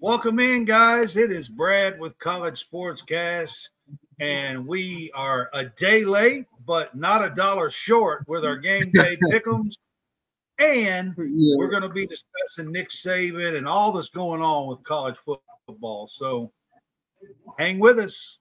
Welcome 0.00 0.38
in, 0.38 0.64
guys. 0.64 1.16
It 1.16 1.32
is 1.32 1.48
Brad 1.48 1.98
with 1.98 2.18
College 2.18 2.64
Sportscast, 2.70 3.68
and 4.20 4.66
we 4.66 5.10
are 5.14 5.50
a 5.52 5.64
day 5.64 6.04
late, 6.04 6.46
but 6.66 6.96
not 6.96 7.24
a 7.24 7.30
dollar 7.30 7.70
short 7.70 8.24
with 8.28 8.44
our 8.44 8.56
game 8.56 8.90
day 8.92 9.16
pickums. 9.32 9.74
And 10.58 11.14
we're 11.16 11.70
going 11.70 11.82
to 11.82 11.88
be 11.88 12.06
discussing 12.06 12.72
Nick 12.72 12.90
Saban 12.90 13.56
and 13.56 13.66
all 13.66 13.92
that's 13.92 14.08
going 14.08 14.42
on 14.42 14.68
with 14.68 14.82
college 14.84 15.16
football. 15.66 16.08
So 16.08 16.52
hang 17.58 17.78
with 17.78 17.98
us. 17.98 18.38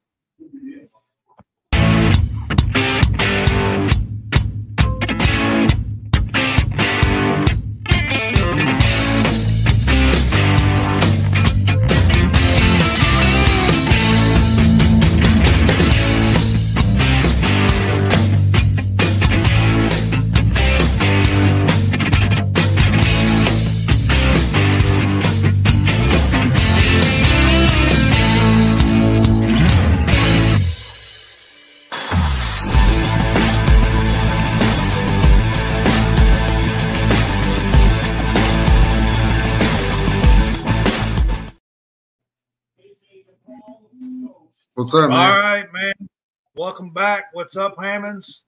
What's 44.88 44.95
up, 44.95 45.11
All 45.11 45.17
man? 45.17 45.35
right, 45.35 45.73
man. 45.73 46.09
Welcome 46.55 46.91
back. 46.91 47.25
What's 47.33 47.57
up, 47.57 47.75
Hammonds? 47.77 48.43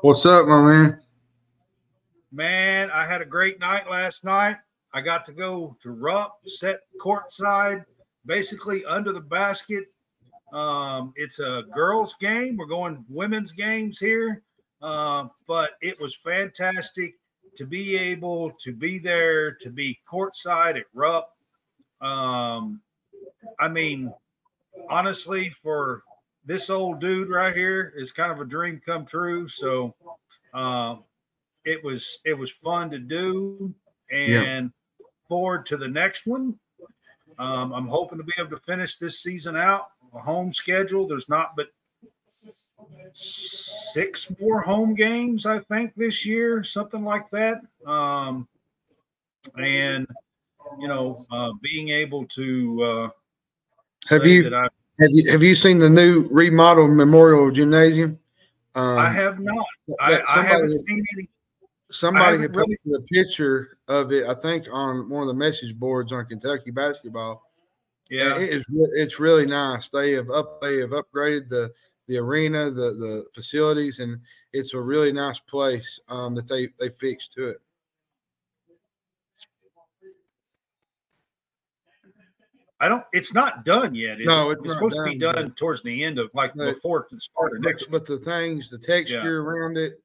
What's 0.00 0.24
up, 0.24 0.46
my 0.46 0.62
man? 0.62 1.02
Man, 2.32 2.90
I 2.90 3.06
had 3.06 3.20
a 3.20 3.26
great 3.26 3.60
night 3.60 3.90
last 3.90 4.24
night. 4.24 4.56
I 4.94 5.02
got 5.02 5.26
to 5.26 5.32
go 5.32 5.76
to 5.82 5.90
Rupp, 5.90 6.38
set 6.46 6.80
courtside, 6.98 7.84
basically 8.24 8.86
under 8.86 9.12
the 9.12 9.20
basket. 9.20 9.88
Um, 10.50 11.12
it's 11.14 11.40
a 11.40 11.64
girls' 11.74 12.14
game. 12.18 12.56
We're 12.56 12.64
going 12.64 13.04
women's 13.10 13.52
games 13.52 13.98
here, 13.98 14.40
uh, 14.80 15.26
but 15.46 15.72
it 15.82 16.00
was 16.00 16.16
fantastic 16.24 17.16
to 17.58 17.66
be 17.66 17.98
able 17.98 18.50
to 18.62 18.72
be 18.72 18.98
there, 18.98 19.52
to 19.56 19.68
be 19.68 20.00
courtside 20.10 20.78
at 20.78 20.86
Rupp. 20.94 21.36
Um, 22.00 22.80
I 23.58 23.68
mean, 23.68 24.10
honestly, 24.88 25.50
for 25.62 26.02
this 26.44 26.70
old 26.70 27.00
dude 27.00 27.28
right 27.28 27.54
here, 27.54 27.92
it's 27.96 28.12
kind 28.12 28.32
of 28.32 28.40
a 28.40 28.44
dream 28.44 28.80
come 28.84 29.06
true. 29.06 29.48
So, 29.48 29.94
um, 30.54 31.04
it 31.64 31.82
was 31.84 32.18
it 32.24 32.36
was 32.36 32.50
fun 32.50 32.90
to 32.90 32.98
do 32.98 33.74
and 34.10 34.72
forward 35.28 35.66
to 35.66 35.76
the 35.76 35.88
next 35.88 36.26
one. 36.26 36.58
Um, 37.38 37.72
i'm 37.72 37.86
hoping 37.86 38.18
to 38.18 38.24
be 38.24 38.32
able 38.38 38.50
to 38.50 38.62
finish 38.64 38.96
this 38.96 39.20
season 39.20 39.56
out. 39.56 39.88
A 40.14 40.18
home 40.18 40.52
schedule. 40.52 41.06
There's 41.06 41.28
not 41.28 41.54
but 41.56 41.68
six 43.12 44.32
more 44.40 44.62
home 44.62 44.94
games 44.94 45.44
i 45.44 45.58
think 45.58 45.94
this 45.94 46.24
year 46.24 46.64
something 46.64 47.04
like 47.04 47.30
that. 47.30 47.60
Um, 47.86 48.48
and 49.58 50.06
you 50.78 50.88
know 50.88 51.24
uh, 51.30 51.50
being 51.60 51.90
able 51.90 52.26
to 52.26 52.82
uh, 52.82 53.08
Have 54.10 54.26
you 54.26 54.54
I, 54.54 54.62
have 55.00 55.10
you 55.10 55.30
have 55.30 55.42
you 55.42 55.54
seen 55.54 55.78
the 55.78 55.88
new 55.88 56.28
remodeled 56.30 56.90
Memorial 56.90 57.50
Gymnasium? 57.50 58.18
Um, 58.74 58.98
I 58.98 59.10
have 59.10 59.38
not 59.40 59.64
I, 60.00 60.20
I 60.28 60.42
haven't 60.42 60.70
somebody 60.70 60.78
seen 60.78 61.04
any 61.16 61.28
somebody 61.90 62.38
had 62.38 62.54
really- 62.56 62.76
posted 62.84 63.02
a 63.02 63.06
picture 63.06 63.78
of 63.88 64.12
it. 64.12 64.26
I 64.26 64.34
think 64.34 64.66
on 64.72 65.08
one 65.08 65.22
of 65.22 65.28
the 65.28 65.34
message 65.34 65.74
boards 65.76 66.12
on 66.12 66.26
Kentucky 66.26 66.70
basketball. 66.70 67.42
yeah 68.10 68.34
And 68.34 68.42
it 68.42 68.50
is 68.50 68.64
it's 68.94 69.20
really 69.20 69.46
nice. 69.46 69.88
They 69.88 70.12
have 70.12 70.30
up 70.30 70.60
they 70.60 70.78
have 70.78 70.90
upgraded 70.90 71.48
the 71.48 71.72
the 72.08 72.18
arena, 72.18 72.70
the 72.72 72.90
the 72.92 73.26
facilities, 73.32 74.00
and 74.00 74.20
it's 74.52 74.74
a 74.74 74.80
really 74.80 75.12
nice 75.12 75.38
place 75.38 76.00
um, 76.08 76.34
that 76.34 76.48
they 76.48 76.68
they 76.80 76.88
fixed 76.88 77.32
to 77.34 77.48
it. 77.48 77.60
I 82.80 82.88
don't. 82.88 83.04
It's 83.12 83.34
not 83.34 83.64
done 83.64 83.94
yet. 83.94 84.20
is 84.20 84.26
No, 84.26 84.50
it? 84.50 84.54
it's 84.54 84.64
not 84.64 84.74
supposed 84.74 84.96
to 84.96 85.04
be 85.04 85.18
done, 85.18 85.34
done 85.34 85.54
towards 85.54 85.82
the 85.82 86.02
end 86.02 86.18
of 86.18 86.30
like 86.34 86.54
But- 86.54 86.74
before 86.74 87.06
the 87.10 87.20
start 87.20 87.54
of 87.54 87.60
next. 87.62 87.90
but 87.90 88.06
the 88.06 88.16
things, 88.18 88.70
the 88.70 88.78
texture 88.78 89.40
around 89.42 89.76
it, 89.76 90.02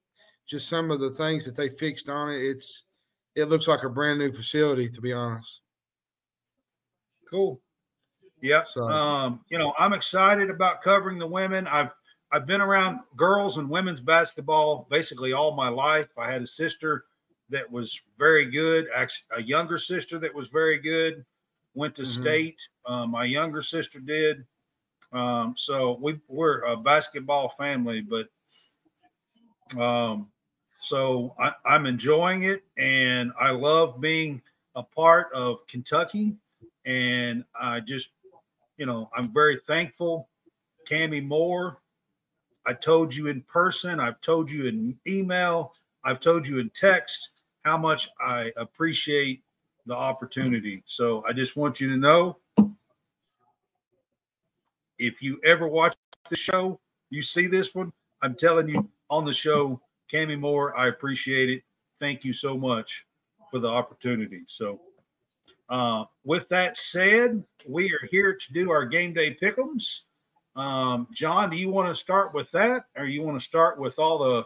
just 0.47 0.67
some 0.67 0.91
of 0.91 0.99
the 0.99 1.11
things 1.11 1.45
that 1.45 1.55
they 1.55 1.69
fixed 1.69 2.09
on 2.09 2.29
it, 2.29 2.37
it's 2.41 2.83
it 3.35 3.45
looks 3.45 3.67
like 3.67 3.83
a 3.83 3.89
brand 3.89 4.19
new 4.19 4.31
facility. 4.31 4.89
To 4.89 5.01
be 5.01 5.13
honest, 5.13 5.61
Cool. 7.29 7.59
Yeah. 8.41 8.63
So- 8.63 8.83
Um, 8.83 9.43
you 9.49 9.57
know, 9.57 9.73
I'm 9.79 9.93
excited 9.93 10.49
about 10.49 10.81
covering 10.81 11.17
the 11.17 11.27
women. 11.27 11.67
I've 11.67 11.91
I've 12.31 12.45
been 12.45 12.59
around 12.61 12.99
girls 13.15 13.57
and 13.57 13.69
women's 13.69 14.01
basketball 14.01 14.87
basically 14.89 15.31
all 15.31 15.55
my 15.55 15.69
life. 15.69 16.09
I 16.17 16.29
had 16.31 16.41
a 16.41 16.47
sister 16.47 17.05
that 17.49 17.69
was 17.71 17.97
very 18.17 18.45
good, 18.49 18.87
actually 18.93 19.25
a 19.31 19.41
younger 19.43 19.77
sister 19.77 20.19
that 20.19 20.33
was 20.33 20.49
very 20.49 20.77
good. 20.79 21.23
Went 21.75 21.95
to 21.97 22.03
Mhm. 22.03 22.05
state. 22.05 22.59
Um, 22.87 23.11
my 23.11 23.25
younger 23.25 23.61
sister 23.63 23.99
did. 23.99 24.45
Um, 25.13 25.55
so 25.57 25.97
we 26.01 26.19
we're 26.27 26.63
a 26.63 26.77
basketball 26.77 27.49
family, 27.49 28.01
but 28.01 28.29
um, 29.79 30.31
so 30.67 31.35
I, 31.39 31.53
I'm 31.65 31.85
enjoying 31.85 32.43
it, 32.43 32.63
and 32.77 33.31
I 33.39 33.51
love 33.51 34.01
being 34.01 34.41
a 34.75 34.83
part 34.83 35.33
of 35.33 35.67
Kentucky 35.67 36.37
and 36.85 37.45
I 37.59 37.81
just, 37.81 38.09
you 38.77 38.85
know, 38.85 39.09
I'm 39.15 39.33
very 39.33 39.57
thankful. 39.57 40.29
Cami 40.89 41.25
Moore, 41.25 41.79
I 42.65 42.73
told 42.73 43.15
you 43.15 43.27
in 43.27 43.41
person, 43.43 43.99
I've 43.99 44.21
told 44.21 44.51
you 44.51 44.67
in 44.67 44.99
email, 45.07 45.73
I've 46.03 46.19
told 46.19 46.47
you 46.47 46.59
in 46.59 46.71
text 46.71 47.31
how 47.63 47.77
much 47.77 48.09
I 48.19 48.51
appreciate 48.57 49.44
the 49.85 49.95
opportunity. 49.95 50.83
So 50.87 51.23
I 51.27 51.33
just 51.33 51.55
want 51.55 51.79
you 51.79 51.89
to 51.89 51.97
know 51.97 52.37
if 54.97 55.21
you 55.21 55.39
ever 55.43 55.67
watch 55.67 55.95
the 56.29 56.35
show, 56.35 56.79
you 57.09 57.21
see 57.21 57.47
this 57.47 57.75
one, 57.75 57.91
I'm 58.21 58.35
telling 58.35 58.67
you 58.67 58.89
on 59.09 59.25
the 59.25 59.33
show, 59.33 59.79
Cami 60.11 60.39
Moore, 60.39 60.77
I 60.77 60.87
appreciate 60.87 61.49
it. 61.49 61.63
Thank 61.99 62.23
you 62.23 62.33
so 62.33 62.57
much 62.57 63.05
for 63.51 63.59
the 63.59 63.67
opportunity. 63.67 64.43
So, 64.47 64.79
uh, 65.69 66.05
with 66.23 66.47
that 66.49 66.77
said, 66.77 67.43
we 67.67 67.91
are 67.91 68.07
here 68.09 68.35
to 68.35 68.53
do 68.53 68.71
our 68.71 68.85
game 68.85 69.13
day 69.13 69.35
pickums. 69.41 70.01
Um, 70.55 71.07
John, 71.13 71.49
do 71.49 71.57
you 71.57 71.69
want 71.69 71.89
to 71.89 71.95
start 71.99 72.33
with 72.33 72.49
that, 72.51 72.85
or 72.95 73.05
you 73.05 73.23
want 73.23 73.39
to 73.39 73.45
start 73.45 73.79
with 73.79 73.99
all 73.99 74.19
the 74.19 74.43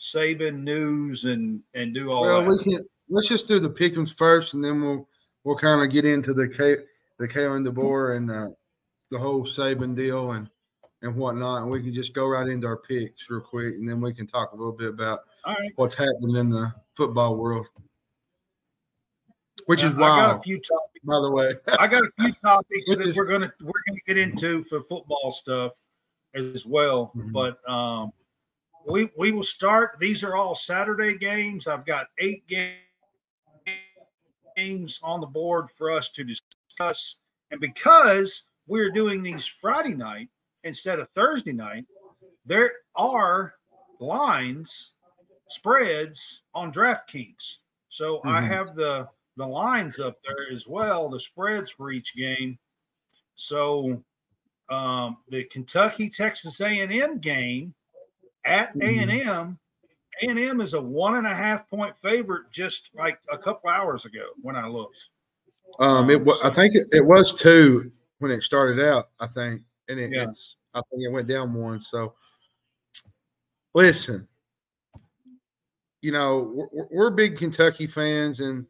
Saban 0.00 0.62
news 0.62 1.24
and 1.24 1.60
and 1.74 1.94
do 1.94 2.10
all 2.10 2.22
well, 2.22 2.40
that? 2.42 2.48
we 2.48 2.58
can 2.58 2.84
let's 3.12 3.28
just 3.28 3.46
do 3.46 3.60
the 3.60 3.70
pickums 3.70 4.12
first, 4.14 4.54
and 4.54 4.64
then 4.64 4.80
we'll 4.82 5.08
we'll 5.44 5.56
kind 5.56 5.82
of 5.82 5.90
get 5.90 6.04
into 6.04 6.32
the 6.34 6.48
K 6.48 6.76
the 7.18 7.28
Kalen 7.28 7.66
DeBoer 7.68 8.16
and 8.16 8.30
uh, 8.30 8.48
the 9.10 9.18
whole 9.18 9.44
Saban 9.44 9.94
deal 9.94 10.32
and 10.32 10.48
and 11.02 11.14
whatnot, 11.16 11.62
and 11.62 11.70
we 11.70 11.82
can 11.82 11.92
just 11.92 12.14
go 12.14 12.26
right 12.26 12.46
into 12.48 12.66
our 12.66 12.76
picks 12.76 13.28
real 13.28 13.40
quick, 13.40 13.74
and 13.74 13.88
then 13.88 14.00
we 14.00 14.12
can 14.14 14.26
talk 14.26 14.52
a 14.52 14.56
little 14.56 14.72
bit 14.72 14.88
about 14.88 15.20
right. 15.46 15.72
what's 15.76 15.94
happening 15.94 16.36
in 16.36 16.48
the 16.48 16.72
football 16.96 17.36
world, 17.36 17.66
which 19.66 19.82
is 19.82 19.92
I 19.94 19.98
got 19.98 20.38
a 20.38 20.42
few 20.42 20.58
topics. 20.58 21.04
by 21.04 21.20
the 21.20 21.30
way. 21.30 21.54
I 21.78 21.86
got 21.88 22.04
a 22.04 22.10
few 22.20 22.32
topics 22.44 22.88
that 22.88 23.00
is- 23.02 23.16
we're 23.16 23.26
gonna 23.26 23.52
we're 23.60 23.72
gonna 23.88 24.00
get 24.06 24.16
into 24.18 24.64
for 24.64 24.82
football 24.88 25.32
stuff 25.32 25.72
as 26.34 26.64
well. 26.64 27.12
Mhm. 27.16 27.32
But 27.32 27.58
um, 27.68 28.12
we 28.88 29.10
we 29.18 29.32
will 29.32 29.44
start. 29.44 29.96
These 30.00 30.22
are 30.22 30.34
all 30.36 30.54
Saturday 30.54 31.18
games. 31.18 31.66
I've 31.66 31.84
got 31.84 32.06
eight 32.18 32.46
ga- 32.48 32.78
games 34.56 34.98
on 35.02 35.20
the 35.20 35.26
board 35.26 35.68
for 35.76 35.90
us 35.90 36.08
to 36.10 36.24
discuss, 36.24 37.16
and 37.50 37.60
because 37.60 38.44
we're 38.66 38.90
doing 38.90 39.22
these 39.22 39.46
Friday 39.46 39.94
night 39.94 40.28
instead 40.64 40.98
of 40.98 41.08
Thursday 41.10 41.52
night, 41.52 41.86
there 42.44 42.72
are 42.94 43.54
lines 44.00 44.92
spreads 45.48 46.42
on 46.54 46.72
DraftKings. 46.72 47.58
So 47.88 48.20
I 48.24 48.40
Mhm. 48.40 48.48
have 48.48 48.74
the 48.76 49.08
the 49.36 49.46
lines 49.46 49.98
up 49.98 50.18
there 50.22 50.50
as 50.52 50.66
well, 50.66 51.08
the 51.08 51.18
spreads 51.18 51.70
for 51.70 51.90
each 51.90 52.14
game. 52.14 52.58
So 53.36 54.04
um, 54.68 55.22
the 55.28 55.44
Kentucky 55.44 56.08
Texas 56.10 56.60
A&M 56.60 57.18
game 57.18 57.74
at 58.44 58.74
Mhm. 58.74 59.08
A&M, 59.08 59.58
A&M 60.22 60.60
is 60.60 60.74
a 60.74 60.80
one 60.80 61.16
and 61.16 61.26
a 61.26 61.34
half 61.34 61.68
point 61.68 61.94
favorite 62.02 62.50
just 62.52 62.88
like 62.94 63.18
a 63.32 63.38
couple 63.38 63.70
hours 63.70 64.04
ago 64.04 64.24
when 64.40 64.56
I 64.56 64.66
looked. 64.68 64.98
Um, 65.78 66.10
it 66.10 66.22
wa- 66.22 66.36
I 66.44 66.50
think 66.50 66.74
it, 66.74 66.86
it 66.92 67.04
was 67.04 67.32
two 67.32 67.90
when 68.18 68.30
it 68.30 68.42
started 68.42 68.84
out. 68.84 69.06
I 69.20 69.26
think, 69.26 69.62
and 69.88 69.98
it, 69.98 70.12
Yeah. 70.12 70.24
it's 70.28 70.56
I 70.74 70.80
think 70.90 71.02
it 71.02 71.10
went 71.12 71.28
down 71.28 71.52
one. 71.54 71.80
So, 71.80 72.14
listen, 73.74 74.28
you 76.02 76.12
know 76.12 76.40
we're- 76.54 76.68
we're, 76.72 76.88
we're 76.90 77.10
big 77.10 77.36
Kentucky 77.36 77.86
fans, 77.86 78.40
and 78.40 78.66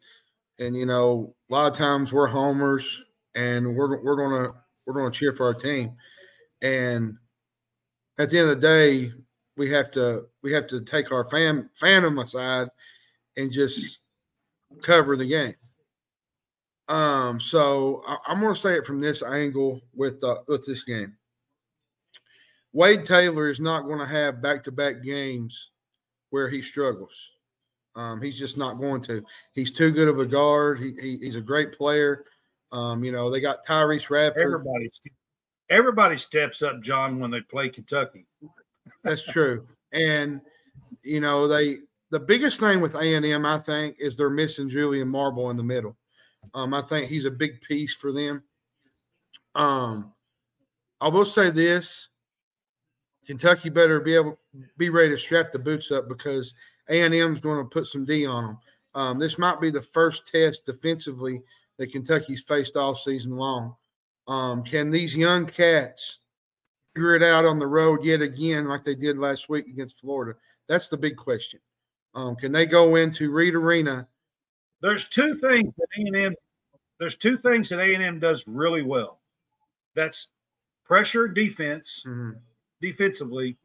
and 0.59 0.75
you 0.75 0.85
know 0.85 1.35
a 1.49 1.53
lot 1.53 1.71
of 1.71 1.77
times 1.77 2.11
we're 2.13 2.27
homers, 2.27 3.01
and 3.35 3.75
we're 3.75 4.01
we're 4.01 4.15
gonna 4.15 4.53
we're 4.85 4.93
gonna 4.93 5.11
cheer 5.11 5.33
for 5.33 5.45
our 5.45 5.53
team, 5.53 5.95
and 6.61 7.17
at 8.19 8.29
the 8.29 8.39
end 8.39 8.49
of 8.49 8.61
the 8.61 8.67
day, 8.67 9.11
we 9.57 9.69
have 9.69 9.91
to 9.91 10.25
we 10.41 10.51
have 10.53 10.67
to 10.67 10.81
take 10.81 11.11
our 11.11 11.29
fan 11.29 11.69
fandom 11.79 12.23
aside 12.23 12.69
and 13.37 13.51
just 13.51 13.99
cover 14.81 15.15
the 15.15 15.27
game. 15.27 15.55
Um, 16.87 17.39
so 17.39 18.03
I, 18.07 18.17
I'm 18.27 18.39
going 18.39 18.53
to 18.53 18.59
say 18.59 18.75
it 18.75 18.85
from 18.85 18.99
this 18.99 19.23
angle 19.23 19.81
with 19.95 20.23
uh, 20.23 20.37
with 20.47 20.65
this 20.65 20.83
game. 20.83 21.15
Wade 22.73 23.05
Taylor 23.05 23.49
is 23.49 23.59
not 23.59 23.83
going 23.83 23.99
to 23.99 24.05
have 24.05 24.41
back 24.41 24.63
to 24.63 24.71
back 24.71 25.03
games 25.03 25.69
where 26.31 26.49
he 26.49 26.61
struggles. 26.61 27.29
Um, 27.95 28.21
he's 28.21 28.39
just 28.39 28.57
not 28.57 28.79
going 28.79 29.01
to. 29.03 29.23
He's 29.53 29.71
too 29.71 29.91
good 29.91 30.07
of 30.07 30.19
a 30.19 30.25
guard. 30.25 30.79
He, 30.79 30.93
he 30.99 31.17
he's 31.17 31.35
a 31.35 31.41
great 31.41 31.77
player. 31.77 32.25
Um, 32.71 33.03
you 33.03 33.11
know 33.11 33.29
they 33.29 33.39
got 33.39 33.65
Tyrece 33.65 34.09
Radford. 34.09 34.43
Everybody, 34.43 34.91
everybody 35.69 36.17
steps 36.17 36.63
up, 36.63 36.81
John, 36.81 37.19
when 37.19 37.29
they 37.29 37.41
play 37.41 37.69
Kentucky. 37.69 38.25
That's 39.03 39.23
true. 39.23 39.67
And 39.91 40.41
you 41.03 41.19
know, 41.19 41.47
they 41.47 41.79
the 42.11 42.19
biggest 42.19 42.59
thing 42.59 42.79
with 42.79 42.95
A 42.95 43.15
and 43.15 43.25
M, 43.25 43.45
I 43.45 43.57
think, 43.57 43.97
is 43.99 44.15
they're 44.15 44.29
missing 44.29 44.69
Julius 44.69 45.05
Marble 45.05 45.49
in 45.49 45.57
the 45.57 45.63
middle. 45.63 45.97
Um, 46.53 46.73
I 46.73 46.81
think 46.81 47.07
he's 47.09 47.25
a 47.25 47.31
big 47.31 47.61
piece 47.61 47.95
for 47.95 48.11
them. 48.11 48.43
Um, 49.55 50.13
I 51.01 51.07
will 51.07 51.25
say 51.25 51.49
this: 51.49 52.09
Kentucky 53.25 53.69
better 53.69 53.99
be 53.99 54.15
able 54.15 54.39
be 54.77 54.89
ready 54.89 55.09
to 55.09 55.17
strap 55.17 55.51
the 55.51 55.59
boots 55.59 55.91
up 55.91 56.07
because 56.07 56.53
A 56.89 57.01
and 57.01 57.13
M 57.13 57.33
is 57.33 57.39
going 57.39 57.63
to 57.63 57.69
put 57.69 57.87
some 57.87 58.05
D 58.05 58.25
on 58.25 58.45
them. 58.45 58.57
Um, 58.95 59.19
this 59.19 59.39
might 59.39 59.59
be 59.59 59.71
the 59.71 59.81
first 59.81 60.27
test 60.27 60.65
defensively 60.65 61.41
that 61.77 61.91
Kentucky's 61.91 62.43
faced 62.43 62.77
all 62.77 62.95
season 62.95 63.35
long. 63.35 63.75
Um, 64.27 64.63
can 64.63 64.91
these 64.91 65.15
young 65.15 65.45
cats 65.45 66.19
figure 66.95 67.15
it 67.15 67.23
out 67.23 67.45
on 67.45 67.59
the 67.59 67.67
road 67.67 68.03
yet 68.03 68.21
again, 68.21 68.67
like 68.67 68.83
they 68.83 68.95
did 68.95 69.17
last 69.17 69.49
week 69.49 69.67
against 69.67 69.99
Florida? 69.99 70.37
That's 70.67 70.87
the 70.87 70.97
big 70.97 71.17
question. 71.17 71.59
Um, 72.13 72.35
can 72.35 72.51
they 72.51 72.65
go 72.65 72.95
into 72.95 73.31
Reed 73.31 73.55
Arena? 73.55 74.07
There's 74.81 75.07
two 75.09 75.35
things 75.35 75.73
that 75.77 75.87
A&M. 75.97 76.35
There's 76.99 77.17
two 77.17 77.37
things 77.37 77.69
that 77.69 77.79
A&M 77.79 78.19
does 78.19 78.43
really 78.47 78.83
well. 78.83 79.19
That's 79.95 80.29
pressure 80.85 81.27
defense 81.27 82.03
Mhm. 82.05 82.37
defensively, 82.81 83.57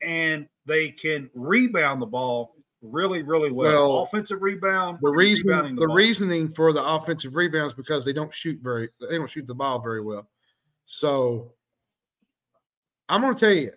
and 0.00 0.48
they 0.64 0.90
can 0.90 1.28
rebound 1.34 2.00
the 2.00 2.06
ball 2.06 2.56
really, 2.80 3.22
really 3.22 3.50
well. 3.52 3.92
Well, 3.92 4.02
Offensive 4.04 4.42
rebound. 4.42 4.98
The 5.02 5.10
reason, 5.10 5.48
rebounding 5.48 5.76
the 5.76 5.88
reasoning 5.88 6.48
for 6.48 6.72
the 6.72 6.84
offensive 6.84 7.36
rebounds 7.36 7.74
because 7.74 8.04
they 8.04 8.12
don't 8.12 8.32
shoot 8.32 8.58
very, 8.60 8.88
they 9.00 9.16
don't 9.18 9.28
shoot 9.30 9.46
the 9.46 9.54
ball 9.54 9.80
very 9.80 10.00
well. 10.00 10.28
So 10.84 11.52
I'm 13.08 13.20
going 13.20 13.34
to 13.34 13.40
tell 13.40 13.54
you, 13.54 13.72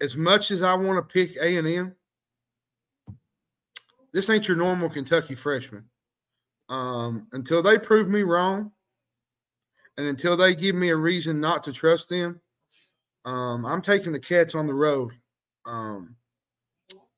as 0.00 0.16
much 0.16 0.50
as 0.50 0.62
I 0.62 0.74
want 0.74 0.96
to 0.96 1.12
pick 1.12 1.36
A 1.36 1.56
and 1.56 1.68
M, 1.68 1.94
this 4.12 4.30
ain't 4.30 4.48
your 4.48 4.56
normal 4.56 4.88
Kentucky 4.88 5.34
freshman. 5.34 5.84
Um, 6.68 7.26
until 7.32 7.62
they 7.62 7.78
prove 7.78 8.08
me 8.08 8.22
wrong, 8.22 8.72
and 9.96 10.06
until 10.06 10.36
they 10.36 10.54
give 10.54 10.74
me 10.74 10.88
a 10.88 10.96
reason 10.96 11.40
not 11.40 11.62
to 11.64 11.72
trust 11.72 12.08
them, 12.08 12.40
um, 13.24 13.66
I'm 13.66 13.82
taking 13.82 14.12
the 14.12 14.20
Cats 14.20 14.54
on 14.54 14.66
the 14.66 14.74
road 14.74 15.12
um, 15.66 16.16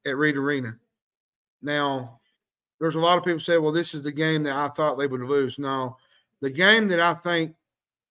at 0.04 0.16
Reed 0.16 0.36
Arena. 0.36 0.76
Now, 1.62 2.20
there's 2.80 2.96
a 2.96 3.00
lot 3.00 3.16
of 3.16 3.24
people 3.24 3.40
say, 3.40 3.58
well, 3.58 3.72
this 3.72 3.94
is 3.94 4.02
the 4.02 4.10
game 4.10 4.42
that 4.42 4.56
I 4.56 4.68
thought 4.68 4.96
they 4.96 5.06
would 5.06 5.20
lose. 5.20 5.58
No, 5.58 5.96
the 6.40 6.50
game 6.50 6.88
that 6.88 6.98
I 6.98 7.14
think 7.14 7.54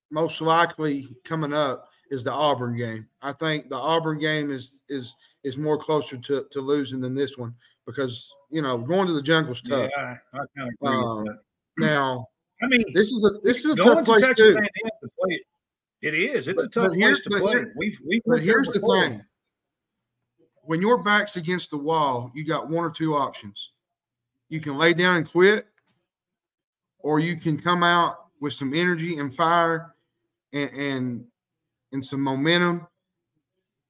most 0.09 0.39
likely 0.39 1.07
coming 1.25 1.53
up 1.53 1.89
is 2.11 2.23
the 2.23 2.31
Auburn 2.31 2.75
game. 2.77 3.07
I 3.23 3.31
think 3.31 3.69
the 3.69 3.77
Auburn 3.77 4.19
game 4.19 4.51
is 4.51 4.83
is 4.89 5.15
is 5.43 5.57
more 5.57 5.77
closer 5.77 6.17
to, 6.17 6.45
to 6.51 6.61
losing 6.61 7.01
than 7.01 7.15
this 7.15 7.37
one 7.37 7.55
because 7.87 8.31
you 8.51 8.61
know 8.61 8.77
going 8.77 9.07
to 9.07 9.13
the 9.13 9.21
jungle's 9.21 9.63
Yeah, 9.65 9.87
tough. 9.87 9.91
I, 10.33 10.37
I 10.37 10.39
kind 10.55 10.71
of 10.81 10.87
Um. 10.87 11.25
Now 11.77 12.27
I 12.61 12.67
mean, 12.67 12.83
this 12.93 13.11
is 13.11 13.25
a 13.25 13.39
this 13.41 13.65
is 13.65 13.73
a 13.73 13.75
tough 13.77 13.99
to 13.99 14.03
place 14.03 14.25
Texas 14.25 14.47
too. 14.49 14.53
To 14.53 15.09
play 15.19 15.35
it. 15.35 15.41
It 16.01 16.13
is. 16.13 16.47
It's 16.47 16.61
a 16.61 16.67
tough 16.67 16.93
place 16.93 17.21
to 17.21 17.29
play. 17.29 17.53
here- 17.53 17.73
we've 17.75 17.97
we've 18.05 18.21
But 18.25 18.41
here's 18.41 18.67
the 18.67 18.79
thing: 18.79 19.23
when 20.63 20.81
your 20.81 21.01
back's 21.01 21.37
against 21.37 21.71
the 21.71 21.77
wall, 21.77 22.29
you 22.35 22.45
got 22.45 22.69
one 22.69 22.83
or 22.83 22.91
two 22.91 23.15
options. 23.15 23.71
You 24.49 24.59
can 24.59 24.77
lay 24.77 24.93
down 24.93 25.17
and 25.17 25.29
quit, 25.29 25.67
or 26.99 27.19
you 27.19 27.37
can 27.37 27.59
come 27.59 27.83
out 27.83 28.25
with 28.41 28.53
some 28.53 28.73
energy 28.73 29.17
and 29.17 29.33
fire, 29.33 29.95
and 30.53 30.69
and, 30.71 31.25
and 31.91 32.03
some 32.03 32.21
momentum, 32.21 32.87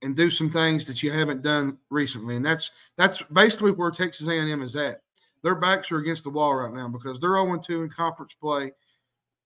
and 0.01 0.15
do 0.15 0.29
some 0.29 0.49
things 0.49 0.85
that 0.87 1.03
you 1.03 1.11
haven't 1.11 1.41
done 1.41 1.77
recently. 1.89 2.35
And 2.35 2.45
that's 2.45 2.71
that's 2.97 3.21
basically 3.23 3.71
where 3.71 3.91
Texas 3.91 4.27
A&M 4.27 4.61
is 4.61 4.75
at. 4.75 5.01
Their 5.43 5.55
backs 5.55 5.91
are 5.91 5.97
against 5.97 6.23
the 6.23 6.29
wall 6.29 6.55
right 6.55 6.73
now 6.73 6.87
because 6.87 7.19
they're 7.19 7.35
0 7.35 7.59
2 7.59 7.83
in 7.83 7.89
conference 7.89 8.33
play. 8.33 8.71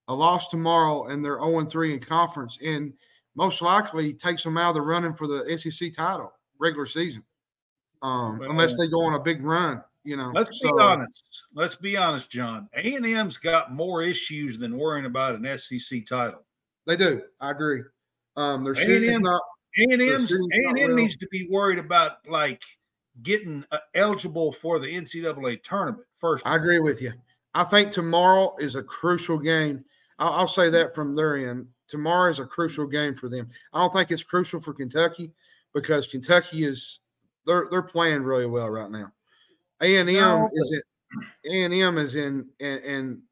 A 0.08 0.14
loss 0.14 0.48
tomorrow, 0.48 1.06
and 1.06 1.24
they're 1.24 1.40
0 1.40 1.64
3 1.64 1.94
in 1.94 2.00
conference, 2.00 2.58
and 2.64 2.92
most 3.34 3.60
likely 3.60 4.14
takes 4.14 4.42
them 4.44 4.56
out 4.56 4.70
of 4.70 4.74
the 4.76 4.82
running 4.82 5.14
for 5.14 5.26
the 5.26 5.58
SEC 5.58 5.92
title 5.92 6.32
regular 6.58 6.86
season, 6.86 7.22
um, 8.02 8.38
Well, 8.38 8.50
unless 8.50 8.78
they 8.78 8.88
go 8.88 9.02
on 9.02 9.14
a 9.14 9.20
big 9.20 9.42
run. 9.42 9.82
You 10.04 10.16
know, 10.16 10.30
Let's 10.32 10.60
be 10.60 10.70
honest. 10.80 11.24
Let's 11.52 11.74
be 11.74 11.96
honest, 11.96 12.30
John. 12.30 12.68
A 12.76 12.94
and 12.94 13.04
M's 13.04 13.38
got 13.38 13.74
more 13.74 14.02
issues 14.02 14.56
than 14.56 14.78
worrying 14.78 15.06
about 15.06 15.34
an 15.34 15.58
SEC 15.58 16.06
title. 16.06 16.44
They 16.86 16.96
do. 16.96 17.22
I 17.40 17.50
agree. 17.50 17.82
Um, 18.36 18.64
their 18.64 18.74
A&M 18.74 19.22
not. 19.22 19.40
A 19.78 19.92
and 19.92 20.02
M's 20.02 20.28
shooting's 20.28 20.48
A&M 20.52 20.74
well. 20.74 20.96
needs 20.96 21.16
to 21.16 21.26
be 21.30 21.46
worried 21.50 21.78
about 21.78 22.26
like 22.28 22.62
getting 23.22 23.64
uh, 23.72 23.78
eligible 23.94 24.52
for 24.52 24.78
the 24.78 24.86
NCAA 24.86 25.62
tournament 25.62 26.04
first. 26.18 26.46
I 26.46 26.56
agree 26.56 26.78
with 26.78 27.02
you. 27.02 27.12
I 27.54 27.64
think 27.64 27.90
tomorrow 27.90 28.54
is 28.58 28.74
a 28.74 28.82
crucial 28.82 29.38
game. 29.38 29.84
I'll, 30.18 30.32
I'll 30.32 30.48
say 30.48 30.70
that 30.70 30.94
from 30.94 31.14
their 31.14 31.36
end. 31.36 31.66
Tomorrow 31.88 32.30
is 32.30 32.38
a 32.38 32.44
crucial 32.46 32.86
game 32.86 33.14
for 33.14 33.28
them. 33.28 33.48
I 33.72 33.80
don't 33.80 33.92
think 33.92 34.10
it's 34.10 34.22
crucial 34.22 34.60
for 34.60 34.72
Kentucky 34.72 35.32
because 35.74 36.06
Kentucky 36.06 36.64
is 36.64 37.00
they're 37.46 37.68
they're 37.70 37.82
playing 37.82 38.22
really 38.22 38.46
well 38.46 38.68
right 38.68 38.90
now. 38.90 39.12
A 39.80 39.96
and 39.96 40.10
M 40.10 40.48
is 40.52 40.82
in 41.44 41.52
A 41.52 41.64
and 41.64 41.74
M 41.74 41.98
is 41.98 42.14
in 42.14 42.48
and, 42.60 43.22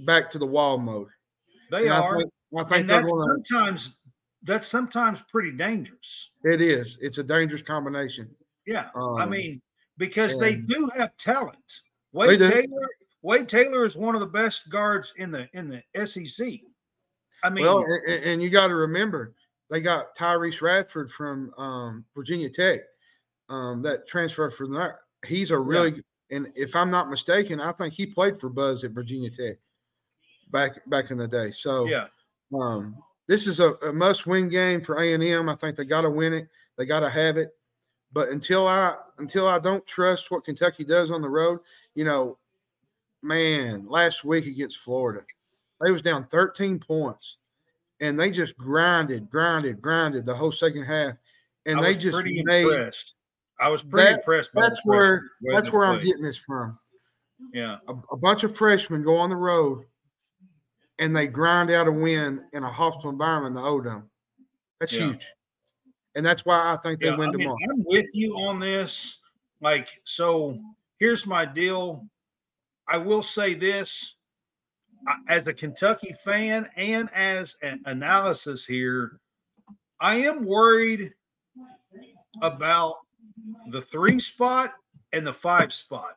back 0.00 0.30
to 0.30 0.38
the 0.38 0.46
wall 0.46 0.78
mode. 0.78 1.08
they 1.70 1.84
And 1.84 1.92
I 1.92 2.00
are, 2.00 2.16
think 2.16 2.30
I 2.56 2.64
think 2.64 2.80
and 2.80 2.88
they're 2.88 3.02
going 3.02 3.28
to. 3.28 3.44
sometimes 3.48 3.96
that's 4.44 4.68
sometimes 4.68 5.20
pretty 5.30 5.52
dangerous. 5.52 6.30
It 6.44 6.60
is. 6.60 6.98
It's 7.00 7.18
a 7.18 7.24
dangerous 7.24 7.62
combination. 7.62 8.28
Yeah, 8.66 8.88
I 8.94 9.22
Um, 9.22 9.30
mean 9.30 9.60
because 9.98 10.38
they 10.38 10.54
do 10.54 10.90
have 10.96 11.16
talent. 11.16 11.80
Wade. 12.12 12.38
Taylor, 12.38 12.88
Wade 13.22 13.48
Taylor 13.48 13.84
is 13.84 13.96
one 13.96 14.14
of 14.14 14.20
the 14.20 14.26
best 14.26 14.68
guards 14.70 15.12
in 15.16 15.30
the 15.30 15.48
in 15.52 15.68
the 15.68 16.06
SEC. 16.06 16.60
I 17.42 17.50
mean, 17.50 17.64
well, 17.64 17.84
and, 18.06 18.24
and 18.24 18.42
you 18.42 18.50
got 18.50 18.68
to 18.68 18.74
remember 18.74 19.34
they 19.70 19.80
got 19.80 20.16
Tyrece 20.16 20.62
Radford 20.62 21.10
from 21.10 21.52
um, 21.58 22.04
Virginia 22.14 22.48
Tech, 22.48 22.80
um, 23.48 23.82
that 23.82 24.06
transfer 24.06 24.50
from 24.50 24.74
there. 24.74 25.00
He's 25.26 25.50
a 25.50 25.58
really 25.58 26.02
and 26.30 26.52
if 26.54 26.74
I'm 26.74 26.90
not 26.90 27.10
mistaken, 27.10 27.60
I 27.60 27.72
think 27.72 27.94
he 27.94 28.06
played 28.06 28.40
for 28.40 28.48
Buzz 28.48 28.84
at 28.84 28.92
Virginia 28.92 29.30
Tech 29.30 29.56
back 30.50 30.88
back 30.88 31.10
in 31.10 31.18
the 31.18 31.28
day. 31.28 31.50
So 31.50 31.86
yeah, 31.86 32.06
um, 32.58 32.96
this 33.26 33.46
is 33.46 33.60
a, 33.60 33.72
a 33.76 33.92
must-win 33.92 34.48
game 34.48 34.80
for 34.80 35.00
A 35.00 35.12
and 35.14 35.22
M. 35.22 35.48
I 35.48 35.54
think 35.54 35.76
they 35.76 35.84
got 35.84 36.02
to 36.02 36.10
win 36.10 36.32
it. 36.32 36.48
They 36.76 36.84
got 36.86 37.00
to 37.00 37.10
have 37.10 37.36
it. 37.36 37.54
But 38.12 38.28
until 38.28 38.66
I 38.68 38.94
until 39.18 39.48
I 39.48 39.58
don't 39.58 39.84
trust 39.86 40.30
what 40.30 40.44
Kentucky 40.44 40.84
does 40.84 41.10
on 41.10 41.20
the 41.22 41.28
road, 41.28 41.58
you 41.94 42.04
know, 42.04 42.38
man, 43.22 43.86
last 43.88 44.24
week 44.24 44.46
against 44.46 44.78
Florida, 44.78 45.24
they 45.80 45.90
was 45.90 46.02
down 46.02 46.24
13 46.26 46.78
points, 46.78 47.38
and 48.00 48.18
they 48.18 48.30
just 48.30 48.56
grinded, 48.56 49.28
grinded, 49.30 49.80
grinded 49.82 50.24
the 50.24 50.34
whole 50.34 50.52
second 50.52 50.84
half, 50.84 51.14
and 51.66 51.82
they 51.82 51.94
just 51.94 52.14
pretty 52.14 52.42
made. 52.44 52.66
impressed. 52.66 53.16
I 53.58 53.68
was 53.68 53.82
pretty 53.82 54.10
That- 54.10 54.18
impressed. 54.20 54.50
That's 54.54 54.80
where 54.84 55.00
freshmen, 55.18 55.30
the 55.40 55.48
way 55.48 55.54
that's 55.56 55.72
where 55.72 55.86
I'm 55.86 56.02
getting 56.04 56.22
this 56.22 56.36
from. 56.36 56.78
Yeah, 57.52 57.78
a, 57.88 57.94
a 58.12 58.16
bunch 58.16 58.44
of 58.44 58.56
freshmen 58.56 59.02
go 59.02 59.16
on 59.16 59.28
the 59.30 59.36
road 59.36 59.84
and 60.98 61.14
they 61.16 61.26
grind 61.26 61.70
out 61.70 61.88
a 61.88 61.92
win 61.92 62.44
in 62.52 62.62
a 62.62 62.70
hostile 62.70 63.10
environment 63.10 63.54
the 63.54 63.62
O-Dome. 63.62 64.08
That's 64.80 64.92
Yeah. 64.92 65.08
huge. 65.08 65.26
And 66.14 66.24
that's 66.24 66.44
why 66.44 66.72
I 66.72 66.76
think 66.76 67.00
they 67.00 67.08
yeah. 67.08 67.16
win 67.16 67.30
I 67.30 67.32
mean, 67.32 67.40
tomorrow. 67.40 67.58
I'm 67.70 67.84
with 67.84 68.14
you 68.14 68.36
on 68.36 68.60
this. 68.60 69.18
Like, 69.60 69.88
so 70.04 70.58
here's 70.98 71.26
my 71.26 71.44
deal. 71.44 72.06
I 72.86 72.98
will 72.98 73.22
say 73.22 73.54
this: 73.54 74.14
as 75.28 75.46
a 75.46 75.52
Kentucky 75.52 76.14
fan 76.24 76.68
and 76.76 77.10
as 77.12 77.56
an 77.62 77.80
analysis 77.86 78.64
here, 78.64 79.20
I 80.00 80.16
am 80.16 80.44
worried 80.44 81.12
about 82.42 82.96
the 83.70 83.82
three 83.82 84.20
spot 84.20 84.74
and 85.12 85.26
the 85.26 85.32
five 85.32 85.72
spot 85.72 86.16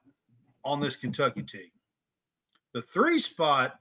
on 0.63 0.79
this 0.79 0.95
Kentucky 0.95 1.43
team. 1.43 1.71
The 2.73 2.81
three 2.81 3.19
spot, 3.19 3.79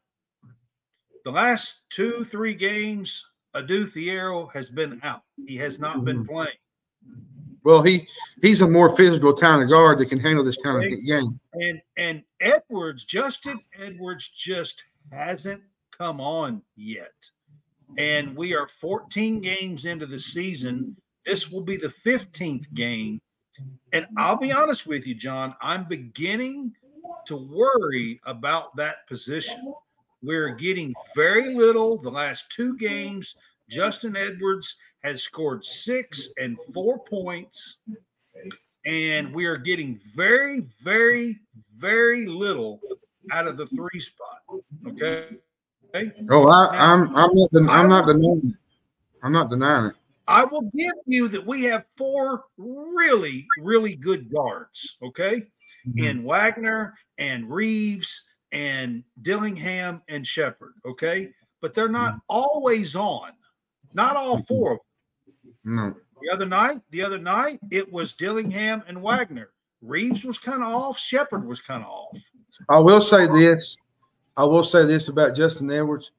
the 1.26 1.32
last 1.32 1.80
two, 1.90 2.24
three 2.24 2.54
games, 2.54 3.24
Adou 3.54 3.84
Thiero 3.84 4.48
has 4.52 4.70
been 4.70 5.00
out. 5.02 5.22
He 5.48 5.56
has 5.56 5.80
not 5.80 6.04
been 6.04 6.22
Mhm. 6.22 6.28
playing. 6.28 6.58
Well, 7.64 7.82
he 7.82 8.08
he's 8.42 8.60
a 8.60 8.68
more 8.68 8.94
physical 8.94 9.34
kind 9.34 9.60
of 9.60 9.68
guard 9.68 9.98
that 9.98 10.06
can 10.06 10.20
handle 10.20 10.44
this 10.44 10.56
kind 10.56 10.84
of 10.84 11.04
game. 11.04 11.40
And 11.54 11.82
and 11.96 12.22
Edwards, 12.40 13.04
Justin 13.04 13.56
Edwards 13.76 14.28
just 14.28 14.84
hasn't 15.10 15.64
come 15.90 16.20
on 16.20 16.62
yet. 16.76 17.28
And 17.98 18.36
we 18.36 18.54
are 18.54 18.68
14 18.68 19.40
games 19.40 19.84
into 19.84 20.06
the 20.06 20.20
season. 20.20 20.96
This 21.24 21.50
will 21.50 21.62
be 21.62 21.76
the 21.76 21.90
15th 21.90 22.72
game. 22.72 23.20
And 23.92 24.06
I'll 24.16 24.36
be 24.36 24.52
honest 24.52 24.86
with 24.86 25.08
you, 25.08 25.16
John, 25.16 25.56
I'm 25.60 25.88
beginning 25.88 26.76
to 27.26 27.36
worry 27.36 28.20
about 28.26 28.76
that 28.76 29.08
position. 29.08 29.74
We're 30.22 30.54
getting 30.54 30.94
very 31.14 31.54
little 31.54 31.98
the 31.98 32.10
last 32.10 32.50
two 32.50 32.76
games. 32.76 33.36
Justin 33.68 34.16
Edwards 34.16 34.76
has 35.02 35.22
scored 35.22 35.64
six 35.64 36.30
and 36.38 36.56
four 36.72 36.98
points 37.04 37.78
and 38.86 39.34
we 39.34 39.46
are 39.46 39.56
getting 39.56 40.00
very, 40.14 40.64
very, 40.82 41.40
very 41.76 42.26
little 42.26 42.80
out 43.32 43.46
of 43.46 43.56
the 43.56 43.66
three 43.66 44.00
spot. 44.00 44.62
Okay. 44.86 45.24
Okay. 45.94 46.12
Oh, 46.30 46.46
I, 46.48 46.68
I'm 46.72 47.14
I'm 47.14 47.34
not 47.34 47.50
den- 47.52 47.68
I'm 47.68 47.88
not 47.88 48.06
denying 48.06 48.42
it. 48.44 48.54
I'm 49.22 49.32
not 49.32 49.50
denying 49.50 49.86
it. 49.86 49.94
I 50.28 50.44
will 50.44 50.70
give 50.74 50.92
you 51.06 51.28
that 51.28 51.44
we 51.44 51.62
have 51.64 51.84
four 51.96 52.44
really, 52.56 53.46
really 53.58 53.94
good 53.94 54.32
guards. 54.32 54.96
Okay. 55.02 55.42
Mm-hmm. 55.86 55.98
In 55.98 56.24
Wagner 56.24 56.94
and 57.18 57.48
Reeves 57.48 58.22
and 58.56 59.04
Dillingham 59.20 60.00
and 60.08 60.26
Sheppard. 60.26 60.72
Okay. 60.86 61.30
But 61.60 61.74
they're 61.74 61.88
not 61.88 62.18
always 62.28 62.96
on. 62.96 63.32
Not 63.92 64.16
all 64.16 64.42
four 64.42 64.72
of 64.72 64.78
them. 65.64 65.76
No. 65.76 65.94
The 66.22 66.32
other 66.32 66.46
night, 66.46 66.80
the 66.90 67.02
other 67.02 67.18
night, 67.18 67.60
it 67.70 67.90
was 67.92 68.14
Dillingham 68.14 68.82
and 68.88 69.02
Wagner. 69.02 69.50
Reeves 69.82 70.24
was 70.24 70.38
kind 70.38 70.62
of 70.62 70.68
off. 70.68 70.98
Sheppard 70.98 71.46
was 71.46 71.60
kind 71.60 71.82
of 71.82 71.90
off. 71.90 72.16
I 72.70 72.78
will 72.78 73.02
say 73.02 73.26
this. 73.26 73.76
I 74.38 74.44
will 74.44 74.64
say 74.64 74.86
this 74.86 75.08
about 75.08 75.36
Justin 75.36 75.70
Edwards. 75.70 76.12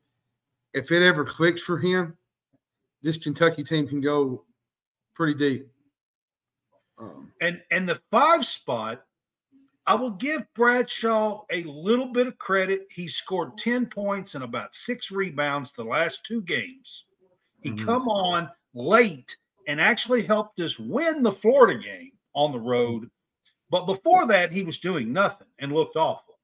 If 0.74 0.92
it 0.92 1.02
ever 1.02 1.26
clicks 1.26 1.62
for 1.62 1.78
him, 1.80 2.16
this 3.02 3.18
Kentucky 3.18 3.64
team 3.64 3.88
can 3.88 4.02
go 4.02 4.44
pretty 5.16 5.34
deep. 5.34 5.68
Um, 7.00 7.32
And 7.42 7.62
and 7.72 7.90
the 7.90 8.00
five 8.12 8.46
spot, 8.46 9.07
I 9.88 9.96
will 9.96 10.12
give 10.12 10.44
Bradshaw 10.54 11.46
a 11.50 11.64
little 11.64 12.12
bit 12.12 12.28
of 12.28 12.38
credit. 12.38 12.88
He 12.92 13.08
scored 13.08 13.58
10 13.58 13.86
points 13.86 14.36
and 14.36 14.44
about 14.44 14.76
six 14.76 15.12
rebounds 15.12 15.72
the 15.72 15.84
last 15.84 16.26
two 16.26 16.42
games. 16.42 17.06
He 17.62 17.72
Mhm. 17.72 17.86
come 17.86 18.08
on 18.10 18.52
late 18.74 19.38
and 19.68 19.80
actually 19.80 20.24
helped 20.24 20.60
us 20.60 20.78
win 20.78 21.24
the 21.24 21.32
Florida 21.32 21.80
game 21.80 22.12
on 22.36 22.52
the 22.52 22.60
road. 22.60 23.10
But 23.70 23.86
before 23.86 24.28
that, 24.28 24.52
he 24.52 24.64
was 24.64 24.80
doing 24.80 25.12
nothing 25.14 25.48
and 25.60 25.72
looked 25.72 25.96
awful. 25.96 26.36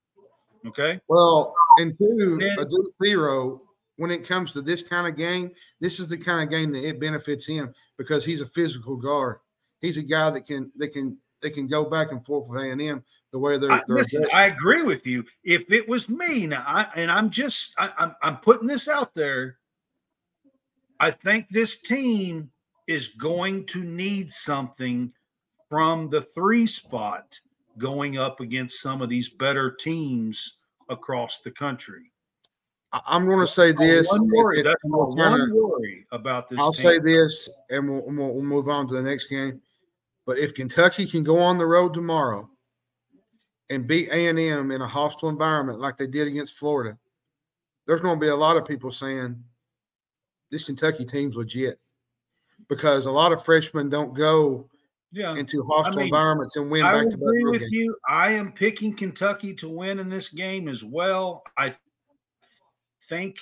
Okay. 0.66 0.98
well, 1.10 1.54
and 1.78 1.94
two, 1.98 2.38
Then- 2.40 2.58
a 2.58 2.64
do 2.64 2.90
zero 3.04 3.62
when 3.98 4.12
it 4.12 4.26
comes 4.26 4.54
to 4.54 4.62
this 4.62 4.82
kind 4.82 5.06
of 5.06 5.18
game, 5.18 5.52
this 5.82 6.00
is 6.00 6.08
the 6.08 6.18
kind 6.18 6.42
of 6.42 6.50
game 6.50 6.72
that 6.72 6.88
it 6.88 7.02
benefits 7.02 7.46
him 7.46 7.76
because 7.98 8.24
he's 8.24 8.40
a 8.40 8.46
physical 8.46 8.96
guard. 8.96 9.40
He's 9.82 9.98
a 9.98 10.02
guy 10.04 10.30
that 10.30 10.46
can 10.48 10.72
that 10.78 10.94
can 10.94 11.20
they 11.44 11.52
can 11.52 11.68
go 11.68 11.84
back 11.84 12.12
and 12.12 12.26
forth 12.26 12.48
with 12.50 12.60
A 12.64 12.72
and 12.72 12.82
M 12.82 13.04
the 13.32 13.38
way 13.38 13.60
they're, 13.60 13.72
I, 13.72 13.82
they're 13.88 13.98
listen. 13.98 14.26
I 14.34 14.46
agree 14.46 14.82
with 14.82 15.06
you. 15.06 15.24
If 15.44 15.72
it 15.72 15.88
was 15.88 16.10
me 16.10 16.48
now, 16.48 16.64
I, 16.66 16.88
and 16.96 17.12
I'm 17.12 17.30
just 17.30 17.74
I, 17.78 17.92
I'm 18.00 18.16
I'm 18.24 18.38
putting 18.38 18.68
this 18.68 18.88
out 18.88 19.14
there. 19.14 19.58
I 21.00 21.12
think 21.12 21.50
this 21.50 21.82
team 21.82 22.50
is 22.88 23.10
going 23.10 23.66
to 23.68 23.84
need 23.84 24.32
something 24.32 25.12
from 25.70 26.10
the 26.10 26.22
three 26.22 26.66
spot 26.66 27.40
going 27.78 28.18
up 28.18 28.40
against 28.40 28.82
some 28.82 29.02
of 29.02 29.10
these 29.10 29.30
better 29.30 29.72
teams 29.72 30.58
across 30.90 31.40
the 31.42 31.52
country. 31.52 32.12
I- 32.94 33.02
I'm 33.08 33.26
going 33.26 33.40
to 33.40 33.48
say 33.48 33.72
this. 33.72 34.08
one 34.10 34.30
worry, 34.32 34.60
and- 34.60 34.68
that's 34.68 34.84
and 34.84 34.92
my 34.92 34.98
one 35.00 35.54
worry 35.54 36.06
about 36.12 36.50
this. 36.50 36.60
I'll 36.60 36.72
team. 36.72 36.84
say 36.84 37.00
this, 37.00 37.50
and 37.70 37.90
we'll, 37.90 38.04
we'll, 38.06 38.34
we'll 38.36 38.44
move 38.44 38.70
on 38.70 38.88
to 38.90 38.94
the 38.94 39.02
next 39.02 39.28
game. 39.28 39.60
But 40.26 40.40
if 40.40 40.54
Kentucky 40.54 41.06
can 41.06 41.24
go 41.24 41.40
on 41.40 41.58
the 41.58 41.66
road 41.66 41.94
tomorrow 41.94 42.50
and 43.70 43.88
beat 43.88 44.10
A 44.10 44.28
and 44.28 44.40
M 44.40 44.72
in 44.72 44.82
a 44.82 44.88
hostile 44.88 45.30
environment 45.30 45.80
like 45.80 45.98
they 45.98 46.08
did 46.08 46.28
against 46.28 46.58
Florida, 46.58 46.98
there's 47.86 48.02
going 48.02 48.18
to 48.18 48.24
be 48.24 48.30
a 48.30 48.36
lot 48.36 48.58
of 48.58 48.66
people 48.66 48.92
saying 48.92 49.44
this 50.52 50.64
Kentucky 50.64 51.06
team's 51.06 51.36
legit 51.36 51.80
because 52.70 53.06
a 53.06 53.12
lot 53.12 53.34
of 53.34 53.44
freshmen 53.44 53.90
don't 53.90 54.14
go 54.14 54.70
yeah. 55.12 55.36
into 55.36 55.64
hostile 55.64 55.98
mean, 55.98 56.08
environments 56.08 56.56
and 56.56 56.70
win 56.70 56.84
I 56.84 56.94
back 56.94 57.10
to 57.12 57.18
back 57.18 57.28
agree 57.28 57.44
with 57.46 57.62
games. 57.62 57.72
you. 57.72 57.96
I 58.08 58.32
am 58.32 58.52
picking 58.52 58.96
Kentucky 58.96 59.54
to 59.56 59.68
win 59.68 60.00
in 60.00 60.10
this 60.10 60.30
game 60.30 60.68
as 60.68 60.84
well. 60.84 61.44
I 61.58 61.76
think 63.10 63.38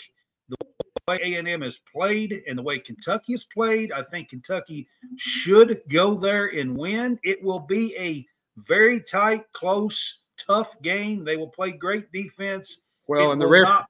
way 1.11 1.19
A 1.23 1.39
and 1.39 1.47
M 1.47 1.61
has 1.61 1.79
played 1.91 2.43
and 2.47 2.57
the 2.57 2.61
way 2.61 2.79
Kentucky 2.79 3.33
has 3.33 3.43
played, 3.43 3.91
I 3.91 4.03
think 4.03 4.29
Kentucky 4.29 4.87
should 5.17 5.81
go 5.89 6.15
there 6.15 6.47
and 6.47 6.75
win. 6.75 7.19
It 7.23 7.43
will 7.43 7.59
be 7.59 7.95
a 7.97 8.25
very 8.57 9.01
tight, 9.01 9.45
close, 9.53 10.19
tough 10.37 10.81
game. 10.81 11.23
They 11.23 11.37
will 11.37 11.49
play 11.49 11.71
great 11.71 12.11
defense. 12.11 12.81
Well, 13.07 13.29
It 13.29 13.33
and 13.33 13.41
the 13.41 13.47
ref 13.47 13.67
not 13.67 13.89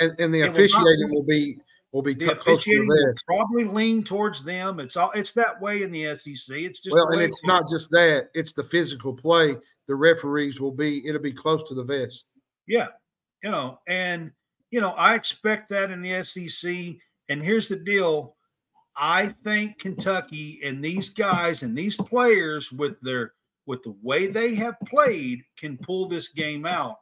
and, 0.00 0.20
and 0.20 0.34
the 0.34 0.40
it 0.40 0.44
will 0.44 0.50
officiating 0.50 1.12
will 1.12 1.22
be 1.22 1.58
will 1.92 2.02
be 2.02 2.14
the 2.14 2.26
t- 2.26 2.34
close 2.34 2.44
to 2.44 2.52
officiating 2.52 2.88
the 2.88 3.14
will 3.28 3.36
probably 3.36 3.64
lean 3.64 4.04
towards 4.04 4.44
them. 4.44 4.80
It's 4.80 4.96
all 4.96 5.10
it's 5.12 5.32
that 5.32 5.60
way 5.60 5.82
in 5.82 5.90
the 5.90 6.14
SEC. 6.14 6.56
It's 6.56 6.80
just 6.80 6.94
Well, 6.94 7.08
and 7.08 7.20
it's 7.22 7.42
it 7.42 7.46
not 7.46 7.68
just 7.68 7.90
that; 7.90 8.30
it's 8.34 8.52
the 8.52 8.64
physical 8.64 9.14
play. 9.14 9.56
The 9.88 9.94
referees 9.94 10.60
will 10.60 10.72
be; 10.72 11.06
it'll 11.06 11.20
be 11.20 11.32
close 11.32 11.66
to 11.68 11.74
the 11.74 11.84
vest. 11.84 12.24
Yeah, 12.66 12.88
you 13.42 13.50
know, 13.50 13.80
and 13.88 14.30
you 14.70 14.80
know, 14.80 14.90
I 14.90 15.14
expect 15.14 15.68
that 15.70 15.90
in 15.90 16.00
the 16.02 16.22
SEC. 16.22 16.96
And 17.28 17.42
here's 17.42 17.68
the 17.68 17.76
deal: 17.76 18.36
I 18.96 19.28
think 19.44 19.78
Kentucky 19.78 20.60
and 20.64 20.82
these 20.82 21.10
guys 21.10 21.62
and 21.62 21.76
these 21.76 21.96
players, 21.96 22.72
with 22.72 23.00
their 23.00 23.34
with 23.66 23.82
the 23.82 23.94
way 24.02 24.26
they 24.26 24.54
have 24.54 24.76
played, 24.86 25.42
can 25.58 25.78
pull 25.78 26.08
this 26.08 26.28
game 26.28 26.66
out. 26.66 26.98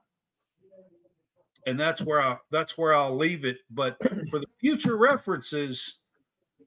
And 1.66 1.78
that's 1.78 2.00
where 2.00 2.20
I 2.20 2.36
that's 2.50 2.78
where 2.78 2.94
I'll 2.94 3.16
leave 3.16 3.44
it. 3.44 3.58
But 3.70 3.96
for 4.30 4.38
the 4.38 4.46
future 4.60 4.96
references, 4.96 5.98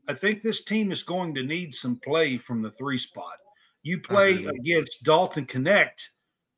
I 0.07 0.13
think 0.13 0.41
this 0.41 0.63
team 0.63 0.91
is 0.91 1.03
going 1.03 1.33
to 1.35 1.43
need 1.43 1.73
some 1.73 1.99
play 2.03 2.37
from 2.37 2.61
the 2.61 2.71
three 2.71 2.97
spot. 2.97 3.37
You 3.83 3.99
play 3.99 4.45
against 4.45 5.03
Dalton 5.03 5.45
Knecht, 5.47 6.09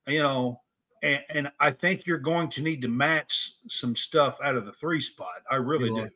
you 0.07 0.21
know, 0.21 0.59
and, 1.03 1.21
and 1.29 1.51
I 1.59 1.69
think 1.71 2.07
you're 2.07 2.17
going 2.17 2.49
to 2.51 2.61
need 2.61 2.81
to 2.81 2.87
match 2.87 3.53
some 3.69 3.95
stuff 3.95 4.37
out 4.43 4.55
of 4.55 4.65
the 4.65 4.71
three 4.73 5.01
spot. 5.01 5.43
I 5.51 5.55
really 5.57 5.89
You 5.89 5.95
do. 5.95 6.01
are. 6.03 6.11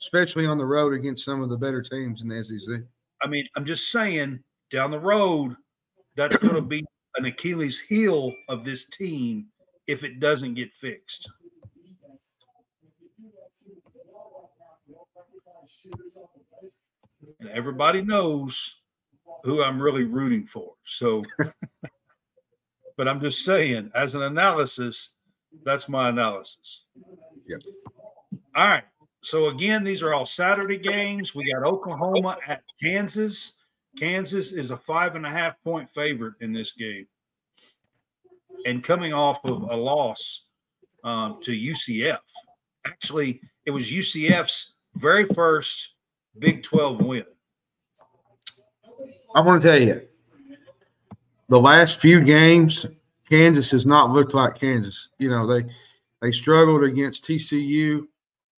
especially 0.00 0.46
on 0.46 0.56
the 0.56 0.64
road 0.64 0.94
against 0.94 1.24
some 1.24 1.42
of 1.42 1.50
the 1.50 1.58
better 1.58 1.82
teams 1.82 2.22
in 2.22 2.28
the 2.28 2.42
SEC. 2.42 2.80
I 3.22 3.26
mean, 3.26 3.46
I'm 3.56 3.64
just 3.66 3.90
saying 3.90 4.40
down 4.70 4.90
the 4.90 4.98
road, 5.00 5.56
that's 6.16 6.36
going 6.36 6.54
to 6.54 6.62
be 6.62 6.84
an 7.16 7.26
Achilles 7.26 7.78
heel 7.80 8.32
of 8.48 8.64
this 8.64 8.86
team 8.86 9.46
if 9.86 10.04
it 10.04 10.20
doesn't 10.20 10.54
get 10.54 10.70
fixed. 10.80 11.28
And 17.40 17.50
everybody 17.50 18.02
knows 18.02 18.76
who 19.44 19.62
I'm 19.62 19.80
really 19.80 20.04
rooting 20.04 20.46
for. 20.46 20.72
So, 20.86 21.22
but 22.96 23.08
I'm 23.08 23.20
just 23.20 23.44
saying, 23.44 23.90
as 23.94 24.14
an 24.14 24.22
analysis, 24.22 25.10
that's 25.64 25.88
my 25.88 26.08
analysis. 26.08 26.84
Yep. 27.46 27.60
All 28.54 28.66
right. 28.66 28.84
So 29.22 29.48
again, 29.48 29.84
these 29.84 30.02
are 30.02 30.14
all 30.14 30.26
Saturday 30.26 30.78
games. 30.78 31.34
We 31.34 31.52
got 31.52 31.62
Oklahoma 31.62 32.38
at 32.46 32.62
Kansas. 32.82 33.52
Kansas 33.98 34.52
is 34.52 34.70
a 34.70 34.76
five 34.76 35.16
and 35.16 35.26
a 35.26 35.30
half 35.30 35.62
point 35.62 35.88
favorite 35.90 36.34
in 36.40 36.52
this 36.52 36.72
game, 36.72 37.06
and 38.66 38.82
coming 38.82 39.12
off 39.12 39.44
of 39.44 39.62
a 39.70 39.76
loss 39.76 40.44
um, 41.04 41.38
to 41.42 41.52
UCF. 41.52 42.18
Actually, 42.86 43.40
it 43.66 43.70
was 43.70 43.90
UCF's 43.90 44.72
very 44.96 45.26
first 45.26 45.94
Big 46.38 46.62
12 46.62 47.00
win. 47.02 47.24
I 49.34 49.40
want 49.40 49.62
to 49.62 49.68
tell 49.68 49.80
you, 49.80 50.02
the 51.52 51.60
last 51.60 52.00
few 52.00 52.22
games, 52.22 52.86
Kansas 53.28 53.70
has 53.72 53.84
not 53.84 54.10
looked 54.10 54.32
like 54.32 54.58
Kansas. 54.58 55.10
You 55.18 55.28
know, 55.28 55.46
they 55.46 55.68
They 56.22 56.32
struggled 56.32 56.82
against 56.82 57.24
TCU. 57.24 58.06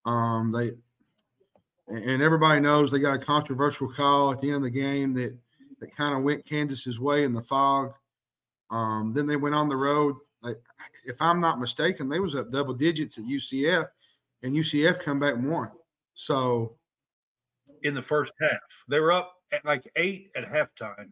Um, 0.05 0.53
they 0.53 0.71
and 1.89 2.21
everybody 2.21 2.61
knows 2.61 2.89
they 2.89 2.99
got 2.99 3.17
a 3.17 3.19
controversial 3.19 3.91
call 3.91 4.31
at 4.31 4.39
the 4.39 4.47
end 4.47 4.57
of 4.57 4.63
the 4.63 4.69
game 4.69 5.13
that 5.15 5.37
that 5.81 5.93
kind 5.93 6.15
of 6.15 6.23
went 6.23 6.45
Kansas's 6.45 6.97
way 6.97 7.25
in 7.25 7.33
the 7.33 7.41
Phog. 7.41 7.91
Um, 8.71 9.11
then 9.13 9.27
they 9.27 9.35
went 9.35 9.55
on 9.55 9.67
the 9.67 9.75
road. 9.75 10.15
If 11.05 11.21
I'm 11.21 11.41
not 11.41 11.59
mistaken, 11.59 12.07
they 12.07 12.21
was 12.21 12.33
up 12.33 12.49
double 12.49 12.73
digits 12.73 13.17
at 13.17 13.25
UCF, 13.25 13.87
and 14.41 14.55
UCF 14.55 15.01
come 15.01 15.19
back 15.19 15.35
won. 15.37 15.69
So 16.13 16.77
in 17.83 17.93
the 17.93 18.01
first 18.01 18.31
half, 18.39 18.61
they 18.87 19.01
were 19.01 19.11
up 19.11 19.33
at 19.51 19.65
like 19.65 19.83
eight 19.97 20.31
at 20.37 20.45
halftime. 20.45 21.09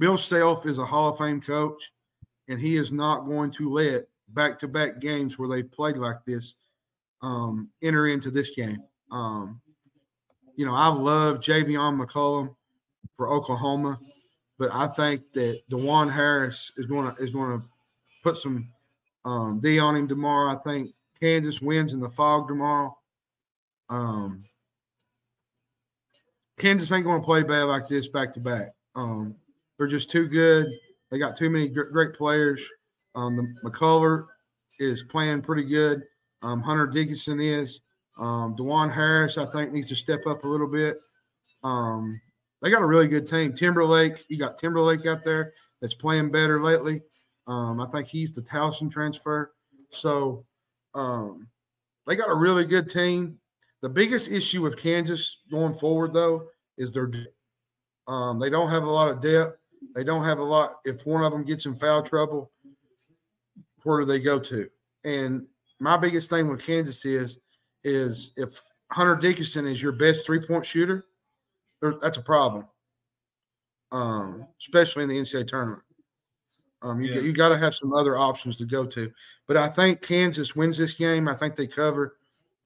Bill 0.00 0.16
Self 0.16 0.66
is 0.66 0.78
a 0.78 0.84
Hall 0.84 1.10
of 1.10 1.18
Fame 1.18 1.40
coach, 1.40 1.92
and 2.48 2.60
he 2.60 2.76
is 2.76 2.92
not 2.92 3.26
going 3.26 3.50
to 3.52 3.70
let 3.70 4.06
back-to-back 4.28 5.00
games 5.00 5.38
where 5.38 5.48
they 5.48 5.62
played 5.62 5.96
like 5.96 6.24
this 6.26 6.54
um, 7.20 7.68
enter 7.82 8.08
into 8.08 8.30
this 8.30 8.50
game. 8.50 8.82
Um, 9.10 9.60
you 10.56 10.66
know, 10.66 10.74
I 10.74 10.88
love 10.88 11.40
Javian 11.40 12.00
McCollum 12.00 12.54
for 13.14 13.28
Oklahoma, 13.28 13.98
but 14.58 14.70
I 14.72 14.86
think 14.86 15.32
that 15.32 15.60
Dajuan 15.70 16.12
Harris 16.12 16.72
is 16.76 16.86
going 16.86 17.14
to 17.14 17.22
is 17.22 17.30
going 17.30 17.60
to 17.60 17.64
put 18.22 18.36
some 18.36 18.68
um, 19.24 19.60
D 19.60 19.78
on 19.78 19.96
him 19.96 20.08
tomorrow. 20.08 20.52
I 20.52 20.56
think 20.56 20.90
Kansas 21.20 21.60
wins 21.60 21.92
in 21.92 22.00
the 22.00 22.10
Phog 22.10 22.48
tomorrow. 22.48 22.96
Um, 23.88 24.40
Kansas 26.58 26.90
ain't 26.92 27.04
going 27.04 27.20
to 27.20 27.24
play 27.24 27.42
bad 27.42 27.64
like 27.64 27.88
this 27.88 28.08
back 28.08 28.32
to 28.34 28.40
back. 28.40 28.72
They're 29.78 29.86
just 29.86 30.10
too 30.10 30.28
good. 30.28 30.68
They 31.10 31.18
got 31.18 31.36
too 31.36 31.50
many 31.50 31.68
great 31.68 32.14
players. 32.14 32.62
Um, 33.14 33.36
the 33.36 33.70
McCullar 33.70 34.26
is 34.78 35.02
playing 35.02 35.42
pretty 35.42 35.64
good. 35.64 36.02
Um, 36.42 36.60
Hunter 36.60 36.86
Dickinson 36.86 37.40
is. 37.40 37.80
Um, 38.18 38.54
Dajuan 38.56 38.92
Harris, 38.92 39.38
I 39.38 39.46
think, 39.46 39.72
needs 39.72 39.88
to 39.88 39.96
step 39.96 40.26
up 40.26 40.44
a 40.44 40.48
little 40.48 40.66
bit. 40.66 40.98
Um, 41.62 42.20
they 42.60 42.70
got 42.70 42.82
a 42.82 42.86
really 42.86 43.08
good 43.08 43.26
team. 43.26 43.54
Timberlake, 43.54 44.24
you 44.28 44.38
got 44.38 44.58
Timberlake 44.58 45.06
out 45.06 45.24
there 45.24 45.52
that's 45.80 45.94
playing 45.94 46.30
better 46.30 46.62
lately. 46.62 47.02
Um, 47.46 47.80
I 47.80 47.86
think 47.86 48.06
he's 48.06 48.32
the 48.32 48.42
Towson 48.42 48.90
transfer. 48.90 49.52
So 49.90 50.44
um, 50.94 51.48
they 52.06 52.16
got 52.16 52.30
a 52.30 52.34
really 52.34 52.64
good 52.64 52.88
team. 52.88 53.38
The 53.82 53.88
biggest 53.88 54.30
issue 54.30 54.62
with 54.62 54.76
Kansas 54.76 55.38
going 55.50 55.74
forward, 55.74 56.12
though, 56.12 56.46
is 56.78 56.92
their 56.92 57.10
um, 58.06 58.38
they 58.38 58.50
don't 58.50 58.70
have 58.70 58.84
a 58.84 58.90
lot 58.90 59.08
of 59.08 59.20
depth. 59.20 59.58
They 59.94 60.04
don't 60.04 60.24
have 60.24 60.38
a 60.38 60.44
lot. 60.44 60.80
If 60.84 61.06
one 61.06 61.24
of 61.24 61.32
them 61.32 61.44
gets 61.44 61.66
in 61.66 61.74
foul 61.74 62.02
trouble, 62.02 62.50
where 63.82 64.00
do 64.00 64.06
they 64.06 64.20
go 64.20 64.38
to? 64.38 64.68
And 65.04 65.46
my 65.80 65.96
biggest 65.96 66.30
thing 66.30 66.48
with 66.48 66.64
Kansas 66.64 67.04
is 67.04 67.38
is 67.84 68.32
if 68.36 68.62
Hunter 68.90 69.16
Dickinson 69.16 69.66
is 69.66 69.82
your 69.82 69.92
best 69.92 70.24
three 70.24 70.40
point 70.40 70.64
shooter, 70.64 71.06
that's 72.00 72.18
a 72.18 72.22
problem. 72.22 72.66
Um, 73.90 74.46
especially 74.60 75.02
in 75.02 75.08
the 75.08 75.18
NCAA 75.18 75.48
tournament. 75.48 75.82
Um, 76.80 77.00
you, 77.00 77.12
yeah. 77.12 77.20
you 77.20 77.32
got 77.32 77.50
to 77.50 77.58
have 77.58 77.74
some 77.74 77.92
other 77.92 78.16
options 78.16 78.56
to 78.56 78.64
go 78.64 78.86
to. 78.86 79.12
But 79.46 79.56
I 79.56 79.68
think 79.68 80.00
Kansas 80.00 80.56
wins 80.56 80.78
this 80.78 80.94
game. 80.94 81.28
I 81.28 81.34
think 81.34 81.54
they 81.54 81.66
cover 81.66 82.16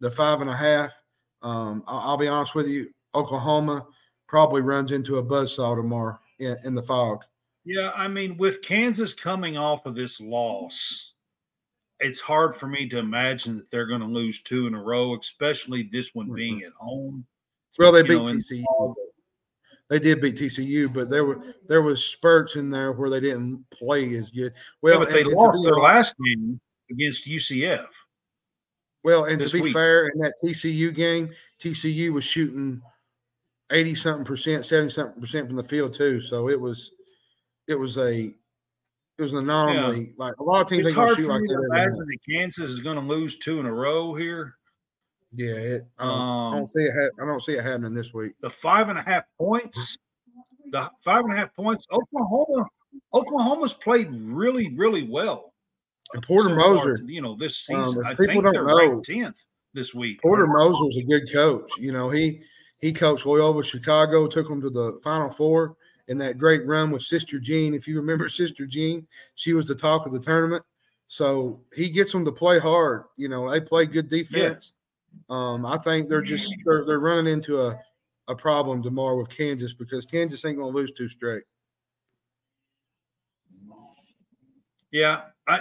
the 0.01 0.11
five 0.11 0.41
and 0.41 0.49
a 0.49 0.57
half. 0.57 0.95
Um, 1.43 1.83
I'll, 1.87 2.11
I'll, 2.11 2.17
be 2.17 2.29
honest 2.29 2.55
with 2.55 2.69
you. 2.69 2.89
Oklahoma 3.15 3.87
probably 4.27 4.63
runs 4.63 4.93
into 4.93 5.19
a 5.19 5.23
buzzsaw 5.23 5.77
tomorrow 5.77 6.19
in, 6.39 6.57
in 6.65 6.75
the 6.75 6.83
Phog. 6.83 7.25
Yeah, 7.65 7.91
I 7.95 8.07
mean, 8.07 8.37
with 8.37 8.63
Kansas 8.63 9.13
coming 9.13 9.57
off 9.57 9.87
of 9.87 9.95
this 9.97 10.21
loss, 10.21 11.13
it's 11.99 12.21
hard 12.21 12.57
for 12.57 12.69
me 12.69 12.89
to 12.89 12.99
imagine 12.99 13.57
that 13.57 13.71
they're 13.71 13.87
going 13.87 14.01
to 14.01 14.07
lose 14.07 14.43
two 14.43 14.67
in 14.67 14.75
a 14.75 14.83
row, 14.83 15.19
especially 15.19 15.89
this 15.91 16.15
one 16.15 16.27
mm-hmm. 16.27 16.35
being 16.37 16.63
at 16.63 16.73
home. 16.79 17.27
Well, 17.79 17.93
they 17.93 18.03
beat 18.03 18.19
know, 18.19 18.27
TCU. 18.27 18.95
They 19.89 19.99
did 19.99 20.21
beat 20.21 20.37
TCU, 20.37 20.93
but 20.93 21.09
there 21.09 21.25
were 21.25 21.41
there 21.69 21.83
was 21.83 22.05
spurts 22.05 22.57
in 22.57 22.71
there 22.71 22.93
where 22.93 23.11
they 23.11 23.21
didn't 23.21 23.65
play 23.71 24.15
as 24.17 24.31
good. 24.31 24.53
Well, 24.83 24.95
yeah, 24.95 24.99
but 24.99 25.11
they 25.11 25.25
lost 25.25 25.63
their 25.63 25.75
last 25.75 26.15
game 26.25 26.61
against 26.91 27.27
UCF. 27.27 27.87
Well, 29.05 29.27
and 29.27 29.41
to 29.41 29.49
be 29.49 29.61
week. 29.61 29.73
fair, 29.73 30.09
in 30.09 30.19
that 30.19 30.35
TCU 30.43 30.93
game, 30.93 31.31
TCU 31.61 32.13
was 32.13 32.25
shooting 32.25 32.83
eighty 33.71 33.95
something 33.95 34.25
percent, 34.25 34.65
seventy 34.65 34.91
something 34.91 35.21
percent 35.21 35.47
from 35.47 35.57
the 35.57 35.65
field 35.65 35.93
too. 35.93 36.21
So 36.21 36.49
it 36.49 36.61
was, 36.61 36.93
it 37.69 37.75
was 37.75 37.99
a, 37.99 38.35
it 39.19 39.23
was 39.23 39.33
an 39.33 39.41
anomaly. 39.41 40.01
Yeah. 40.01 40.13
Like 40.17 40.35
a 40.39 40.43
lot 40.43 40.63
of 40.63 40.69
teams, 40.69 40.87
it's 40.87 40.95
hard 40.95 41.17
shoot 41.17 41.29
like 41.29 41.43
that. 41.43 41.69
Imagine 41.71 41.99
that 41.99 42.19
Kansas 42.29 42.71
is 42.71 42.81
going 42.81 42.97
to 42.97 43.03
lose 43.03 43.39
two 43.39 43.61
in 43.61 43.67
a 43.67 43.73
row 43.73 44.15
here. 44.15 44.55
Yeah, 45.33 45.55
it, 45.55 45.87
I, 45.99 46.05
don't, 46.05 46.13
um, 46.13 46.53
I 46.53 46.57
don't 46.57 46.67
see 46.67 46.85
it. 46.85 46.93
Ha- 46.95 47.23
I 47.23 47.27
don't 47.27 47.43
see 47.43 47.53
it 47.53 47.65
happening 47.65 47.93
this 47.93 48.15
week. 48.15 48.33
The 48.41 48.49
five 48.49 48.89
and 48.89 48.99
a 48.99 49.03
half 49.03 49.25
points, 49.37 49.99
the 50.71 50.91
five 51.05 51.25
and 51.25 51.33
a 51.33 51.37
half 51.37 51.55
points. 51.55 51.85
Oklahoma, 51.93 52.65
Oklahoma's 53.13 53.73
played 53.75 54.09
really, 54.13 54.75
really 54.77 55.03
well. 55.03 55.53
And 56.15 56.23
Porter 56.23 56.51
so 56.51 56.55
Moser, 56.55 56.99
far, 56.99 57.07
you 57.07 57.21
know, 57.21 57.37
this 57.37 57.69
um, 57.75 57.85
season, 57.85 57.99
um, 57.99 58.07
I 58.07 58.15
think 58.15 58.43
they're 58.45 58.65
know, 58.65 59.03
tenth 59.05 59.37
this 59.75 59.93
week. 59.93 60.23
Porter 60.23 60.47
Moser's 60.47 60.97
a 60.97 61.03
good 61.03 61.31
coach. 61.31 61.71
You 61.79 61.93
know, 61.93 62.09
he 62.09 62.41
he 62.79 62.93
coached 62.93 63.27
Loyola 63.27 63.65
Chicago, 63.65 64.27
took 64.27 64.49
them 64.49 64.61
to 64.61 64.71
the 64.71 64.99
Final 65.03 65.31
Four 65.31 65.77
in 66.09 66.19
that 66.19 66.39
great 66.39 66.67
run 66.67 66.91
with 66.91 67.03
Sister 67.03 67.39
Jean. 67.39 67.75
If 67.75 67.89
you 67.89 67.97
remember 67.97 68.29
Sister 68.31 68.67
Jean, 68.67 69.07
she 69.35 69.53
was 69.53 69.69
the 69.69 69.75
talk 69.75 70.07
of 70.07 70.13
the 70.13 70.21
tournament. 70.21 70.65
So 71.09 71.61
he 71.75 71.89
gets 71.89 72.13
them 72.13 72.25
to 72.25 72.33
play 72.33 72.59
hard. 72.59 73.05
You 73.17 73.29
know, 73.29 73.51
they 73.51 73.61
play 73.61 73.87
good 73.87 74.09
defense. 74.09 74.73
Um, 75.31 75.65
I 75.65 75.79
think 75.79 76.09
they're 76.09 76.21
just 76.21 76.55
they're, 76.65 76.85
they're 76.85 77.01
running 77.01 77.33
into 77.33 77.61
a, 77.61 77.79
a 78.29 78.35
problem 78.35 78.83
tomorrow 78.83 79.17
with 79.17 79.31
Kansas 79.31 79.73
because 79.73 80.05
Kansas 80.05 80.45
ain't 80.45 80.59
going 80.59 80.73
to 80.73 80.77
lose 80.77 80.93
two 80.93 81.09
straight. 81.09 81.45
Yeah, 84.91 85.23
I 85.47 85.61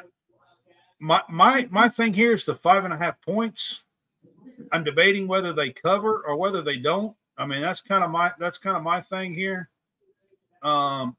my 0.99 1.21
my 1.30 1.67
my 1.69 1.89
thing 1.89 2.13
here 2.13 2.34
is 2.34 2.45
the 2.45 2.56
five 2.56 2.86
and 2.86 2.93
a 2.93 2.97
half 2.97 3.21
points. 3.21 3.82
I'm 4.71 4.84
debating 4.84 5.28
whether 5.28 5.54
they 5.54 5.71
cover 5.71 6.23
or 6.25 6.36
whether 6.36 6.62
they 6.62 6.78
don't. 6.78 7.15
I 7.38 7.45
mean, 7.45 7.62
that's 7.62 7.82
kind 7.82 8.04
of 8.04 8.12
my 8.12 8.32
that's 8.39 8.58
kind 8.58 8.78
of 8.78 8.84
my 8.84 9.01
thing 9.01 9.34
here. 9.34 9.69
Um, 10.63 11.15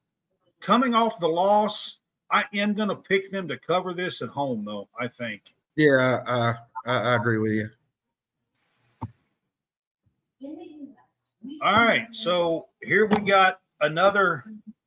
coming 0.61 0.95
off 0.95 1.21
the 1.21 1.29
loss, 1.29 1.99
I 2.31 2.45
am 2.55 2.75
going 2.75 2.89
to 2.89 2.97
pick 2.97 3.31
them 3.31 3.47
to 3.49 3.59
cover 3.59 3.95
this 3.95 4.23
at 4.23 4.29
home, 4.29 4.65
though. 4.65 4.89
I 4.99 5.09
think. 5.09 5.43
Yeah, 5.77 6.23
uh, 6.27 6.55
I, 6.87 7.13
I 7.13 7.17
agree 7.17 7.39
with 7.39 7.53
you. 7.53 7.71
All 11.63 11.73
right, 11.73 12.09
so 12.13 12.67
here 12.83 13.07
we 13.07 13.19
got 13.19 13.61
another 13.81 14.45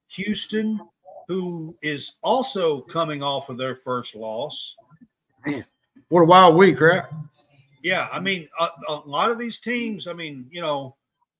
Houston 0.09 0.79
who 1.27 1.75
is 1.83 2.13
also 2.23 2.81
coming 2.81 3.23
off 3.23 3.49
of 3.49 3.57
their 3.57 3.75
first 3.75 4.15
loss. 4.15 4.75
Man, 5.45 5.63
what 6.09 6.21
a 6.21 6.25
wild 6.25 6.55
week, 6.55 6.81
right? 6.81 7.03
Yeah, 7.81 8.09
I 8.11 8.19
mean, 8.19 8.47
a, 8.59 8.67
a, 8.87 8.95
lot 9.05 9.31
of 9.31 9.37
these 9.37 9.59
teams. 9.59 10.07
I 10.07 10.13
mean, 10.13 10.47
you 10.51 10.61
know, 10.61 10.95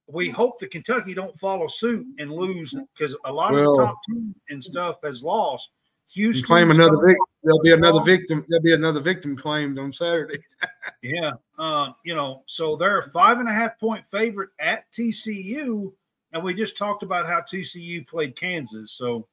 we 0.08 0.30
hope 0.30 0.60
that 0.60 0.72
Kentucky 0.72 1.14
don't 1.14 1.38
follow 1.38 1.68
suit 1.68 2.06
and 2.18 2.32
lose 2.32 2.74
because 2.98 3.16
a 3.26 3.32
lot 3.32 3.52
well, 3.52 3.72
of 3.72 3.78
the 3.78 3.84
top 3.84 3.98
team 4.08 4.36
and 4.50 4.64
stuff 4.64 4.98
has 5.04 5.22
lost. 5.22 5.70
Houston 6.14 6.46
claim 6.46 6.72
another 6.72 6.98
victim. 6.98 7.26
There'll 7.44 7.62
be 7.62 7.72
another 7.72 8.02
victim. 8.02 8.44
There'll 8.48 8.64
be 8.64 8.74
another 8.74 9.00
victim 9.00 9.38
claimed 9.38 9.78
on 9.78 9.92
Saturday. 9.92 10.40
yeah, 11.04 11.34
uh, 11.60 11.92
you 12.04 12.16
know, 12.16 12.44
so 12.48 12.76
they're 12.76 13.00
a 13.00 13.10
five 13.12 13.40
and 13.40 13.48
a 13.48 13.54
half 13.54 13.80
point 13.80 14.04
favorite 14.12 14.50
at 14.60 14.92
TCU, 14.92 15.94
and 16.34 16.44
we 16.44 16.54
just 16.54 16.78
talked 16.78 17.04
about 17.04 17.28
how 17.28 17.42
TCU 17.42 18.08
played 18.08 18.36
Kansas. 18.36 18.94
So, 18.94 19.28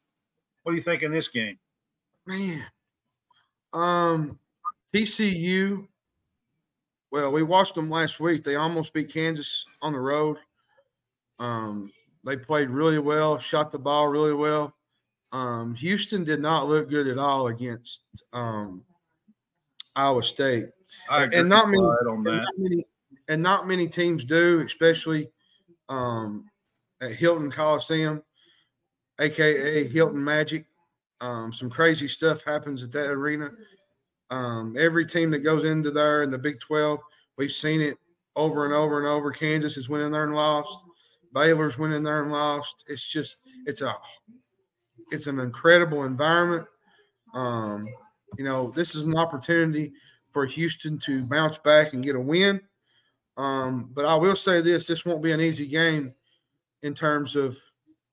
what 0.63 0.73
do 0.73 0.77
you 0.77 0.83
think 0.83 1.03
in 1.03 1.13
this 1.13 1.29
game? 1.29 1.59
Man, 2.27 2.63
um, 3.73 4.39
TCU. 4.95 5.87
Well, 7.11 7.33
we 7.33 7.43
watched 7.43 7.75
them 7.75 7.91
last 7.91 8.21
week. 8.21 8.45
They 8.45 8.57
almost 8.57 8.93
beat 8.93 9.13
Kansas 9.13 9.65
on 9.81 9.93
the 9.93 10.01
road. 10.01 10.39
Um, 11.39 11.91
they 12.25 12.37
played 12.37 12.71
really 12.71 12.99
well, 12.99 13.39
shot 13.39 13.71
the 13.71 13.79
ball 13.79 14.09
really 14.09 14.35
well. 14.35 14.75
Um, 15.33 15.75
Houston 15.75 16.25
did 16.25 16.41
not 16.41 16.67
look 16.67 16.89
good 16.91 17.07
at 17.07 17.19
all 17.19 17.49
against 17.49 18.01
um, 18.33 18.83
Iowa 19.95 20.23
State, 20.23 20.67
and 21.11 21.49
not 21.49 21.69
many, 21.69 21.83
and 21.83 22.25
not 22.25 22.55
many, 22.59 22.85
and 23.29 23.43
not 23.43 23.69
many 23.69 23.87
teams 23.87 24.25
do, 24.25 24.61
especially 24.61 25.31
um, 25.89 26.47
at 27.01 27.13
Hilton 27.13 27.51
Coliseum, 27.51 28.23
aka 29.21 29.87
Hilton 29.89 30.23
Magic. 30.23 30.67
Um, 31.21 31.53
some 31.53 31.71
crazy 31.71 32.09
stuff 32.09 32.43
happens 32.43 32.83
at 32.83 32.93
that 32.93 33.11
arena. 33.11 33.51
Um, 34.31 34.77
every 34.79 35.07
team 35.07 35.31
that 35.31 35.41
goes 35.41 35.65
into 35.65 35.91
there 35.91 36.23
in 36.23 36.31
the 36.31 36.39
Big 36.39 36.59
12, 36.61 37.01
we've 37.37 37.53
seen 37.53 37.81
it 37.81 37.97
over 38.35 38.65
and 38.65 38.75
over 38.75 38.99
and 38.99 39.07
over. 39.07 39.31
Kansas 39.33 39.77
is 39.77 39.89
winning 39.89 40.11
there 40.11 40.25
and 40.25 40.35
lost. 40.35 40.85
Baylor's 41.33 41.79
winning 41.79 42.03
there 42.03 42.23
and 42.23 42.33
lost. 42.33 42.85
It's 42.89 43.07
just 43.07 43.39
it's 43.67 43.83
a 43.83 43.95
it's 45.11 45.27
an 45.27 45.39
incredible 45.39 46.05
environment. 46.05 46.67
Um, 47.35 47.87
you 48.39 48.45
know, 48.45 48.73
this 48.75 48.95
is 48.95 49.07
an 49.07 49.17
opportunity 49.17 49.93
for 50.33 50.47
Houston 50.47 50.99
to 51.01 51.25
bounce 51.25 51.59
back 51.59 51.93
and 51.93 52.05
get 52.05 52.17
a 52.17 52.21
win. 52.21 52.61
Um, 53.37 53.91
but 53.95 54.07
I 54.07 54.15
will 54.15 54.37
say 54.37 54.61
this: 54.61 54.87
this 54.87 55.05
won't 55.05 55.23
be 55.23 55.33
an 55.33 55.41
easy 55.41 55.67
game 55.67 56.15
in 56.83 56.95
terms 56.95 57.37
of 57.37 57.59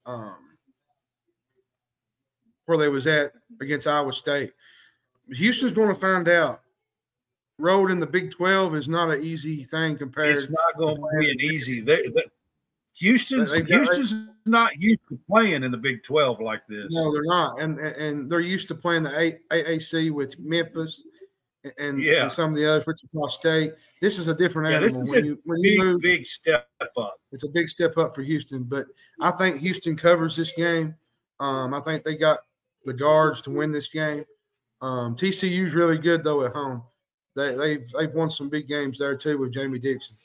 um, 0.06 0.36
where 2.66 2.78
they 2.78 2.90
was 2.90 3.08
at 3.08 3.32
against 3.62 3.88
Iowa 3.88 4.14
State. 4.14 4.52
Houston's 5.32 5.74
going 5.74 5.90
to 5.94 5.96
find 6.00 6.28
out. 6.30 6.62
Road 7.60 7.92
in 7.92 8.00
the 8.00 8.08
Big 8.08 8.32
Twelve 8.32 8.76
is 8.76 8.88
not 8.88 9.12
an 9.12 9.24
easy 9.24 9.64
thing 9.64 9.96
compared. 9.98 10.36
It's 10.38 10.50
not 10.50 10.76
going 10.78 10.96
to 10.96 11.20
be 11.20 11.30
an 11.32 11.40
easy. 11.42 11.82
They, 11.82 12.08
they, 12.08 12.24
Houston's 12.96 13.52
They- 13.52 13.62
they 13.62 13.70
got- 13.70 13.96
Houston's 13.96 14.30
not 14.46 14.78
used 14.80 15.02
to 15.10 15.20
playing 15.30 15.64
in 15.64 15.72
the 15.72 15.78
Big 15.78 16.04
Twelve 16.04 16.40
like 16.42 16.62
this. 16.68 16.88
No, 16.92 17.14
they're 17.14 17.24
not, 17.24 17.60
and 17.62 17.80
and- 17.80 18.30
they're 18.30 18.40
used 18.40 18.68
to 18.70 18.76
playing 18.76 19.04
the 19.04 19.38
AAC 19.52 20.10
with 20.12 20.38
Memphis 20.40 21.04
and, 21.78 22.04
and 22.04 22.32
some 22.32 22.50
of 22.52 22.56
the 22.58 22.66
others, 22.70 22.86
Wichita 22.88 23.28
State. 23.28 23.74
This 24.02 24.18
is 24.18 24.28
a 24.28 24.34
different 24.36 24.74
Yeah, 24.74 24.80
this 24.80 24.98
is 24.98 25.12
when 25.12 25.24
a 25.24 25.28
you 25.28 25.40
when 25.46 25.62
big, 25.62 25.80
move, 25.80 26.02
big 26.02 26.26
step 26.26 26.68
up. 26.98 27.20
it's 27.32 27.44
a 27.44 27.50
big 27.50 27.70
step 27.70 27.98
up 27.98 28.14
for 28.16 28.24
Houston. 28.24 28.64
But 28.64 28.88
I 29.22 29.30
think 29.32 29.60
Houston 29.62 29.96
covers 29.96 30.36
this 30.36 30.52
game. 30.54 30.96
Um, 31.40 31.74
I 31.74 31.80
think 31.82 32.04
they 32.04 32.16
got 32.16 32.40
the 32.86 32.94
guards 32.94 33.42
to 33.42 33.52
win 33.52 33.72
this 33.72 33.88
game. 33.88 34.26
Um, 34.84 35.16
TCU's 35.16 35.74
really 35.74 35.98
good 35.98 36.26
though 36.26 36.44
at 36.44 36.52
home. 36.52 36.84
They, 37.38 37.56
they've 37.56 37.90
they've 37.98 38.14
won 38.14 38.30
some 38.30 38.50
big 38.50 38.68
games 38.68 39.00
there 39.00 39.16
too 39.16 39.38
with 39.38 39.54
Jamie 39.54 39.80
Dixon. 39.80 40.18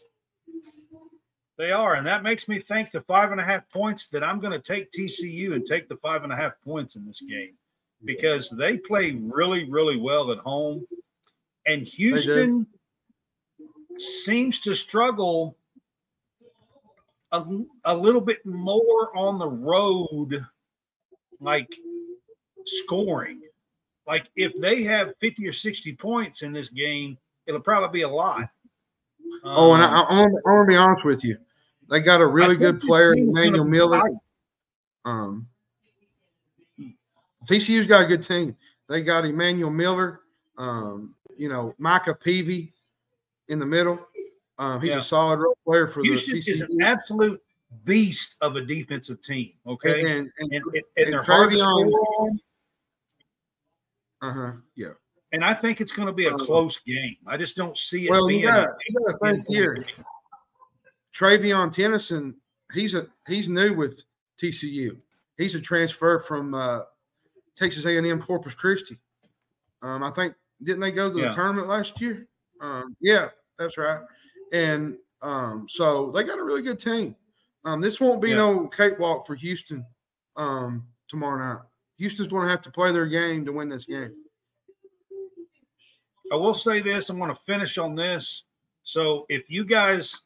They 1.56 1.70
are, 1.70 1.94
and 1.94 2.06
that 2.06 2.24
makes 2.24 2.48
me 2.48 2.58
think 2.58 2.90
the 2.90 3.00
five 3.02 3.30
and 3.30 3.40
a 3.40 3.44
half 3.44 3.70
points 3.70 4.08
that 4.08 4.24
I'm 4.24 4.40
going 4.40 4.52
to 4.52 4.58
take 4.58 4.90
TCU 4.90 5.54
and 5.54 5.64
take 5.64 5.88
the 5.88 5.96
five 5.98 6.24
and 6.24 6.32
a 6.32 6.36
half 6.36 6.52
points 6.64 6.96
in 6.96 7.06
this 7.06 7.20
game 7.20 7.54
because 8.04 8.50
they 8.50 8.76
play 8.76 9.12
really, 9.12 9.70
really 9.70 9.96
well 9.96 10.32
at 10.32 10.38
home, 10.38 10.84
and 11.66 11.82
Houston 11.82 12.66
seems 13.96 14.60
to 14.60 14.74
struggle 14.74 15.56
a, 17.30 17.44
a 17.84 17.96
little 17.96 18.20
bit 18.20 18.44
more 18.44 19.16
on 19.16 19.38
the 19.38 19.48
road, 19.48 20.44
like 21.40 21.72
scoring. 22.66 23.40
Like 24.08 24.30
if 24.36 24.58
they 24.58 24.82
have 24.84 25.12
50 25.20 25.46
or 25.46 25.52
60 25.52 25.94
points 25.96 26.40
in 26.42 26.50
this 26.52 26.70
game, 26.70 27.18
it'll 27.46 27.60
probably 27.60 28.00
be 28.00 28.02
a 28.02 28.08
lot. 28.08 28.48
Oh, 29.44 29.74
and 29.74 29.82
I, 29.84 30.00
Um, 30.00 30.32
want 30.32 30.66
to 30.66 30.72
be 30.72 30.76
honest 30.76 31.04
with 31.04 31.22
you. 31.22 31.36
They 31.90 32.00
got 32.00 32.22
a 32.22 32.26
really 32.26 32.56
good 32.56 32.80
player, 32.80 33.12
Emmanuel 33.14 33.64
Miller. 33.66 34.00
tight. 34.00 34.12
Um, 35.04 35.46
TCU's 37.46 37.86
got 37.86 38.02
a 38.04 38.06
good 38.06 38.22
team. 38.22 38.56
They 38.88 39.02
got 39.02 39.26
Emmanuel 39.26 39.70
Miller, 39.70 40.20
um, 40.56 41.14
you 41.36 41.50
know, 41.50 41.74
Micah 41.78 42.14
Peavy 42.14 42.72
in 43.48 43.58
the 43.58 43.66
middle. 43.66 43.98
Um, 44.58 44.80
he's 44.80 44.90
Yeah. 44.92 44.98
a 44.98 45.02
solid 45.02 45.38
role 45.38 45.56
player 45.66 45.86
for 45.86 46.02
Houston 46.02 46.34
the 46.34 46.50
is 46.50 46.62
an 46.62 46.82
absolute 46.82 47.42
beast 47.84 48.36
of 48.40 48.56
a 48.56 48.62
defensive 48.62 49.22
team. 49.22 49.52
Okay, 49.66 50.00
and, 50.00 50.10
And, 50.10 50.32
and, 50.38 50.52
and, 50.52 50.64
and, 50.74 50.84
and 50.96 51.12
they're 51.12 51.22
hard 51.22 51.52
to 51.52 51.58
score 51.58 51.86
on. 52.20 52.40
Uh-huh, 54.22 54.52
yeah. 54.74 54.88
And 55.32 55.44
I 55.44 55.52
think 55.54 55.80
it's 55.80 55.92
going 55.92 56.06
to 56.06 56.12
be 56.12 56.26
a 56.26 56.32
close 56.34 56.78
game. 56.86 57.16
I 57.26 57.36
just 57.36 57.54
don't 57.56 57.76
see 57.76 58.06
it 58.06 58.10
Well, 58.10 58.26
being. 58.26 58.40
you 58.40 58.46
got 58.46 58.66
to 59.08 59.16
think 59.18 59.46
here. 59.46 59.84
Travion 61.14 61.72
Tennyson, 61.72 62.34
he's 62.72 62.94
a 62.94 63.06
he's 63.26 63.48
new 63.48 63.74
with 63.74 64.02
TCU. 64.40 64.96
He's 65.36 65.54
a 65.54 65.60
transfer 65.60 66.18
from 66.18 66.54
uh, 66.54 66.80
Texas 67.56 67.84
A&M 67.84 68.22
Corpus 68.22 68.54
Christi. 68.54 68.98
Um, 69.82 70.02
I 70.02 70.10
think 70.10 70.34
didn't 70.62 70.80
they 70.80 70.90
go 70.90 71.08
to 71.08 71.14
the 71.14 71.22
Yeah. 71.24 71.30
tournament 71.30 71.68
last 71.68 72.00
year? 72.00 72.26
Um, 72.60 72.96
yeah, 73.00 73.28
that's 73.58 73.76
right. 73.78 74.00
And 74.52 74.98
um, 75.22 75.66
so 75.68 76.10
they 76.10 76.24
got 76.24 76.38
a 76.38 76.44
really 76.44 76.62
good 76.62 76.80
team. 76.80 77.14
Um, 77.64 77.80
this 77.80 78.00
won't 78.00 78.22
be 78.22 78.30
Yeah. 78.30 78.36
no 78.36 78.66
cakewalk 78.68 79.26
for 79.26 79.34
Houston 79.34 79.84
um, 80.36 80.86
tomorrow 81.08 81.54
night. 81.54 81.62
Houston's 81.98 82.28
going 82.28 82.44
to 82.44 82.50
have 82.50 82.62
to 82.62 82.70
play 82.70 82.92
their 82.92 83.06
game 83.06 83.44
to 83.44 83.52
win 83.52 83.68
this 83.68 83.84
game. 83.84 84.12
I 86.32 86.36
will 86.36 86.54
say 86.54 86.80
this. 86.80 87.10
I'm 87.10 87.18
going 87.18 87.34
to 87.34 87.40
finish 87.42 87.78
on 87.78 87.94
this. 87.94 88.44
So 88.84 89.26
if 89.28 89.50
you 89.50 89.64
guys 89.64 90.20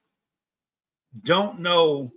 don't 1.24 1.60
know 1.60 2.10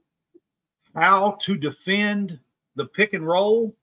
how 0.93 1.37
to 1.41 1.55
defend 1.57 2.39
the 2.75 2.85
pick 2.85 3.13
and 3.13 3.25
roll, 3.25 3.75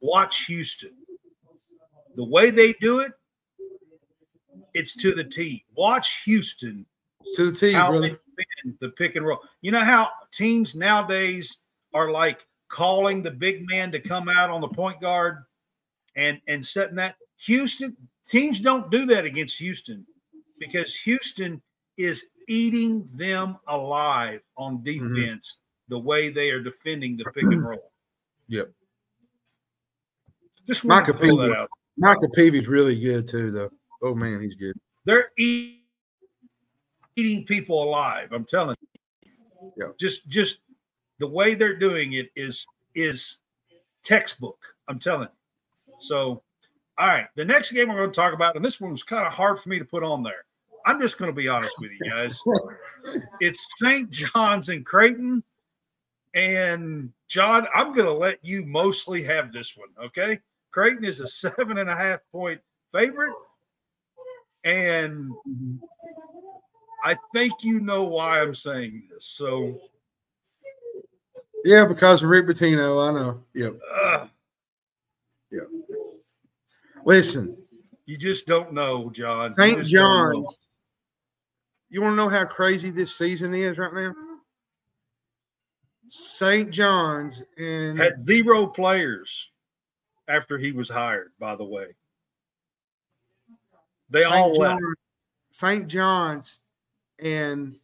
watch 0.00 0.44
Houston. 0.46 0.92
The 2.16 2.24
way 2.24 2.50
they 2.50 2.72
do 2.74 3.00
it, 3.00 3.12
it's 4.72 4.94
to 4.96 5.14
the 5.14 5.24
T. 5.24 5.64
Watch 5.76 6.22
Houston 6.24 6.86
To 7.36 7.50
the 7.50 7.56
team, 7.56 7.74
how 7.74 7.90
brother. 7.90 8.00
they 8.02 8.08
defend 8.08 8.78
the 8.80 8.88
pick 8.90 9.16
and 9.16 9.26
roll. 9.26 9.40
You 9.60 9.72
know 9.72 9.84
how 9.84 10.10
teams 10.32 10.74
nowadays 10.74 11.58
are 11.92 12.10
like 12.10 12.40
calling 12.68 13.22
the 13.22 13.30
big 13.30 13.66
man 13.68 13.90
to 13.92 14.00
come 14.00 14.28
out 14.28 14.50
on 14.50 14.60
the 14.60 14.68
point 14.68 15.00
guard 15.00 15.44
and 16.16 16.40
and 16.48 16.66
setting 16.66 16.96
that. 16.96 17.16
Houston 17.44 17.96
teams 18.28 18.60
don't 18.60 18.90
do 18.90 19.04
that 19.06 19.24
against 19.24 19.58
Houston 19.58 20.06
because 20.58 20.94
Houston 20.96 21.60
is 21.96 22.26
eating 22.48 23.08
them 23.14 23.58
alive 23.68 24.40
on 24.56 24.78
Mm-hmm. 24.78 25.14
defense 25.14 25.58
the 25.88 25.98
way 25.98 26.30
they 26.30 26.50
are 26.50 26.60
defending 26.60 27.16
the 27.16 27.24
pick 27.24 27.44
and 27.44 27.62
roll. 27.68 27.92
Yep. 28.48 28.70
Just 30.68 30.84
that 30.84 31.12
Peavy. 31.14 31.52
out. 31.52 31.68
Micah 31.96 32.28
Peavy's 32.32 32.68
really 32.68 32.98
good 32.98 33.26
too, 33.26 33.50
though. 33.50 33.70
Oh 34.02 34.14
man, 34.14 34.40
he's 34.40 34.54
good. 34.54 34.76
They're 35.04 35.30
eat, 35.36 35.82
eating 37.16 37.44
people 37.44 37.82
alive. 37.82 38.28
I'm 38.32 38.44
telling 38.44 38.76
you. 38.80 39.72
Yeah. 39.76 39.86
Just 39.98 40.28
just 40.28 40.60
the 41.18 41.26
way 41.26 41.54
they're 41.54 41.76
doing 41.76 42.14
it 42.14 42.30
is 42.36 42.66
is 42.94 43.38
textbook. 44.02 44.58
I'm 44.88 44.98
telling 44.98 45.28
you. 45.28 45.94
So, 46.00 46.42
all 46.98 47.08
right, 47.08 47.26
the 47.36 47.44
next 47.44 47.72
game 47.72 47.88
we're 47.88 47.96
going 47.96 48.10
to 48.10 48.16
talk 48.16 48.32
about, 48.32 48.56
and 48.56 48.64
this 48.64 48.80
one 48.80 48.92
was 48.92 49.02
kind 49.02 49.26
of 49.26 49.32
hard 49.32 49.60
for 49.60 49.68
me 49.68 49.78
to 49.78 49.84
put 49.84 50.02
on 50.02 50.22
there. 50.22 50.44
I'm 50.86 51.00
just 51.00 51.18
going 51.18 51.30
to 51.30 51.34
be 51.34 51.48
honest 51.48 51.74
with 51.80 51.90
you 51.90 52.10
guys. 52.10 52.38
It's 53.40 53.66
St. 53.78 54.08
John's 54.10 54.68
and 54.68 54.86
Creighton. 54.86 55.42
And 56.34 57.12
John, 57.28 57.66
I'm 57.74 57.92
going 57.92 58.06
to 58.06 58.12
let 58.12 58.44
you 58.44 58.64
mostly 58.64 59.22
have 59.24 59.52
this 59.52 59.76
one. 59.76 59.88
Okay. 60.00 60.38
Creighton 60.70 61.04
is 61.04 61.20
a 61.20 61.26
seven 61.28 61.78
and 61.78 61.90
a 61.90 61.96
half 61.96 62.20
point 62.30 62.60
favorite. 62.92 63.34
And 64.64 65.32
I 67.04 67.16
think 67.32 67.52
you 67.62 67.80
know 67.80 68.04
why 68.04 68.40
I'm 68.40 68.54
saying 68.54 69.04
this. 69.12 69.24
So, 69.26 69.80
Yeah, 71.66 71.84
because 71.84 72.22
of 72.22 72.28
Rick 72.28 72.46
Pitino, 72.46 73.08
I 73.08 73.12
know. 73.12 73.42
Yep. 73.54 73.78
uh, 74.04 74.26
Listen, 77.04 77.56
you 78.04 78.16
just 78.16 78.46
don't 78.46 78.72
know, 78.72 79.10
John. 79.10 79.48
St. 79.48 79.78
just 79.78 79.92
don't 79.92 80.02
know. 80.02 80.32
John's. 80.42 80.60
You 81.90 82.02
want 82.02 82.12
to 82.12 82.16
know 82.16 82.28
how 82.28 82.44
crazy 82.44 82.90
this 82.90 83.16
season 83.16 83.52
is 83.52 83.78
right 83.78 83.92
now? 83.92 84.14
St. 86.06 86.70
John's 86.70 87.42
and 87.58 87.98
had 87.98 88.24
zero 88.24 88.68
players 88.68 89.48
after 90.28 90.58
he 90.58 90.70
was 90.70 90.88
hired, 90.88 91.32
by 91.40 91.56
the 91.56 91.64
way. 91.64 91.86
They 94.08 94.22
all 94.22 94.54
St. 94.54 94.58
left. 94.58 94.82
St. 95.50 95.88
John's 95.88 96.60
and 97.18 97.74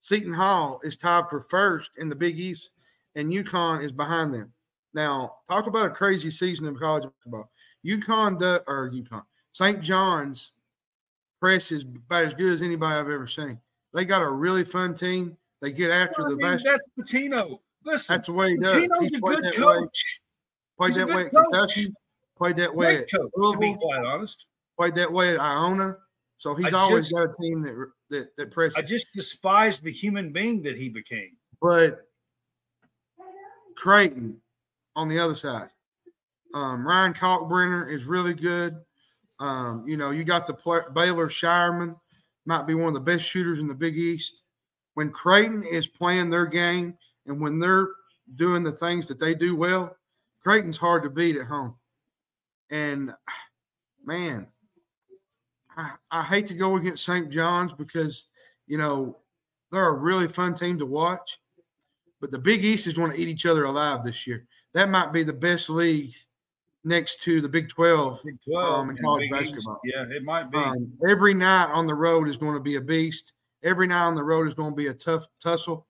Seton 0.00 0.32
Hall 0.32 0.80
is 0.82 0.96
tied 0.96 1.28
for 1.28 1.40
first 1.40 1.90
in 1.98 2.08
the 2.08 2.14
Big 2.14 2.38
East, 2.38 2.70
and 3.16 3.32
UConn 3.32 3.82
is 3.82 3.90
behind 3.92 4.32
them. 4.32 4.52
Now, 4.94 5.36
talk 5.50 5.66
about 5.66 5.86
a 5.86 5.90
crazy 5.90 6.30
season 6.30 6.66
in 6.66 6.76
college 6.76 7.02
basketball. 7.02 7.50
UConn 7.84 8.38
do, 8.38 8.58
or 8.68 8.90
UConn, 8.90 9.24
St. 9.52 9.80
John's 9.80 10.52
press 11.40 11.72
is 11.72 11.82
about 11.82 12.24
as 12.24 12.34
good 12.34 12.52
as 12.52 12.62
anybody 12.62 12.94
I've 12.94 13.10
ever 13.10 13.26
seen. 13.26 13.58
They 13.92 14.04
got 14.04 14.22
a 14.22 14.28
really 14.30 14.64
fun 14.64 14.94
team. 14.94 15.36
They 15.60 15.72
get 15.72 15.90
after 15.90 16.26
I 16.26 16.30
the 16.30 16.36
basketball. 16.36 16.78
that's 16.96 17.12
Pitino. 17.12 17.58
Listen, 17.84 18.14
That's 18.14 18.26
the 18.26 18.32
way 18.32 18.50
he 18.52 18.58
does. 18.58 18.72
Pitino's 18.72 19.08
He 19.08 19.16
a 19.16 19.20
good 19.20 19.42
that 19.42 19.58
way. 19.58 19.78
coach. 19.80 20.20
Played 20.78 20.88
He's 20.88 20.96
that 20.96 21.08
way 21.08 21.24
at 21.26 21.32
coach. 21.32 21.44
Kentucky. 21.52 21.94
Played 22.36 22.56
that 22.56 22.74
way 22.74 22.96
Great 22.96 23.00
at 23.14 23.20
coach, 23.20 23.30
Louisville. 23.36 23.76
quite 23.78 24.04
honest. 24.04 24.46
Played 24.78 24.94
that 24.96 25.12
way 25.12 25.30
at 25.34 25.40
Iona. 25.40 25.96
So 26.38 26.54
he's 26.54 26.74
I 26.74 26.78
always 26.78 27.08
just- 27.08 27.14
got 27.14 27.30
a 27.30 27.42
team 27.42 27.62
that 27.62 27.90
that, 28.10 28.36
that 28.36 28.50
presses. 28.50 28.76
I 28.76 28.82
just 28.82 29.06
despise 29.14 29.80
the 29.80 29.90
human 29.92 30.32
being 30.32 30.62
that 30.62 30.76
he 30.76 30.88
became. 30.88 31.36
but 31.62 32.05
Creighton 33.76 34.40
on 34.94 35.08
the 35.08 35.18
other 35.18 35.34
side. 35.34 35.68
Um, 36.54 36.86
Ryan 36.86 37.12
Kalkbrenner 37.12 37.92
is 37.92 38.04
really 38.04 38.34
good. 38.34 38.76
Um, 39.40 39.84
you 39.86 39.96
know, 39.96 40.10
you 40.10 40.24
got 40.24 40.46
the 40.46 40.54
play, 40.54 40.80
Baylor 40.94 41.28
Scheierman, 41.28 41.96
might 42.46 42.66
be 42.66 42.74
one 42.74 42.88
of 42.88 42.94
the 42.94 43.00
best 43.00 43.24
shooters 43.24 43.58
in 43.58 43.68
the 43.68 43.74
Big 43.74 43.96
East. 43.98 44.42
When 44.94 45.10
Creighton 45.10 45.62
is 45.62 45.86
playing 45.86 46.30
their 46.30 46.46
game 46.46 46.96
and 47.26 47.40
when 47.40 47.58
they're 47.58 47.88
doing 48.36 48.62
the 48.62 48.72
things 48.72 49.06
that 49.08 49.20
they 49.20 49.34
do 49.34 49.54
well, 49.54 49.94
Creighton's 50.40 50.76
hard 50.76 51.02
to 51.02 51.10
beat 51.10 51.36
at 51.36 51.46
home. 51.46 51.74
And 52.70 53.12
man, 54.04 54.46
I, 55.76 55.92
I 56.10 56.22
hate 56.22 56.46
to 56.46 56.54
go 56.54 56.76
against 56.76 57.04
St. 57.04 57.30
John's 57.30 57.72
because 57.72 58.26
you 58.66 58.78
know 58.78 59.18
they're 59.70 59.88
a 59.88 59.92
really 59.92 60.28
fun 60.28 60.54
team 60.54 60.78
to 60.78 60.86
watch, 60.86 61.38
but 62.20 62.30
the 62.30 62.38
Big 62.38 62.64
East 62.64 62.86
is 62.86 62.94
going 62.94 63.12
to 63.12 63.18
eat 63.18 63.28
each 63.28 63.46
other 63.46 63.64
alive 63.64 64.02
this 64.02 64.26
year. 64.26 64.46
That 64.74 64.90
might 64.90 65.12
be 65.12 65.22
the 65.22 65.32
best 65.32 65.70
league 65.70 66.14
next 66.84 67.20
to 67.22 67.40
the 67.40 67.48
Big 67.48 67.68
Twelve, 67.68 68.22
Big 68.24 68.38
12 68.44 68.74
um, 68.74 68.90
in 68.90 68.96
college 68.98 69.30
Big 69.30 69.42
East. 69.42 69.52
basketball. 69.52 69.80
Yeah, 69.84 70.04
it 70.10 70.22
might 70.24 70.50
be. 70.50 70.58
Um, 70.58 70.92
every 71.08 71.34
night 71.34 71.70
on 71.72 71.86
the 71.86 71.94
road 71.94 72.28
is 72.28 72.36
going 72.36 72.54
to 72.54 72.60
be 72.60 72.76
a 72.76 72.80
beast. 72.80 73.32
Every 73.62 73.86
night 73.86 74.04
on 74.04 74.14
the 74.14 74.22
road 74.22 74.46
is 74.46 74.54
going 74.54 74.70
to 74.70 74.76
be 74.76 74.88
a 74.88 74.94
tough 74.94 75.26
tussle. 75.40 75.86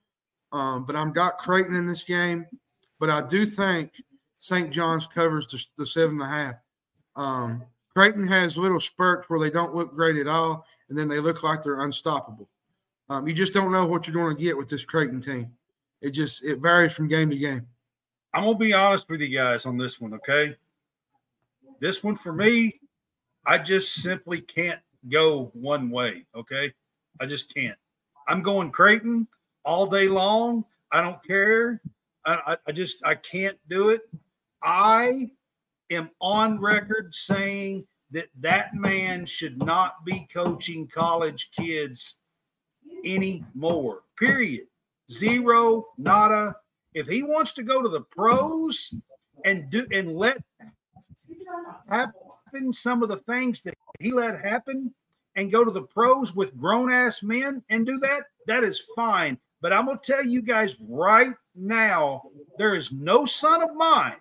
Um, 0.52 0.84
but 0.86 0.96
I'm 0.96 1.12
got 1.12 1.38
Creighton 1.38 1.76
in 1.76 1.86
this 1.86 2.04
game, 2.04 2.46
but 2.98 3.10
I 3.10 3.26
do 3.26 3.44
think 3.44 3.92
St. 4.38 4.70
John's 4.70 5.06
covers 5.06 5.46
the, 5.48 5.62
the 5.76 5.86
seven 5.86 6.20
and 6.20 6.22
a 6.22 6.26
half. 6.26 6.54
Um, 7.16 7.62
Creighton 7.92 8.26
has 8.28 8.56
little 8.56 8.80
spurts 8.80 9.28
where 9.28 9.40
they 9.40 9.50
don't 9.50 9.74
look 9.74 9.94
great 9.94 10.16
at 10.16 10.28
all, 10.28 10.66
and 10.88 10.96
then 10.96 11.08
they 11.08 11.18
look 11.18 11.42
like 11.42 11.62
they're 11.62 11.80
unstoppable. 11.80 12.48
Um, 13.08 13.26
you 13.26 13.34
just 13.34 13.52
don't 13.52 13.72
know 13.72 13.86
what 13.86 14.06
you're 14.06 14.14
going 14.14 14.36
to 14.36 14.42
get 14.42 14.56
with 14.56 14.68
this 14.68 14.84
Creighton 14.84 15.20
team. 15.20 15.50
It 16.00 16.10
just 16.10 16.44
it 16.44 16.60
varies 16.60 16.92
from 16.92 17.08
game 17.08 17.30
to 17.30 17.36
game. 17.36 17.66
I'm 18.34 18.44
gonna 18.44 18.58
be 18.58 18.74
honest 18.74 19.08
with 19.08 19.20
you 19.20 19.34
guys 19.36 19.66
on 19.66 19.78
this 19.78 20.00
one, 20.00 20.14
okay? 20.14 20.56
This 21.80 22.02
one 22.04 22.16
for 22.16 22.32
me, 22.32 22.80
I 23.46 23.58
just 23.58 23.94
simply 24.02 24.40
can't 24.40 24.80
go 25.10 25.50
one 25.54 25.90
way, 25.90 26.26
okay? 26.34 26.72
I 27.20 27.26
just 27.26 27.52
can't. 27.54 27.78
I'm 28.28 28.42
going 28.42 28.70
Creighton 28.70 29.26
all 29.64 29.86
day 29.86 30.08
long. 30.08 30.64
I 30.92 31.00
don't 31.02 31.22
care. 31.24 31.80
I, 32.24 32.34
I, 32.46 32.56
I 32.66 32.72
just 32.72 33.04
I 33.04 33.14
can't 33.14 33.58
do 33.68 33.90
it. 33.90 34.02
I 34.62 35.30
am 35.90 36.10
on 36.20 36.60
record 36.60 37.14
saying 37.14 37.86
that 38.10 38.28
that 38.40 38.74
man 38.74 39.26
should 39.26 39.58
not 39.58 40.04
be 40.04 40.28
coaching 40.32 40.88
college 40.88 41.50
kids 41.58 42.16
anymore. 43.04 44.02
Period. 44.18 44.66
Zero, 45.10 45.86
nada. 45.98 46.56
If 46.94 47.06
he 47.06 47.22
wants 47.22 47.52
to 47.54 47.62
go 47.62 47.82
to 47.82 47.88
the 47.88 48.00
pros 48.00 48.94
and 49.44 49.70
do 49.70 49.86
and 49.92 50.16
let 50.16 50.38
happen 51.88 52.72
some 52.72 53.02
of 53.02 53.08
the 53.08 53.18
things 53.18 53.60
that 53.62 53.74
he 54.00 54.12
let 54.12 54.40
happen 54.40 54.94
and 55.36 55.52
go 55.52 55.64
to 55.64 55.70
the 55.70 55.82
pros 55.82 56.34
with 56.34 56.56
grown 56.56 56.90
ass 56.90 57.22
men 57.22 57.62
and 57.70 57.86
do 57.86 57.98
that, 57.98 58.24
that 58.46 58.64
is 58.64 58.82
fine. 58.94 59.38
But 59.60 59.72
I'm 59.72 59.86
gonna 59.86 60.00
tell 60.02 60.24
you 60.24 60.42
guys 60.42 60.76
right 60.80 61.34
now, 61.54 62.22
there 62.58 62.74
is 62.74 62.92
no 62.92 63.24
son 63.24 63.62
of 63.62 63.74
mine 63.74 64.16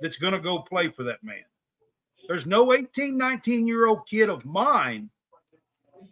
that's 0.00 0.16
gonna 0.16 0.40
go 0.40 0.60
play 0.60 0.88
for 0.88 1.02
that 1.04 1.22
man. 1.22 1.44
There's 2.28 2.46
no 2.46 2.72
18, 2.72 3.16
19 3.16 3.66
year 3.66 3.86
old 3.86 4.06
kid 4.06 4.28
of 4.28 4.44
mine 4.44 5.10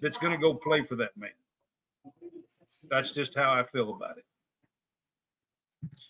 that's 0.00 0.18
gonna 0.18 0.38
go 0.38 0.54
play 0.54 0.82
for 0.84 0.96
that 0.96 1.16
man. 1.16 1.30
That's 2.90 3.12
just 3.12 3.34
how 3.34 3.52
I 3.52 3.62
feel 3.62 3.94
about 3.94 4.18
it. 4.18 4.24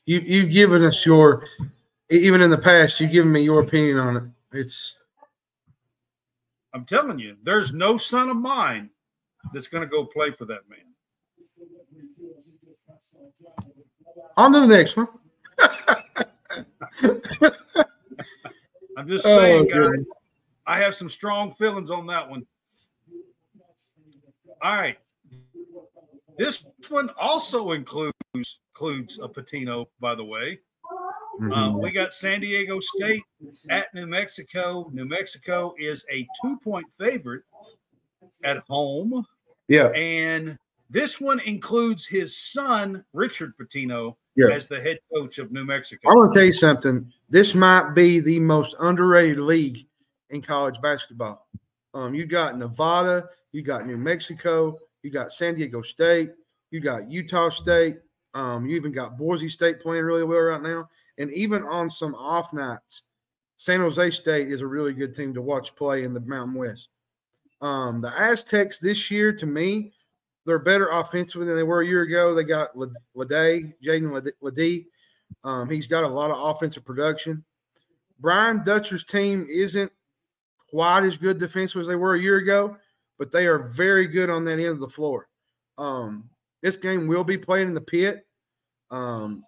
You, 0.06 0.20
you've 0.20 0.50
given 0.50 0.82
us 0.82 1.04
your, 1.06 1.44
even 2.10 2.40
in 2.40 2.50
the 2.50 2.58
past, 2.58 2.98
you've 2.98 3.12
given 3.12 3.30
me 3.30 3.42
your 3.42 3.60
opinion 3.60 3.98
on 3.98 4.16
it. 4.16 4.22
It's 4.58 4.96
I'm 6.72 6.84
telling 6.84 7.18
you, 7.18 7.36
there's 7.42 7.72
no 7.72 7.96
son 7.96 8.30
of 8.30 8.36
mine 8.36 8.90
that's 9.52 9.68
going 9.68 9.82
to 9.82 9.88
go 9.88 10.04
play 10.04 10.30
for 10.30 10.44
that 10.46 10.68
man. 10.68 10.78
on 14.36 14.52
to 14.52 14.60
the 14.60 14.66
next 14.66 14.96
one. 14.96 15.08
I'm 18.96 19.08
just 19.08 19.26
Oh, 19.26 19.36
saying, 19.36 19.68
guys. 19.68 20.04
I 20.66 20.78
have 20.78 20.94
some 20.94 21.10
strong 21.10 21.54
feelings 21.54 21.90
on 21.90 22.06
that 22.06 22.28
one. 22.28 22.46
All 24.62 24.74
right. 24.74 24.98
This 26.40 26.64
one 26.88 27.10
also 27.20 27.72
includes 27.72 28.14
includes 28.34 29.18
a 29.22 29.28
Pitino, 29.28 29.84
by 30.00 30.14
the 30.14 30.24
way. 30.24 30.58
Mm-hmm. 31.38 31.52
Uh, 31.52 31.76
we 31.76 31.92
got 31.92 32.14
San 32.14 32.40
Diego 32.40 32.80
State 32.80 33.22
at 33.68 33.92
New 33.92 34.06
Mexico. 34.06 34.88
New 34.90 35.04
Mexico 35.04 35.74
is 35.78 36.02
a 36.10 36.26
two 36.40 36.58
point 36.64 36.86
favorite 36.98 37.42
at 38.42 38.62
home. 38.70 39.22
yeah, 39.68 39.88
And 39.88 40.58
this 40.88 41.20
one 41.20 41.40
includes 41.40 42.06
his 42.06 42.34
son, 42.38 43.04
Richard 43.12 43.52
Pitino, 43.60 44.16
Yeah. 44.34 44.48
as 44.48 44.66
the 44.66 44.80
head 44.80 44.98
coach 45.14 45.36
of 45.36 45.52
New 45.52 45.66
Mexico. 45.66 46.08
I 46.10 46.14
want 46.14 46.32
to 46.32 46.38
tell 46.38 46.46
you 46.46 46.54
something. 46.54 47.12
This 47.28 47.54
might 47.54 47.92
be 47.94 48.18
the 48.18 48.40
most 48.40 48.76
underrated 48.80 49.40
league 49.40 49.86
in 50.30 50.40
college 50.40 50.80
basketball. 50.80 51.46
Um, 51.92 52.14
you 52.14 52.24
got 52.24 52.56
Nevada, 52.56 53.28
you 53.52 53.60
got 53.60 53.86
New 53.86 53.98
Mexico, 53.98 54.78
you 55.02 55.10
got 55.10 55.32
San 55.32 55.54
Diego 55.54 55.82
State, 55.82 56.30
you 56.70 56.80
got 56.80 57.10
Utah 57.10 57.50
State, 57.50 57.98
um, 58.34 58.66
you 58.66 58.76
even 58.76 58.92
got 58.92 59.18
Boise 59.18 59.48
State 59.48 59.80
playing 59.80 60.04
really 60.04 60.24
well 60.24 60.38
right 60.38 60.62
now. 60.62 60.88
And 61.18 61.32
even 61.32 61.64
on 61.64 61.90
some 61.90 62.14
off 62.14 62.52
nights, 62.52 63.02
San 63.56 63.80
Jose 63.80 64.10
State 64.10 64.50
is 64.50 64.60
a 64.60 64.66
really 64.66 64.92
good 64.92 65.14
team 65.14 65.34
to 65.34 65.42
watch 65.42 65.74
play 65.74 66.04
in 66.04 66.14
the 66.14 66.20
Mountain 66.20 66.54
West. 66.54 66.88
Um, 67.60 68.00
the 68.00 68.08
Aztecs 68.18 68.78
this 68.78 69.10
year, 69.10 69.32
to 69.34 69.46
me, 69.46 69.92
they're 70.46 70.58
better 70.58 70.88
offensively 70.88 71.46
than 71.46 71.56
they 71.56 71.62
were 71.62 71.82
a 71.82 71.86
year 71.86 72.02
ago. 72.02 72.34
They 72.34 72.44
got 72.44 72.74
LeDee, 72.74 73.74
Jaedon 73.84 74.32
LeDee. 74.40 74.86
Um, 75.44 75.68
he's 75.68 75.86
got 75.86 76.04
a 76.04 76.08
lot 76.08 76.30
of 76.30 76.38
offensive 76.38 76.84
production. 76.84 77.44
Brian 78.18 78.62
Dutcher's 78.64 79.04
team 79.04 79.46
isn't 79.50 79.92
quite 80.70 81.04
as 81.04 81.16
good 81.16 81.38
defensively 81.38 81.82
as 81.82 81.88
they 81.88 81.96
were 81.96 82.14
a 82.14 82.20
year 82.20 82.36
ago, 82.36 82.76
but 83.20 83.30
they 83.30 83.46
are 83.46 83.58
very 83.58 84.06
good 84.06 84.30
on 84.30 84.44
that 84.44 84.58
end 84.58 84.68
of 84.68 84.80
the 84.80 84.88
floor. 84.88 85.28
Um, 85.76 86.30
this 86.62 86.76
game 86.76 87.06
will 87.06 87.22
be 87.22 87.36
played 87.36 87.66
in 87.66 87.74
the 87.74 87.80
pit. 87.80 88.26
Um, 88.90 89.44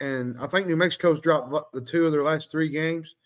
and 0.00 0.36
I 0.40 0.46
think 0.46 0.68
New 0.68 0.76
Mexico's 0.76 1.20
dropped 1.20 1.52
the 1.72 1.80
two 1.80 2.06
of 2.06 2.12
their 2.12 2.22
last 2.22 2.52
three 2.52 2.68
games. 2.68 3.16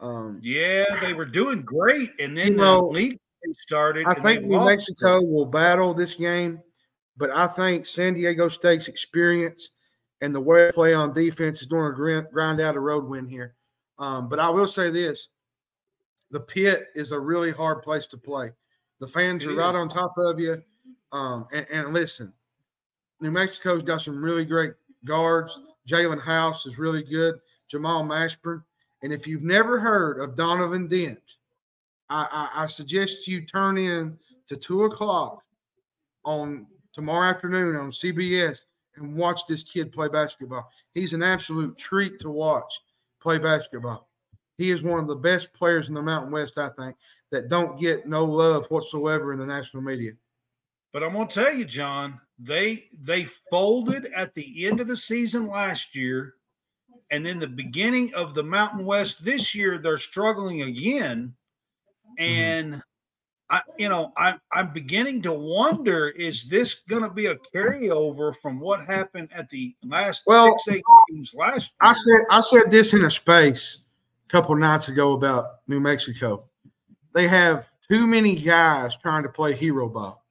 Um, 0.00 0.40
Yeah, 0.42 0.84
they 1.02 1.12
were 1.12 1.26
doing 1.26 1.60
great, 1.60 2.10
and 2.18 2.36
then 2.36 2.52
You 2.52 2.56
know, 2.56 2.80
the 2.80 2.86
league 2.86 3.18
started. 3.60 4.06
I 4.06 4.14
think 4.14 4.44
New. 4.44 4.64
Mexico 4.64 5.20
will 5.20 5.46
battle 5.46 5.92
this 5.92 6.14
game, 6.14 6.60
but 7.18 7.30
I 7.30 7.46
think 7.46 7.84
San 7.84 8.14
Diego 8.14 8.48
State's 8.48 8.88
experience 8.88 9.72
and 10.22 10.34
the 10.34 10.40
way 10.40 10.66
they 10.66 10.72
play 10.72 10.94
on 10.94 11.12
defense 11.12 11.60
is 11.60 11.66
going 11.66 11.90
to 11.90 11.94
grind, 11.94 12.28
grind 12.32 12.60
out 12.62 12.76
a 12.76 12.80
road 12.80 13.04
win 13.04 13.28
here. 13.28 13.54
Um, 13.98 14.30
but 14.30 14.38
I 14.38 14.48
will 14.48 14.66
say 14.66 14.88
this 14.88 15.28
the 16.30 16.40
pit 16.40 16.86
is 16.94 17.12
a 17.12 17.20
really 17.20 17.50
hard 17.50 17.82
place 17.82 18.06
to 18.06 18.16
play. 18.16 18.50
The 19.04 19.10
fans 19.10 19.44
are 19.44 19.54
right 19.54 19.74
on 19.74 19.90
top 19.90 20.16
of 20.16 20.40
you. 20.40 20.62
Um, 21.12 21.46
and, 21.52 21.66
and 21.70 21.92
listen, 21.92 22.32
New 23.20 23.30
Mexico's 23.30 23.82
got 23.82 24.00
some 24.00 24.24
really 24.24 24.46
great 24.46 24.72
guards. 25.04 25.60
Jaelen 25.86 26.22
House 26.22 26.64
is 26.64 26.78
really 26.78 27.02
good. 27.02 27.34
Jamal 27.68 28.02
Mashburn. 28.02 28.62
And 29.02 29.12
if 29.12 29.26
you've 29.26 29.42
never 29.42 29.78
heard 29.78 30.20
of 30.20 30.36
Donovan 30.36 30.88
Dent, 30.88 31.36
I, 32.08 32.48
I, 32.56 32.62
I 32.62 32.66
suggest 32.66 33.28
you 33.28 33.42
turn 33.42 33.76
in 33.76 34.18
to 34.48 34.56
two 34.56 34.84
o'clock 34.84 35.42
on 36.24 36.66
tomorrow 36.94 37.28
afternoon 37.28 37.76
on 37.76 37.90
CBS 37.90 38.60
and 38.96 39.14
watch 39.14 39.42
this 39.46 39.62
kid 39.62 39.92
play 39.92 40.08
basketball. 40.08 40.70
He's 40.94 41.12
an 41.12 41.22
absolute 41.22 41.76
treat 41.76 42.20
to 42.20 42.30
watch 42.30 42.80
play 43.20 43.36
basketball. 43.36 44.08
He 44.56 44.70
is 44.70 44.82
one 44.82 45.00
of 45.00 45.08
the 45.08 45.16
best 45.16 45.52
players 45.52 45.88
in 45.88 45.94
the 45.94 46.02
Mountain 46.02 46.30
West, 46.30 46.58
I 46.58 46.68
think, 46.70 46.96
that 47.30 47.48
don't 47.48 47.78
get 47.78 48.06
no 48.06 48.24
love 48.24 48.66
whatsoever 48.66 49.32
in 49.32 49.38
the 49.38 49.46
national 49.46 49.82
media. 49.82 50.12
But 50.92 51.02
I'm 51.02 51.12
gonna 51.12 51.26
tell 51.26 51.52
you, 51.52 51.64
John, 51.64 52.20
they 52.38 52.84
they 53.02 53.26
folded 53.50 54.12
at 54.14 54.32
the 54.34 54.64
end 54.64 54.80
of 54.80 54.86
the 54.86 54.96
season 54.96 55.48
last 55.48 55.96
year, 55.96 56.34
and 57.10 57.26
then 57.26 57.40
the 57.40 57.48
beginning 57.48 58.14
of 58.14 58.34
the 58.34 58.44
Mountain 58.44 58.84
West 58.86 59.24
this 59.24 59.54
year, 59.56 59.78
they're 59.78 59.98
struggling 59.98 60.62
again. 60.62 61.34
Mm-hmm. 62.20 62.24
And 62.24 62.82
I, 63.50 63.62
you 63.76 63.88
know, 63.88 64.12
I 64.16 64.34
I'm 64.52 64.72
beginning 64.72 65.20
to 65.22 65.32
wonder: 65.32 66.10
is 66.10 66.48
this 66.48 66.82
gonna 66.88 67.10
be 67.10 67.26
a 67.26 67.36
carryover 67.52 68.32
from 68.40 68.60
what 68.60 68.84
happened 68.84 69.30
at 69.34 69.50
the 69.50 69.74
last 69.82 70.22
Well, 70.28 70.56
six 70.60 70.78
eight 70.78 70.84
games 71.10 71.34
last 71.34 71.72
year? 71.72 71.90
I 71.90 71.92
said 71.92 72.20
I 72.30 72.40
said 72.40 72.70
this 72.70 72.94
in 72.94 73.04
a 73.04 73.10
space 73.10 73.84
couple 74.34 74.56
nights 74.56 74.88
ago 74.88 75.12
about 75.12 75.60
New 75.68 75.78
Mexico. 75.78 76.48
They 77.14 77.28
have 77.28 77.68
too 77.88 78.04
many 78.04 78.34
guys 78.34 78.96
trying 78.96 79.22
to 79.22 79.28
play 79.28 79.52
hero 79.52 79.88
ball. 79.88 80.24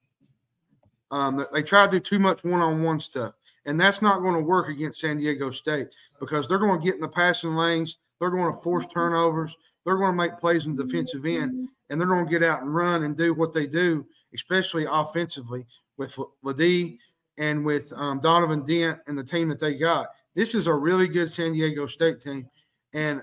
Um, 1.10 1.42
they 1.54 1.62
try 1.62 1.86
to 1.86 1.90
do 1.90 2.00
too 2.00 2.18
much 2.18 2.44
one-on-one 2.44 3.00
stuff, 3.00 3.32
and 3.64 3.80
that's 3.80 4.02
not 4.02 4.20
going 4.20 4.34
to 4.34 4.42
work 4.42 4.68
against 4.68 5.00
San 5.00 5.16
Diego 5.16 5.50
State 5.50 5.88
because 6.20 6.46
they're 6.46 6.58
going 6.58 6.78
to 6.78 6.84
get 6.84 6.96
in 6.96 7.00
the 7.00 7.08
passing 7.08 7.56
lanes. 7.56 7.96
They're 8.20 8.28
going 8.28 8.54
to 8.54 8.60
force 8.60 8.84
turnovers. 8.92 9.56
They're 9.86 9.96
going 9.96 10.12
to 10.12 10.16
make 10.18 10.38
plays 10.38 10.66
in 10.66 10.76
the 10.76 10.84
defensive 10.84 11.24
end, 11.24 11.70
and 11.88 11.98
they're 11.98 12.06
going 12.06 12.26
to 12.26 12.30
get 12.30 12.42
out 12.42 12.60
and 12.60 12.74
run 12.74 13.04
and 13.04 13.16
do 13.16 13.32
what 13.32 13.54
they 13.54 13.66
do, 13.66 14.04
especially 14.34 14.84
offensively 14.86 15.64
with 15.96 16.14
LeDee 16.42 16.98
and 17.38 17.64
with 17.64 17.90
um, 17.96 18.20
Donovan 18.20 18.66
Dent 18.66 18.98
and 19.06 19.16
the 19.16 19.24
team 19.24 19.48
that 19.48 19.60
they 19.60 19.76
got. 19.76 20.08
This 20.34 20.54
is 20.54 20.66
a 20.66 20.74
really 20.74 21.08
good 21.08 21.30
San 21.30 21.54
Diego 21.54 21.86
State 21.86 22.20
team, 22.20 22.46
and 22.92 23.22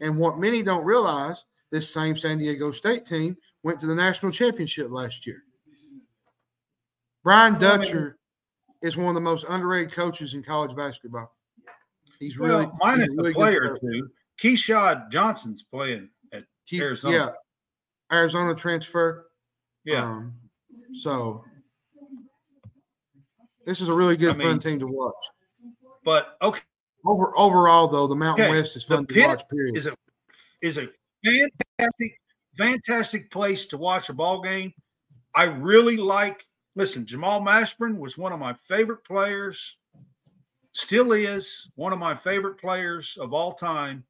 and 0.00 0.16
what 0.16 0.38
many 0.38 0.62
don't 0.62 0.84
realize, 0.84 1.46
this 1.70 1.92
same 1.92 2.16
San 2.16 2.38
Diego 2.38 2.70
State 2.72 3.04
team 3.04 3.36
went 3.62 3.78
to 3.80 3.86
the 3.86 3.94
national 3.94 4.32
championship 4.32 4.90
last 4.90 5.26
year. 5.26 5.42
Brian 7.22 7.58
Dutcher 7.58 8.18
is 8.82 8.96
one 8.96 9.08
of 9.08 9.14
the 9.14 9.20
most 9.20 9.44
underrated 9.48 9.92
coaches 9.92 10.34
in 10.34 10.42
college 10.42 10.74
basketball. 10.76 11.34
He's 12.18 12.38
really 12.38 12.66
well, 12.66 12.78
minus 12.80 13.08
he's 13.08 13.12
a 13.12 13.16
really 13.16 13.30
a 13.30 13.32
good 13.32 13.38
player 13.38 13.72
or 13.74 13.78
two. 13.78 14.08
Keshad 14.42 15.10
Johnson's 15.10 15.62
playing 15.62 16.08
at 16.32 16.44
He- 16.64 16.80
Arizona. 16.80 17.14
Yeah, 17.14 17.30
Arizona 18.16 18.54
transfer. 18.54 19.26
yeah. 19.84 20.02
Um, 20.04 20.34
so 20.92 21.44
this 23.66 23.80
is 23.80 23.88
a 23.88 23.94
really 23.94 24.16
good 24.16 24.30
I 24.36 24.38
fun 24.38 24.46
mean- 24.46 24.58
team 24.58 24.78
to 24.80 24.86
watch. 24.86 25.14
but 26.04 26.36
okay, 26.42 26.60
Over 27.04 27.36
overall, 27.38 27.88
though, 27.88 28.06
the 28.06 28.14
Mountain 28.14 28.46
Okay, 28.46 28.54
West 28.54 28.76
is 28.76 28.84
the 28.86 28.96
fun 28.96 29.06
to 29.06 29.26
watch. 29.26 29.48
Period. 29.48 29.76
is 29.76 29.86
a 29.86 29.96
is 30.62 30.78
a 30.78 30.88
fantastic, 31.24 32.20
fantastic 32.56 33.30
place 33.30 33.66
to 33.66 33.78
watch 33.78 34.08
a 34.08 34.12
ball 34.12 34.40
game. 34.42 34.72
I 35.34 35.44
really 35.44 35.96
like. 35.96 36.44
Listen, 36.76 37.06
Jamal 37.06 37.40
Mashburn 37.40 37.96
was 37.96 38.18
one 38.18 38.32
of 38.32 38.38
my 38.38 38.54
favorite 38.68 39.04
players. 39.04 39.76
Still 40.72 41.12
is 41.12 41.68
one 41.74 41.92
of 41.92 41.98
my 41.98 42.14
favorite 42.14 42.60
players 42.60 43.16
of 43.20 43.32
all 43.32 43.54
time, 43.54 44.04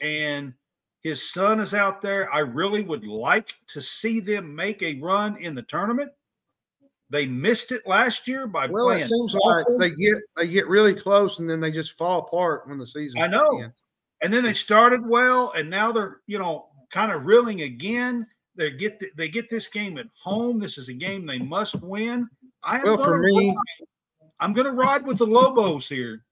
and 0.00 0.52
his 1.02 1.32
son 1.32 1.60
is 1.60 1.72
out 1.72 2.02
there. 2.02 2.32
I 2.32 2.40
really 2.40 2.82
would 2.82 3.06
like 3.06 3.54
to 3.68 3.80
see 3.80 4.20
them 4.20 4.54
make 4.54 4.82
a 4.82 5.00
run 5.00 5.42
in 5.42 5.54
the 5.54 5.62
tournament. 5.62 6.10
They 7.10 7.26
missed 7.26 7.72
it 7.72 7.86
last 7.86 8.28
year 8.28 8.46
by 8.46 8.66
well, 8.66 8.90
it 8.90 9.00
seems 9.00 9.34
awful. 9.34 9.78
like 9.78 9.78
they 9.78 9.90
get 9.90 10.16
they 10.36 10.46
get 10.46 10.68
really 10.68 10.92
close 10.94 11.38
and 11.38 11.48
then 11.48 11.60
they 11.60 11.70
just 11.70 11.96
fall 11.96 12.20
apart 12.20 12.68
when 12.68 12.78
the 12.78 12.86
season. 12.86 13.20
I 13.20 13.26
know. 13.26 13.60
ends. 13.62 13.74
and 14.22 14.32
then 14.32 14.44
they 14.44 14.52
started 14.52 15.06
well, 15.06 15.52
and 15.56 15.70
now 15.70 15.90
they're 15.90 16.20
you 16.26 16.38
know 16.38 16.66
kind 16.90 17.10
of 17.10 17.24
reeling 17.24 17.62
again. 17.62 18.26
They 18.56 18.72
get 18.72 19.00
th- 19.00 19.12
they 19.16 19.28
get 19.28 19.48
this 19.48 19.68
game 19.68 19.96
at 19.96 20.06
home. 20.22 20.58
This 20.58 20.76
is 20.76 20.88
a 20.88 20.92
game 20.92 21.24
they 21.24 21.38
must 21.38 21.76
win. 21.76 22.28
I 22.62 22.78
am 22.78 22.84
Well, 22.84 22.98
for 22.98 23.18
me, 23.18 23.48
ride- 23.48 23.86
I'm 24.40 24.52
going 24.52 24.66
to 24.66 24.72
ride 24.72 25.06
with 25.06 25.18
the 25.18 25.26
Lobos 25.26 25.88
here 25.88 26.24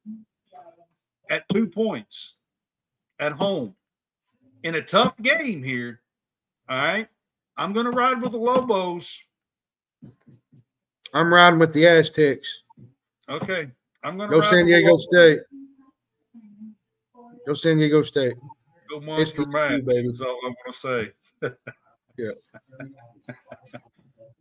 at 1.30 1.48
two 1.48 1.66
points 1.66 2.34
at 3.18 3.32
home 3.32 3.74
in 4.62 4.74
a 4.74 4.82
tough 4.82 5.16
game 5.22 5.62
here. 5.62 6.00
All 6.68 6.76
right, 6.76 7.08
I'm 7.56 7.72
going 7.72 7.86
to 7.86 7.92
ride 7.92 8.20
with 8.20 8.32
the 8.32 8.38
Lobos. 8.38 9.16
I'm 11.14 11.32
riding 11.32 11.58
with 11.58 11.72
the 11.72 11.86
Aztecs. 11.86 12.62
Okay, 13.28 13.70
I'm 14.04 14.16
going 14.16 14.30
to 14.30 14.36
Go 14.36 14.40
San 14.42 14.66
the 14.66 14.72
Diego 14.72 14.96
State. 14.96 15.40
Go 17.46 17.54
San 17.54 17.78
Diego 17.78 18.02
State. 18.02 18.34
Go 18.90 19.00
Monster 19.00 19.46
baby. 19.46 20.06
That's 20.08 20.20
all 20.20 20.28
I 20.44 20.48
want 20.48 20.56
to 20.72 20.78
say. 20.78 21.50
Yeah. 22.18 22.30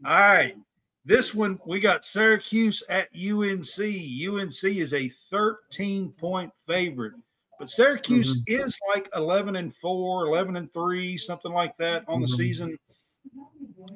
all 0.05 0.19
right. 0.19 0.55
This 1.03 1.33
one, 1.35 1.59
we 1.65 1.81
got 1.81 2.05
Syracuse 2.05 2.81
at 2.87 3.09
UNC. 3.13 3.79
UNC 3.79 4.63
is 4.63 4.93
a 4.93 5.09
13 5.29 6.11
point 6.13 6.51
favorite, 6.65 7.13
but 7.59 7.69
Syracuse 7.69 8.37
Mm-hmm. 8.47 8.63
is 8.63 8.77
like 8.95 9.09
11 9.13 9.57
and 9.57 9.75
4, 9.75 10.25
11 10.27 10.55
and 10.55 10.71
3, 10.71 11.17
something 11.17 11.51
like 11.51 11.75
that 11.77 12.05
on 12.07 12.21
the 12.21 12.27
Mhm. 12.27 12.37
season. 12.37 12.79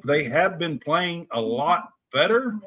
They 0.04 0.26
have 0.26 0.60
been 0.60 0.78
playing 0.78 1.28
a 1.32 1.40
lot 1.40 1.94
better 2.12 2.60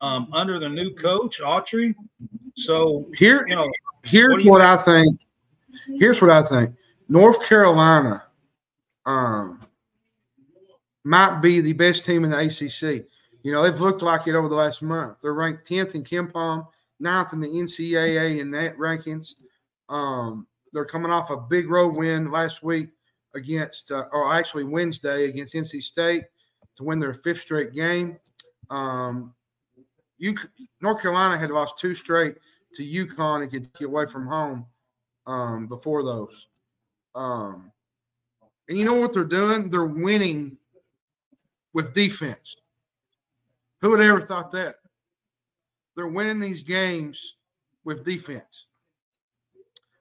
um, 0.00 0.28
under 0.32 0.58
the 0.58 0.68
new 0.68 0.94
coach, 0.94 1.40
Autry. 1.40 1.94
So, 2.56 3.10
Here, 3.14 3.46
you 3.48 3.56
know, 3.56 3.70
here's 4.04 4.44
What 4.44 4.60
what 4.60 4.60
I 4.60 4.76
think. 4.76 5.20
Here's 5.98 6.20
what 6.20 6.30
I 6.30 6.42
think. 6.42 6.74
North 7.08 7.42
Carolina 7.44 8.24
um, 9.04 9.60
might 11.04 11.40
be 11.40 11.60
the 11.60 11.72
best 11.72 12.04
team 12.04 12.24
in 12.24 12.30
the 12.30 12.38
ACC. 12.38 13.06
You 13.42 13.52
know, 13.52 13.62
they've 13.62 13.80
looked 13.80 14.02
like 14.02 14.26
it 14.26 14.34
over 14.34 14.48
the 14.48 14.56
last 14.56 14.82
month. 14.82 15.18
They're 15.22 15.34
ranked 15.34 15.68
10th 15.68 15.94
in 15.94 16.02
KenPom, 16.02 16.66
9th 17.00 17.32
in 17.32 17.40
the 17.40 17.48
NCAA 17.48 18.40
in 18.40 18.50
that 18.50 18.76
rankings. 18.76 19.34
Um, 19.88 20.48
they're 20.72 20.84
coming 20.84 21.12
off 21.12 21.30
a 21.30 21.36
big 21.36 21.70
road 21.70 21.96
win 21.96 22.32
last 22.32 22.62
week 22.64 22.88
against, 23.34 23.92
uh, 23.92 24.06
or 24.12 24.34
actually 24.34 24.64
Wednesday 24.64 25.26
against 25.26 25.54
NC 25.54 25.80
State 25.80 26.24
to 26.76 26.82
win 26.82 26.98
their 26.98 27.14
fifth 27.14 27.40
straight 27.40 27.72
game. 27.72 28.18
Um, 28.70 29.34
you, 30.18 30.34
North 30.80 31.02
Carolina 31.02 31.38
had 31.38 31.50
lost 31.50 31.78
two 31.78 31.94
straight 31.94 32.36
to 32.74 32.82
UConn 32.82 33.42
and 33.42 33.50
get 33.50 33.82
away 33.82 34.06
from 34.06 34.26
home 34.26 34.66
um, 35.26 35.66
before 35.66 36.02
those. 36.02 36.48
Um, 37.14 37.70
and 38.68 38.78
you 38.78 38.84
know 38.84 38.94
what 38.94 39.12
they're 39.12 39.24
doing? 39.24 39.70
They're 39.70 39.84
winning 39.84 40.56
with 41.72 41.94
defense. 41.94 42.56
Who 43.80 43.90
would 43.90 44.00
ever 44.00 44.20
thought 44.20 44.50
that? 44.52 44.76
They're 45.94 46.08
winning 46.08 46.40
these 46.40 46.62
games 46.62 47.34
with 47.84 48.04
defense. 48.04 48.66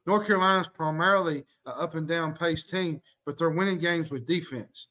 North 0.05 0.27
Carolina's 0.27 0.67
primarily 0.67 1.45
an 1.65 1.73
up 1.75 1.95
and 1.95 2.07
down 2.07 2.35
pace 2.35 2.63
team, 2.63 3.01
but 3.25 3.37
they're 3.37 3.49
winning 3.49 3.79
games 3.79 4.11
with 4.11 4.25
defense. 4.25 4.87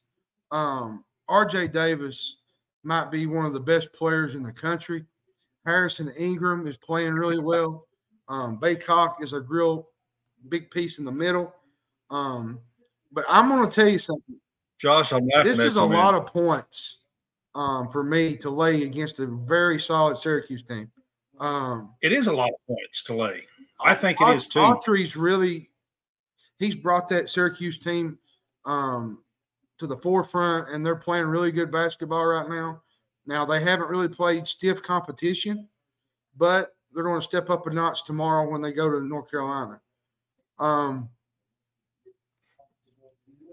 Um, 0.51 1.03
RJ 1.29 1.71
Davis 1.71 2.37
might 2.85 3.11
be 3.11 3.25
one 3.25 3.45
of 3.45 3.53
the 3.53 3.59
best 3.59 3.91
players 3.93 4.35
in 4.35 4.43
the 4.43 4.51
country. 4.51 5.05
Harrison 5.65 6.13
Ingram 6.17 6.67
is 6.67 6.77
playing 6.77 7.13
really 7.13 7.39
well. 7.39 7.87
Um, 8.27 8.59
Bacot 8.59 9.21
is 9.21 9.33
a 9.33 9.41
real 9.41 9.89
big 10.49 10.69
piece 10.69 10.99
in 10.99 11.05
the 11.05 11.11
middle. 11.11 11.53
Um, 12.09 12.59
but 13.11 13.25
I'm 13.27 13.49
going 13.49 13.67
to 13.67 13.73
tell 13.73 13.87
you 13.89 13.99
something. 13.99 14.39
Josh, 14.77 15.11
I'm 15.11 15.27
laughing. 15.27 15.49
This 15.49 15.59
is 15.59 15.77
a 15.77 15.83
lot 15.83 16.13
of 16.13 16.27
points 16.27 16.97
um, 17.55 17.89
for 17.89 18.03
me 18.03 18.35
to 18.37 18.49
lay 18.49 18.83
against 18.83 19.19
a 19.19 19.25
very 19.25 19.79
solid 19.79 20.17
Syracuse 20.17 20.63
team. 20.63 20.91
Um, 21.39 21.93
It 22.01 22.13
is 22.13 22.27
a 22.27 22.33
lot 22.33 22.49
of 22.49 22.67
points 22.67 23.03
to 23.05 23.15
lay. 23.15 23.43
I 23.83 23.95
think 23.95 24.21
it 24.21 24.35
is 24.35 24.47
too. 24.47 24.59
Autry's 24.59 25.15
really 25.15 25.69
he's 26.59 26.75
brought 26.75 27.07
that 27.09 27.29
Syracuse 27.29 27.77
team 27.77 28.17
um, 28.65 29.19
to 29.77 29.87
the 29.87 29.97
forefront, 29.97 30.69
and 30.69 30.85
they're 30.85 30.95
playing 30.95 31.25
really 31.25 31.51
good 31.51 31.71
basketball 31.71 32.25
right 32.25 32.49
now. 32.49 32.81
Now 33.25 33.45
they 33.45 33.61
haven't 33.61 33.89
really 33.89 34.07
played 34.07 34.47
stiff 34.47 34.81
competition, 34.81 35.67
but 36.37 36.75
they're 36.93 37.03
going 37.03 37.19
to 37.19 37.25
step 37.25 37.49
up 37.49 37.67
a 37.67 37.69
notch 37.69 38.05
tomorrow 38.05 38.49
when 38.49 38.61
they 38.61 38.71
go 38.71 38.89
to 38.89 39.05
North 39.05 39.29
Carolina. 39.29 39.81
Um, 40.59 41.09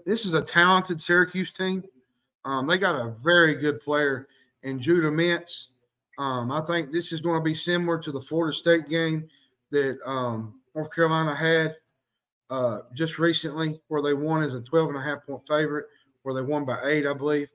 this 0.05 0.25
is 0.25 0.33
a 0.33 0.41
talented 0.41 1.01
Syracuse 1.01 1.51
team. 1.51 1.83
Um, 2.45 2.67
they 2.67 2.77
got 2.77 2.95
a 2.95 3.11
very 3.23 3.55
good 3.55 3.79
player 3.79 4.27
in 4.63 4.79
Judah 4.79 5.09
Mintz. 5.09 5.67
Um, 6.17 6.51
I 6.51 6.61
think 6.61 6.91
this 6.91 7.11
is 7.11 7.21
going 7.21 7.39
to 7.39 7.43
be 7.43 7.55
similar 7.55 7.97
to 7.99 8.11
the 8.11 8.21
Florida 8.21 8.53
State 8.53 8.87
game 8.89 9.27
that 9.71 9.97
um, 10.05 10.59
North 10.75 10.93
Carolina 10.93 11.35
had 11.35 11.75
uh, 12.49 12.81
just 12.93 13.17
recently, 13.17 13.81
where 13.87 14.01
they 14.01 14.13
won 14.13 14.43
as 14.43 14.53
a 14.53 14.61
12 14.61 14.89
and 14.89 14.97
a 14.97 15.01
half 15.01 15.25
point 15.25 15.41
favorite, 15.47 15.87
where 16.23 16.33
they 16.33 16.41
won 16.41 16.65
by 16.65 16.79
eight, 16.85 17.05
I 17.05 17.13
believe. 17.13 17.49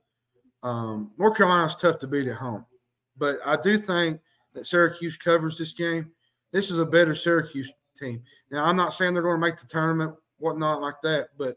Um, 0.63 1.11
North 1.19 1.37
Carolina's 1.37 1.75
tough 1.75 1.99
to 2.01 2.07
beat 2.07 2.29
at 2.29 2.37
home, 2.37 2.65
but 3.17 3.39
I 3.45 3.57
do 3.61 3.79
think 3.79 4.21
that 4.55 4.67
Syracuse 4.67 5.17
covers 5.17 5.59
this 5.59 5.73
game. 5.73 6.11
This 6.53 6.71
is 6.71 6.79
a 6.79 6.87
better 6.87 7.15
Syracuse 7.15 7.71
team. 7.97 8.23
Now, 8.51 8.65
I'm 8.65 8.77
not 8.77 8.95
saying 8.95 9.15
they're 9.15 9.23
going 9.23 9.41
to 9.41 9.47
make 9.47 9.57
the 9.59 9.67
tournament, 9.67 10.15
whatnot 10.39 10.81
like 10.81 11.01
that, 11.03 11.29
but 11.37 11.57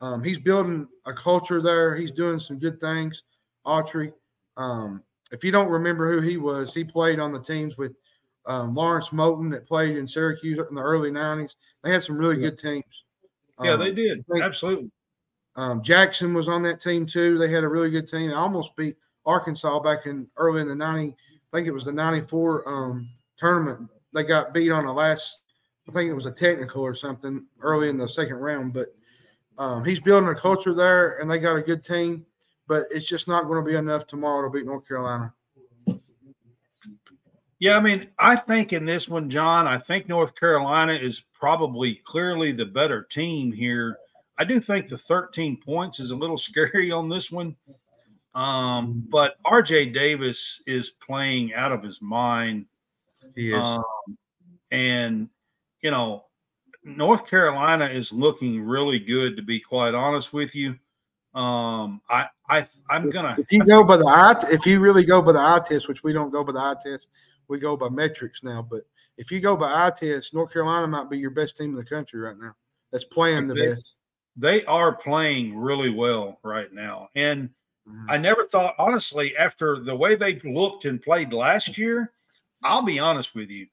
um, 0.00 0.22
he's 0.22 0.38
building 0.38 0.86
a 1.06 1.12
culture 1.12 1.62
there. 1.62 1.94
He's 1.94 2.10
doing 2.10 2.38
some 2.38 2.58
good 2.58 2.80
things. 2.80 3.22
Autry. 3.66 4.12
Um, 4.56 5.02
if 5.32 5.42
you 5.44 5.50
don't 5.50 5.68
remember 5.68 6.10
who 6.12 6.20
he 6.20 6.36
was, 6.36 6.74
he 6.74 6.84
played 6.84 7.18
on 7.20 7.32
the 7.32 7.40
teams 7.40 7.76
with 7.78 7.94
um, 8.46 8.74
Lawrence 8.74 9.08
Moten 9.10 9.50
that 9.52 9.66
played 9.66 9.96
in 9.96 10.06
Syracuse 10.06 10.58
in 10.68 10.74
the 10.74 10.82
early 10.82 11.10
90s. 11.10 11.54
They 11.82 11.90
had 11.92 12.02
some 12.02 12.16
really 12.18 12.36
good 12.36 12.58
teams. 12.58 13.04
Yeah, 13.62 13.72
Um, 13.74 13.80
they 13.80 13.92
did. 13.92 14.24
think- 14.26 14.44
Absolutely. 14.44 14.90
Um, 15.56 15.82
Jackson 15.82 16.34
was 16.34 16.48
on 16.48 16.62
that 16.62 16.80
team 16.80 17.06
too. 17.06 17.38
They 17.38 17.50
had 17.50 17.64
a 17.64 17.68
really 17.68 17.90
good 17.90 18.08
team. 18.08 18.28
They 18.28 18.34
almost 18.34 18.74
beat 18.76 18.96
Arkansas 19.26 19.80
back 19.80 20.06
in 20.06 20.28
early 20.36 20.60
in 20.60 20.68
the 20.68 20.74
90, 20.74 21.10
I 21.10 21.56
think 21.56 21.68
it 21.68 21.72
was 21.72 21.84
the 21.84 21.92
94 21.92 22.68
um, 22.68 23.08
tournament. 23.38 23.88
They 24.12 24.24
got 24.24 24.52
beat 24.52 24.70
on 24.70 24.86
the 24.86 24.92
last, 24.92 25.44
I 25.88 25.92
think 25.92 26.10
it 26.10 26.14
was 26.14 26.26
a 26.26 26.32
technical 26.32 26.82
or 26.82 26.94
something 26.94 27.44
early 27.60 27.88
in 27.88 27.96
the 27.96 28.08
second 28.08 28.36
round. 28.36 28.72
But 28.72 28.88
um, 29.58 29.84
he's 29.84 30.00
building 30.00 30.28
a 30.28 30.34
culture 30.34 30.74
there 30.74 31.18
and 31.18 31.30
they 31.30 31.38
got 31.38 31.56
a 31.56 31.62
good 31.62 31.84
team. 31.84 32.26
But 32.66 32.86
it's 32.90 33.06
just 33.06 33.28
not 33.28 33.44
going 33.44 33.62
to 33.62 33.70
be 33.70 33.76
enough 33.76 34.06
tomorrow 34.06 34.42
to 34.42 34.50
beat 34.50 34.66
North 34.66 34.88
Carolina. 34.88 35.32
Yeah, 37.60 37.76
I 37.76 37.80
mean, 37.80 38.08
I 38.18 38.36
think 38.36 38.72
in 38.72 38.84
this 38.84 39.08
one, 39.08 39.30
John, 39.30 39.66
I 39.66 39.78
think 39.78 40.08
North 40.08 40.34
Carolina 40.34 40.94
is 40.94 41.24
probably 41.32 42.00
clearly 42.04 42.52
the 42.52 42.64
better 42.64 43.02
team 43.04 43.52
here. 43.52 43.98
I 44.38 44.44
do 44.44 44.60
think 44.60 44.88
the 44.88 44.98
13 44.98 45.60
points 45.64 46.00
is 46.00 46.10
a 46.10 46.16
little 46.16 46.38
scary 46.38 46.90
on 46.90 47.08
this 47.08 47.30
one. 47.30 47.56
Um, 48.34 49.06
but 49.10 49.36
RJ 49.44 49.94
Davis 49.94 50.60
is 50.66 50.90
playing 50.90 51.54
out 51.54 51.70
of 51.70 51.82
his 51.82 52.02
mind. 52.02 52.66
He 53.34 53.52
is. 53.52 53.60
Um, 53.60 53.84
and, 54.72 55.28
you 55.82 55.92
know, 55.92 56.24
North 56.82 57.26
Carolina 57.26 57.86
is 57.86 58.12
looking 58.12 58.60
really 58.60 58.98
good, 58.98 59.36
to 59.36 59.42
be 59.42 59.60
quite 59.60 59.94
honest 59.94 60.32
with 60.32 60.54
you. 60.54 60.76
Um, 61.34 62.00
I, 62.08 62.26
I, 62.48 62.66
I'm 62.90 63.10
gonna. 63.10 63.36
If 63.38 63.50
you 63.50 63.64
go 63.64 63.82
by 63.82 63.96
the 63.96 64.06
eye, 64.06 64.36
if 64.52 64.66
you 64.66 64.78
really 64.78 65.04
go 65.04 65.20
by 65.20 65.32
the 65.32 65.40
eye 65.40 65.60
test, 65.64 65.88
which 65.88 66.04
we 66.04 66.12
don't 66.12 66.30
go 66.30 66.44
by 66.44 66.52
the 66.52 66.60
eye 66.60 66.76
test, 66.84 67.08
we 67.48 67.58
go 67.58 67.76
by 67.76 67.88
metrics 67.88 68.42
now. 68.44 68.62
But 68.62 68.82
if 69.16 69.32
you 69.32 69.40
go 69.40 69.56
by 69.56 69.86
eye 69.86 69.90
test, 69.90 70.34
North 70.34 70.52
Carolina 70.52 70.86
might 70.86 71.10
be 71.10 71.18
your 71.18 71.30
best 71.30 71.56
team 71.56 71.70
in 71.70 71.76
the 71.76 71.84
country 71.84 72.20
right 72.20 72.38
now. 72.38 72.54
That's 72.92 73.04
playing 73.04 73.48
the 73.48 73.54
best. 73.54 73.94
They 74.36 74.64
are 74.64 74.94
playing 74.96 75.56
really 75.56 75.90
well 75.90 76.38
right 76.42 76.72
now, 76.72 77.08
and. 77.14 77.50
I 78.08 78.16
never 78.16 78.46
thought, 78.46 78.74
honestly, 78.78 79.36
after 79.36 79.78
the 79.78 79.94
way 79.94 80.14
they 80.14 80.40
looked 80.42 80.86
and 80.86 81.02
played 81.02 81.34
last 81.34 81.76
year, 81.76 82.12
I'll 82.62 82.80
be 82.80 82.98
honest 82.98 83.34
with 83.34 83.50
you. 83.50 83.66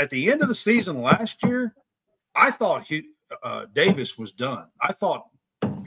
At 0.00 0.08
the 0.08 0.32
end 0.32 0.40
of 0.40 0.48
the 0.48 0.54
season 0.54 1.02
last 1.02 1.42
year, 1.42 1.74
I 2.34 2.50
thought 2.50 2.84
Hugh, 2.84 3.04
uh, 3.42 3.66
Davis 3.74 4.16
was 4.16 4.32
done. 4.32 4.68
I 4.80 4.94
thought 4.94 5.26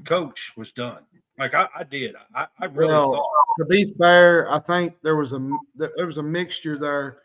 Coach 0.06 0.54
was 0.56 0.72
done. 0.74 1.00
Like 1.40 1.56
I, 1.56 1.68
I 1.76 1.84
did. 1.84 2.16
I, 2.36 2.46
I 2.60 2.66
really 2.66 2.94
Well, 2.94 3.14
thought. 3.14 3.26
to 3.58 3.66
be 3.66 3.86
fair, 3.98 4.48
I 4.52 4.60
think 4.60 4.94
there 5.02 5.16
was 5.16 5.34
a 5.34 5.50
there 5.74 6.06
was 6.06 6.18
a 6.20 6.24
mixture 6.24 6.78
there 6.78 7.18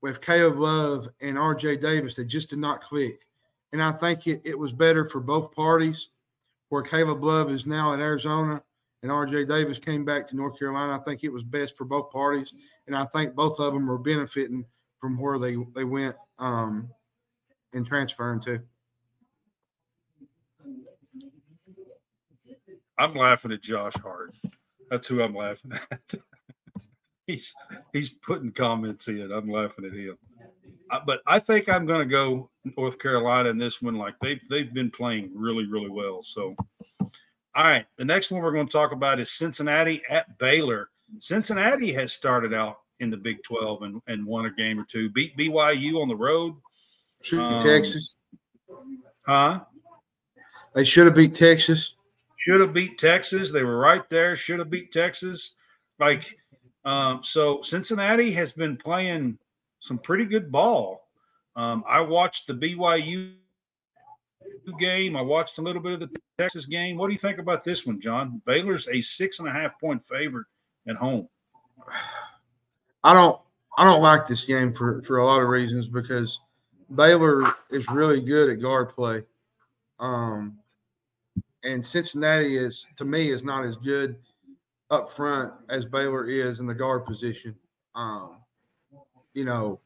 with 0.00 0.22
Caleb 0.22 0.58
Love 0.58 1.08
and 1.20 1.36
RJ 1.36 1.82
Davis 1.82 2.16
that 2.16 2.24
just 2.24 2.48
did 2.48 2.58
not 2.58 2.80
click. 2.80 3.20
And 3.72 3.82
I 3.82 3.92
think 3.92 4.26
it, 4.26 4.40
it 4.46 4.58
was 4.58 4.72
better 4.72 5.04
for 5.04 5.20
both 5.20 5.52
parties 5.52 6.08
where 6.74 6.82
Caleb 6.82 7.22
Love 7.22 7.52
is 7.52 7.68
now 7.68 7.92
in 7.92 8.00
Arizona 8.00 8.60
and 9.04 9.12
RJ 9.12 9.46
Davis 9.46 9.78
came 9.78 10.04
back 10.04 10.26
to 10.26 10.34
North 10.34 10.58
Carolina. 10.58 10.98
I 10.98 11.04
think 11.04 11.22
it 11.22 11.32
was 11.32 11.44
best 11.44 11.76
for 11.76 11.84
both 11.84 12.10
parties. 12.10 12.52
And 12.88 12.96
I 12.96 13.04
think 13.04 13.36
both 13.36 13.60
of 13.60 13.72
them 13.72 13.88
are 13.88 13.96
benefiting 13.96 14.64
from 14.98 15.16
where 15.16 15.38
they, 15.38 15.56
they 15.76 15.84
went 15.84 16.16
um, 16.40 16.90
and 17.74 17.86
transferring 17.86 18.40
to. 18.40 18.60
I'm 22.98 23.14
laughing 23.14 23.52
at 23.52 23.62
Josh 23.62 23.94
Hart. 24.02 24.34
That's 24.90 25.06
who 25.06 25.22
I'm 25.22 25.36
laughing 25.36 25.74
at. 25.74 26.14
he's 27.28 27.54
he's 27.92 28.08
putting 28.08 28.50
comments 28.50 29.06
in. 29.06 29.30
I'm 29.30 29.48
laughing 29.48 29.84
at 29.84 29.92
him. 29.92 30.18
But 31.06 31.20
I 31.26 31.38
think 31.40 31.68
I'm 31.68 31.86
going 31.86 32.00
to 32.06 32.10
go 32.10 32.50
North 32.76 32.98
Carolina 32.98 33.48
in 33.48 33.58
this 33.58 33.82
one. 33.82 33.96
Like 33.96 34.14
they've 34.20 34.40
they've 34.48 34.72
been 34.72 34.90
playing 34.90 35.30
really 35.34 35.66
really 35.66 35.90
well. 35.90 36.22
So, 36.22 36.54
all 37.00 37.10
right, 37.64 37.86
the 37.98 38.04
next 38.04 38.30
one 38.30 38.42
we're 38.42 38.52
going 38.52 38.66
to 38.66 38.72
talk 38.72 38.92
about 38.92 39.18
is 39.18 39.32
Cincinnati 39.32 40.02
at 40.08 40.38
Baylor. 40.38 40.90
Cincinnati 41.18 41.92
has 41.92 42.12
started 42.12 42.54
out 42.54 42.78
in 43.00 43.10
the 43.10 43.16
Big 43.16 43.42
12 43.42 43.82
and, 43.82 44.02
and 44.06 44.24
won 44.24 44.46
a 44.46 44.50
game 44.50 44.78
or 44.78 44.86
two. 44.90 45.10
Beat 45.10 45.36
BYU 45.36 46.00
on 46.00 46.08
the 46.08 46.14
road, 46.16 46.54
Should 47.22 47.40
Um, 47.40 47.58
Texas. 47.58 48.18
huh? 49.26 49.60
They 50.74 50.84
should 50.84 51.06
have 51.06 51.14
beat 51.14 51.34
Texas. 51.34 51.94
should 52.36 52.60
have 52.60 52.72
beat 52.72 52.98
Texas. 52.98 53.50
They 53.52 53.62
were 53.62 53.78
right 53.78 54.08
there. 54.10 54.36
Should 54.36 54.58
have 54.60 54.70
beat 54.70 54.92
Texas. 54.92 55.52
Like, 55.98 56.36
um, 56.84 57.20
so 57.22 57.62
Cincinnati 57.62 58.30
has 58.32 58.52
been 58.52 58.76
playing 58.76 59.38
some 59.84 59.98
pretty 59.98 60.24
good 60.24 60.50
ball. 60.50 61.06
Um, 61.56 61.84
I 61.86 62.00
watched 62.00 62.46
the 62.46 62.54
BYU 62.54 63.34
game. 64.80 65.14
I 65.14 65.20
watched 65.20 65.58
a 65.58 65.62
little 65.62 65.82
bit 65.82 65.92
of 65.92 66.00
the 66.00 66.08
Texas 66.38 66.64
game. 66.64 66.96
What 66.96 67.08
do 67.08 67.12
you 67.12 67.18
think 67.18 67.38
about 67.38 67.64
this 67.64 67.84
one, 67.84 68.00
John? 68.00 68.40
Baylor's 68.46 68.88
a 68.88 69.02
six 69.02 69.40
and 69.40 69.48
a 69.48 69.52
half 69.52 69.78
point 69.78 70.02
favorite 70.08 70.46
at 70.88 70.96
home. 70.96 71.28
I 73.04 73.12
don't 73.12 73.38
I 73.76 73.84
don't 73.84 74.00
like 74.00 74.26
this 74.26 74.42
game 74.42 74.72
for 74.72 75.02
for 75.02 75.18
a 75.18 75.26
lot 75.26 75.42
of 75.42 75.48
reasons 75.48 75.86
because 75.86 76.40
Baylor 76.94 77.54
is 77.70 77.86
really 77.90 78.22
good 78.22 78.48
at 78.48 78.62
guard 78.62 78.88
play. 78.88 79.22
Um 80.00 80.58
and 81.62 81.84
Cincinnati 81.84 82.56
is 82.56 82.86
to 82.96 83.04
me 83.04 83.30
is 83.30 83.44
not 83.44 83.66
as 83.66 83.76
good 83.76 84.16
up 84.90 85.10
front 85.10 85.52
as 85.68 85.84
Baylor 85.84 86.26
is 86.26 86.60
in 86.60 86.66
the 86.66 86.74
guard 86.74 87.04
position. 87.04 87.54
Um 87.94 88.38
you 89.34 89.44
know 89.44 89.78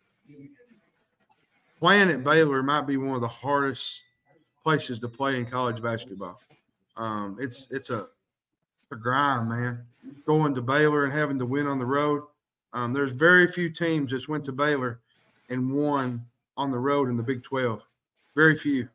playing 1.80 2.10
at 2.10 2.24
Baylor 2.24 2.62
might 2.62 2.86
be 2.86 2.96
one 2.96 3.14
of 3.14 3.20
the 3.20 3.28
hardest 3.28 4.02
places 4.62 4.98
to 5.00 5.08
play 5.08 5.36
in 5.36 5.44
college 5.44 5.82
basketball. 5.82 6.40
Um 6.96 7.36
it's 7.40 7.66
it's 7.70 7.90
a 7.90 8.06
a 8.90 8.96
grind, 8.96 9.48
man. 9.48 9.84
Going 10.26 10.54
to 10.54 10.62
Baylor 10.62 11.04
and 11.04 11.12
having 11.12 11.38
to 11.38 11.46
win 11.46 11.66
on 11.66 11.78
the 11.78 11.86
road. 11.86 12.22
Um, 12.72 12.92
there's 12.92 13.12
very 13.12 13.46
few 13.46 13.70
teams 13.70 14.12
that's 14.12 14.28
went 14.28 14.44
to 14.46 14.52
Baylor 14.52 15.00
and 15.48 15.72
won 15.72 16.22
on 16.56 16.70
the 16.70 16.78
road 16.78 17.08
in 17.08 17.16
the 17.16 17.22
Big 17.22 17.42
12. 17.42 17.82
Very 18.34 18.56
few. 18.56 18.88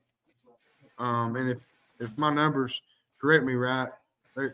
Um, 0.99 1.35
and 1.35 1.49
if 1.49 1.65
if 1.99 2.15
my 2.17 2.33
numbers 2.33 2.81
correct 3.19 3.45
me 3.45 3.53
right, 3.53 3.89
they, 4.35 4.49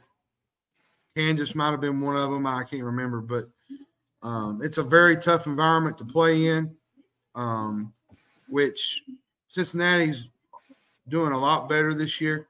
Kansas 1.16 1.56
might 1.56 1.72
have 1.72 1.82
been 1.82 2.00
one 2.00 2.16
of 2.16 2.32
them. 2.32 2.46
I 2.46 2.64
can't 2.64 2.84
remember, 2.84 3.20
but 3.22 3.50
um, 4.22 4.62
it's 4.64 4.78
a 4.78 4.84
very 4.84 5.18
tough 5.18 5.48
environment 5.48 5.98
to 6.00 6.06
play 6.06 6.48
in, 6.48 6.76
um, 7.36 7.94
which 8.50 9.04
Cincinnati's 9.50 10.28
doing 11.08 11.32
a 11.32 11.38
lot 11.40 11.70
better 11.70 11.94
this 11.94 12.20
year. 12.20 12.48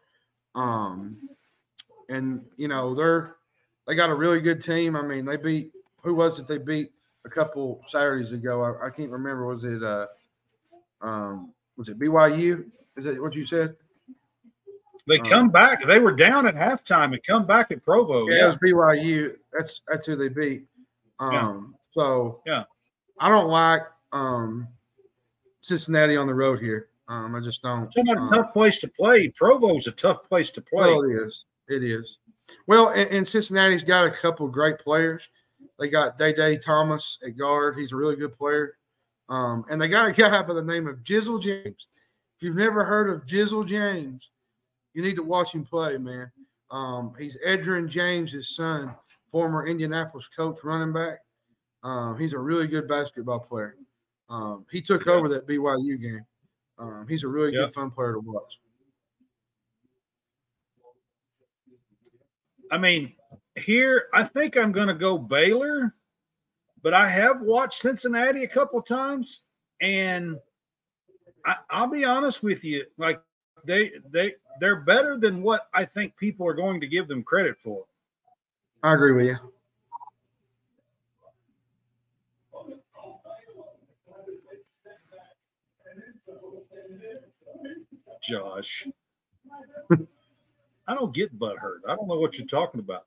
Um, 0.55 1.17
and 2.09 2.43
you 2.57 2.67
know 2.67 2.95
they're 2.95 3.36
they 3.88 3.95
got 3.95 4.09
a 4.09 4.15
really 4.15 4.41
good 4.41 4.61
team. 4.61 4.95
I 4.95 5.01
mean, 5.01 5.26
they 5.26 5.38
beat 5.38 5.72
who 6.01 6.15
was 6.15 6.39
it? 6.39 6.47
They 6.47 6.57
beat 6.57 6.91
a 7.26 7.30
couple 7.30 7.82
Saturdays 7.88 8.32
ago. 8.32 8.61
I, 8.63 8.88
I 8.88 8.89
can't 8.89 9.11
remember. 9.11 9.45
Was 9.45 9.63
it 9.63 9.84
uh, 9.84 10.07
um, 11.01 11.53
was 11.78 11.89
it 11.89 11.99
BYU? 11.99 12.65
Is 12.97 13.05
that 13.05 13.22
what 13.22 13.36
you 13.36 13.45
said? 13.45 13.76
They 15.07 15.20
Uh, 15.20 15.26
come 15.26 15.49
back. 15.49 15.86
They 15.86 15.99
were 15.99 16.11
down 16.11 16.47
at 16.47 16.55
halftime 16.55 17.13
and 17.13 17.24
come 17.24 17.45
back 17.45 17.72
at 17.72 17.84
Provo. 17.84 18.28
Yeah, 18.28 18.43
it 18.43 18.47
was 18.47 18.55
BYU. 18.57 19.36
That's 19.53 19.82
that's 19.88 20.07
who 20.07 20.15
they 20.15 20.30
beat. 20.30 20.63
Um, 21.20 21.76
so 21.91 22.41
Yeah. 22.45 22.63
I 23.20 23.30
don't 23.30 23.49
like 23.49 23.82
um 24.11 24.67
Cincinnati 25.61 26.15
on 26.15 26.28
the 26.28 26.34
road 26.34 26.59
here. 26.59 26.89
Um, 27.07 27.36
I 27.36 27.39
just 27.41 27.61
don't. 27.61 27.93
About 27.97 28.17
um, 28.17 28.28
a 28.28 28.30
tough 28.30 28.53
place 28.53 28.78
to 28.80 28.88
play. 28.88 29.30
Provo's 29.30 29.88
a 29.88 29.91
tough 29.91 30.24
place 30.24 30.49
to 30.51 30.61
play. 30.61 30.93
Well, 30.93 31.03
it 31.03 31.13
is. 31.13 31.45
It 31.67 31.84
is. 31.84 32.17
Well, 32.67 32.89
and, 32.89 33.09
and 33.09 33.28
Cincinnati's 33.28 33.84
got 33.84 34.05
a 34.05 34.11
couple 34.11 34.45
of 34.45 34.51
great 34.51 34.80
players. 34.80 35.28
They 35.80 35.89
got 35.89 36.17
Day 36.17 36.34
Day 36.34 36.57
Thomas 36.57 37.17
at 37.26 37.38
guard. 37.38 37.78
He's 37.78 37.91
a 37.91 37.95
really 37.95 38.15
good 38.15 38.38
player. 38.38 38.78
Um, 39.30 39.65
and 39.70 39.82
they 39.82 39.88
got 39.88 40.09
a 40.09 40.11
guy 40.11 40.41
by 40.41 40.53
the 40.53 40.61
name 40.61 40.88
of 40.88 40.97
Jizzle 40.97 41.41
James. 41.41 41.88
If 42.38 42.43
you've 42.43 42.55
never 42.55 42.84
heard 42.84 43.09
of 43.09 43.26
Jizzle 43.26 43.67
James, 43.67 44.32
you 44.93 45.01
need 45.01 45.15
to 45.15 45.24
watch 45.24 45.53
him 45.53 45.65
play, 45.65 45.97
man. 45.97 46.32
Um, 46.72 47.13
he's 47.17 47.38
Edgerrin 47.45 47.88
James' 47.89 48.55
son, 48.55 48.95
former 49.32 49.67
Indianapolis 49.67 50.27
coach, 50.36 50.63
running 50.63 50.93
back. 50.93 51.19
Um, 51.84 52.17
he's 52.17 52.34
a 52.34 52.39
really 52.39 52.67
good 52.67 52.88
basketball 52.88 53.39
player. 53.39 53.75
Um, 54.30 54.65
he 54.71 54.82
took 54.82 55.05
Yeah. 55.05 55.13
over 55.13 55.30
that 55.30 55.47
BYU 55.47 55.97
game. 55.97 56.25
Um, 56.77 57.07
he's 57.07 57.23
a 57.23 57.27
really 57.27 57.53
Yeah. 57.53 57.61
good, 57.65 57.73
fun 57.73 57.91
player 57.91 58.13
to 58.13 58.19
watch. 58.19 58.59
I 62.71 62.77
mean, 62.77 63.15
here 63.55 64.09
I 64.13 64.23
think 64.23 64.55
I'm 64.55 64.71
going 64.71 64.88
to 64.88 64.93
go 64.93 65.17
Baylor, 65.17 65.95
but 66.84 66.93
I 66.93 67.07
have 67.07 67.41
watched 67.41 67.82
Cincinnati 67.82 68.43
a 68.43 68.47
couple 68.47 68.82
times, 68.82 69.41
and 69.82 70.39
I, 71.45 71.57
I'll 71.69 71.88
be 71.88 72.05
honest 72.05 72.43
with 72.43 72.63
you, 72.63 72.86
like 72.97 73.21
they 73.65 73.93
they 74.11 74.36
they're 74.59 74.82
better 74.82 75.17
than 75.17 75.41
what 75.41 75.67
I 75.73 75.84
think 75.86 76.15
people 76.17 76.47
are 76.47 76.53
going 76.53 76.80
to 76.82 76.88
give 76.88 77.07
them 77.07 77.23
credit 77.23 77.57
for. 77.63 77.86
I 78.82 78.93
agree 78.93 79.11
with 79.11 79.25
you. 79.25 79.36
Josh, 88.21 88.88
I 90.88 90.93
don't 90.93 91.13
get 91.13 91.38
butt 91.38 91.57
hurt. 91.57 91.82
I 91.88 91.95
don't 91.95 92.07
know 92.07 92.19
what 92.19 92.38
you're 92.38 92.47
talking 92.47 92.80
about. 92.80 93.03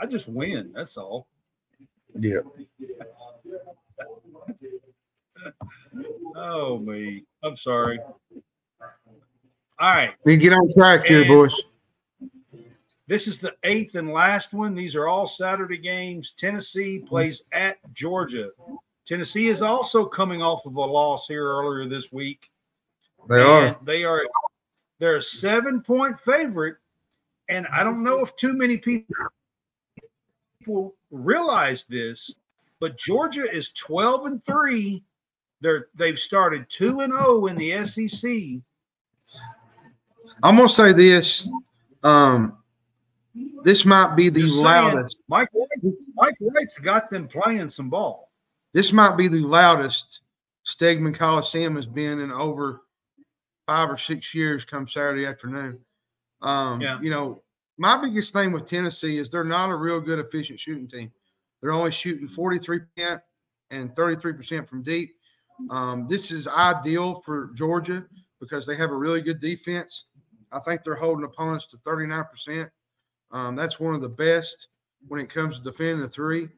I 0.00 0.06
just 0.06 0.28
win. 0.28 0.72
That's 0.74 0.96
all. 0.96 1.26
Yeah. 2.18 2.40
Oh 6.34 6.78
me. 6.78 7.24
I'm 7.42 7.56
sorry. 7.56 8.00
All 9.80 9.94
right. 9.94 10.14
We 10.24 10.36
get 10.36 10.52
on 10.52 10.68
track 10.76 11.04
here, 11.06 11.20
And- 11.20 11.28
boys. 11.28 11.58
This 13.06 13.26
is 13.26 13.40
the 13.40 13.56
eighth 13.64 13.96
and 13.96 14.12
last 14.12 14.52
one. 14.52 14.74
These 14.74 14.94
are 14.94 15.08
all 15.08 15.26
Saturday 15.26 15.78
games. 15.78 16.32
Tennessee 16.36 17.00
plays 17.00 17.42
at 17.50 17.78
Georgia. 17.92 18.50
Tennessee 19.04 19.48
is 19.48 19.62
also 19.62 20.04
coming 20.04 20.42
off 20.42 20.64
of 20.64 20.76
a 20.76 20.80
loss 20.80 21.26
here 21.26 21.44
earlier 21.44 21.88
this 21.88 22.12
week. 22.12 22.50
They 23.28 23.40
are. 23.40 23.76
They 23.82 24.04
are. 24.04 24.22
They're 25.00 25.16
a 25.16 25.22
seven-point 25.22 26.20
favorite, 26.20 26.76
and 27.48 27.66
I 27.72 27.82
don't 27.82 28.04
know 28.04 28.20
if 28.20 28.36
too 28.36 28.52
many 28.52 28.76
people 28.76 29.16
people 30.60 30.94
realize 31.10 31.86
this, 31.86 32.36
but 32.78 32.98
Georgia 32.98 33.50
is 33.50 33.70
12 33.72 34.26
and 34.26 34.44
3. 34.44 35.02
They're 35.62 35.88
they've 35.96 36.18
started 36.18 36.68
2 36.68 37.00
and 37.00 37.12
0 37.12 37.46
in 37.46 37.56
the 37.56 37.84
SEC. 37.84 38.60
I'm 40.42 40.56
gonna 40.56 40.68
say 40.68 40.92
this. 40.92 41.48
Um, 42.02 42.56
this 43.62 43.84
might 43.84 44.16
be 44.16 44.28
the 44.28 44.40
Just 44.40 44.54
saying, 44.54 44.64
loudest. 44.64 45.18
Mike 45.28 45.48
White, 45.52 45.68
Mike 46.14 46.36
White's 46.40 46.78
got 46.78 47.10
them 47.10 47.28
playing 47.28 47.70
some 47.70 47.90
ball. 47.90 48.30
This 48.72 48.92
might 48.92 49.16
be 49.16 49.28
the 49.28 49.40
loudest 49.40 50.20
Stegeman 50.66 51.14
Coliseum 51.14 51.76
has 51.76 51.86
been 51.86 52.20
in 52.20 52.30
over 52.30 52.82
five 53.66 53.90
or 53.90 53.96
six 53.96 54.34
years. 54.34 54.64
Come 54.64 54.88
Saturday 54.88 55.26
afternoon. 55.26 55.78
Um, 56.42 56.80
Yeah. 56.80 57.00
You 57.00 57.10
know, 57.10 57.42
my 57.78 58.00
biggest 58.00 58.32
thing 58.32 58.52
with 58.52 58.66
Tennessee 58.66 59.18
is 59.18 59.30
they're 59.30 59.44
not 59.44 59.70
a 59.70 59.76
real 59.76 60.00
good 60.00 60.18
efficient 60.18 60.60
shooting 60.60 60.88
team. 60.88 61.10
They're 61.60 61.72
only 61.72 61.90
shooting 61.90 62.28
43% 62.28 63.20
and 63.70 63.94
33% 63.94 64.68
from 64.68 64.82
deep. 64.82 65.16
Um, 65.70 66.06
this 66.08 66.30
is 66.30 66.48
ideal 66.48 67.20
for 67.24 67.50
Georgia 67.54 68.06
because 68.40 68.66
they 68.66 68.76
have 68.76 68.90
a 68.90 68.96
really 68.96 69.20
good 69.20 69.40
defense. 69.40 70.06
I 70.52 70.58
think 70.60 70.82
they're 70.82 70.94
holding 70.94 71.24
opponents 71.24 71.66
to 71.66 71.76
39%. 71.78 72.70
Um, 73.32 73.56
that's 73.56 73.78
one 73.78 73.94
of 73.94 74.00
the 74.00 74.08
best 74.08 74.68
when 75.06 75.20
it 75.20 75.30
comes 75.32 75.56
to 75.56 75.62
defending 75.62 76.00
the 76.00 76.08
three. 76.08 76.48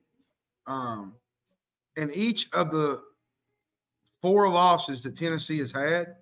Um, 0.66 1.14
and 1.96 2.14
each 2.14 2.50
of 2.52 2.70
the 2.70 3.02
four 4.20 4.48
losses 4.48 5.02
that 5.02 5.16
Tennessee 5.16 5.58
has 5.58 5.72
had 5.72 6.14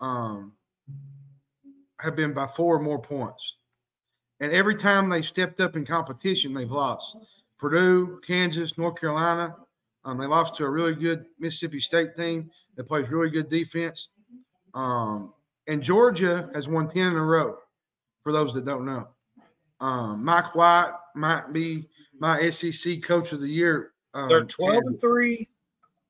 um, 0.00 0.52
have 2.00 2.16
been 2.16 2.32
by 2.32 2.46
four 2.46 2.76
or 2.76 2.80
more 2.80 3.00
points. 3.00 3.56
And 4.40 4.52
every 4.52 4.74
time 4.74 5.08
they 5.08 5.22
stepped 5.22 5.60
up 5.60 5.76
in 5.76 5.84
competition, 5.84 6.54
they've 6.54 6.70
lost. 6.70 7.16
Purdue, 7.58 8.20
Kansas, 8.26 8.76
North 8.78 9.00
Carolina, 9.00 9.56
um, 10.04 10.18
they 10.18 10.26
lost 10.26 10.56
to 10.56 10.64
a 10.64 10.70
really 10.70 10.94
good 10.94 11.26
Mississippi 11.38 11.80
State 11.80 12.16
team 12.16 12.50
that 12.76 12.84
plays 12.84 13.08
really 13.08 13.30
good 13.30 13.48
defense. 13.48 14.08
Um, 14.74 15.32
and 15.66 15.82
Georgia 15.82 16.50
has 16.54 16.68
won 16.68 16.88
10 16.88 17.08
in 17.08 17.16
a 17.16 17.24
row, 17.24 17.56
for 18.22 18.32
those 18.32 18.54
that 18.54 18.64
don't 18.64 18.84
know. 18.84 19.08
Um, 19.80 20.24
Mike 20.24 20.54
White 20.54 20.92
might 21.14 21.52
be 21.52 21.88
my 22.18 22.48
SEC 22.50 23.02
coach 23.02 23.32
of 23.32 23.40
the 23.40 23.48
year. 23.48 23.92
Um, 24.14 24.28
They're 24.28 24.44
12 24.44 24.82
and 24.86 25.00
3. 25.00 25.48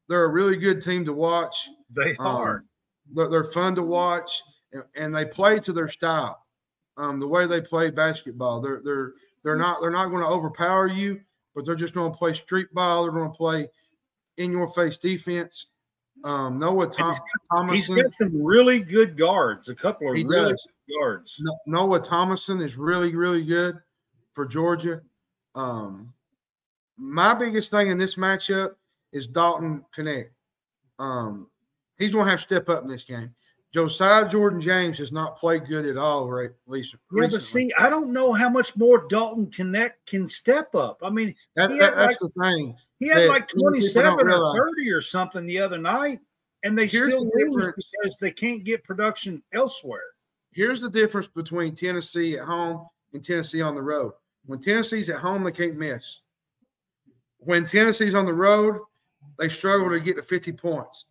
They're 0.08 0.24
a 0.24 0.28
really 0.28 0.56
good 0.56 0.82
team 0.82 1.04
to 1.06 1.12
watch. 1.12 1.68
They 1.90 2.16
Um, 2.18 2.26
are. 2.26 2.64
They're, 3.12 3.28
they're 3.28 3.44
fun 3.44 3.74
to 3.76 3.82
watch, 3.82 4.42
and, 4.72 4.84
and 4.96 5.14
they 5.14 5.24
play 5.24 5.58
to 5.60 5.72
their 5.72 5.88
style. 5.88 6.44
Um, 6.96 7.18
the 7.20 7.26
way 7.28 7.46
they 7.46 7.60
play 7.60 7.90
basketball, 7.90 8.60
they're 8.60 8.80
they're 8.84 9.14
they're 9.42 9.56
not 9.56 9.80
they're 9.80 9.90
not 9.90 10.10
going 10.10 10.22
to 10.22 10.28
overpower 10.28 10.86
you, 10.86 11.20
but 11.54 11.64
they're 11.64 11.74
just 11.74 11.94
going 11.94 12.12
to 12.12 12.16
play 12.16 12.34
street 12.34 12.68
ball. 12.72 13.02
They're 13.02 13.12
going 13.12 13.30
to 13.30 13.36
play 13.36 13.68
in 14.36 14.52
your 14.52 14.68
face 14.68 14.96
defense. 14.96 15.66
Um, 16.24 16.58
Noah 16.58 16.86
Tom, 16.88 17.14
He's 17.70 17.86
got 17.86 18.12
some 18.14 18.42
really 18.42 18.80
good 18.80 19.16
guards, 19.16 19.68
a 19.68 19.74
couple 19.74 20.10
of 20.10 20.16
He 20.16 20.24
really 20.24 20.52
does. 20.52 20.66
good 20.88 20.94
guards. 20.98 21.36
No- 21.38 21.58
Noah 21.66 22.00
Thomasson 22.00 22.60
is 22.62 22.76
really, 22.76 23.14
really 23.14 23.44
good 23.44 23.78
for 24.32 24.46
Georgia. 24.46 25.02
Um, 25.54 26.12
my 26.96 27.34
biggest 27.34 27.70
thing 27.70 27.90
in 27.90 27.98
this 27.98 28.14
matchup 28.14 28.74
is 29.12 29.26
Dalton 29.26 29.84
Knecht. 29.96 30.30
Um, 30.98 31.48
he's 31.98 32.10
going 32.10 32.24
to 32.24 32.30
have 32.30 32.40
to 32.40 32.44
step 32.46 32.68
up 32.70 32.82
in 32.82 32.88
this 32.88 33.04
game. 33.04 33.30
Josiah 33.74 34.28
Jordan 34.28 34.60
James 34.60 34.98
has 34.98 35.10
not 35.10 35.36
played 35.36 35.66
good 35.66 35.84
at 35.84 35.96
all, 35.96 36.30
right? 36.30 36.50
Lisa. 36.68 36.96
Yeah, 37.12 37.26
but 37.28 37.42
see, 37.42 37.72
I 37.76 37.90
don't 37.90 38.12
know 38.12 38.32
how 38.32 38.48
much 38.48 38.76
more 38.76 39.08
Dalton 39.08 39.48
Knecht 39.48 39.94
can 40.06 40.28
step 40.28 40.72
up. 40.76 41.00
I 41.02 41.10
mean, 41.10 41.34
that, 41.56 41.70
that- 41.70 41.96
that's 41.96 42.18
the 42.20 42.28
thing. 42.28 42.76
he 43.00 43.08
had 43.08 43.26
like 43.28 43.48
27 43.48 44.30
or 44.30 44.56
30 44.56 44.90
or 44.92 45.00
something 45.00 45.44
the 45.44 45.58
other 45.58 45.76
night, 45.76 46.20
and 46.62 46.78
they 46.78 46.86
Here's 46.86 47.08
still 47.08 47.24
the 47.24 47.46
lose 47.50 47.72
because 47.74 48.16
they 48.18 48.30
can't 48.30 48.62
get 48.62 48.84
production 48.84 49.42
elsewhere. 49.52 50.04
Here's 50.52 50.80
the 50.80 50.90
difference 50.90 51.26
between 51.26 51.74
Tennessee 51.74 52.38
at 52.38 52.44
home 52.44 52.86
and 53.12 53.24
Tennessee 53.24 53.60
on 53.60 53.74
the 53.74 53.82
road. 53.82 54.12
When 54.46 54.60
Tennessee's 54.60 55.10
at 55.10 55.18
home, 55.18 55.42
they 55.42 55.50
can't 55.50 55.76
miss. 55.76 56.20
When 57.38 57.66
Tennessee's 57.66 58.14
on 58.14 58.24
the 58.24 58.32
road, 58.32 58.78
they 59.36 59.48
struggle 59.48 59.90
to 59.90 59.98
get 59.98 60.14
to 60.14 60.22
50 60.22 60.52
points. 60.52 61.06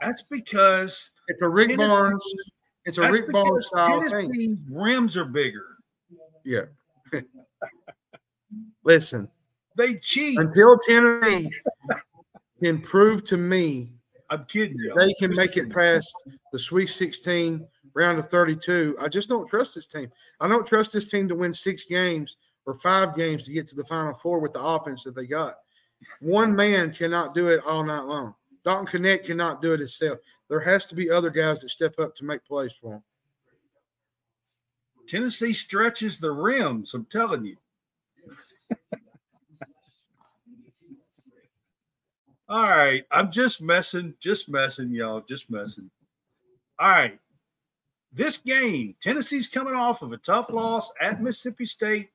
That's 0.00 0.22
because 0.22 1.10
It's 1.28 1.42
a 1.42 1.48
Rick 1.48 1.68
Tennessee- 1.70 1.88
Barnes. 1.90 2.24
It's 2.84 2.98
a 2.98 3.10
Rick 3.10 3.30
Barnes 3.30 3.66
style 3.66 4.02
thing. 4.10 4.58
Rims 4.68 5.16
are 5.16 5.24
bigger. 5.24 5.76
Yeah. 6.44 6.62
Listen, 8.84 9.28
They 9.76 9.94
cheat. 9.96 10.38
until 10.38 10.76
Tennessee 10.78 11.50
can 12.62 12.80
prove 12.80 13.24
to 13.24 13.36
me 13.36 13.92
I'm 14.30 14.44
kidding 14.46 14.76
you. 14.78 14.92
they 14.96 15.12
can 15.14 15.34
make 15.34 15.56
it 15.56 15.70
past 15.70 16.12
the 16.52 16.58
Sweet 16.58 16.88
16 16.88 17.66
round 17.94 18.18
of 18.18 18.26
32, 18.26 18.96
I 19.00 19.08
just 19.08 19.28
don't 19.28 19.46
trust 19.46 19.74
this 19.74 19.86
team. 19.86 20.10
I 20.40 20.48
don't 20.48 20.66
trust 20.66 20.92
this 20.92 21.06
team 21.10 21.28
to 21.28 21.34
win 21.34 21.52
six 21.54 21.84
games 21.84 22.36
or 22.66 22.74
five 22.74 23.14
games 23.14 23.44
to 23.44 23.52
get 23.52 23.66
to 23.68 23.76
the 23.76 23.84
Final 23.84 24.14
Four 24.14 24.40
with 24.40 24.52
the 24.54 24.62
offense 24.62 25.04
that 25.04 25.14
they 25.14 25.26
got. 25.26 25.56
One 26.20 26.56
man 26.56 26.92
cannot 26.92 27.34
do 27.34 27.48
it 27.48 27.64
all 27.66 27.84
night 27.84 28.04
long. 28.04 28.34
Dalton 28.64 29.02
Knecht 29.02 29.24
cannot 29.24 29.60
do 29.60 29.72
it 29.72 29.80
himself. 29.80 30.18
There 30.48 30.60
has 30.60 30.84
to 30.86 30.94
be 30.94 31.10
other 31.10 31.30
guys 31.30 31.60
that 31.60 31.70
step 31.70 31.98
up 31.98 32.14
to 32.16 32.24
make 32.24 32.44
plays 32.44 32.72
for 32.72 32.94
him. 32.94 33.02
Tennessee 35.08 35.52
stretches 35.52 36.18
the 36.18 36.30
rims. 36.30 36.94
I'm 36.94 37.06
telling 37.06 37.44
you. 37.44 37.56
All 42.48 42.68
right, 42.68 43.04
I'm 43.10 43.32
just 43.32 43.60
messing, 43.62 44.14
just 44.20 44.48
messing, 44.48 44.90
y'all, 44.90 45.24
just 45.28 45.50
messing. 45.50 45.90
All 46.78 46.88
right, 46.90 47.18
this 48.12 48.36
game, 48.36 48.94
Tennessee's 49.02 49.48
coming 49.48 49.74
off 49.74 50.02
of 50.02 50.12
a 50.12 50.18
tough 50.18 50.50
loss 50.50 50.92
at 51.00 51.22
Mississippi 51.22 51.64
State. 51.64 52.10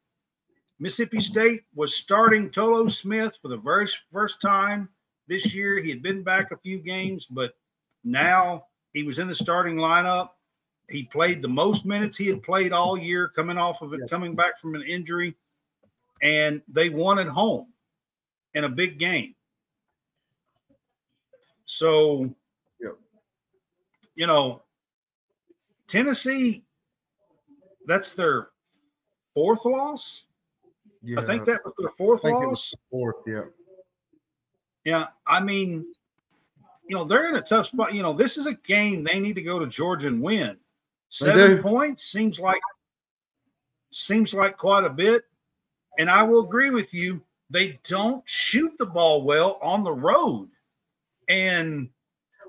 Mississippi 0.80 1.20
State 1.22 1.64
was 1.74 1.96
starting 1.96 2.52
Tolu 2.52 2.88
Smith 2.90 3.36
for 3.42 3.48
the 3.48 3.58
very 3.58 3.88
first 4.12 4.40
time 4.40 4.90
this 5.28 5.54
year. 5.54 5.80
He 5.80 5.90
had 5.90 6.02
been 6.02 6.24
back 6.24 6.52
a 6.52 6.58
few 6.58 6.80
games, 6.80 7.26
but 7.26 7.52
now 8.04 8.66
he 8.94 9.04
was 9.04 9.20
in 9.20 9.28
the 9.28 9.36
starting 9.36 9.76
lineup. 9.76 10.30
He 10.90 11.04
played 11.04 11.42
the 11.42 11.48
most 11.48 11.86
minutes 11.86 12.16
he 12.16 12.28
had 12.28 12.42
played 12.44 12.72
all 12.72 12.98
year, 12.98 13.28
coming 13.28 13.58
off 13.58 13.82
of 13.82 13.94
it, 13.94 14.10
coming 14.10 14.36
back 14.36 14.60
from 14.60 14.76
an 14.76 14.84
injury, 14.84 15.36
and 16.24 16.62
they 16.70 16.90
won 16.90 17.20
at 17.20 17.28
home 17.28 17.68
in 18.54 18.64
a 18.64 18.70
big 18.70 18.98
game. 18.98 19.36
So, 21.66 22.34
you 24.16 24.26
know, 24.26 24.64
Tennessee, 25.88 26.66
that's 27.86 28.12
their 28.12 28.50
fourth 29.34 29.66
loss. 29.66 30.24
Yeah, 31.04 31.20
I 31.20 31.26
think 31.26 31.46
that 31.46 31.64
was 31.64 31.74
their 31.78 31.90
fourth 31.92 32.22
I 32.26 32.30
think 32.30 32.44
it 32.44 32.48
loss. 32.48 32.72
was 32.72 32.76
fourth. 32.90 33.22
Yeah. 33.28 33.44
Yeah, 34.88 35.08
I 35.28 35.42
mean, 35.42 35.86
you 36.88 36.96
know, 36.96 37.04
they're 37.04 37.28
in 37.28 37.36
a 37.36 37.42
tough 37.42 37.68
spot. 37.68 37.94
You 37.94 38.04
know, 38.04 38.14
this 38.14 38.38
is 38.38 38.46
a 38.46 38.54
game 38.54 39.04
they 39.04 39.20
need 39.20 39.36
to 39.36 39.42
go 39.42 39.60
to 39.60 39.68
Georgia 39.68 40.08
and 40.08 40.22
win. 40.22 40.56
Seven 41.10 41.62
points 41.62 42.06
seems 42.06 42.40
like 42.40 42.62
seems 43.92 44.34
like 44.34 44.56
quite 44.56 44.86
a 44.86 44.90
bit. 44.90 45.26
And 46.00 46.10
I 46.10 46.24
will 46.24 46.40
agree 46.40 46.70
with 46.70 46.94
you. 46.94 47.20
They 47.50 47.82
don't 47.84 48.24
shoot 48.30 48.72
the 48.80 48.86
ball 48.86 49.24
well 49.24 49.60
on 49.62 49.84
the 49.84 49.92
road. 49.92 50.48
And 51.28 51.90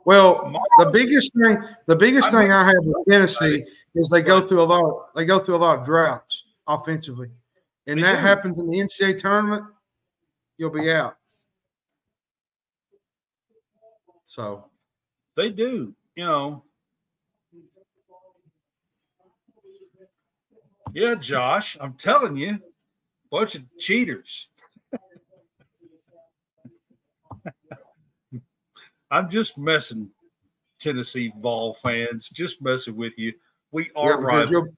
Well, 0.05 0.55
the 0.79 0.91
biggest 0.93 1.33
thing, 1.43 1.59
the 1.87 1.97
biggest 1.97 2.31
thing 2.31 2.53
I 2.53 2.65
have 2.67 2.85
with 2.85 3.05
Tennessee 3.11 3.65
is 3.97 4.09
they 4.11 4.23
go 4.23 4.41
through 4.41 4.63
a 4.63 4.71
lot. 4.77 5.13
They 5.17 5.25
go 5.25 5.41
through 5.41 5.57
a 5.57 5.65
lot 5.67 5.81
of 5.81 5.85
droughts 5.85 6.45
offensively, 6.69 7.31
and 7.89 8.01
that 8.05 8.21
happens 8.21 8.61
in 8.61 8.69
the 8.69 8.79
NCAA 8.79 9.19
tournament. 9.19 9.65
You'll 10.57 10.71
be 10.71 10.93
out. 10.93 11.18
So 14.29 14.67
they 15.37 15.49
do, 15.49 15.95
you 16.15 16.25
know. 16.27 16.63
Yeah, 20.93 21.15
Josh, 21.15 21.79
I'm 21.81 21.95
telling 21.95 22.37
you, 22.37 22.59
bunch 23.31 23.55
of 23.55 23.63
cheaters. 23.79 24.49
I'm 29.11 29.31
just 29.31 29.57
messing, 29.57 30.11
Tennessee 30.79 31.33
ball 31.35 31.79
fans, 31.83 32.29
just 32.29 32.61
messing 32.61 32.97
with 32.97 33.15
you. 33.17 33.33
We 33.73 33.91
are 33.97 34.19
because 34.19 34.51
rivals. 34.51 34.51
you'll 34.51 34.69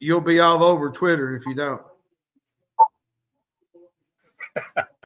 you'll 0.00 0.20
be 0.20 0.40
all 0.40 0.64
over 0.64 0.90
Twitter 0.90 1.36
if 1.36 1.46
you 1.46 1.54
don't. 1.54 1.82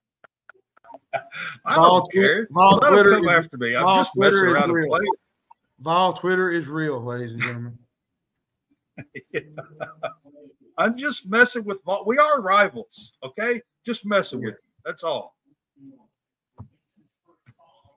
I 1.64 1.74
Vol, 1.74 2.00
don't 2.00 2.12
care. 2.12 2.48
Vol 2.50 2.80
Twitter 2.80 3.10
come 3.12 3.28
is, 3.28 3.36
after 3.36 3.56
me. 3.56 3.76
I'm 3.76 3.84
Vol 3.84 3.96
just 3.98 4.12
Twitter 4.14 4.50
messing 4.50 4.70
around 4.70 4.84
and. 4.84 5.08
Vol 5.80 6.12
Twitter 6.12 6.50
is 6.50 6.68
real, 6.68 7.02
ladies 7.02 7.32
and 7.32 7.42
gentlemen. 7.42 7.78
yeah. 9.32 9.40
I'm 10.78 10.96
just 10.96 11.28
messing 11.28 11.64
with 11.64 11.82
Vol. 11.84 12.04
We 12.06 12.18
are 12.18 12.40
rivals, 12.40 13.12
okay? 13.22 13.60
Just 13.84 14.04
messing 14.04 14.40
yeah. 14.40 14.46
with 14.46 14.54
you. 14.54 14.70
That's 14.84 15.02
all. 15.02 15.36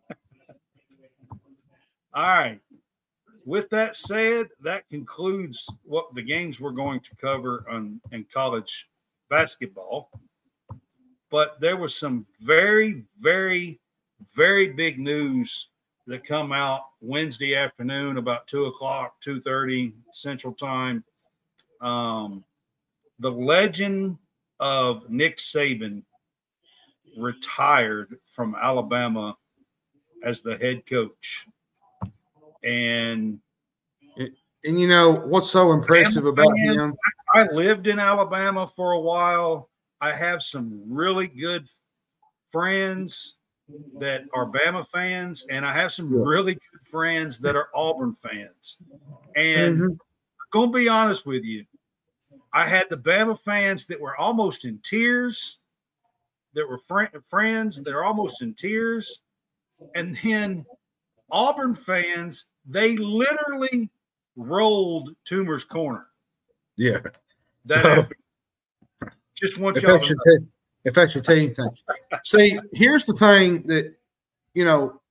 all 2.13 2.24
right. 2.24 2.59
With 3.45 3.70
that 3.70 3.95
said, 3.95 4.47
that 4.61 4.89
concludes 4.89 5.70
what 5.84 6.07
the 6.16 6.24
games 6.24 6.59
we're 6.59 6.72
going 6.72 6.99
to 7.01 7.16
cover 7.22 7.66
on 7.70 8.01
in 8.11 8.26
college 8.34 8.88
basketball. 9.30 10.09
But 11.32 11.59
there 11.59 11.78
was 11.78 11.95
some 11.95 12.26
very, 12.39 13.03
very, 13.19 13.80
very 14.34 14.71
big 14.71 14.99
news 14.99 15.67
that 16.07 16.26
come 16.26 16.51
out 16.51 16.82
Wednesday 17.01 17.55
afternoon 17.55 18.17
about 18.17 18.47
two 18.47 18.65
o'clock, 18.65 19.19
two 19.21 19.41
thirty 19.41 19.93
Central 20.13 20.53
Time. 20.53 21.03
Um, 21.82 22.43
the 23.19 23.32
legend 23.32 24.17
of 24.59 25.09
Nick 25.09 25.38
Saban 25.38 26.03
retired 27.17 28.19
from 28.36 28.55
Alabama 28.55 29.36
as 30.23 30.41
the 30.41 30.57
head 30.57 30.86
coach, 30.86 31.45
and 32.63 33.39
And 34.65 34.80
you 34.80 34.88
know 34.88 35.11
what's 35.11 35.51
so 35.51 35.73
impressive 35.73 36.26
about 36.26 36.57
him? 36.57 36.95
I 37.34 37.43
lived 37.51 37.88
in 37.88 37.99
Alabama 37.99 38.71
for 38.76 38.93
a 38.93 38.99
while. 38.99 39.69
I 40.01 40.13
have 40.13 40.43
some 40.43 40.81
really 40.87 41.27
good 41.27 41.67
friends 42.51 43.35
that 43.99 44.23
are 44.33 44.45
Bama 44.45 44.87
fans, 44.87 45.45
and 45.49 45.65
I 45.65 45.73
have 45.73 45.91
some 45.91 46.13
Yeah. 46.13 46.23
really 46.23 46.53
good 46.53 46.87
friends 46.91 47.39
that 47.39 47.55
are 47.55 47.69
Auburn 47.73 48.15
fans. 48.15 48.77
And 49.35 49.77
Mhm. 49.79 49.91
I'm 49.91 49.99
gonna 50.51 50.71
be 50.71 50.87
honest 50.87 51.25
with 51.25 51.43
you, 51.43 51.65
I 52.53 52.67
had 52.67 52.89
the 52.89 52.97
Bama 52.97 53.39
fans 53.39 53.85
that 53.87 53.99
were 53.99 54.15
almost 54.17 54.65
in 54.65 54.79
tears, 54.79 55.57
that 56.53 56.67
were 56.67 56.77
fr- 56.77 57.17
friends 57.29 57.83
that 57.83 57.93
are 57.93 58.03
almost 58.03 58.41
in 58.41 58.53
tears, 58.53 59.21
and 59.95 60.17
then 60.23 60.65
Auburn 61.31 61.75
fans, 61.75 62.45
they 62.65 62.95
literally 62.97 63.89
rolled 64.35 65.15
Toomer's 65.25 65.63
corner. 65.65 66.07
Yeah. 66.75 66.99
That 67.65 67.83
So- 67.83 67.95
happened. 67.95 68.21
Just 69.45 69.57
want 69.59 69.77
if 69.77 69.83
y'all 69.83 69.93
that 69.93 70.01
to 70.01 70.07
should 70.07 70.17
know. 70.25 70.37
tell, 70.37 70.47
if 70.85 70.93
that 70.95 71.11
should 71.11 71.23
tell 71.23 71.35
you 71.37 71.43
anything. 71.45 71.69
See, 72.23 72.59
here's 72.73 73.05
the 73.05 73.13
thing 73.13 73.63
that 73.67 73.95
you 74.53 74.65
know, 74.65 75.01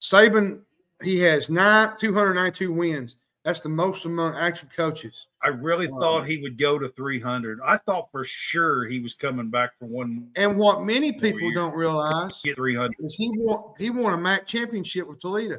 Saban 0.00 0.62
he 1.02 1.18
has 1.20 1.48
nine 1.50 1.92
two 1.98 2.12
hundred 2.14 2.34
ninety 2.34 2.58
two 2.58 2.72
wins. 2.72 3.16
That's 3.44 3.60
the 3.60 3.68
most 3.68 4.06
among 4.06 4.34
active 4.36 4.70
coaches. 4.74 5.26
I 5.42 5.48
really 5.48 5.86
Wow. 5.88 6.00
thought 6.00 6.26
he 6.26 6.38
would 6.38 6.56
go 6.58 6.78
to 6.78 6.88
300. 6.88 7.60
I 7.62 7.76
thought 7.76 8.10
for 8.10 8.24
sure 8.24 8.86
he 8.86 9.00
was 9.00 9.12
coming 9.12 9.50
back 9.50 9.78
for 9.78 9.84
one 9.84 10.30
And 10.34 10.56
what 10.56 10.82
many 10.82 11.12
people 11.12 11.52
don't 11.52 11.74
realize 11.76 12.40
get 12.42 12.56
300. 12.56 12.94
is 13.00 13.14
he 13.14 13.30
won 13.34 13.74
he 13.78 13.90
won 13.90 14.14
a 14.14 14.16
MAC 14.16 14.46
championship 14.46 15.06
with 15.06 15.20
Toledo 15.20 15.58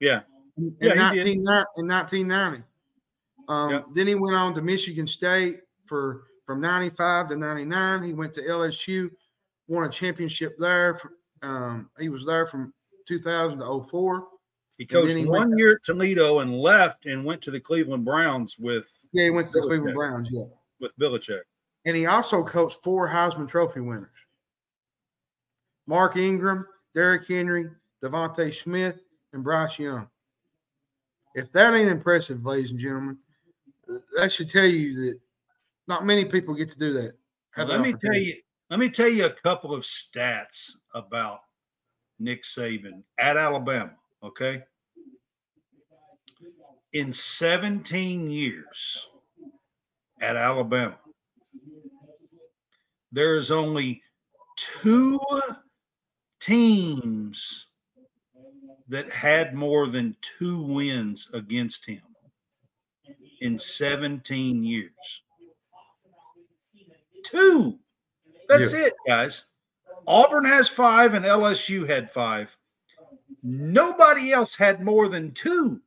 Yeah. 0.00 0.20
in, 0.58 0.76
Yeah, 0.82 0.92
in, 0.92 0.98
he 1.14 1.18
did. 1.32 1.38
19, 1.38 1.38
in 1.78 1.88
1990. 1.88 2.62
Um, 3.48 3.70
Yeah. 3.70 3.82
Then 3.94 4.06
he 4.06 4.14
went 4.16 4.36
on 4.36 4.54
to 4.54 4.60
Michigan 4.60 5.06
State 5.06 5.60
for 5.88 6.24
from 6.46 6.60
95 6.60 7.28
to 7.28 7.36
99. 7.36 8.02
He 8.02 8.12
went 8.12 8.32
to 8.34 8.42
LSU, 8.42 9.10
won 9.66 9.84
a 9.84 9.88
championship 9.88 10.56
there. 10.58 10.98
Um, 11.42 11.90
he 11.98 12.08
was 12.08 12.24
there 12.24 12.46
from 12.46 12.72
2000 13.06 13.58
to 13.58 13.82
04. 13.82 14.28
He 14.78 14.86
coached 14.86 15.16
he 15.16 15.24
one 15.24 15.56
year 15.58 15.72
at 15.72 15.84
Toledo 15.84 16.38
and 16.38 16.54
left 16.54 17.06
and 17.06 17.24
went 17.24 17.42
to 17.42 17.50
the 17.50 17.60
Cleveland 17.60 18.04
Browns 18.04 18.56
with 18.58 18.84
Yeah, 19.12 19.24
he 19.24 19.30
went 19.30 19.48
to 19.48 19.60
the. 19.60 19.66
Cleveland 19.66 19.94
Browns. 19.94 20.28
Yeah. 20.30 20.44
with 20.80 20.96
Belichick. 20.98 21.40
And 21.84 21.96
he 21.96 22.06
also 22.06 22.44
coached 22.44 22.82
four 22.82 23.08
Heisman 23.08 23.48
Trophy 23.48 23.80
winners 23.80 24.14
Mark 25.86 26.16
Ingram, 26.16 26.66
Derrick 26.94 27.26
Henry, 27.26 27.70
DeVonta 28.02 28.54
Smith, 28.54 29.02
and 29.32 29.42
Bryce 29.42 29.78
Young. 29.78 30.08
If 31.34 31.52
that 31.52 31.74
ain't 31.74 31.90
impressive, 31.90 32.44
ladies 32.44 32.70
and 32.70 32.78
gentlemen, 32.80 33.18
that 34.16 34.30
should 34.30 34.50
tell 34.50 34.66
you 34.66 34.94
that 34.94 35.20
not 35.88 36.04
many 36.04 36.24
people 36.24 36.54
get 36.54 36.68
to 36.70 36.78
do 36.78 36.92
that. 36.92 37.14
Let 37.56 37.80
me 37.80 37.92
tell 37.92 38.14
you, 38.14 38.34
let 38.70 38.78
me 38.78 38.88
tell 38.90 39.08
you 39.08 39.24
a 39.24 39.30
couple 39.30 39.74
of 39.74 39.82
stats 39.82 40.70
about 40.94 41.40
Nick 42.18 42.44
Saban 42.44 43.02
at 43.18 43.36
Alabama. 43.36 43.92
Okay. 44.22 44.62
In 46.92 47.12
17 47.12 48.30
years 48.30 49.06
at 50.20 50.36
Alabama, 50.36 50.98
there 53.10 53.36
is 53.36 53.50
only 53.50 54.02
two 54.56 55.18
teams 56.40 57.66
that 58.88 59.10
had 59.10 59.54
more 59.54 59.86
than 59.86 60.16
two 60.38 60.62
wins 60.62 61.28
against 61.34 61.84
him 61.84 62.02
in 63.40 63.58
17 63.58 64.64
years. 64.64 65.22
Two. 67.24 67.78
That's 68.48 68.72
it, 68.72 68.94
guys. 69.06 69.44
Auburn 70.06 70.44
has 70.44 70.68
five 70.68 71.14
and 71.14 71.24
LSU 71.24 71.86
had 71.86 72.10
five. 72.10 72.54
Nobody 73.42 74.32
else 74.32 74.54
had 74.54 74.82
more 74.82 75.08
than 75.08 75.32
two. 75.32 75.80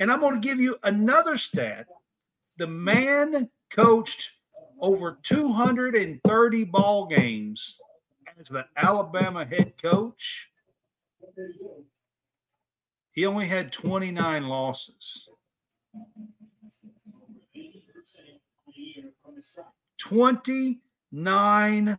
And 0.00 0.10
I'm 0.10 0.20
going 0.20 0.34
to 0.34 0.40
give 0.40 0.60
you 0.60 0.76
another 0.82 1.38
stat. 1.38 1.86
The 2.56 2.66
man 2.66 3.48
coached 3.70 4.30
over 4.80 5.18
230 5.22 6.64
ball 6.64 7.06
games 7.06 7.78
as 8.38 8.48
the 8.48 8.66
Alabama 8.76 9.44
head 9.44 9.74
coach. 9.80 10.48
He 13.12 13.26
only 13.26 13.46
had 13.46 13.72
29 13.72 14.48
losses. 14.48 15.28
29 19.98 21.98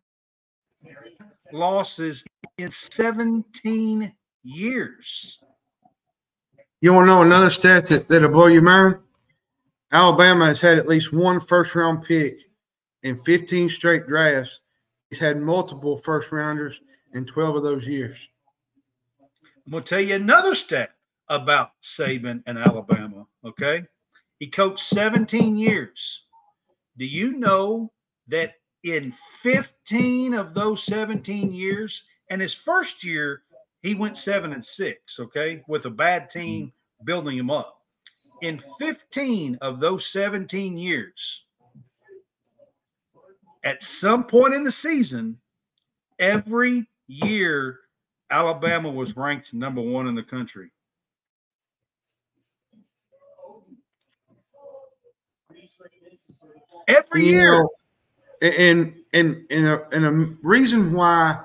losses 1.51 2.23
in 2.57 2.71
17 2.71 4.13
years. 4.43 5.39
You 6.81 6.93
want 6.93 7.03
to 7.03 7.07
know 7.07 7.21
another 7.21 7.49
stat 7.49 7.85
that, 7.87 8.09
that'll 8.09 8.29
blow 8.29 8.47
your 8.47 8.61
mind? 8.61 8.97
Alabama 9.91 10.47
has 10.47 10.59
had 10.59 10.77
at 10.77 10.87
least 10.87 11.13
one 11.13 11.39
first 11.39 11.75
round 11.75 12.03
pick 12.03 12.39
in 13.03 13.17
15 13.23 13.69
straight 13.69 14.07
drafts. 14.07 14.59
He's 15.09 15.19
had 15.19 15.39
multiple 15.39 15.97
first 15.97 16.31
rounders 16.31 16.81
in 17.13 17.25
12 17.25 17.57
of 17.57 17.63
those 17.63 17.87
years. 17.87 18.17
I'm 19.65 19.71
going 19.71 19.83
to 19.83 19.89
tell 19.89 20.01
you 20.01 20.15
another 20.15 20.55
stat 20.55 20.91
about 21.29 21.71
Saban 21.83 22.43
and 22.47 22.57
Alabama. 22.57 23.25
Okay. 23.45 23.83
He 24.39 24.47
coached 24.47 24.83
17 24.83 25.55
years. 25.55 26.23
Do 26.97 27.05
you 27.05 27.33
know 27.33 27.91
that 28.27 28.53
in 28.83 29.13
15 29.41 30.33
of 30.33 30.53
those 30.53 30.83
17 30.83 31.51
years, 31.53 32.03
and 32.29 32.41
his 32.41 32.53
first 32.53 33.03
year, 33.03 33.43
he 33.81 33.95
went 33.95 34.17
seven 34.17 34.53
and 34.53 34.65
six, 34.65 35.19
okay, 35.19 35.63
with 35.67 35.85
a 35.85 35.89
bad 35.89 36.29
team 36.29 36.67
mm-hmm. 36.67 37.05
building 37.05 37.37
him 37.37 37.49
up. 37.49 37.81
In 38.41 38.61
15 38.79 39.57
of 39.61 39.79
those 39.79 40.05
17 40.07 40.77
years, 40.77 41.43
at 43.63 43.81
some 43.81 44.25
point 44.25 44.53
in 44.53 44.63
the 44.63 44.71
season, 44.71 45.37
every 46.19 46.87
year 47.07 47.79
Alabama 48.29 48.89
was 48.89 49.15
ranked 49.15 49.53
number 49.53 49.81
one 49.81 50.07
in 50.07 50.15
the 50.15 50.23
country. 50.23 50.71
Every 56.87 57.25
You 57.25 57.31
year. 57.31 57.51
know, 57.51 57.69
and 58.41 58.93
and 59.13 59.45
and 59.49 59.67
a, 59.67 59.87
and 59.91 60.05
a 60.05 60.37
reason 60.41 60.93
why 60.93 61.41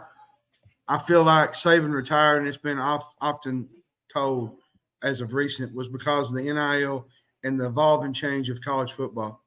I 0.89 0.99
feel 0.99 1.23
like 1.23 1.53
Saban 1.53 1.93
retired, 1.93 2.39
and 2.39 2.49
it's 2.49 2.57
been 2.57 2.79
off, 2.79 3.15
often 3.21 3.69
told 4.13 4.57
as 5.03 5.21
of 5.21 5.33
recent, 5.35 5.75
was 5.75 5.89
because 5.89 6.29
of 6.29 6.35
the 6.35 6.43
NIL 6.43 7.07
and 7.45 7.61
the 7.61 7.67
evolving 7.67 8.13
change 8.13 8.49
of 8.49 8.61
college 8.61 8.93
football. 8.93 9.45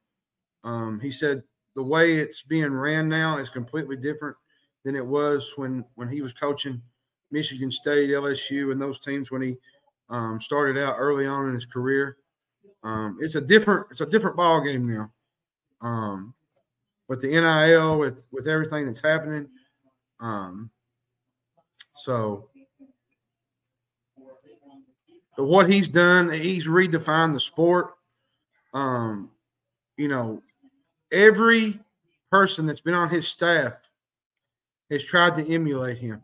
Um, 0.64 1.00
he 1.00 1.12
said 1.12 1.44
the 1.76 1.84
way 1.84 2.14
it's 2.14 2.42
being 2.44 2.74
ran 2.74 3.10
now 3.10 3.38
is 3.38 3.50
completely 3.50 3.98
different 3.98 4.38
than 4.86 4.96
it 4.96 5.06
was 5.06 5.52
when 5.56 5.84
when 5.96 6.08
he 6.08 6.22
was 6.22 6.34
coaching 6.34 6.82
Michigan 7.32 7.72
State, 7.72 8.10
LSU, 8.10 8.72
and 8.72 8.82
those 8.82 9.00
teams 9.00 9.32
when 9.32 9.42
he 9.42 9.58
um, 10.10 10.40
started 10.40 10.78
out 10.82 10.96
early 10.98 11.26
on 11.26 11.48
in 11.48 11.54
his 11.56 11.66
career. 11.66 12.18
Um, 12.84 13.18
it's 13.22 13.36
a 13.36 13.42
different 13.42 13.88
it's 13.92 14.02
a 14.02 14.06
different 14.06 14.38
ball 14.38 14.62
game 14.62 14.88
now. 14.88 15.12
Um, 15.82 16.34
with 17.08 17.22
the 17.22 17.28
NIL, 17.28 18.00
with 18.00 18.26
with 18.32 18.48
everything 18.48 18.86
that's 18.86 19.02
happening. 19.02 19.50
Um, 20.20 20.70
so 21.94 22.50
but 25.36 25.46
what 25.46 25.70
he's 25.70 25.88
done, 25.88 26.32
he's 26.32 26.68
redefined 26.68 27.34
the 27.34 27.40
sport. 27.40 27.96
Um, 28.74 29.32
you 29.98 30.08
know, 30.08 30.44
every 31.12 31.80
person 32.30 32.66
that's 32.66 32.82
been 32.82 32.94
on 32.94 33.10
his 33.10 33.28
staff 33.28 33.74
has 34.90 35.04
tried 35.04 35.36
to 35.36 35.54
emulate 35.54 35.98
him. 35.98 36.22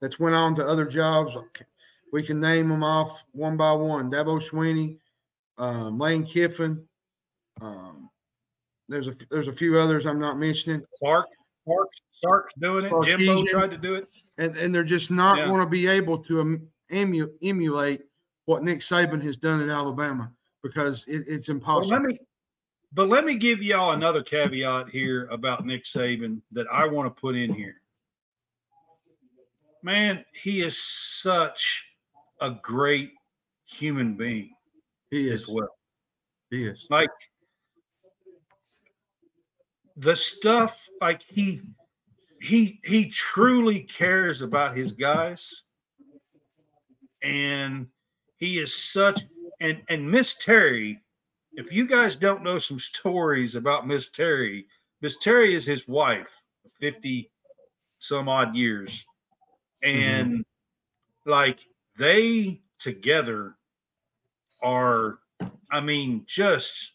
that's 0.00 0.20
went 0.20 0.34
on 0.34 0.54
to 0.54 0.66
other 0.66 0.84
jobs. 0.84 1.36
We 2.12 2.22
can 2.22 2.40
name 2.40 2.68
them 2.68 2.84
off 2.84 3.24
one 3.32 3.56
by 3.56 3.72
one. 3.72 4.10
Dabo 4.10 4.40
Swinney, 4.40 4.98
um, 5.58 5.98
Lane 5.98 6.24
Kiffin. 6.24 6.86
Um, 7.60 8.10
there's 8.88 9.08
a 9.08 9.14
there's 9.30 9.48
a 9.48 9.52
few 9.52 9.78
others 9.78 10.06
I'm 10.06 10.20
not 10.20 10.38
mentioning, 10.38 10.82
Clark, 10.98 11.26
Clark, 11.64 11.88
Sark's 12.22 12.54
doing 12.58 12.84
it. 12.84 12.92
Jimbo 13.04 13.44
tried 13.44 13.70
to 13.70 13.78
do 13.78 13.94
it. 13.94 14.08
and 14.38 14.56
and 14.56 14.74
they're 14.74 14.84
just 14.84 15.10
not 15.10 15.38
Yeah. 15.38 15.46
going 15.48 15.60
to 15.60 15.66
be 15.66 15.86
able 15.86 16.18
to 16.24 16.60
emu, 16.92 17.28
emulate 17.42 18.02
what 18.44 18.62
Nick 18.62 18.80
Saban 18.80 19.22
has 19.22 19.36
done 19.36 19.60
at 19.60 19.68
Alabama 19.68 20.30
because 20.62 21.04
it, 21.08 21.24
it's 21.26 21.48
Well, 21.48 21.56
impossible. 21.56 21.90
let 21.96 22.02
me, 22.02 22.18
but 22.92 23.08
let 23.08 23.24
me 23.24 23.34
give 23.36 23.62
y'all 23.62 23.92
another 23.92 24.22
caveat 24.22 24.88
here 24.88 25.26
about 25.26 25.66
Nick 25.66 25.84
Saban 25.84 26.40
that 26.52 26.66
I 26.70 26.86
want 26.86 27.14
to 27.14 27.20
put 27.20 27.34
in 27.34 27.52
here. 27.52 27.80
Man, 29.82 30.24
he 30.32 30.62
is 30.62 30.78
such 30.78 31.84
a 32.40 32.50
great 32.62 33.12
human 33.66 34.14
being 34.14 34.50
he 35.10 35.30
as 35.30 35.42
is. 35.42 35.48
well. 35.48 35.76
He 36.50 36.64
is. 36.66 36.86
Like 36.90 37.10
the 39.96 40.14
stuff, 40.14 40.88
like 41.00 41.22
he 41.22 41.62
he 42.40 42.80
he 42.84 43.08
truly 43.08 43.80
cares 43.80 44.42
about 44.42 44.76
his 44.76 44.92
guys, 44.92 45.62
and 47.22 47.86
he 48.36 48.58
is 48.58 48.74
such 48.74 49.22
and 49.60 49.82
and 49.88 50.10
Miss 50.10 50.36
Terry. 50.36 51.02
If 51.52 51.72
you 51.72 51.86
guys 51.86 52.16
don't 52.16 52.44
know 52.44 52.58
some 52.58 52.78
stories 52.78 53.54
about 53.54 53.88
Miss 53.88 54.10
Terry, 54.10 54.66
Miss 55.00 55.16
Terry 55.18 55.54
is 55.54 55.64
his 55.64 55.88
wife, 55.88 56.28
fifty 56.78 57.30
some 58.00 58.28
odd 58.28 58.54
years, 58.54 59.04
and 59.82 60.32
mm-hmm. 60.32 61.30
like 61.30 61.58
they 61.98 62.60
together 62.78 63.56
are, 64.62 65.20
I 65.70 65.80
mean, 65.80 66.24
just 66.26 66.92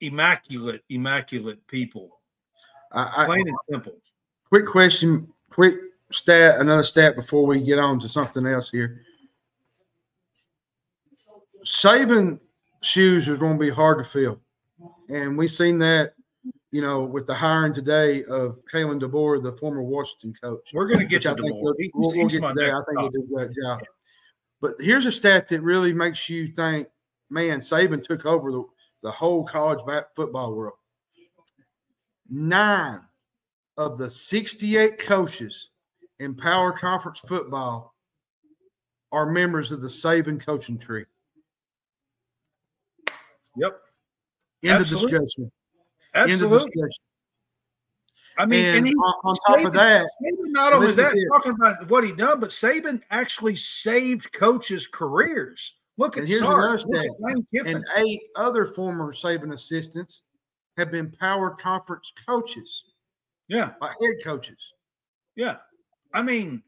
immaculate, 0.00 0.82
immaculate 0.90 1.64
people, 1.68 2.20
I, 2.94 3.22
I, 3.22 3.26
plain 3.26 3.48
and 3.48 3.56
simple. 3.68 3.92
quick 4.48 4.66
question, 4.66 5.28
quick 5.50 5.74
stat, 6.10 6.60
another 6.60 6.82
stat 6.82 7.16
before 7.16 7.44
we 7.44 7.60
get 7.60 7.78
on 7.78 7.98
to 8.00 8.08
something 8.08 8.46
else 8.46 8.70
here. 8.70 9.02
Saban 11.64 12.40
shoes 12.82 13.26
is 13.26 13.38
going 13.38 13.58
to 13.58 13.64
be 13.64 13.70
hard 13.70 13.98
to 13.98 14.04
fill, 14.04 14.40
and 15.08 15.36
we've 15.36 15.50
seen 15.50 15.78
that, 15.78 16.14
you 16.70 16.82
know, 16.82 17.02
with 17.02 17.26
the 17.26 17.34
hiring 17.34 17.72
today 17.72 18.24
of 18.24 18.60
Kalen 18.72 19.00
DeBoer, 19.00 19.42
the 19.42 19.52
former 19.52 19.82
Washington 19.82 20.34
coach. 20.40 20.70
We're 20.72 20.86
going 20.86 21.00
to 21.00 21.06
get 21.06 21.18
which 21.18 21.26
I 21.26 21.34
to 21.34 21.42
think 21.42 21.54
DeBoer. 21.54 21.62
we'll, 21.62 21.74
we'll, 21.94 22.16
we'll 22.16 22.28
get 22.28 22.42
to 22.42 22.52
that. 22.54 22.70
I 22.70 22.82
think 22.86 23.00
he'll 23.00 23.08
do 23.10 23.22
a 23.22 23.34
great 23.34 23.56
job. 23.56 23.80
But 24.60 24.74
here's 24.80 25.06
a 25.06 25.12
stat 25.12 25.48
that 25.48 25.60
really 25.62 25.92
makes 25.92 26.28
you 26.28 26.48
think, 26.48 26.88
man, 27.30 27.58
Saban 27.58 28.02
took 28.04 28.24
over 28.24 28.52
the, 28.52 28.64
the 29.02 29.10
whole 29.10 29.44
college 29.44 29.80
football 30.14 30.54
world. 30.54 30.74
Nine 32.28 33.00
of 33.76 33.98
the 33.98 34.08
68 34.08 34.98
coaches 34.98 35.70
in 36.18 36.34
power 36.34 36.72
conference 36.72 37.20
football 37.20 37.94
are 39.12 39.30
members 39.30 39.72
of 39.72 39.80
the 39.80 39.88
Saban 39.88 40.44
coaching 40.44 40.78
tree. 40.78 41.04
Yep, 43.56 43.80
End 44.64 44.74
of 44.76 44.80
Absolutely. 44.80 45.18
discussion. 45.18 45.52
End 46.14 46.24
of 46.24 46.30
absolutely. 46.32 46.58
discussion. 46.58 47.02
I 48.36 48.46
mean, 48.46 48.64
and, 48.64 48.78
And, 48.78 48.88
he, 48.88 48.94
on, 48.94 49.36
top 49.46 49.64
of 49.64 49.72
that, 49.74 50.06
Saban 50.06 50.50
not 50.52 50.72
only 50.72 50.90
that, 50.92 51.28
talking 51.32 51.52
about 51.52 51.88
what 51.88 52.02
he 52.02 52.12
done, 52.12 52.40
but 52.40 52.50
Saban 52.50 53.00
actually 53.10 53.54
saved 53.54 54.32
coaches' 54.32 54.88
careers. 54.88 55.74
Look 55.98 56.18
at 56.18 56.26
here's 56.26 56.40
Sark. 56.40 56.58
another 56.58 56.78
stat. 56.78 57.04
at 57.04 57.20
Lane 57.20 57.46
Kiffin. 57.54 57.76
and 57.76 57.84
eight 57.98 58.22
other 58.34 58.66
former 58.66 59.12
Saban 59.12 59.52
assistants 59.52 60.22
have 60.76 60.90
been 60.90 61.10
power 61.10 61.50
conference 61.50 62.12
coaches, 62.26 62.84
yeah, 63.48 63.72
like 63.80 63.96
head 64.00 64.16
coaches. 64.22 64.58
yeah. 65.36 65.56
I 66.12 66.22
mean, 66.22 66.62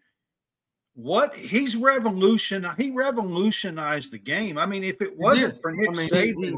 what 0.94 1.36
he's 1.36 1.76
revolution. 1.76 2.66
He 2.76 2.90
revolutionized 2.90 4.11
the 4.11 4.18
game. 4.18 4.59
I 4.59 4.66
mean, 4.66 4.82
if 4.82 5.00
it 5.00 5.16
wasn't 5.16 5.54
did. 5.54 5.62
for 5.62 5.72
Nick 5.72 5.90
I 5.90 5.92
mean, 5.92 6.09
Saban, 6.09 6.44
he, 6.44 6.50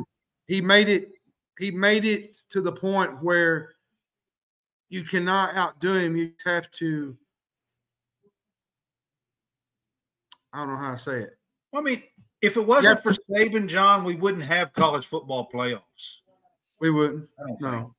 he, 0.46 0.54
he 0.56 0.60
made 0.60 0.88
it. 0.88 1.10
He 1.58 1.70
made 1.70 2.04
it 2.04 2.36
to 2.50 2.60
the 2.60 2.72
point 2.72 3.22
where 3.22 3.74
you 4.88 5.02
cannot 5.02 5.56
outdo 5.56 5.94
him. 5.94 6.16
You 6.16 6.32
have 6.44 6.70
to. 6.72 7.16
I 10.52 10.60
don't 10.60 10.68
know 10.68 10.76
how 10.76 10.92
to 10.92 10.98
say 10.98 11.18
it. 11.18 11.38
I 11.74 11.80
mean, 11.80 12.02
if 12.40 12.56
it 12.56 12.64
wasn't 12.64 13.02
for 13.02 13.12
Saban, 13.12 13.68
John, 13.68 14.04
we 14.04 14.14
wouldn't 14.14 14.44
have 14.44 14.72
college 14.72 15.06
football 15.06 15.50
playoffs. 15.52 15.82
We 16.80 16.90
wouldn't. 16.90 17.28
I. 17.38 17.52
No, 17.60 17.94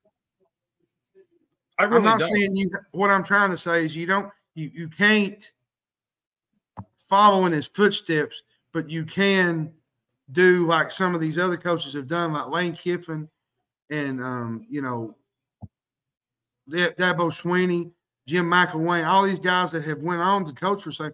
I 1.78 1.84
really 1.84 1.98
I'm 1.98 2.04
not 2.04 2.20
don't. 2.20 2.30
saying 2.30 2.56
you. 2.56 2.70
What 2.92 3.10
I'm 3.10 3.24
trying 3.24 3.52
to 3.52 3.58
say 3.58 3.86
is 3.86 3.96
you 3.96 4.06
don't. 4.06 4.32
You 4.56 4.70
you 4.74 4.88
can't 4.88 5.52
follow 6.98 7.46
in 7.46 7.52
his 7.52 7.68
footsteps, 7.68 8.44
but 8.74 8.90
you 8.90 9.04
can 9.04 9.72
do 10.32 10.68
like 10.68 10.92
some 10.92 11.16
of 11.16 11.22
these 11.22 11.38
other 11.40 11.58
coaches 11.58 11.94
have 11.94 12.08
done, 12.08 12.34
like 12.34 12.50
Lane 12.50 12.74
Kiffin 12.74 13.28
and 13.90 14.22
um, 14.22 14.66
you 14.70 14.82
know 14.82 15.16
Da- 16.70 16.92
Dabo 16.92 17.32
Swinney, 17.32 17.92
Jim 18.28 18.46
McElwain, 18.46 19.08
all 19.08 19.24
these 19.24 19.40
guys 19.40 19.72
that 19.72 19.84
have 19.86 20.00
went 20.00 20.22
on 20.22 20.46
to 20.46 20.54
coach 20.54 20.84
for 20.84 20.92
Saban. 20.92 21.14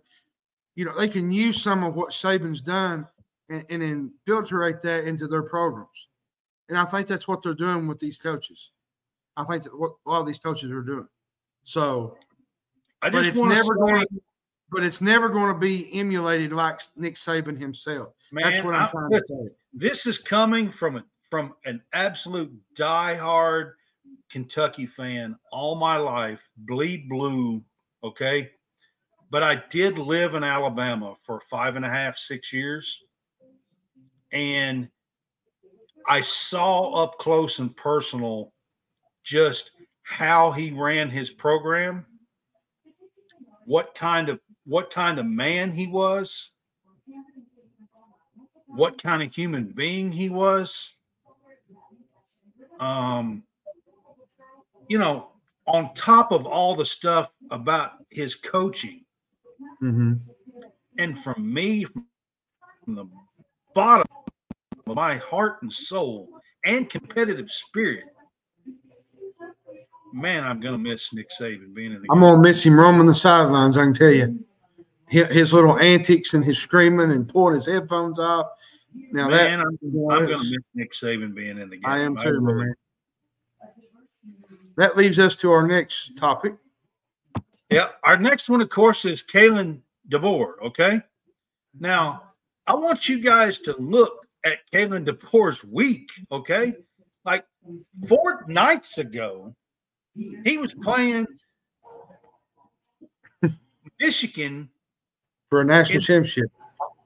You 0.76 0.86
know, 0.86 0.98
they 0.98 1.08
can 1.08 1.32
use 1.32 1.62
some 1.62 1.84
of 1.84 1.96
what 1.96 2.12
Saban's 2.12 2.60
done 2.60 3.08
and, 3.50 3.66
and 3.70 3.82
infiltrate 3.82 4.82
that 4.82 5.06
into 5.06 5.28
their 5.28 5.44
programs. 5.44 6.08
And 6.70 6.78
I 6.78 6.86
think 6.86 7.08
that's 7.08 7.28
what 7.28 7.42
they're 7.44 7.54
doing 7.54 7.88
with 7.88 8.00
these 8.00 8.18
coaches. 8.18 8.72
I 9.38 9.44
think 9.44 9.64
that 9.64 9.78
what 9.78 9.94
a 10.06 10.10
lot 10.10 10.22
of 10.22 10.26
these 10.28 10.38
coaches 10.40 10.72
are 10.72 10.82
doing. 10.82 11.08
So, 11.64 12.18
I 13.02 13.10
but 13.10 13.24
just 13.24 13.30
it's 13.30 13.42
never 13.42 13.74
to 13.76 13.80
going 13.80 14.02
to, 14.02 14.08
but 14.72 14.84
it's 14.84 15.02
never 15.02 15.30
going 15.30 15.54
to 15.54 15.60
be 15.60 15.90
emulated 15.98 16.52
like 16.54 16.82
Nick 16.96 17.16
Saban 17.16 17.58
himself. 17.60 18.14
man, 18.32 18.52
That's 18.52 18.64
what 18.64 18.74
I'm 18.76 18.88
I- 18.88 18.92
trying 18.92 19.10
listen, 19.12 19.38
to 19.38 19.50
say. 19.50 19.56
this 19.74 20.06
is 20.06 20.18
coming 20.20 20.72
from 20.72 20.98
a, 20.98 21.04
from 21.30 21.54
an 21.66 21.82
absolute 21.94 22.52
diehard 22.76 23.74
Kentucky 24.32 24.86
fan 24.88 25.36
all 25.52 25.76
my 25.76 25.98
life, 25.98 26.42
bleed 26.58 27.08
blue. 27.10 27.62
Okay. 28.04 28.50
But 29.32 29.44
I 29.44 29.62
did 29.70 29.98
live 29.98 30.34
in 30.36 30.44
Alabama 30.44 31.16
for 31.24 31.42
five 31.50 31.76
and 31.76 31.86
a 31.86 31.90
half, 31.90 32.18
six 32.18 32.54
years. 32.54 33.02
And 34.32 34.88
I 36.08 36.22
saw 36.22 36.94
up 36.94 37.18
close 37.18 37.60
and 37.60 37.76
personal 37.76 38.54
just 39.24 39.72
how 40.04 40.52
he 40.52 40.72
ran 40.72 41.10
his 41.10 41.32
program, 41.32 42.06
what 43.66 43.96
kind 43.96 44.30
of 44.30 44.40
what 44.66 44.92
kind 44.92 45.20
of 45.20 45.26
man 45.26 45.72
he 45.72 45.88
was, 45.88 46.52
what 48.68 49.02
kind 49.02 49.24
of 49.24 49.34
human 49.34 49.66
being 49.66 50.12
he 50.12 50.30
was. 50.30 50.92
Um, 52.80 53.44
you 54.88 54.98
know, 54.98 55.30
on 55.68 55.94
top 55.96 56.32
of 56.32 56.46
all 56.46 56.76
the 56.76 56.86
stuff 56.86 57.32
about 57.50 57.92
his 58.12 58.36
coaching, 58.36 59.06
Mhm. 59.82 60.20
and 61.00 61.18
from 61.24 61.52
me, 61.52 61.86
from 61.86 62.96
the 62.96 63.06
bottom 63.74 64.06
my 64.88 65.18
heart 65.18 65.62
and 65.62 65.72
soul 65.72 66.30
and 66.64 66.90
competitive 66.90 67.52
spirit, 67.52 68.06
man, 70.14 70.44
I'm 70.44 70.60
gonna 70.60 70.78
miss 70.78 71.14
Nick 71.14 71.30
Saban 71.32 71.74
being 71.74 71.92
in 71.92 72.02
the 72.02 72.08
game. 72.08 72.12
I'm 72.12 72.20
game. 72.20 72.30
gonna 72.32 72.42
miss 72.42 72.64
him 72.66 72.80
roaming 72.80 73.08
the 73.08 73.14
sidelines. 73.14 73.78
I 73.78 73.84
can 73.84 73.94
tell 73.94 74.12
you, 74.12 74.44
his 75.08 75.54
little 75.54 75.78
antics 75.80 76.34
and 76.34 76.44
his 76.44 76.58
screaming 76.58 77.12
and 77.12 77.28
pulling 77.28 77.56
his 77.56 77.66
headphones 77.66 78.20
off. 78.20 78.48
Now 79.12 79.28
man, 79.28 79.60
that 79.60 79.68
I'm, 79.68 80.12
I'm 80.12 80.26
gonna 80.26 80.38
miss 80.38 80.58
Nick 80.74 80.94
Saban 80.94 81.34
being 81.34 81.58
in 81.58 81.70
the 81.70 81.78
game. 81.78 81.86
I 81.86 82.00
am 82.00 82.16
too, 82.16 82.40
my 82.42 82.52
really- 82.52 82.66
man. 82.66 82.76
That 84.78 84.98
leaves 84.98 85.20
us 85.20 85.38
to 85.38 85.52
our 85.52 85.66
next 85.66 86.18
topic. 86.18 86.56
Yeah. 87.70 87.90
Our 88.04 88.18
next 88.18 88.50
one, 88.50 88.60
of 88.62 88.70
course, 88.70 89.06
is 89.06 89.24
Kalen 89.24 89.80
DeBoer. 90.10 90.62
Okay. 90.66 91.02
Now, 91.80 92.24
I 92.68 92.76
want 92.76 93.08
you 93.08 93.20
guys 93.20 93.60
to 93.60 93.76
look 93.78 94.25
at 94.46 94.60
Kalen 94.74 95.06
DeBoer's 95.06 95.64
week. 95.64 96.10
Okay. 96.32 96.74
Like 97.26 97.46
four 98.08 98.46
nights 98.48 98.98
ago, 99.00 99.54
he 100.14 100.58
was 100.58 100.74
playing 100.82 101.26
Michigan 104.00 104.70
for 105.50 105.62
a 105.62 105.66
national 105.66 105.98
In- 105.98 106.04
championship. 106.04 106.46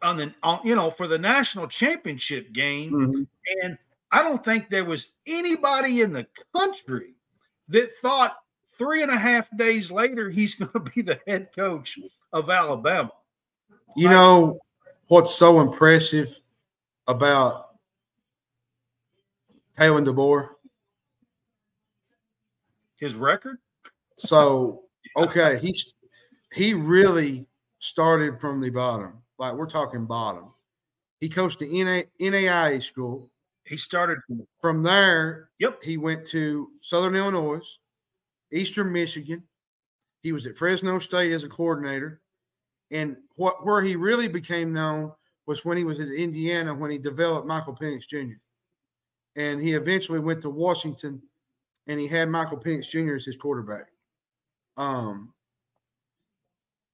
on 0.01 0.17
the, 0.17 0.33
on, 0.43 0.59
you 0.63 0.75
know, 0.75 0.91
for 0.91 1.07
the 1.07 1.17
national 1.17 1.67
championship 1.67 2.51
game. 2.53 2.91
Mhm. 2.91 3.27
And 3.63 3.77
I 4.11 4.23
don't 4.23 4.43
think 4.43 4.69
there 4.69 4.85
was 4.85 5.11
anybody 5.27 6.01
in 6.01 6.13
the 6.13 6.25
country 6.55 7.15
that 7.67 7.93
thought 7.95 8.37
three 8.73 9.03
and 9.03 9.11
a 9.11 9.17
half 9.17 9.49
days 9.57 9.91
later 9.91 10.29
he's 10.29 10.55
going 10.55 10.71
to 10.71 10.79
be 10.79 11.01
the 11.01 11.19
head 11.27 11.49
coach 11.55 11.97
of 12.33 12.49
Alabama. 12.49 13.11
You 13.95 14.09
know 14.09 14.59
what's 15.07 15.33
so 15.35 15.59
impressive 15.61 16.39
about 17.10 17.66
Kalen 19.78 20.05
DeBoer? 20.05 20.49
His 22.97 23.16
record? 23.16 23.57
So 24.18 24.84
okay, 25.18 25.57
he's 25.60 25.95
he 26.53 26.74
really 26.74 27.47
started 27.80 28.39
from 28.39 28.62
the 28.62 28.70
bottom. 28.70 29.14
Like 29.38 29.55
we're 29.55 29.70
talking 29.70 30.05
bottom. 30.05 30.53
He 31.20 31.30
coached 31.30 31.60
the 31.60 31.84
NA, 31.84 32.03
NAIA 32.22 32.82
school. 32.82 33.30
He 33.66 33.78
started 33.78 34.20
From 34.62 34.84
there, 34.84 35.49
Yep. 35.60 35.84
he 35.84 35.97
went 35.97 36.26
to 36.28 36.70
Southern 36.82 37.16
Illinois, 37.16 37.62
Eastern 38.51 38.91
Michigan. 38.91 39.43
He 40.24 40.32
was 40.32 40.45
at 40.45 40.57
Fresno 40.57 40.99
State 40.99 41.32
as 41.32 41.43
a 41.43 41.49
coordinator. 41.49 42.22
And 42.91 43.18
what 43.36 43.66
where 43.66 43.82
he 43.82 43.95
really 43.95 44.28
became 44.28 44.74
known 44.74 45.14
was 45.49 45.65
when 45.65 45.79
he 45.79 45.83
was 45.83 45.99
at 45.99 46.09
Indiana 46.09 46.75
when 46.75 46.91
he 46.91 46.99
developed 46.99 47.47
Michael 47.47 47.75
Penix 47.75 48.07
Jr. 48.07 48.37
And 49.35 49.59
he 49.59 49.73
eventually 49.73 50.19
went 50.19 50.43
to 50.43 50.49
Washington 50.51 51.19
and 51.87 51.99
he 51.99 52.05
had 52.05 52.29
Michael 52.29 52.59
Penix 52.59 52.87
Jr. 52.87 53.15
as 53.15 53.25
his 53.25 53.35
quarterback. 53.35 53.87
Um 54.77 55.33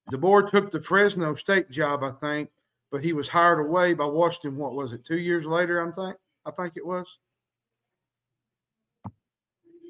DeBoer 0.09 0.49
took 0.49 0.71
the 0.71 0.79
Fresno 0.79 1.35
State 1.35 1.69
job, 1.69 2.01
I 2.01 2.11
think, 2.11 2.49
but 2.91 3.03
he 3.03 3.11
was 3.11 3.27
hired 3.27 3.59
away 3.59 3.93
by 3.93 4.05
Washington. 4.05 4.55
What 4.57 4.73
was 4.73 4.93
it? 4.93 5.03
Two 5.03 5.17
years 5.17 5.45
later, 5.45 5.81
I 5.81 5.91
think. 5.91 6.15
I 6.45 6.51
think 6.51 6.77
it 6.77 6.85
was. 6.85 7.17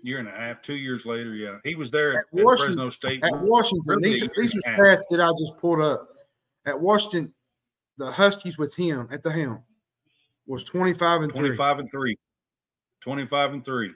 year 0.01 0.17
and 0.17 0.27
a 0.27 0.31
half, 0.31 0.63
two 0.63 0.75
years 0.75 1.05
later. 1.05 1.35
Yeah, 1.35 1.57
he 1.63 1.75
was 1.75 1.91
there 1.91 2.13
at, 2.13 2.25
At 2.35 2.57
Fresno 2.57 2.89
State. 2.89 3.23
At 3.23 3.41
Washington, 3.41 4.01
these 4.01 4.23
are, 4.23 4.29
these 4.35 4.55
are 4.55 4.61
stats 4.61 5.03
that 5.11 5.19
I 5.19 5.29
just 5.39 5.55
pulled 5.59 5.81
up. 5.81 6.07
At 6.65 6.79
Washington, 6.79 7.31
the 7.97 8.11
Huskies 8.11 8.57
with 8.57 8.75
him 8.75 9.07
at 9.11 9.23
the 9.23 9.31
helm 9.31 9.63
was 10.47 10.63
25 10.63 11.23
and 11.23 11.31
3. 11.33 11.39
25 11.49 11.79
and 11.79 11.89
3 11.91 12.17
25 13.01 13.53
and 13.53 13.65
3 13.65 13.91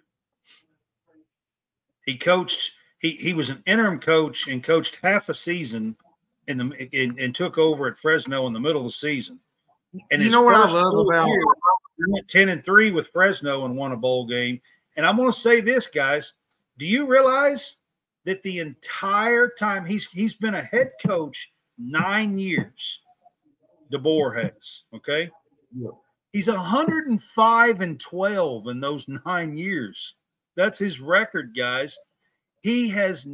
he 2.05 2.17
coached 2.17 2.71
he 2.99 3.11
he 3.11 3.33
was 3.33 3.49
an 3.49 3.61
interim 3.65 3.99
coach 3.99 4.47
and 4.47 4.63
coached 4.63 4.97
half 5.01 5.29
a 5.29 5.33
season 5.33 5.95
in 6.47 6.57
the 6.57 6.89
and, 6.93 7.19
and 7.19 7.35
took 7.35 7.57
over 7.57 7.87
at 7.87 7.97
fresno 7.97 8.47
in 8.47 8.53
the 8.53 8.59
middle 8.59 8.81
of 8.81 8.87
the 8.87 8.91
season. 8.91 9.39
And 10.11 10.21
You 10.21 10.29
know 10.31 10.41
what 10.41 10.55
I 10.55 10.71
love 10.71 11.07
about- 11.07 11.27
year, 11.27 11.41
he 11.97 12.03
went 12.07 12.27
10 12.27 12.49
and 12.49 12.63
3 12.63 12.91
with 12.91 13.07
fresno 13.09 13.65
and 13.65 13.75
won 13.75 13.91
a 13.91 13.97
bowl 13.97 14.25
game. 14.25 14.59
And 14.97 15.05
i'm 15.05 15.15
going 15.17 15.29
to 15.31 15.37
say 15.37 15.61
this 15.61 15.87
guys. 15.87 16.33
Do 16.77 16.85
you 16.85 17.05
realize 17.05 17.77
that 18.25 18.41
the 18.43 18.59
entire 18.59 19.49
time 19.49 19.85
he's 19.85 20.07
he's 20.07 20.33
been 20.33 20.55
a 20.55 20.61
head 20.63 20.91
coach 21.05 21.51
nine 21.77 22.37
years 22.39 23.01
DeBoer 23.91 24.43
has 24.43 24.83
okay 24.93 25.29
Yeah. 25.75 25.89
He's 26.31 26.47
105 26.47 27.81
and 27.81 27.99
12 27.99 28.67
in 28.67 28.79
those 28.79 29.05
nine 29.25 29.57
years. 29.57 30.15
That's 30.55 30.77
his 30.77 30.99
record, 30.99 31.55
guys. 31.57 31.97
He 32.61 32.89
has 32.89 33.27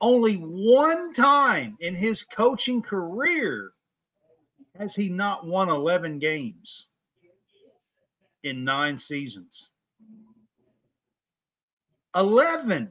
only 0.00 0.36
one 0.36 1.12
time 1.12 1.76
in 1.80 1.94
his 1.94 2.22
coaching 2.22 2.80
career 2.80 3.72
has 4.78 4.94
he 4.94 5.08
not 5.08 5.46
won 5.46 5.68
11 5.68 6.18
games 6.18 6.86
in 8.44 8.64
nine 8.64 8.98
seasons. 8.98 9.68
11. 12.16 12.90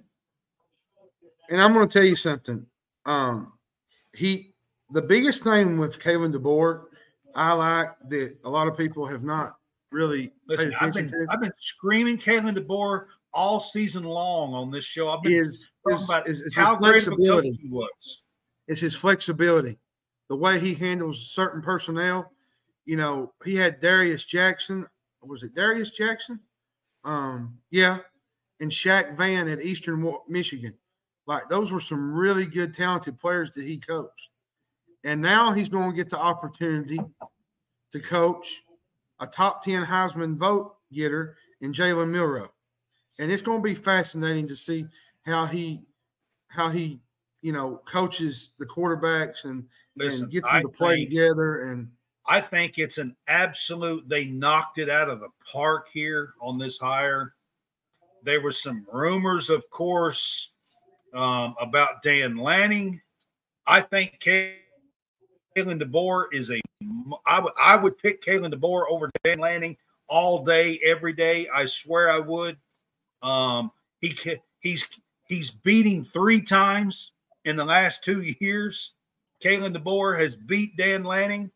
And 1.50 1.62
I'm 1.62 1.74
going 1.74 1.88
to 1.88 1.92
tell 1.92 2.06
you 2.06 2.16
something. 2.16 2.66
Um, 3.06 3.54
he, 4.14 4.54
the 4.92 5.02
biggest 5.02 5.44
thing 5.44 5.80
with 5.80 6.00
Kalen 6.00 6.34
DeBoer, 6.34 6.84
I 7.36 7.54
like 7.54 7.90
that 8.10 8.38
a 8.44 8.50
lot 8.50 8.68
of 8.68 8.78
people 8.78 9.06
have 9.06 9.24
not 9.24 9.54
really 9.92 10.28
paid 10.28 10.34
Listen, 10.48 10.74
I've 10.82 10.94
been 10.94 11.08
to 11.08 11.28
I've 11.30 11.42
been 11.42 11.54
screaming 11.58 12.18
Kalen 12.18 12.58
DeBoer 12.58 13.06
all 13.34 13.60
season 13.60 14.04
long 14.04 14.54
on 14.54 14.72
this 14.72 14.86
show. 14.86 15.10
I've 15.10 15.22
been 15.22 15.34
is 15.34 15.72
talking 15.88 16.02
is, 16.02 16.10
about 16.10 16.28
is, 16.28 16.42
is 16.42 16.56
how 16.56 16.72
his 16.72 16.80
great 16.80 17.08
a 17.08 17.16
coach 17.16 17.46
he 17.46 17.70
was. 17.70 18.22
It's 18.68 18.82
his 18.82 18.96
flexibility, 18.96 19.78
the 20.30 20.36
way 20.36 20.60
he 20.60 20.74
handles 20.74 21.32
certain 21.32 21.62
personnel. 21.62 22.32
You 22.86 22.98
know, 22.98 23.34
he 23.46 23.56
had 23.56 23.80
Darius 23.80 24.26
Jackson. 24.26 24.86
Was 25.22 25.44
it 25.44 25.54
Darius 25.54 25.92
Jackson? 25.92 26.40
Um, 27.04 27.58
yeah, 27.72 28.00
and 28.60 28.72
Shaq 28.72 29.16
Van 29.18 29.48
at 29.48 29.62
Eastern 29.62 30.14
Michigan. 30.28 30.74
Like 31.28 31.48
those 31.50 31.72
were 31.72 31.80
some 31.80 32.14
really 32.14 32.46
good, 32.46 32.74
talented 32.74 33.20
players 33.20 33.52
that 33.52 33.64
he 33.64 33.78
coached. 33.78 34.30
And 35.04 35.22
now 35.22 35.52
he's 35.52 35.70
going 35.70 35.90
to 35.90 35.96
get 35.96 36.10
the 36.10 36.20
opportunity 36.20 37.00
to 37.92 38.00
coach 38.00 38.62
a 39.20 39.28
top 39.28 39.64
10 39.64 39.86
Heisman 39.86 40.36
vote 40.38 40.76
getter 40.92 41.36
in 41.62 41.74
Jalen 41.74 42.10
Milroe. 42.10 42.50
And 43.20 43.32
it's 43.32 43.42
going 43.42 43.60
to 43.60 43.64
be 43.64 43.76
fascinating 43.76 44.48
to 44.48 44.56
see 44.56 44.86
how 45.26 45.46
he 45.46 45.86
how 46.48 46.70
he 46.70 47.00
you 47.42 47.52
know 47.52 47.82
coaches 47.86 48.54
the 48.58 48.66
quarterbacks 48.66 49.44
and, 49.44 49.66
Listen, 49.96 50.24
and 50.24 50.32
gets 50.32 50.50
I 50.50 50.62
them 50.62 50.72
to 50.72 50.78
play 50.78 50.96
think- 50.96 51.10
together 51.10 51.70
and 51.70 51.90
I 52.30 52.42
think 52.42 52.78
it's 52.78 53.00
an 53.00 53.16
absolute. 53.28 54.08
They 54.08 54.26
knocked 54.26 54.78
it 54.78 54.88
out 54.88 55.10
of 55.10 55.20
the 55.20 55.30
park 55.52 55.88
here 55.92 56.34
on 56.40 56.60
this 56.60 56.78
hire. 56.78 57.34
There 58.24 58.40
were 58.40 58.52
some 58.52 58.86
rumors, 58.94 59.50
of 59.50 59.68
course, 59.72 60.52
um, 61.16 61.56
about 61.60 62.04
Dan 62.04 62.38
Lanning. 62.38 63.02
I 63.66 63.82
think 63.82 64.20
Kalen 65.60 65.82
DeBoer 65.82 66.26
is 66.32 66.52
a. 66.52 66.62
I 67.26 67.40
would 67.40 67.54
I 67.60 67.76
would 67.76 67.98
pick 67.98 68.24
Kalen 68.24 68.54
DeBoer 68.54 68.84
over 68.90 69.10
Dan 69.24 69.40
Lanning 69.40 69.78
all 70.08 70.44
day, 70.44 70.80
every 70.86 71.14
day. 71.14 71.48
I 71.54 71.66
swear 71.66 72.10
I 72.10 72.20
would. 72.20 72.58
Um, 73.22 73.72
he 74.00 74.18
he's 74.60 74.86
he's 75.28 75.52
beating 75.52 76.04
three 76.04 76.42
times 76.42 77.12
in 77.46 77.56
the 77.56 77.66
last 77.66 78.04
two 78.04 78.22
years. 78.40 78.94
Kalen 79.44 79.76
DeBoer 79.76 80.20
has 80.20 80.36
beat 80.36 80.76
Dan 80.78 81.04
Lanning. 81.04 81.52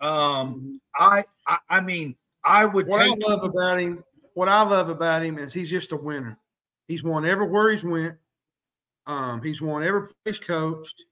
Um, 0.00 0.80
I, 0.96 1.24
I, 1.46 1.58
I 1.68 1.80
mean, 1.80 2.14
I 2.44 2.64
would 2.66 2.86
what 2.86 3.00
I 3.00 3.08
take. 3.08 3.26
love 3.26 3.44
about 3.44 3.80
him, 3.80 4.04
what 4.34 4.48
I 4.48 4.62
love 4.62 4.88
about 4.88 5.24
him 5.24 5.38
is 5.38 5.52
he's 5.52 5.70
just 5.70 5.92
a 5.92 5.96
winner. 5.96 6.38
He's 6.88 7.02
won 7.02 7.24
everywhere 7.24 7.70
he's 7.72 7.84
went. 7.84 8.16
Um, 9.06 9.42
he's 9.42 9.60
won 9.60 9.82
every 9.82 10.08
place 10.24 10.38
coached. 10.38 11.04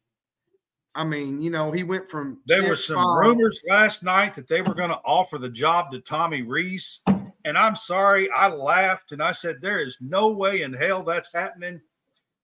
I 0.94 1.04
mean, 1.04 1.40
you 1.40 1.50
know, 1.50 1.70
he 1.70 1.82
went 1.84 2.08
from 2.08 2.40
There 2.46 2.68
were 2.68 2.76
some 2.76 2.96
five- 2.96 3.18
rumors 3.20 3.62
last 3.68 4.02
night 4.02 4.34
that 4.34 4.48
they 4.48 4.60
were 4.60 4.74
going 4.74 4.90
to 4.90 5.00
offer 5.04 5.38
the 5.38 5.48
job 5.48 5.90
to 5.92 6.00
Tommy 6.00 6.42
Rees, 6.42 7.00
and 7.44 7.56
I'm 7.56 7.76
sorry, 7.76 8.30
I 8.30 8.48
laughed 8.48 9.12
and 9.12 9.22
I 9.22 9.32
said, 9.32 9.60
"There 9.60 9.80
is 9.80 9.96
no 10.00 10.28
way 10.28 10.62
in 10.62 10.72
hell 10.72 11.02
that's 11.02 11.32
happening." 11.32 11.80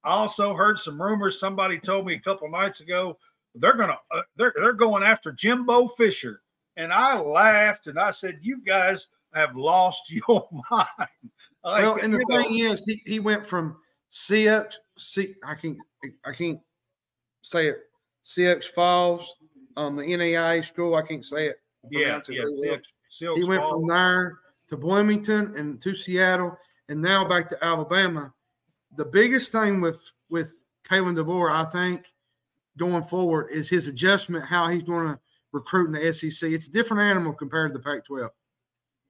I 0.05 0.11
also 0.11 0.55
heard 0.55 0.79
some 0.79 1.01
rumors. 1.01 1.39
Somebody 1.39 1.79
told 1.79 2.07
me 2.07 2.15
a 2.15 2.21
couple 2.21 2.49
nights 2.49 2.81
ago 2.81 3.19
they're 3.55 3.77
going 3.77 3.91
to 3.91 3.99
uh, 4.11 4.23
they're 4.37 4.55
they're 4.57 4.73
going 4.73 5.03
after 5.03 5.33
Jimbo 5.33 5.89
Fisher, 5.89 6.43
and 6.77 6.93
I 6.93 7.19
laughed 7.19 7.87
and 7.87 7.99
I 7.99 8.11
said, 8.13 8.39
"You 8.41 8.63
guys 8.63 9.09
have 9.35 9.57
lost 9.57 10.11
your 10.11 10.49
mind." 10.71 10.89
Like, 11.65 11.83
well, 11.83 11.97
and 11.97 12.15
the 12.15 12.25
know, 12.29 12.43
thing 12.43 12.59
is, 12.59 12.85
he, 12.87 13.03
he 13.05 13.21
went 13.21 13.45
from 13.45 13.77
CX, 14.11 14.75
C, 14.97 15.35
I 15.45 15.55
can't, 15.55 15.77
I 16.25 16.33
can't 16.33 16.61
say 17.43 17.69
it. 17.69 17.81
CX 18.29 18.67
Falls, 18.67 19.35
um, 19.77 19.97
the 19.97 20.03
NAIA 20.03 20.65
school. 20.65 20.95
I 20.95 21.03
can't 21.03 21.25
say 21.25 21.47
it. 21.47 21.57
yeah, 21.91 22.21
yeah. 22.29 22.77
Silk- 23.09 23.39
he 23.39 23.45
went 23.45 23.63
Falls. 23.63 23.81
from 23.81 23.89
there 23.89 24.39
to 24.69 24.77
Bloomington 24.77 25.55
and 25.57 25.81
to 25.81 25.95
Seattle, 25.95 26.57
and 26.91 27.01
now 27.01 27.27
back 27.27 27.49
to 27.49 27.65
Alabama. 27.65 28.33
The 28.97 29.05
biggest 29.05 29.51
thing 29.51 29.81
with 29.81 30.13
with 30.29 30.63
Kalen 30.87 31.17
DeBoer, 31.17 31.51
I 31.51 31.65
think, 31.65 32.07
going 32.77 33.03
forward, 33.05 33.49
is 33.51 33.69
his 33.69 33.89
adjustment, 33.89 34.45
how 34.45 34.69
he's 34.69 34.83
going 34.83 35.07
to 35.07 35.19
recruit 35.53 35.87
in 35.87 35.93
the 35.93 36.13
SEC. 36.13 36.51
It's 36.51 36.69
a 36.69 36.71
different 36.71 37.03
animal 37.03 37.33
compared 37.33 37.73
to 37.73 37.79
the 37.79 37.83
Pac-12. 37.83 38.29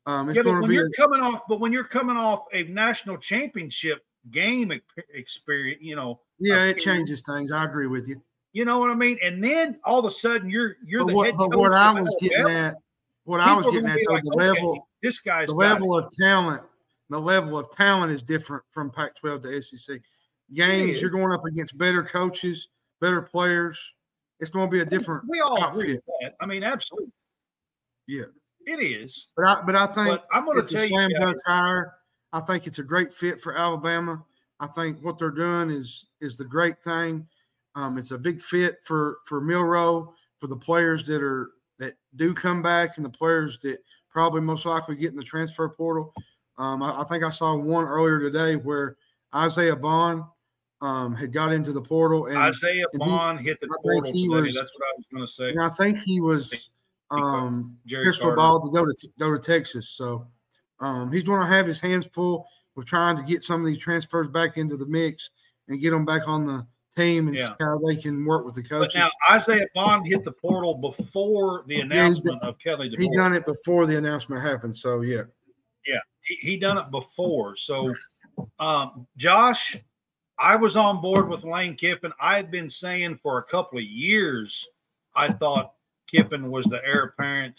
Um, 0.07 0.29
it's 0.29 0.37
Yeah, 0.37 0.43
but 0.43 0.51
going 0.51 0.55
to 0.57 0.61
when 0.63 0.71
be 0.71 0.75
you're 0.77 0.87
a, 0.87 0.93
coming 0.93 1.21
off, 1.21 1.43
but 1.49 1.61
when 1.61 1.73
you're 1.73 1.85
coming 1.85 2.17
off 2.17 2.45
a 2.53 2.63
national 2.65 3.19
championship 3.19 4.05
game 4.31 4.73
experience, 5.13 5.81
you 5.83 5.97
know, 5.97 6.21
yeah, 6.39 6.65
it 6.65 6.79
changes 6.79 7.23
things. 7.23 7.51
I 7.53 7.65
agree 7.65 7.89
with 7.89 8.07
you. 8.09 8.23
You 8.59 8.65
know 8.65 8.81
what 8.81 8.91
I 8.91 8.95
mean. 8.95 9.17
And 9.23 9.43
then 9.43 9.79
all 9.85 10.01
of 10.01 10.05
a 10.05 10.11
sudden, 10.11 10.51
you're 10.51 10.75
you're 10.85 11.05
But 11.05 11.11
the 11.11 11.15
what, 11.15 11.27
head 11.27 11.37
but 11.37 11.51
coach 11.53 11.59
what 11.61 11.73
I 11.73 11.93
was 11.93 12.17
getting 12.21 12.39
Alabama. 12.39 12.67
at, 12.67 12.75
what 13.23 13.41
I 13.41 13.55
was 13.55 13.67
getting 13.67 13.89
at, 13.89 13.99
though, 14.05 14.15
like, 14.15 14.23
the 14.25 14.33
okay, 14.33 14.45
level, 14.49 14.89
this 15.01 15.21
guy's 15.21 15.47
the 15.47 15.55
got 15.55 15.61
it. 15.61 15.69
level 15.75 15.97
of 15.97 16.11
talent, 16.21 16.63
the 17.09 17.21
level 17.21 17.57
of 17.57 17.71
talent 17.71 18.11
is 18.11 18.21
different 18.21 18.65
from 18.73 18.91
Pac-12 18.91 19.43
to 19.43 19.63
SEC. 19.63 20.01
Games, 20.53 21.01
you're 21.01 21.11
going 21.11 21.33
up 21.33 21.45
against 21.45 21.79
better 21.79 22.03
coaches, 22.03 22.67
better 23.01 23.23
players. 23.23 23.79
It's 24.41 24.51
going 24.51 24.67
to 24.69 24.73
be 24.73 24.81
a 24.81 24.85
different 24.85 25.23
We 25.29 25.39
all 25.41 25.57
agree 25.57 25.65
outfit. 25.65 25.89
with 25.95 26.05
that. 26.23 26.35
I 26.41 26.47
mean, 26.47 26.65
absolutely. 26.65 27.13
Yeah. 28.09 28.25
it 28.67 28.81
is. 28.83 29.29
But 29.37 29.47
I, 29.47 29.63
but 29.65 29.77
I 29.77 29.87
think 29.87 30.09
But 30.09 30.27
I'm 30.33 30.45
going 30.45 30.61
to 30.61 30.69
tell 30.69 30.81
a 30.81 30.83
you, 30.83 30.89
slam 30.89 31.11
guys, 31.11 31.21
dunk 31.21 31.37
hire. 31.47 31.95
I 32.33 32.41
think 32.41 32.67
it's 32.67 32.79
a 32.81 32.83
great 32.83 33.15
fit 33.15 33.41
for 33.41 33.57
Alabama. 33.57 34.25
I 34.59 34.67
think 34.67 34.99
what 35.05 35.17
they're 35.19 35.31
doing 35.31 35.71
is 35.71 36.07
is 36.21 36.37
the 36.37 36.45
great 36.45 36.83
thing. 36.83 37.27
Um, 37.79 37.97
it's 37.97 38.11
a 38.11 38.19
big 38.19 38.41
fit 38.43 38.79
for 38.83 39.19
for 39.25 39.41
Milroe 39.41 40.13
for 40.39 40.47
the 40.49 40.57
players 40.57 41.05
that 41.07 41.23
are 41.23 41.51
that 41.79 41.95
do 42.17 42.35
come 42.35 42.61
back 42.61 42.97
and 42.97 43.05
the 43.07 43.11
players 43.11 43.59
that 43.61 43.79
probably 44.11 44.41
most 44.41 44.67
likely 44.67 44.97
get 44.97 45.13
in 45.13 45.17
the 45.17 45.23
transfer 45.23 45.69
portal. 45.69 46.13
Um, 46.59 46.83
I, 46.83 47.03
I 47.03 47.05
think 47.05 47.23
I 47.23 47.31
saw 47.31 47.55
one 47.55 47.85
earlier 47.85 48.19
today 48.19 48.57
where 48.57 48.97
Isaiah 49.33 49.77
Bond 49.77 50.25
um, 50.81 51.15
had 51.15 51.33
got 51.33 51.53
into 51.53 51.73
the 51.73 51.81
portal 51.83 52.27
and, 52.27 52.37
Isaiah 52.37 52.85
and 52.93 53.03
he- 53.03 53.09
Bond 53.11 53.41
hit 53.41 53.61
the 53.61 53.69
I 53.69 53.79
think 54.03 54.07
he 54.15 54.27
today. 54.27 54.41
was- 54.43 54.55
That's 54.55 54.73
what 54.77 54.87
I 54.87 54.93
was 54.97 55.07
going 55.13 55.27
to 55.27 55.33
say. 55.33 55.51
and 55.51 55.63
I 55.63 55.69
think 55.69 55.99
he 56.01 56.21
was 56.21 56.71
um, 57.13 57.77
Jerry 57.87 58.05
crystal 58.07 58.27
Carter. 58.35 58.37
ball 58.37 58.61
to 58.61 58.71
go 58.73 58.87
to 58.87 59.09
go 59.21 59.33
to 59.33 59.39
Texas. 59.39 59.89
So 59.91 60.27
um, 60.81 61.13
he's 61.13 61.23
going 61.23 61.41
to 61.41 61.47
have 61.47 61.67
his 61.67 61.79
hands 61.81 62.07
full 62.07 62.47
with 62.75 62.87
trying 62.87 63.17
to 63.17 63.23
get 63.23 63.45
some 63.45 63.61
of 63.61 63.67
these 63.69 63.79
transfers 63.79 64.27
back 64.29 64.57
into 64.57 64.77
the 64.77 64.87
mix 64.87 65.31
and 65.69 65.81
get 65.81 65.91
them 65.91 66.05
back 66.05 66.27
on 66.27 66.45
the 66.45 66.67
team 66.99 67.29
and 67.29 67.37
Yeah. 67.37 67.49
see 67.49 67.55
how 67.61 67.79
they 67.87 67.97
can 67.97 68.25
work 68.25 68.45
with 68.45 68.55
the 68.55 68.63
But 68.63 68.69
coaches. 68.71 68.95
now 68.97 69.11
Isaiah 69.31 69.67
Bond 69.75 70.07
hit 70.07 70.25
the 70.25 70.33
portal 70.33 70.75
before 70.75 71.63
the 71.67 71.81
announcement 71.81 72.43
of 72.43 72.59
Kelly 72.59 72.91
he 72.97 73.11
done 73.15 73.33
it 73.35 73.47
before 73.47 73.87
the 73.87 73.97
announcement 73.97 74.43
happened. 74.43 74.77
So 74.77 75.01
yeah, 75.03 75.23
yeah, 75.87 76.01
he, 76.23 76.35
he 76.37 76.57
done 76.57 76.79
it 76.79 76.91
before. 76.91 77.57
So, 77.57 77.93
um, 78.59 79.07
Josh, 79.17 79.77
I 80.39 80.57
was 80.57 80.77
on 80.77 81.01
board 81.01 81.29
with 81.29 81.45
Lane 81.45 81.75
Kiffin. 81.77 82.13
I 82.21 82.37
had 82.37 82.51
been 82.51 82.71
saying 82.71 83.19
for 83.23 83.39
a 83.39 83.43
couple 83.45 83.79
of 83.79 83.85
years, 83.85 84.67
I 85.15 85.33
thought 85.33 85.75
Kiffin 86.09 86.51
was 86.51 86.65
the 86.67 86.81
heir 86.85 87.05
apparent. 87.05 87.55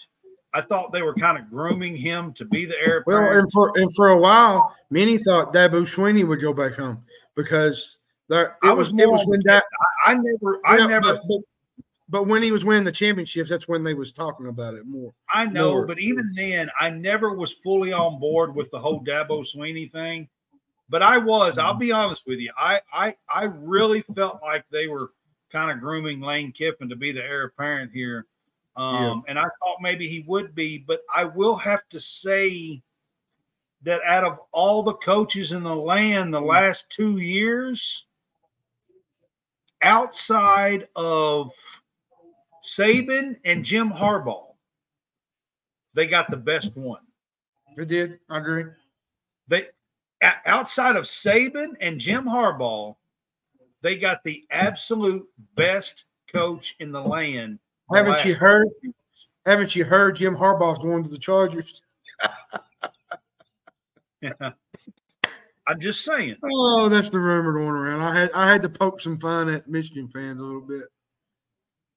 I 0.54 0.62
thought 0.62 0.92
they 0.92 1.04
were 1.04 1.14
kind 1.14 1.38
of 1.38 1.48
grooming 1.50 1.96
him 1.96 2.34
to 2.34 2.44
be 2.46 2.66
the 2.66 2.76
heir 2.80 2.98
apparent. 3.00 3.30
well, 3.30 3.40
and 3.40 3.52
for 3.52 3.72
and 3.76 3.94
for 3.96 4.10
a 4.10 4.18
while, 4.18 4.76
many 4.90 5.18
thought 5.20 5.54
Dabo 5.54 5.82
Swinney 5.84 6.28
would 6.28 6.42
go 6.42 6.54
back 6.54 6.74
home 6.74 7.04
because 7.36 7.99
there 8.30 8.57
I 8.63 8.71
it 8.71 8.77
was 8.77 8.93
was 8.93 9.01
it 9.01 9.11
was 9.11 9.25
when 9.25 9.41
that 9.45 9.63
I 10.05 10.13
never, 10.13 10.61
I 10.65 10.77
yeah, 10.77 10.88
never, 10.88 11.13
but, 11.13 11.21
but, 11.27 11.39
but 12.09 12.27
when 12.27 12.41
he 12.41 12.51
was 12.51 12.63
winning 12.63 12.84
the 12.84 12.91
championships, 12.91 13.49
that's 13.49 13.67
when 13.67 13.84
they 13.84 13.93
was 13.93 14.11
talking 14.11 14.47
about 14.47 14.75
it 14.75 14.86
more. 14.86 15.13
I 15.32 15.45
know, 15.45 15.73
more. 15.73 15.86
but 15.86 15.99
even 15.99 16.23
then, 16.36 16.69
I 16.80 16.89
never 16.91 17.34
was 17.34 17.51
fully 17.51 17.91
on 17.91 18.19
board 18.19 18.55
with 18.55 18.69
the 18.71 18.80
whole 18.80 19.03
Dabo 19.03 19.45
Swinney 19.45 19.91
thing. 19.91 20.30
But 20.89 21.03
I 21.03 21.17
was. 21.17 21.57
I'll 21.57 21.75
be 21.75 21.91
honest 21.91 22.23
with 22.25 22.39
you. 22.39 22.51
I 22.57 22.82
I 22.93 23.15
I 23.34 23.43
really 23.43 24.01
felt 24.15 24.41
like 24.41 24.63
they 24.71 24.88
were 24.88 25.11
kind 25.51 25.71
of 25.71 25.80
grooming 25.80 26.21
Lane 26.21 26.51
Kiffin 26.51 26.89
to 26.89 26.95
be 26.95 27.11
the 27.11 27.23
heir 27.23 27.45
apparent 27.45 27.91
here, 27.91 28.25
um, 28.75 29.23
and 29.27 29.38
I 29.38 29.43
thought 29.43 29.82
maybe 29.82 30.07
he 30.07 30.23
would 30.27 30.55
be. 30.55 30.77
But 30.77 31.01
I 31.13 31.25
will 31.25 31.55
have 31.57 31.88
to 31.89 31.99
say 31.99 32.82
that 33.84 34.01
out 34.05 34.23
of 34.23 34.39
all 34.51 34.84
the 34.84 34.93
coaches 34.95 35.51
in 35.51 35.63
the 35.63 35.75
land 35.75 36.34
the 36.34 36.41
last 36.41 36.89
two 36.89 37.17
years, 37.17 38.05
outside 39.82 40.88
of 40.95 41.51
Saban 42.63 43.38
and 43.45 43.63
Jim 43.63 43.89
Harbaugh, 43.89 44.53
they 45.93 46.07
got 46.07 46.30
the 46.30 46.38
best 46.38 46.75
one. 46.75 47.01
They 47.77 47.86
did. 47.86 48.19
I 48.30 48.38
agree. 48.38 48.65
They 49.47 49.67
outside 50.45 50.95
of 50.95 51.05
Saban 51.05 51.75
and 51.80 51.99
Jim 51.99 52.25
Harbaugh, 52.25 52.95
they 53.82 53.95
got 53.95 54.23
the 54.23 54.43
absolute 54.51 55.25
best 55.55 56.05
coach 56.32 56.75
in 56.80 56.91
the 56.91 57.01
land. 57.01 57.59
Haven't 57.93 58.25
you 58.25 58.36
heard? 58.36 58.67
Haven't 59.45 59.75
you 59.75 59.86
heard 59.86 60.17
Jim 60.17 60.36
Harbaugh's 60.36 60.80
going 60.80 61.03
to 61.03 61.09
the 61.09 61.17
Chargers? 61.17 61.82
I'm 65.70 65.80
just 65.80 66.03
saying. 66.03 66.36
Oh, 66.43 66.89
that's 66.89 67.11
the 67.11 67.20
rumor 67.20 67.53
going 67.53 67.70
around. 67.70 68.01
I 68.01 68.11
had 68.20 68.32
I 68.34 68.51
had 68.51 68.63
to 68.63 68.70
poke 68.70 68.99
some 68.99 69.20
fun 69.20 69.49
at 69.49 69.67
Michigan 69.67 70.07
fans 70.07 70.41
a 70.41 70.43
little 70.43 70.61
bit. 70.61 70.82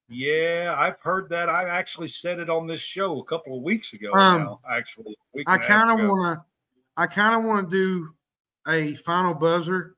Yeah, 0.09 0.75
I've 0.77 0.99
heard 0.99 1.27
that. 1.29 1.49
I 1.49 1.67
actually 1.67 2.09
said 2.09 2.39
it 2.39 2.51
on 2.51 2.67
this 2.67 2.81
show 2.81 3.19
a 3.19 3.23
couple 3.23 3.57
of 3.57 3.63
weeks 3.63 3.93
ago. 3.93 4.11
Um, 4.13 4.43
now, 4.43 4.59
actually, 4.69 5.17
I 5.35 5.39
and 5.39 5.47
a 5.47 5.51
half 5.51 5.67
kind 5.87 6.01
of 6.01 6.07
want 6.07 6.37
to, 6.37 6.45
I 6.97 7.07
kind 7.07 7.35
of 7.35 7.45
want 7.45 7.67
to 7.71 7.75
do 7.75 8.09
a 8.67 8.93
final 8.93 9.33
buzzer. 9.33 9.95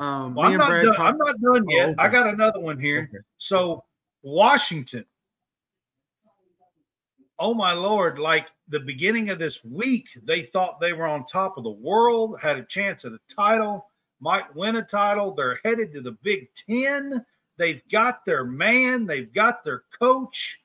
Um, 0.00 0.34
Well, 0.34 0.50
I'm 0.50 0.58
not, 0.58 0.68
Brad 0.68 0.84
done, 0.84 0.94
talk- 0.94 1.08
I'm 1.08 1.16
not 1.16 1.40
done 1.40 1.64
yet. 1.70 1.94
Oh, 1.98 2.02
I 2.02 2.08
got 2.08 2.26
another 2.26 2.60
one 2.60 2.78
here. 2.78 3.08
Okay. 3.10 3.24
So 3.38 3.84
Washington. 4.22 5.06
Oh 7.38 7.54
my 7.54 7.72
lord! 7.72 8.18
Like 8.18 8.48
the 8.68 8.80
beginning 8.80 9.30
of 9.30 9.38
this 9.38 9.64
week, 9.64 10.06
they 10.24 10.42
thought 10.42 10.80
they 10.80 10.92
were 10.92 11.06
on 11.06 11.24
top 11.24 11.56
of 11.56 11.64
the 11.64 11.70
world, 11.70 12.38
had 12.40 12.58
a 12.58 12.64
chance 12.64 13.04
at 13.04 13.12
a 13.12 13.20
title, 13.34 13.88
might 14.20 14.54
win 14.54 14.76
a 14.76 14.82
title. 14.82 15.32
They're 15.34 15.60
headed 15.64 15.92
to 15.94 16.00
the 16.00 16.18
Big 16.22 16.48
Ten. 16.54 17.24
They've 17.56 17.82
got 17.90 18.24
their 18.24 18.44
man, 18.44 19.06
they've 19.06 19.32
got 19.32 19.64
their 19.64 19.82
coach, 19.98 20.60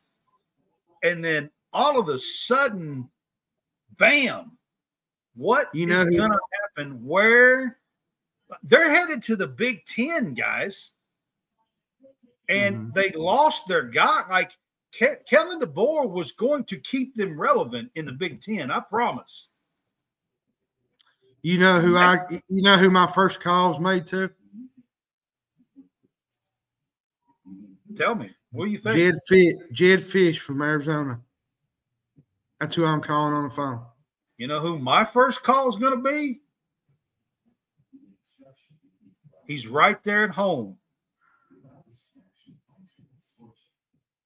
and 1.01 1.23
then 1.23 1.49
all 1.71 1.99
of 1.99 2.09
a 2.09 2.19
sudden, 2.19 3.09
bam! 3.97 4.57
What 5.35 5.73
You 5.73 5.87
know 5.87 6.05
who- 6.05 6.17
going 6.17 6.31
to 6.31 6.39
happen? 6.61 7.03
Where 7.05 7.79
they're 8.61 8.89
headed 8.89 9.23
to 9.23 9.35
the 9.35 9.47
Big 9.47 9.85
Ten, 9.85 10.35
guys, 10.35 10.91
and 12.49 12.91
Mhm. 12.91 12.93
they 12.93 13.09
lost 13.11 13.67
their 13.67 13.83
guy. 13.83 14.27
Like 14.29 14.51
Ke- 14.93 15.25
Kalen 15.29 15.61
DeBoer 15.61 16.09
was 16.09 16.31
going 16.31 16.63
to 16.65 16.77
keep 16.77 17.15
them 17.15 17.39
relevant 17.39 17.89
in 17.95 18.05
the 18.05 18.11
Big 18.11 18.41
Ten. 18.41 18.69
I 18.69 18.79
promise. 18.79 19.47
You 21.41 21.57
know 21.57 21.79
who 21.81 21.97
I, 21.97 22.19
you 22.29 22.61
know 22.61 22.77
who 22.77 22.89
my 22.89 23.07
first 23.07 23.41
call 23.41 23.69
was 23.69 23.79
made 23.79 24.07
to? 24.07 24.29
Tell 27.97 28.15
me, 28.15 28.33
what 28.51 28.65
do 28.65 28.71
you 28.71 28.77
think? 28.77 28.95
Jedd 28.95 29.15
Fisch, 29.29 29.53
Jedd 29.71 29.99
Fisch 29.99 30.39
from 30.39 30.61
Arizona. 30.61 31.19
That's 32.59 32.75
who 32.75 32.85
I'm 32.85 33.01
calling 33.01 33.33
on 33.33 33.43
the 33.43 33.49
phone. 33.49 33.81
You 34.37 34.47
know 34.47 34.59
who 34.59 34.79
my 34.79 35.03
first 35.03 35.43
call 35.43 35.67
is 35.67 35.75
going 35.75 36.01
to 36.01 36.09
be? 36.09 36.39
He's 39.45 39.67
right 39.67 40.01
there 40.03 40.23
at 40.23 40.31
home. 40.31 40.77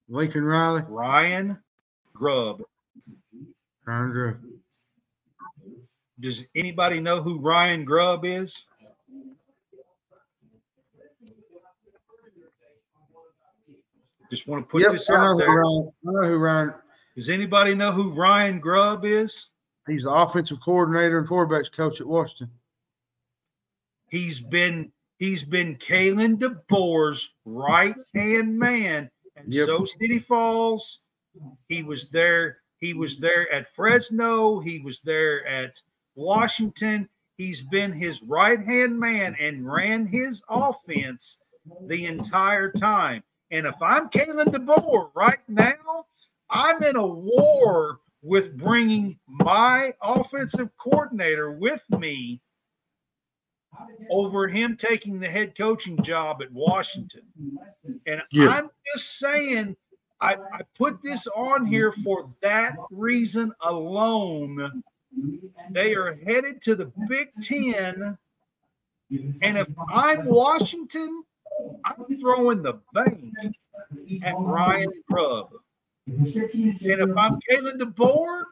Lincoln 0.10 0.46
Riley, 0.46 0.84
Ryan 0.88 1.60
Grubb. 2.14 2.64
Ryan 3.86 4.12
Grubb. 4.12 4.38
Does 6.20 6.46
anybody 6.56 7.00
know 7.00 7.22
who 7.22 7.40
Ryan 7.40 7.86
Grubb 7.86 8.26
is? 8.26 8.66
Just 14.30 14.48
want 14.48 14.66
to 14.66 14.70
put 14.70 14.82
Yep, 14.82 14.92
this 14.94 15.10
I 15.10 15.16
know, 15.16 15.22
out 15.34 15.38
there. 15.38 15.48
Ryan, 15.48 15.92
I 16.08 16.12
know 16.12 16.30
who 16.30 16.38
Ryan. 16.38 16.74
Does 17.16 17.30
anybody 17.30 17.76
know 17.76 17.92
who 17.92 18.12
Ryan 18.12 18.60
Grubb 18.60 19.06
is? 19.06 19.50
He's 19.88 20.04
the 20.04 20.12
offensive 20.12 20.60
coordinator 20.60 21.18
and 21.18 21.28
quarterbacks 21.28 21.72
coach 21.72 22.02
at 22.02 22.08
Washington. 22.08 22.52
He's 24.10 24.40
been 24.40 24.92
he's 25.18 25.44
been 25.44 25.78
Kalen 25.78 26.38
DeBoer's 26.40 27.30
right 27.46 27.96
hand 28.14 28.58
man 28.58 29.10
and 29.38 29.54
Yep. 29.54 29.66
so 29.68 29.86
Sioux 29.86 30.20
Falls. 30.20 31.00
He 31.70 31.84
was 31.84 32.10
there. 32.10 32.58
He 32.80 32.94
was 32.94 33.18
there 33.18 33.52
at 33.54 33.70
Fresno. 33.70 34.60
He 34.60 34.80
was 34.80 35.00
there 35.02 35.46
at 35.46 35.82
Washington. 36.16 37.08
He's 37.38 37.62
been 37.62 37.94
his 37.94 38.22
right 38.24 38.60
hand 38.60 39.00
man 39.00 39.36
and 39.40 39.72
ran 39.72 40.06
his 40.06 40.44
offense 40.50 41.38
the 41.86 42.06
entire 42.06 42.72
time. 42.72 43.24
And 43.52 43.66
if 43.68 43.76
I'm 43.82 44.10
Kalen 44.10 44.48
DeBoer 44.48 45.12
right 45.16 45.40
now, 45.48 46.06
I'm 46.50 46.82
in 46.84 46.96
a 46.96 47.06
war 47.06 48.00
with 48.24 48.58
bringing 48.58 49.20
my 49.28 49.94
offensive 50.02 50.70
coordinator 50.78 51.52
with 51.52 51.84
me 51.92 52.42
over 54.10 54.48
him 54.48 54.78
taking 54.78 55.20
the 55.20 55.30
head 55.30 55.58
coaching 55.58 56.02
job 56.04 56.42
at 56.42 56.52
Washington. 56.52 57.22
And 58.08 58.22
Yeah. 58.32 58.50
I'm 58.50 58.70
just 58.94 59.20
saying, 59.20 59.76
I, 60.22 60.36
I 60.36 60.62
put 60.76 61.02
this 61.04 61.28
on 61.28 61.66
here 61.66 61.92
for 61.92 62.28
that 62.42 62.76
reason 62.90 63.52
alone. 63.62 64.84
They 65.72 65.94
are 65.94 66.16
headed 66.26 66.62
to 66.64 66.76
the 66.76 66.92
Big 67.08 67.30
Ten. 67.42 68.18
And 69.42 69.58
if 69.58 69.68
I'm 69.90 70.26
Washington, 70.26 71.24
I'm 71.86 72.06
throwing 72.20 72.62
the 72.62 72.80
bank 72.94 73.34
at 74.24 74.36
Ryan 74.38 74.92
Grubb. 75.10 75.50
And 76.08 76.26
if 76.26 77.18
I'm 77.18 77.40
Kalen 77.50 77.80
DeBoer, 77.80 78.44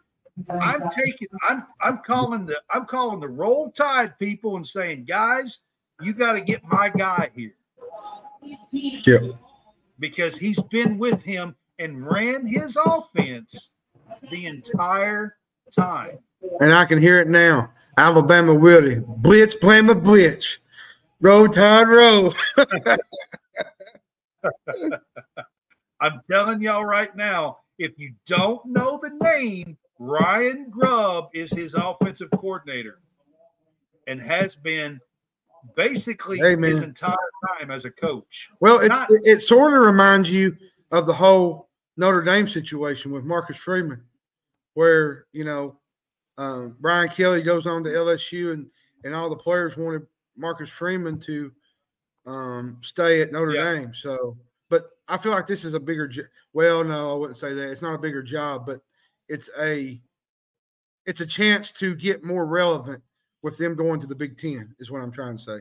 I'm 0.49 0.89
taking 0.89 1.27
I'm 1.47 1.65
I'm 1.81 1.99
calling 2.05 2.45
the 2.45 2.61
I'm 2.69 2.85
calling 2.85 3.19
the 3.19 3.27
roll 3.27 3.71
tide 3.71 4.17
people 4.19 4.57
and 4.57 4.67
saying, 4.67 5.05
guys, 5.05 5.59
you 6.01 6.13
got 6.13 6.33
to 6.33 6.41
get 6.41 6.63
my 6.65 6.89
guy 6.89 7.31
here 7.35 7.55
Yep. 8.71 9.23
because 9.99 10.37
he's 10.37 10.59
been 10.63 10.97
with 10.97 11.21
him 11.23 11.55
and 11.79 12.05
ran 12.05 12.45
his 12.45 12.77
offense 12.83 13.71
the 14.29 14.45
entire 14.45 15.37
time. 15.73 16.19
And 16.59 16.73
I 16.73 16.85
can 16.85 16.99
hear 16.99 17.19
it 17.19 17.27
now. 17.27 17.71
Alabama 17.97 18.53
Willie. 18.53 19.01
Blitz, 19.07 19.55
blame 19.55 19.89
a 19.89 19.95
blitz. 19.95 20.59
Roll 21.21 21.47
Tide 21.47 21.87
roll. 21.87 22.33
I'm 26.01 26.21
telling 26.29 26.61
y'all 26.61 26.85
right 26.85 27.15
now, 27.15 27.59
if 27.79 27.97
you 27.97 28.13
don't 28.25 28.65
know 28.65 28.99
the 29.01 29.09
name, 29.09 29.77
Ryan 29.99 30.69
Grubb 30.69 31.29
is 31.33 31.51
his 31.51 31.73
offensive 31.73 32.29
coordinator 32.31 32.99
and 34.07 34.21
has 34.21 34.55
been 34.55 34.99
basically 35.75 36.37
his 36.39 36.81
entire 36.83 37.15
time 37.57 37.71
as 37.71 37.85
a 37.85 37.91
coach. 37.91 38.49
Well, 38.59 38.79
it, 38.79 38.89
Not- 38.89 39.09
it, 39.09 39.21
it 39.25 39.39
sort 39.41 39.73
of 39.73 39.83
reminds 39.83 40.29
you 40.29 40.55
of 40.91 41.05
the 41.07 41.13
whole 41.13 41.69
Notre 41.97 42.21
Dame 42.21 42.47
situation 42.47 43.11
with 43.11 43.23
Marcus 43.23 43.57
Freeman, 43.57 44.03
where 44.73 45.25
you 45.31 45.45
know 45.45 45.77
um, 46.37 46.75
Brian 46.81 47.09
Kelly 47.09 47.41
goes 47.41 47.65
on 47.65 47.83
to 47.85 47.89
LSU, 47.89 48.53
and 48.53 48.67
and 49.05 49.15
all 49.15 49.29
the 49.29 49.35
players 49.35 49.77
wanted 49.77 50.05
Marcus 50.35 50.69
Freeman 50.69 51.19
to 51.21 51.51
um, 52.25 52.77
stay 52.81 53.21
at 53.21 53.31
Notre 53.31 53.53
Yeah. 53.53 53.73
Dame. 53.73 53.93
So, 53.93 54.37
but 54.69 54.89
I 55.07 55.17
feel 55.17 55.31
like 55.31 55.47
this 55.47 55.63
is 55.63 55.73
a 55.73 55.79
bigger. 55.79 56.07
jo- 56.07 56.23
Well, 56.53 56.83
no, 56.83 57.11
I 57.11 57.15
wouldn't 57.15 57.37
say 57.37 57.53
that. 57.53 57.71
It's 57.71 57.81
not 57.81 57.95
a 57.95 57.99
bigger 57.99 58.21
job, 58.21 58.65
but 58.65 58.81
it's 59.27 59.49
a 59.59 60.01
it's 61.05 61.21
a 61.21 61.25
chance 61.25 61.71
to 61.71 61.95
get 61.95 62.23
more 62.23 62.45
relevant 62.45 63.01
with 63.43 63.57
them 63.57 63.75
going 63.75 63.99
to 63.99 64.07
the 64.07 64.15
Big 64.15 64.37
Ten. 64.37 64.73
Is 64.79 64.91
what 64.91 65.01
I'm 65.01 65.11
trying 65.11 65.37
to 65.37 65.43
say. 65.43 65.59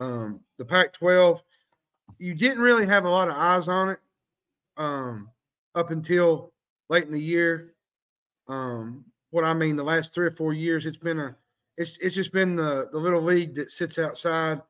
Um, 0.00 0.40
the 0.58 0.64
Pac-12 0.64 1.40
you 2.18 2.34
didn't 2.34 2.62
really 2.62 2.86
have 2.86 3.04
a 3.04 3.10
lot 3.10 3.28
of 3.28 3.36
eyes 3.36 3.68
on 3.68 3.90
it 3.90 3.98
um, 4.76 5.30
up 5.74 5.90
until 5.90 6.52
late 6.88 7.04
in 7.04 7.12
the 7.12 7.20
year. 7.20 7.74
Um, 8.48 9.04
what 9.30 9.44
I 9.44 9.52
mean, 9.54 9.76
the 9.76 9.84
last 9.84 10.14
three 10.14 10.26
or 10.26 10.30
four 10.30 10.52
years, 10.52 10.86
it's 10.86 10.98
been 10.98 11.18
a, 11.18 11.36
it's 11.76 11.98
it's 11.98 12.14
just 12.14 12.32
been 12.32 12.56
the 12.56 12.88
the 12.92 12.98
little 12.98 13.22
league 13.22 13.54
that 13.56 13.70
sits 13.70 13.98
outside 13.98 14.62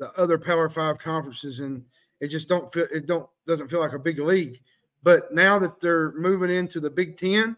the 0.00 0.10
other 0.18 0.38
Power 0.38 0.68
Five 0.68 0.98
conferences, 0.98 1.60
and 1.60 1.84
it 2.20 2.28
just 2.28 2.48
don't 2.48 2.72
feel 2.72 2.86
it 2.92 3.06
don't 3.06 3.28
doesn't 3.46 3.68
feel 3.68 3.80
like 3.80 3.92
a 3.92 3.98
big 3.98 4.18
league. 4.18 4.58
But 5.02 5.32
now 5.34 5.58
that 5.58 5.80
they're 5.80 6.12
moving 6.12 6.50
into 6.50 6.80
the 6.80 6.90
Big 6.90 7.16
Ten, 7.16 7.56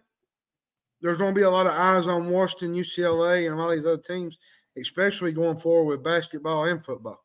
there's 1.00 1.18
going 1.18 1.34
to 1.34 1.38
be 1.38 1.44
a 1.44 1.50
lot 1.50 1.66
of 1.66 1.72
eyes 1.72 2.06
on 2.06 2.30
Washington, 2.30 2.74
UCLA, 2.74 3.50
and 3.50 3.60
all 3.60 3.70
these 3.70 3.86
other 3.86 3.98
teams, 3.98 4.38
especially 4.78 5.32
going 5.32 5.58
forward 5.58 5.84
with 5.84 6.04
basketball 6.04 6.64
and 6.64 6.82
football. 6.82 7.22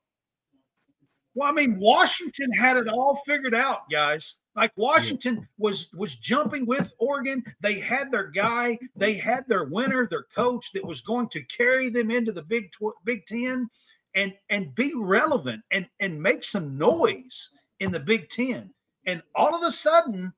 Well, 1.36 1.48
I 1.48 1.54
mean, 1.54 1.80
Washington 1.80 2.52
had 2.52 2.76
it 2.76 2.90
all 2.90 3.22
figured 3.26 3.54
out, 3.54 3.90
guys. 3.90 4.36
Like 4.56 4.74
Washington 4.76 5.48
was 5.58 5.88
was 5.94 6.16
jumping 6.16 6.66
with 6.66 6.94
Oregon. 7.00 7.42
They 7.62 7.80
had 7.80 8.12
their 8.12 8.28
guy. 8.28 8.78
They 8.98 9.14
had 9.14 9.48
their 9.48 9.64
winner, 9.64 10.06
their 10.06 10.24
coach 10.24 10.74
that 10.74 10.84
was 10.84 11.00
going 11.00 11.30
to 11.30 11.42
carry 11.44 11.90
them 11.90 12.12
into 12.12 12.34
the 12.34 12.42
Big 12.42 12.72
Tw- 12.74 12.98
Big 13.06 13.26
Ten, 13.26 13.70
and 14.16 14.34
and 14.50 14.76
be 14.76 14.94
relevant 14.96 15.62
and 15.72 15.88
and 16.02 16.22
make 16.22 16.44
some 16.44 16.78
noise 16.78 17.52
in 17.80 17.94
the 17.94 18.00
Big 18.02 18.28
Ten. 18.30 18.74
And 19.10 19.24
all 19.34 19.56
of 19.56 19.64
a 19.64 19.72
sudden, 19.72 20.32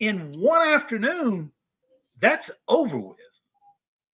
in 0.00 0.32
one 0.40 0.66
afternoon, 0.66 1.52
that's 2.20 2.50
over 2.68 2.96
with. 2.98 3.18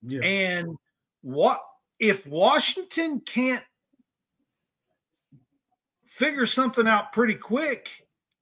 Yeah. 0.03 0.23
And 0.23 0.77
what 1.23 1.63
if 2.01 2.27
Washington 2.27 3.21
can't 3.21 3.63
figure 6.03 6.47
something 6.47 6.89
out 6.89 7.13
pretty 7.13 7.35
quick? 7.35 7.89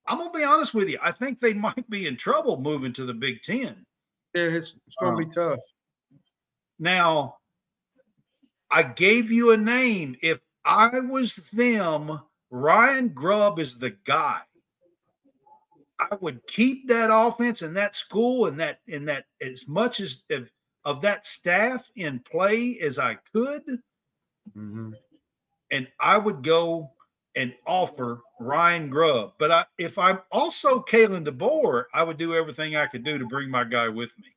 I'm 0.06 0.16
gonna 0.18 0.30
be 0.30 0.44
honest 0.44 0.72
with 0.72 0.88
you. 0.88 0.98
I 1.02 1.12
think 1.12 1.38
they 1.38 1.52
might 1.52 1.88
be 1.90 2.06
in 2.06 2.16
trouble 2.16 2.58
moving 2.60 2.94
to 2.94 3.04
the 3.04 3.14
Big 3.14 3.42
Ten. 3.42 3.84
Yeah, 4.34 4.44
it's, 4.44 4.74
it's 4.86 4.96
going 5.00 5.16
to 5.16 5.26
be 5.26 5.38
uh-huh. 5.38 5.50
tough. 5.50 5.64
Now, 6.78 7.36
I 8.70 8.84
gave 8.84 9.30
you 9.30 9.50
a 9.50 9.56
name. 9.56 10.16
If 10.22 10.38
I 10.64 11.00
was 11.00 11.36
them, 11.52 12.20
Ryan 12.50 13.08
Grubb 13.08 13.58
is 13.58 13.76
the 13.78 13.90
guy. 14.06 14.40
I 16.00 16.16
would 16.20 16.44
keep 16.46 16.88
that 16.88 17.10
offense 17.12 17.62
and 17.62 17.76
that 17.76 17.94
school 17.94 18.46
and 18.46 18.58
that 18.58 18.80
and 18.88 19.06
that 19.08 19.26
as 19.42 19.68
much 19.68 20.00
as 20.00 20.22
of, 20.30 20.50
of 20.84 21.02
that 21.02 21.26
staff 21.26 21.86
in 21.96 22.20
play 22.20 22.78
as 22.80 22.98
I 22.98 23.16
could, 23.32 23.62
Mhm. 24.56 24.94
and 25.70 25.88
I 26.00 26.16
would 26.16 26.42
go 26.42 26.90
and 27.36 27.54
offer 27.66 28.22
Ryan 28.40 28.88
Grubb. 28.88 29.34
But 29.38 29.50
I, 29.52 29.64
if 29.78 29.98
I'm 29.98 30.20
also 30.32 30.80
Kalen 30.82 31.24
DeBoer, 31.26 31.84
I 31.94 32.02
would 32.02 32.16
do 32.18 32.34
everything 32.34 32.76
I 32.76 32.86
could 32.86 33.04
do 33.04 33.18
to 33.18 33.26
bring 33.26 33.50
my 33.50 33.64
guy 33.64 33.88
with 33.88 34.10
me. 34.18 34.34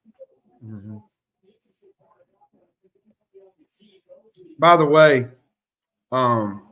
Mhm. 0.63 1.03
By 4.59 4.75
the 4.77 4.85
way, 4.85 5.27
um, 6.11 6.67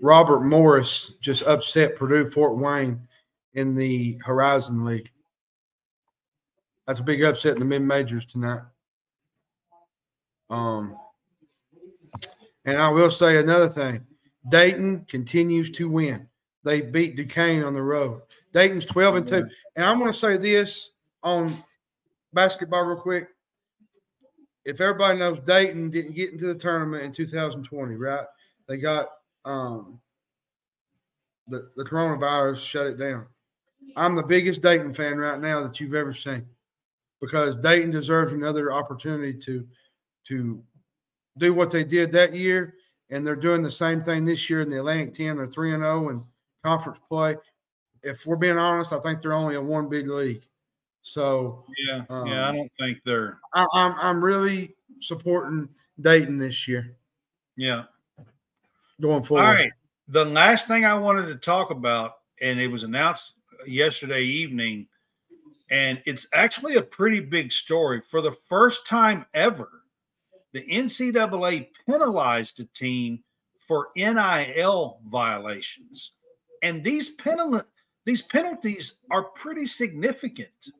Robert 0.00 0.40
Morris 0.40 1.14
just 1.20 1.46
upset 1.46 1.96
Purdue 1.96 2.30
Fort 2.30 2.56
Wayne 2.56 3.06
in 3.56 3.74
the 3.74 4.20
Horizon 4.24 4.84
League. 4.84 5.10
That's 6.86 7.00
a 7.00 7.02
big 7.02 7.24
upset 7.24 7.54
in 7.54 7.58
the 7.58 7.64
mid 7.64 7.82
majors 7.82 8.26
tonight. 8.26 8.62
Um, 10.48 10.96
and 12.64 12.76
I 12.76 12.88
will 12.90 13.10
say 13.10 13.38
another 13.38 13.68
thing 13.68 14.06
Dayton 14.48 15.06
continues 15.08 15.70
to 15.70 15.88
win. 15.88 16.28
They 16.62 16.82
beat 16.82 17.16
Duquesne 17.16 17.64
on 17.64 17.74
the 17.74 17.82
road. 17.82 18.22
Dayton's 18.52 18.84
12 18.84 19.16
and 19.16 19.26
2. 19.26 19.48
And 19.76 19.84
I'm 19.84 19.98
going 19.98 20.12
to 20.12 20.18
say 20.18 20.36
this 20.36 20.90
on 21.22 21.56
basketball 22.32 22.84
real 22.84 23.00
quick. 23.00 23.28
If 24.64 24.80
everybody 24.80 25.18
knows 25.18 25.40
Dayton 25.40 25.90
didn't 25.90 26.14
get 26.14 26.32
into 26.32 26.46
the 26.46 26.54
tournament 26.54 27.04
in 27.04 27.12
2020, 27.12 27.94
right? 27.94 28.26
They 28.68 28.78
got 28.78 29.08
um 29.44 30.00
the, 31.48 31.70
the 31.76 31.84
coronavirus 31.84 32.58
shut 32.58 32.88
it 32.88 32.98
down. 32.98 33.26
I'm 33.94 34.14
the 34.14 34.22
biggest 34.22 34.62
Dayton 34.62 34.92
fan 34.94 35.18
right 35.18 35.40
now 35.40 35.62
that 35.62 35.80
you've 35.80 35.94
ever 35.94 36.12
seen 36.12 36.46
because 37.20 37.56
Dayton 37.56 37.90
deserves 37.90 38.32
another 38.32 38.72
opportunity 38.72 39.34
to 39.34 39.66
to 40.24 40.62
do 41.38 41.54
what 41.54 41.70
they 41.70 41.84
did 41.84 42.10
that 42.12 42.34
year, 42.34 42.74
and 43.10 43.24
they're 43.26 43.36
doing 43.36 43.62
the 43.62 43.70
same 43.70 44.02
thing 44.02 44.24
this 44.24 44.50
year 44.50 44.60
in 44.62 44.68
the 44.70 44.78
Atlantic 44.78 45.14
10. 45.14 45.36
They're 45.36 45.46
3 45.46 45.74
and 45.74 45.82
0 45.82 46.08
in 46.08 46.24
conference 46.64 46.98
play. 47.08 47.36
If 48.02 48.26
we're 48.26 48.36
being 48.36 48.58
honest, 48.58 48.92
I 48.92 49.00
think 49.00 49.22
they're 49.22 49.32
only 49.32 49.54
a 49.54 49.60
one 49.60 49.88
big 49.88 50.08
league. 50.08 50.42
So 51.02 51.64
Yeah, 51.86 52.04
Um, 52.10 52.26
yeah. 52.26 52.48
I 52.48 52.52
don't 52.52 52.70
think 52.80 52.98
they're. 53.04 53.38
I, 53.54 53.66
I'm 53.72 53.94
I'm 53.98 54.24
really 54.24 54.74
supporting 55.00 55.68
Dayton 56.00 56.36
this 56.36 56.66
year 56.66 56.96
Yeah. 57.56 57.84
going 59.00 59.22
forward. 59.22 59.44
All 59.44 59.52
right. 59.52 59.72
The 60.08 60.24
last 60.24 60.66
thing 60.68 60.84
I 60.84 60.94
wanted 60.94 61.26
to 61.26 61.36
talk 61.36 61.70
about, 61.70 62.14
and 62.40 62.58
it 62.60 62.66
was 62.68 62.82
announced 62.82 63.34
yesterday 63.66 64.22
evening, 64.22 64.86
and 65.70 66.00
it's 66.06 66.26
actually 66.32 66.76
a 66.76 66.82
pretty 66.82 67.20
big 67.20 67.52
story. 67.52 68.02
For 68.10 68.20
the 68.20 68.36
first 68.48 68.86
time 68.86 69.26
ever, 69.34 69.82
the 70.52 70.62
NCAA 70.62 71.68
penalized 71.86 72.60
a 72.60 72.64
team 72.66 73.22
for 73.66 73.88
NIL 73.96 75.00
violations, 75.06 76.12
and 76.62 76.84
these 76.84 77.10
penal 77.10 77.62
these 78.04 78.22
penalties 78.22 78.98
are 79.10 79.24
pretty 79.24 79.66
significant. 79.66 80.70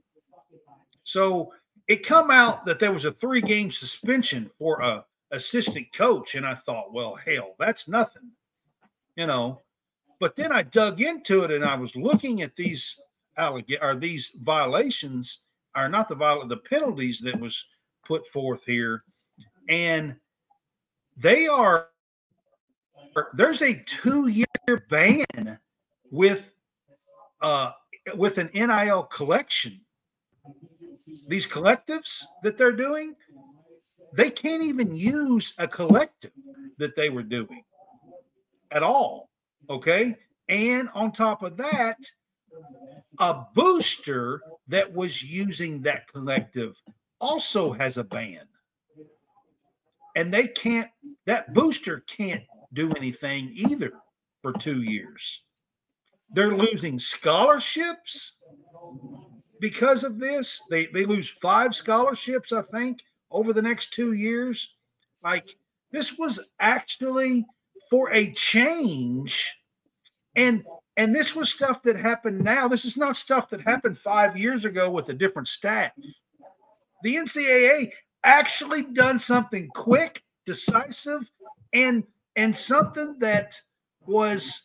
So 1.02 1.52
it 1.88 2.06
come 2.06 2.30
out 2.30 2.64
that 2.66 2.78
there 2.78 2.92
was 2.92 3.04
a 3.04 3.12
three 3.12 3.40
game 3.40 3.70
suspension 3.70 4.50
for 4.58 4.80
a 4.80 5.04
assistant 5.32 5.92
coach, 5.92 6.34
and 6.34 6.46
I 6.46 6.54
thought, 6.54 6.92
well, 6.92 7.14
hell, 7.16 7.54
that's 7.58 7.88
nothing, 7.88 8.30
you 9.16 9.26
know. 9.26 9.60
But 10.18 10.36
then 10.36 10.52
I 10.52 10.62
dug 10.62 11.00
into 11.00 11.44
it, 11.44 11.50
and 11.50 11.64
I 11.64 11.74
was 11.76 11.94
looking 11.94 12.42
at 12.42 12.56
these 12.56 12.98
alleg- 13.38 13.82
or 13.82 13.96
these 13.96 14.30
violations, 14.42 15.40
are 15.74 15.88
not 15.88 16.08
the 16.08 16.14
viol- 16.14 16.46
the 16.48 16.56
penalties 16.56 17.20
that 17.20 17.38
was 17.38 17.64
put 18.04 18.26
forth 18.28 18.64
here, 18.64 19.04
and 19.68 20.16
they 21.16 21.46
are 21.46 21.88
there's 23.34 23.62
a 23.62 23.74
two 23.86 24.28
year 24.28 24.46
ban 24.88 25.58
with 26.10 26.50
uh 27.40 27.72
with 28.14 28.38
an 28.38 28.50
NIL 28.54 29.04
collection. 29.04 29.80
These 31.28 31.46
collectives 31.46 32.22
that 32.42 32.56
they're 32.56 32.72
doing, 32.72 33.16
they 34.12 34.30
can't 34.30 34.62
even 34.62 34.94
use 34.94 35.54
a 35.58 35.66
collective 35.68 36.32
that 36.78 36.94
they 36.96 37.10
were 37.10 37.22
doing 37.22 37.64
at 38.70 38.82
all. 38.82 39.30
Okay. 39.68 40.16
And 40.48 40.88
on 40.94 41.12
top 41.12 41.42
of 41.42 41.56
that, 41.56 41.98
a 43.18 43.42
booster 43.54 44.40
that 44.68 44.92
was 44.92 45.22
using 45.22 45.82
that 45.82 46.10
collective 46.12 46.74
also 47.20 47.72
has 47.72 47.98
a 47.98 48.04
ban. 48.04 48.46
And 50.14 50.32
they 50.32 50.48
can't, 50.48 50.88
that 51.26 51.52
booster 51.52 52.00
can't 52.06 52.44
do 52.72 52.92
anything 52.94 53.52
either 53.54 53.92
for 54.42 54.52
two 54.52 54.82
years. 54.82 55.42
They're 56.30 56.56
losing 56.56 56.98
scholarships 56.98 58.34
because 59.60 60.04
of 60.04 60.18
this. 60.18 60.60
They 60.70 60.86
they 60.86 61.04
lose 61.04 61.28
five 61.28 61.74
scholarships, 61.74 62.52
I 62.52 62.62
think, 62.62 63.00
over 63.30 63.52
the 63.52 63.62
next 63.62 63.92
two 63.92 64.12
years. 64.12 64.74
Like 65.22 65.56
this 65.92 66.18
was 66.18 66.40
actually 66.60 67.46
for 67.90 68.12
a 68.12 68.32
change. 68.32 69.54
And 70.34 70.64
And 70.96 71.14
this 71.14 71.34
was 71.34 71.50
stuff 71.50 71.82
that 71.82 71.96
happened 71.96 72.42
now. 72.42 72.68
This 72.68 72.84
is 72.84 72.96
not 72.96 73.16
stuff 73.16 73.50
that 73.50 73.60
happened 73.60 73.98
five 73.98 74.36
years 74.36 74.64
ago 74.64 74.90
with 74.90 75.08
a 75.10 75.14
different 75.14 75.48
staff. 75.48 75.92
The 77.02 77.16
NCAA 77.16 77.90
actually 78.24 78.82
done 78.82 79.18
something 79.18 79.68
quick, 79.74 80.22
decisive, 80.46 81.22
and 81.72 82.02
and 82.36 82.54
something 82.54 83.18
that 83.18 83.58
was 84.06 84.62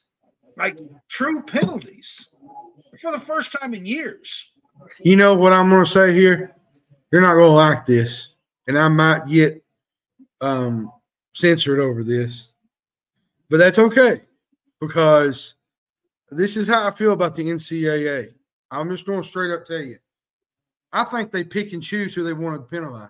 like 0.57 0.77
true 1.10 1.41
penalties 1.41 2.27
for 3.02 3.11
the 3.11 3.19
first 3.19 3.52
time 3.52 3.73
in 3.73 3.85
years. 3.85 4.45
You 4.99 5.15
know 5.15 5.35
what 5.35 5.53
I'm 5.53 5.69
going 5.69 5.84
to 5.84 5.89
say 5.89 6.14
here? 6.14 6.56
You're 7.11 7.22
not 7.22 7.34
going 7.34 7.49
to 7.49 7.52
like 7.52 7.85
this, 7.85 8.35
and 8.68 8.77
I 8.77 8.88
might 8.88 9.27
get 9.27 9.64
um, 10.41 10.91
censored 11.34 11.80
over 11.80 12.03
this, 12.03 12.51
but 13.52 13.57
that's 13.57 13.78
okay 13.78 14.22
because 14.80 15.56
this 16.32 16.56
is 16.56 16.69
how 16.69 16.88
I 16.88 16.91
feel 16.91 17.11
about 17.11 17.36
the 17.36 17.44
NCAA. 17.44 18.34
I'm 18.72 18.90
just 18.90 19.06
going 19.06 19.22
to 19.22 19.28
straight 19.28 19.52
up 19.52 19.65
tell 19.65 19.82
you. 19.82 19.98
I 20.94 21.03
think 21.03 21.32
they 21.32 21.44
pick 21.44 21.73
and 21.73 21.84
choose 21.84 22.15
who 22.15 22.23
they 22.23 22.32
want 22.32 22.56
to 22.56 22.61
penalize. 22.61 23.10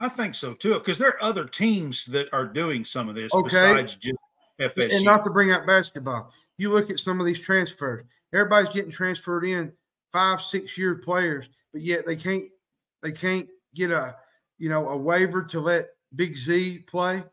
I 0.00 0.08
think 0.08 0.36
so 0.36 0.54
too, 0.54 0.74
because 0.74 0.98
there 0.98 1.08
are 1.08 1.22
other 1.22 1.44
teams 1.44 2.06
that 2.06 2.32
are 2.32 2.46
doing 2.46 2.84
some 2.84 3.08
of 3.08 3.16
this 3.16 3.34
Okay. 3.34 3.44
besides 3.44 3.96
just 3.96 4.18
FSU. 4.60 4.94
And 4.94 5.04
not 5.04 5.24
to 5.24 5.30
bring 5.30 5.50
up 5.50 5.66
basketball, 5.66 6.32
you 6.58 6.70
look 6.72 6.90
at 6.90 7.00
some 7.00 7.18
of 7.18 7.26
these 7.26 7.40
transfers. 7.40 8.04
Everybody's 8.32 8.72
getting 8.72 8.90
transferred 8.90 9.44
in 9.44 9.72
five, 10.12 10.40
six 10.40 10.78
year 10.78 10.94
players, 10.94 11.48
but 11.72 11.82
yet 11.82 12.06
they 12.06 12.16
can't 12.16 12.44
they 13.02 13.12
can't 13.12 13.48
get 13.74 13.90
a 13.90 14.16
you 14.58 14.68
know 14.68 14.88
a 14.88 14.96
waiver 14.96 15.42
to 15.44 15.60
let 15.60 15.88
Big 16.14 16.36
Z 16.36 16.84
play. 16.86 17.24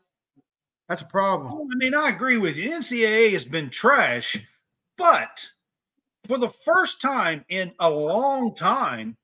That's 0.88 1.02
a 1.02 1.06
problem. 1.06 1.52
Oh, 1.52 1.68
I 1.72 1.76
mean, 1.76 1.94
I 1.94 2.08
agree 2.08 2.36
with 2.36 2.56
you. 2.56 2.70
NCAA 2.70 3.32
has 3.32 3.44
been 3.44 3.70
trash, 3.70 4.36
but 4.98 5.46
for 6.26 6.38
the 6.38 6.48
first 6.48 7.00
time 7.00 7.44
in 7.48 7.72
a 7.78 7.88
long 7.88 8.54
time, 8.54 9.16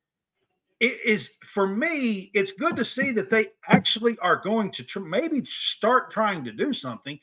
it 0.79 1.01
is 1.05 1.33
for 1.45 1.67
me. 1.67 2.31
It's 2.35 2.53
good 2.53 2.77
to 2.77 2.85
see 2.85 3.11
that 3.13 3.31
they 3.31 3.49
actually 3.69 4.19
are 4.19 4.37
going 4.37 4.71
to 4.73 4.85
tr- 4.85 5.01
maybe 5.01 5.45
start 5.45 6.11
trying 6.11 6.45
to 6.45 6.53
do 6.53 6.73
something, 6.73 7.19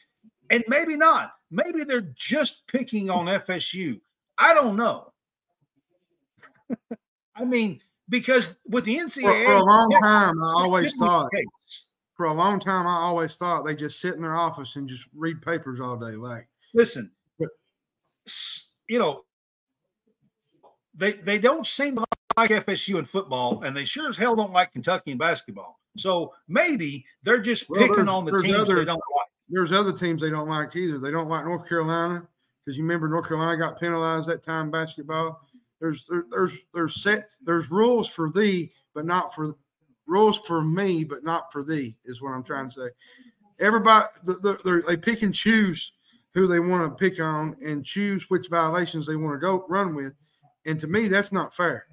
and 0.49 0.63
maybe 0.67 0.97
not. 0.97 1.33
Maybe 1.51 1.83
they're 1.83 2.13
just 2.15 2.65
picking 2.67 3.09
on 3.09 3.27
FSU. 3.27 3.99
I 4.37 4.53
don't 4.53 4.75
know. 4.75 5.13
I 7.35 7.45
mean, 7.45 7.79
because 8.09 8.55
with 8.67 8.85
the 8.85 8.97
NCAA, 8.97 9.45
for 9.45 9.53
a 9.53 9.63
long 9.63 9.91
time, 10.01 10.43
I 10.43 10.53
always 10.53 10.91
shouldn't 10.91 10.99
be 10.99 11.05
the 11.05 11.05
thought 11.05 11.31
case. 11.31 11.83
For 12.23 12.27
a 12.29 12.33
long 12.33 12.57
time, 12.57 12.87
I 12.87 12.95
always 13.01 13.35
thought 13.35 13.63
they 13.65 13.75
just 13.75 13.99
sit 13.99 14.15
in 14.15 14.21
their 14.21 14.37
office 14.37 14.77
and 14.77 14.87
just 14.87 15.05
read 15.13 15.41
papers 15.41 15.81
all 15.81 15.97
day. 15.97 16.15
Like, 16.15 16.47
listen, 16.73 17.11
But- 17.37 17.49
you 18.87 18.97
know, 18.97 19.25
they 20.93 21.13
they 21.13 21.37
don't 21.37 21.67
seem 21.67 21.97
to 21.97 22.05
like 22.37 22.51
FSU 22.51 22.97
in 22.97 23.03
football, 23.03 23.63
and 23.65 23.75
they 23.75 23.83
sure 23.83 24.07
as 24.07 24.15
hell 24.15 24.37
don't 24.37 24.53
like 24.53 24.71
Kentucky 24.71 25.11
in 25.11 25.17
basketball. 25.17 25.81
So 25.97 26.33
maybe 26.47 27.05
they're 27.23 27.41
just 27.41 27.69
Well, 27.69 27.85
picking 27.85 28.07
on 28.07 28.23
the 28.23 28.37
teams 28.41 28.55
other- 28.57 28.75
they 28.75 28.85
don't 28.85 28.95
like. 29.17 29.27
there's 29.49 29.73
other 29.73 29.91
teams 29.91 30.21
they 30.21 30.29
don't 30.29 30.47
like 30.47 30.73
either. 30.77 30.99
They 30.99 31.11
don't 31.11 31.27
like 31.27 31.43
North 31.43 31.67
Carolina 31.67 32.25
because 32.63 32.77
you 32.77 32.83
remember 32.85 33.09
North 33.09 33.27
Carolina 33.27 33.57
got 33.57 33.81
penalized 33.81 34.29
that 34.29 34.43
time 34.43 34.71
basketball. 34.71 35.45
There's 35.81 36.05
there, 36.05 36.23
there's 36.31 36.57
there's 36.73 37.03
set 37.03 37.27
there's 37.43 37.69
rules 37.69 38.07
for 38.07 38.31
thee, 38.31 38.71
but 38.95 39.05
not 39.05 39.35
for 39.35 39.55
rules 40.07 40.39
for 40.39 40.61
me, 40.63 41.03
but 41.03 41.23
not 41.23 41.51
for 41.51 41.63
thee 41.63 41.95
is 42.05 42.21
what 42.21 42.31
I'm 42.31 42.43
trying 42.43 42.69
to 42.69 42.73
say. 42.73 42.87
Everybody 43.59 44.07
they 44.87 44.97
pick 44.97 45.21
and 45.21 45.33
choose 45.33 45.93
who 46.33 46.47
they 46.47 46.59
want 46.59 46.83
to 46.83 46.95
pick 46.95 47.19
on 47.19 47.55
and 47.63 47.85
choose 47.85 48.29
which 48.29 48.49
violations 48.49 49.05
they 49.05 49.15
want 49.15 49.35
to 49.35 49.45
go 49.45 49.65
run 49.69 49.95
with, 49.95 50.13
and 50.65 50.79
to 50.79 50.87
me 50.87 51.07
that's 51.07 51.31
not 51.31 51.55
fair. 51.55 51.85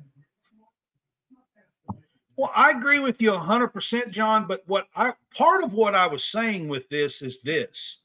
Well, 2.37 2.53
I 2.57 2.71
agree 2.71 3.01
with 3.01 3.21
you 3.21 3.33
100%, 3.33 4.11
John. 4.11 4.47
But 4.47 4.63
what 4.67 4.87
I 4.97 5.13
part 5.35 5.63
of 5.63 5.75
what 5.75 5.95
I 5.95 6.07
was 6.07 6.25
saying 6.25 6.69
with 6.69 6.89
this 6.89 7.21
is 7.21 7.43
this 7.43 8.01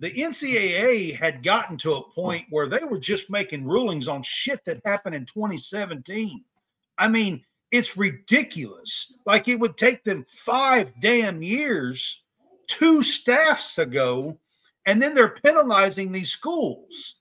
the 0.00 0.10
NCAA 0.10 1.16
had 1.16 1.42
gotten 1.42 1.78
to 1.78 1.94
a 1.94 2.10
point 2.10 2.46
where 2.50 2.68
they 2.68 2.84
were 2.84 2.98
just 2.98 3.30
making 3.30 3.66
rulings 3.66 4.08
on 4.08 4.22
shit 4.22 4.64
that 4.66 4.82
happened 4.84 5.14
in 5.14 5.24
2017. 5.24 6.44
I 6.98 7.08
mean, 7.08 7.44
it's 7.74 7.96
ridiculous. 7.96 9.12
Like 9.26 9.48
it 9.48 9.56
would 9.56 9.76
take 9.76 10.04
them 10.04 10.24
five 10.44 10.92
damn 11.00 11.42
years, 11.42 12.22
two 12.68 13.02
staffs 13.02 13.78
ago, 13.78 14.38
and 14.86 15.02
then 15.02 15.12
they're 15.12 15.40
penalizing 15.44 16.12
these 16.12 16.30
schools. 16.30 17.16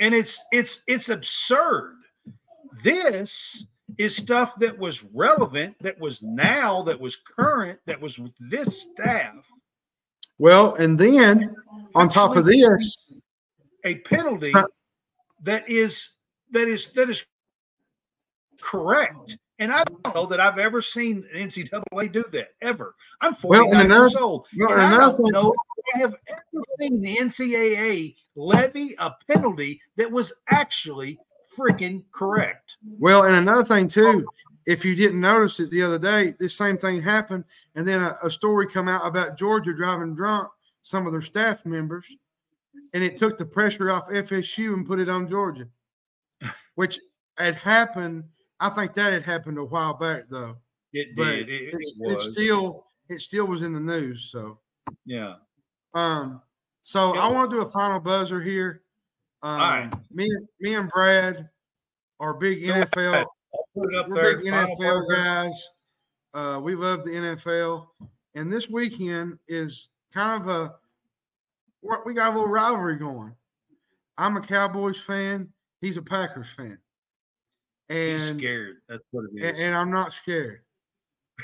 And 0.00 0.14
it's 0.14 0.40
it's 0.50 0.80
it's 0.86 1.10
absurd. 1.10 1.96
This 2.82 3.66
is 3.98 4.16
stuff 4.16 4.58
that 4.60 4.78
was 4.78 5.04
relevant, 5.12 5.76
that 5.80 6.00
was 6.00 6.22
now, 6.22 6.82
that 6.84 6.98
was 6.98 7.16
current, 7.16 7.78
that 7.84 8.00
was 8.00 8.18
with 8.18 8.32
this 8.40 8.86
staff. 8.92 9.44
Well, 10.38 10.76
and 10.76 10.98
then 10.98 11.54
on 11.94 12.08
top 12.08 12.36
of 12.36 12.46
this, 12.46 12.96
a 13.84 13.96
penalty 13.96 14.52
not- 14.52 14.70
that 15.42 15.68
is 15.68 16.08
that 16.50 16.66
is 16.66 16.92
that 16.92 17.10
is 17.10 17.26
correct. 18.62 19.36
And 19.60 19.70
I 19.70 19.84
don't 19.84 20.14
know 20.14 20.24
that 20.26 20.40
I've 20.40 20.58
ever 20.58 20.80
seen 20.80 21.22
NCAA 21.34 22.10
do 22.10 22.24
that 22.32 22.48
ever. 22.62 22.94
I'm 23.20 23.36
Well, 23.44 23.60
49 23.64 23.80
and 23.82 23.90
years 23.92 24.12
another- 24.14 24.24
old. 24.24 24.46
no, 24.54 24.68
and 24.68 24.80
I 24.80 24.98
don't 24.98 25.16
thing- 25.16 25.30
know 25.32 25.54
I 25.94 25.98
have 25.98 26.14
ever 26.28 26.62
seen 26.80 27.00
the 27.02 27.16
NCAA 27.18 28.16
levy 28.36 28.94
a 28.98 29.12
penalty 29.28 29.80
that 29.96 30.10
was 30.10 30.32
actually 30.48 31.18
freaking 31.56 32.04
correct. 32.12 32.76
Well, 32.98 33.24
and 33.24 33.36
another 33.36 33.64
thing 33.64 33.86
too, 33.88 34.26
if 34.66 34.84
you 34.84 34.94
didn't 34.94 35.20
notice 35.20 35.60
it 35.60 35.70
the 35.70 35.82
other 35.82 35.98
day, 35.98 36.34
this 36.38 36.56
same 36.56 36.76
thing 36.78 37.02
happened, 37.02 37.44
and 37.74 37.86
then 37.86 38.02
a, 38.02 38.16
a 38.22 38.30
story 38.30 38.66
come 38.66 38.88
out 38.88 39.06
about 39.06 39.36
Georgia 39.36 39.74
driving 39.74 40.14
drunk 40.14 40.48
some 40.82 41.06
of 41.06 41.12
their 41.12 41.20
staff 41.20 41.66
members, 41.66 42.06
and 42.94 43.02
it 43.04 43.16
took 43.18 43.36
the 43.36 43.44
pressure 43.44 43.90
off 43.90 44.08
FSU 44.08 44.72
and 44.74 44.86
put 44.86 45.00
it 45.00 45.08
on 45.10 45.28
Georgia, 45.28 45.66
which 46.76 46.98
had 47.36 47.54
happened. 47.56 48.24
I 48.60 48.68
think 48.70 48.94
that 48.94 49.12
had 49.12 49.22
happened 49.22 49.58
a 49.58 49.64
while 49.64 49.94
back 49.94 50.24
though, 50.30 50.56
It 50.92 51.08
but 51.16 51.24
did. 51.24 51.48
It, 51.48 51.62
it 51.68 51.74
was. 51.74 51.94
it's 52.12 52.24
still 52.32 52.84
it 53.08 53.20
still 53.20 53.46
was 53.46 53.62
in 53.62 53.72
the 53.72 53.80
news. 53.80 54.30
So, 54.30 54.58
yeah. 55.04 55.34
um, 55.94 56.40
so 56.82 57.16
I 57.16 57.26
want 57.28 57.50
to 57.50 57.56
do 57.56 57.62
a 57.62 57.70
final 57.70 57.98
buzzer 58.00 58.40
here. 58.40 58.82
Um, 59.42 59.58
right. 59.58 59.90
me 60.12 60.24
and 60.24 60.48
me 60.60 60.74
and 60.74 60.88
Brad 60.90 61.48
are 62.20 62.34
big 62.34 62.62
NFL. 62.62 63.12
ahead. 63.12 63.26
I'll 63.54 63.66
put 63.74 63.92
it 63.92 63.98
up 63.98 64.08
We're 64.08 64.14
there. 64.22 64.36
big 64.38 64.50
Final 64.50 64.76
NFL 64.76 65.08
buzzer. 65.08 65.22
guys. 65.22 65.68
Uh, 66.32 66.60
we 66.62 66.74
love 66.76 67.02
the 67.04 67.10
NFL, 67.10 67.88
and 68.36 68.52
this 68.52 68.68
weekend 68.68 69.38
is 69.48 69.88
kind 70.12 70.40
of 70.42 70.48
a 70.48 70.74
we 72.04 72.14
got 72.14 72.28
a 72.32 72.34
little 72.36 72.46
rivalry 72.48 72.96
going. 72.96 73.34
I'm 74.18 74.36
a 74.36 74.40
Cowboys 74.40 75.00
fan. 75.00 75.48
He's 75.80 75.96
a 75.96 76.02
Packers 76.02 76.48
fan, 76.56 76.78
He's 77.90 78.30
and 78.30 78.38
scared. 78.38 78.76
That's 78.88 79.02
what 79.10 79.24
it 79.24 79.36
is. 79.36 79.50
and, 79.50 79.58
and 79.58 79.74
I'm 79.74 79.90
not 79.90 80.12
scared. 80.12 80.60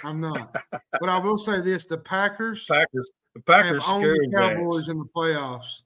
I'm 0.05 0.21
not. 0.21 0.55
but 0.71 1.09
I 1.09 1.19
will 1.19 1.39
say 1.39 1.61
this: 1.61 1.85
the 1.87 1.99
Packers 1.99 2.65
Packers. 2.67 3.11
The 3.35 3.53
have 3.53 3.65
Packers 3.65 3.85
owned 3.89 4.03
scared 4.03 4.19
the. 4.21 4.37
Cowboys 4.37 4.89
in 4.89 4.99
the 4.99 5.09
playoffs, 5.15 5.83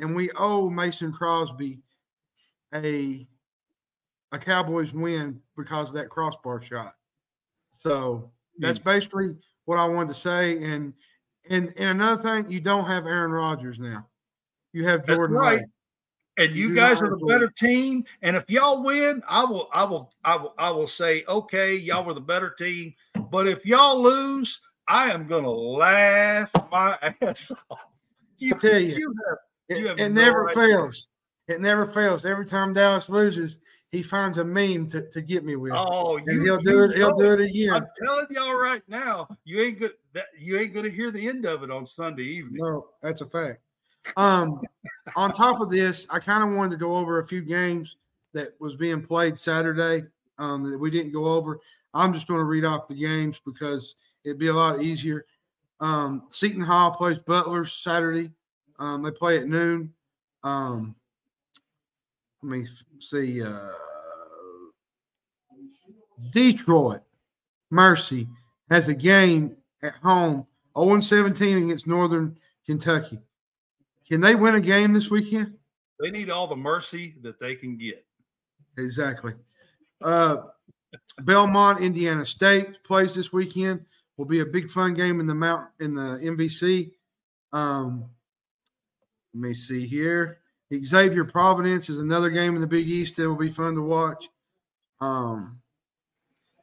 and 0.00 0.16
we 0.16 0.30
owe 0.32 0.70
Mason 0.70 1.12
Crosby 1.12 1.82
a 2.74 3.26
a 4.32 4.38
Cowboys 4.38 4.92
win 4.92 5.40
because 5.56 5.90
of 5.90 5.94
that 5.96 6.08
crossbar 6.08 6.62
shot. 6.62 6.94
So 7.70 8.30
hmm. 8.56 8.62
that's 8.62 8.78
basically 8.78 9.36
what 9.66 9.78
I 9.78 9.86
wanted 9.86 10.08
to 10.08 10.14
say. 10.14 10.62
And 10.62 10.94
and 11.50 11.68
and 11.76 12.00
another 12.00 12.22
thing, 12.22 12.50
you 12.50 12.60
don't 12.60 12.86
have 12.86 13.06
Aaron 13.06 13.32
Rodgers 13.32 13.78
now. 13.78 14.06
You 14.72 14.86
have 14.86 15.04
That's 15.04 15.16
Jordan 15.16 15.36
right. 15.36 15.60
Love. 15.60 15.68
And 16.38 16.54
You 16.56 16.68
you 16.68 16.74
guys 16.74 17.02
are 17.02 17.10
the 17.10 17.26
better 17.26 17.48
team. 17.48 18.04
And 18.22 18.36
if 18.36 18.48
y'all 18.48 18.82
win, 18.82 19.22
I 19.28 19.44
will, 19.44 19.68
I 19.72 19.84
will, 19.84 20.10
I 20.24 20.36
will, 20.36 20.54
I 20.56 20.70
will 20.70 20.88
say, 20.88 21.24
okay, 21.28 21.74
y'all 21.76 22.04
were 22.04 22.14
the 22.14 22.20
better 22.20 22.50
team. 22.50 22.94
But 23.30 23.46
if 23.48 23.66
y'all 23.66 24.00
lose, 24.00 24.60
I 24.88 25.10
am 25.12 25.26
gonna 25.26 25.50
laugh 25.50 26.50
my 26.70 26.96
ass 27.20 27.52
off. 27.70 27.80
You, 28.38 28.54
I 28.54 28.58
tell 28.58 28.80
you. 28.80 28.94
have- 29.28 29.38
It, 29.68 29.78
You 29.80 29.86
have 29.88 29.98
it 29.98 30.08
never 30.10 30.48
idea. 30.48 30.66
fails. 30.78 31.08
It 31.48 31.60
never 31.60 31.86
fails. 31.86 32.24
Every 32.24 32.46
time 32.46 32.72
Dallas 32.72 33.08
loses, 33.10 33.58
he 33.90 34.02
finds 34.02 34.38
a 34.38 34.44
meme 34.44 34.86
to, 34.88 35.08
to 35.10 35.20
get 35.20 35.44
me 35.44 35.56
with. 35.56 35.72
oh, 35.74 36.18
you, 36.18 36.24
and 36.28 36.42
he'll 36.42 36.58
do 36.58 36.84
it. 36.84 36.96
He'll 36.96 37.16
do 37.16 37.32
it 37.32 37.40
again. 37.40 37.72
I'm 37.74 37.86
telling 38.02 38.26
y'all 38.30 38.54
right 38.54 38.82
now, 38.86 39.28
you 39.44 39.60
ain't 39.62 39.78
good. 39.78 39.92
That 40.14 40.26
you 40.38 40.58
ain't 40.58 40.74
gonna 40.74 40.90
hear 40.90 41.10
the 41.10 41.26
end 41.26 41.44
of 41.46 41.62
it 41.62 41.70
on 41.70 41.84
Sunday 41.86 42.22
evening. 42.24 42.62
No, 42.62 42.86
that's 43.02 43.22
a 43.22 43.26
fact. 43.26 43.60
Um, 44.16 44.60
on 45.16 45.32
top 45.32 45.60
of 45.60 45.70
this, 45.70 46.06
I 46.10 46.18
kind 46.18 46.42
of 46.48 46.56
wanted 46.56 46.72
to 46.72 46.76
go 46.76 46.96
over 46.96 47.18
a 47.18 47.24
few 47.24 47.42
games 47.42 47.96
that 48.34 48.50
was 48.60 48.76
being 48.76 49.02
played 49.02 49.38
Saturday 49.38 50.04
um, 50.38 50.70
that 50.70 50.78
we 50.78 50.90
didn't 50.90 51.12
go 51.12 51.26
over. 51.26 51.60
I'm 51.94 52.12
just 52.12 52.26
going 52.26 52.38
to 52.38 52.44
read 52.44 52.64
off 52.64 52.88
the 52.88 52.94
games 52.94 53.40
because 53.44 53.96
it'd 54.24 54.38
be 54.38 54.48
a 54.48 54.54
lot 54.54 54.82
easier. 54.82 55.24
Um, 55.80 56.24
Seton 56.28 56.62
Hall 56.62 56.90
plays 56.90 57.18
Butler 57.18 57.64
Saturday. 57.64 58.32
Um, 58.78 59.02
they 59.02 59.10
play 59.10 59.38
at 59.38 59.46
noon. 59.46 59.92
Um, 60.44 60.94
let 62.42 62.58
me 62.58 62.66
see. 63.00 63.42
Uh, 63.42 63.72
Detroit 66.30 67.00
Mercy 67.70 68.28
has 68.70 68.88
a 68.88 68.94
game 68.94 69.56
at 69.82 69.94
home, 69.94 70.46
0 70.78 71.00
17 71.00 71.64
against 71.64 71.86
Northern 71.86 72.36
Kentucky. 72.66 73.18
Can 74.08 74.20
they 74.20 74.34
win 74.34 74.54
a 74.54 74.60
game 74.60 74.92
this 74.92 75.10
weekend? 75.10 75.54
They 76.00 76.10
need 76.10 76.30
all 76.30 76.46
the 76.46 76.56
mercy 76.56 77.16
that 77.22 77.38
they 77.40 77.54
can 77.54 77.76
get. 77.76 78.04
Exactly. 78.78 79.34
Uh, 80.00 80.36
Belmont, 81.20 81.80
Indiana 81.80 82.24
State 82.24 82.82
plays 82.84 83.14
this 83.14 83.32
weekend. 83.32 83.84
Will 84.16 84.24
be 84.24 84.40
a 84.40 84.46
big 84.46 84.70
fun 84.70 84.94
game 84.94 85.20
in 85.20 85.26
the 85.26 85.34
mount 85.34 85.68
in 85.78 85.94
the 85.94 86.18
MVC. 86.22 86.92
Um, 87.52 88.06
let 89.34 89.40
me 89.40 89.54
see 89.54 89.86
here. 89.86 90.38
Xavier 90.74 91.24
Providence 91.24 91.88
is 91.88 91.98
another 91.98 92.30
game 92.30 92.54
in 92.54 92.60
the 92.60 92.66
Big 92.66 92.88
East 92.88 93.16
that 93.16 93.28
will 93.28 93.36
be 93.36 93.50
fun 93.50 93.74
to 93.74 93.82
watch. 93.82 94.28
Um, 95.00 95.60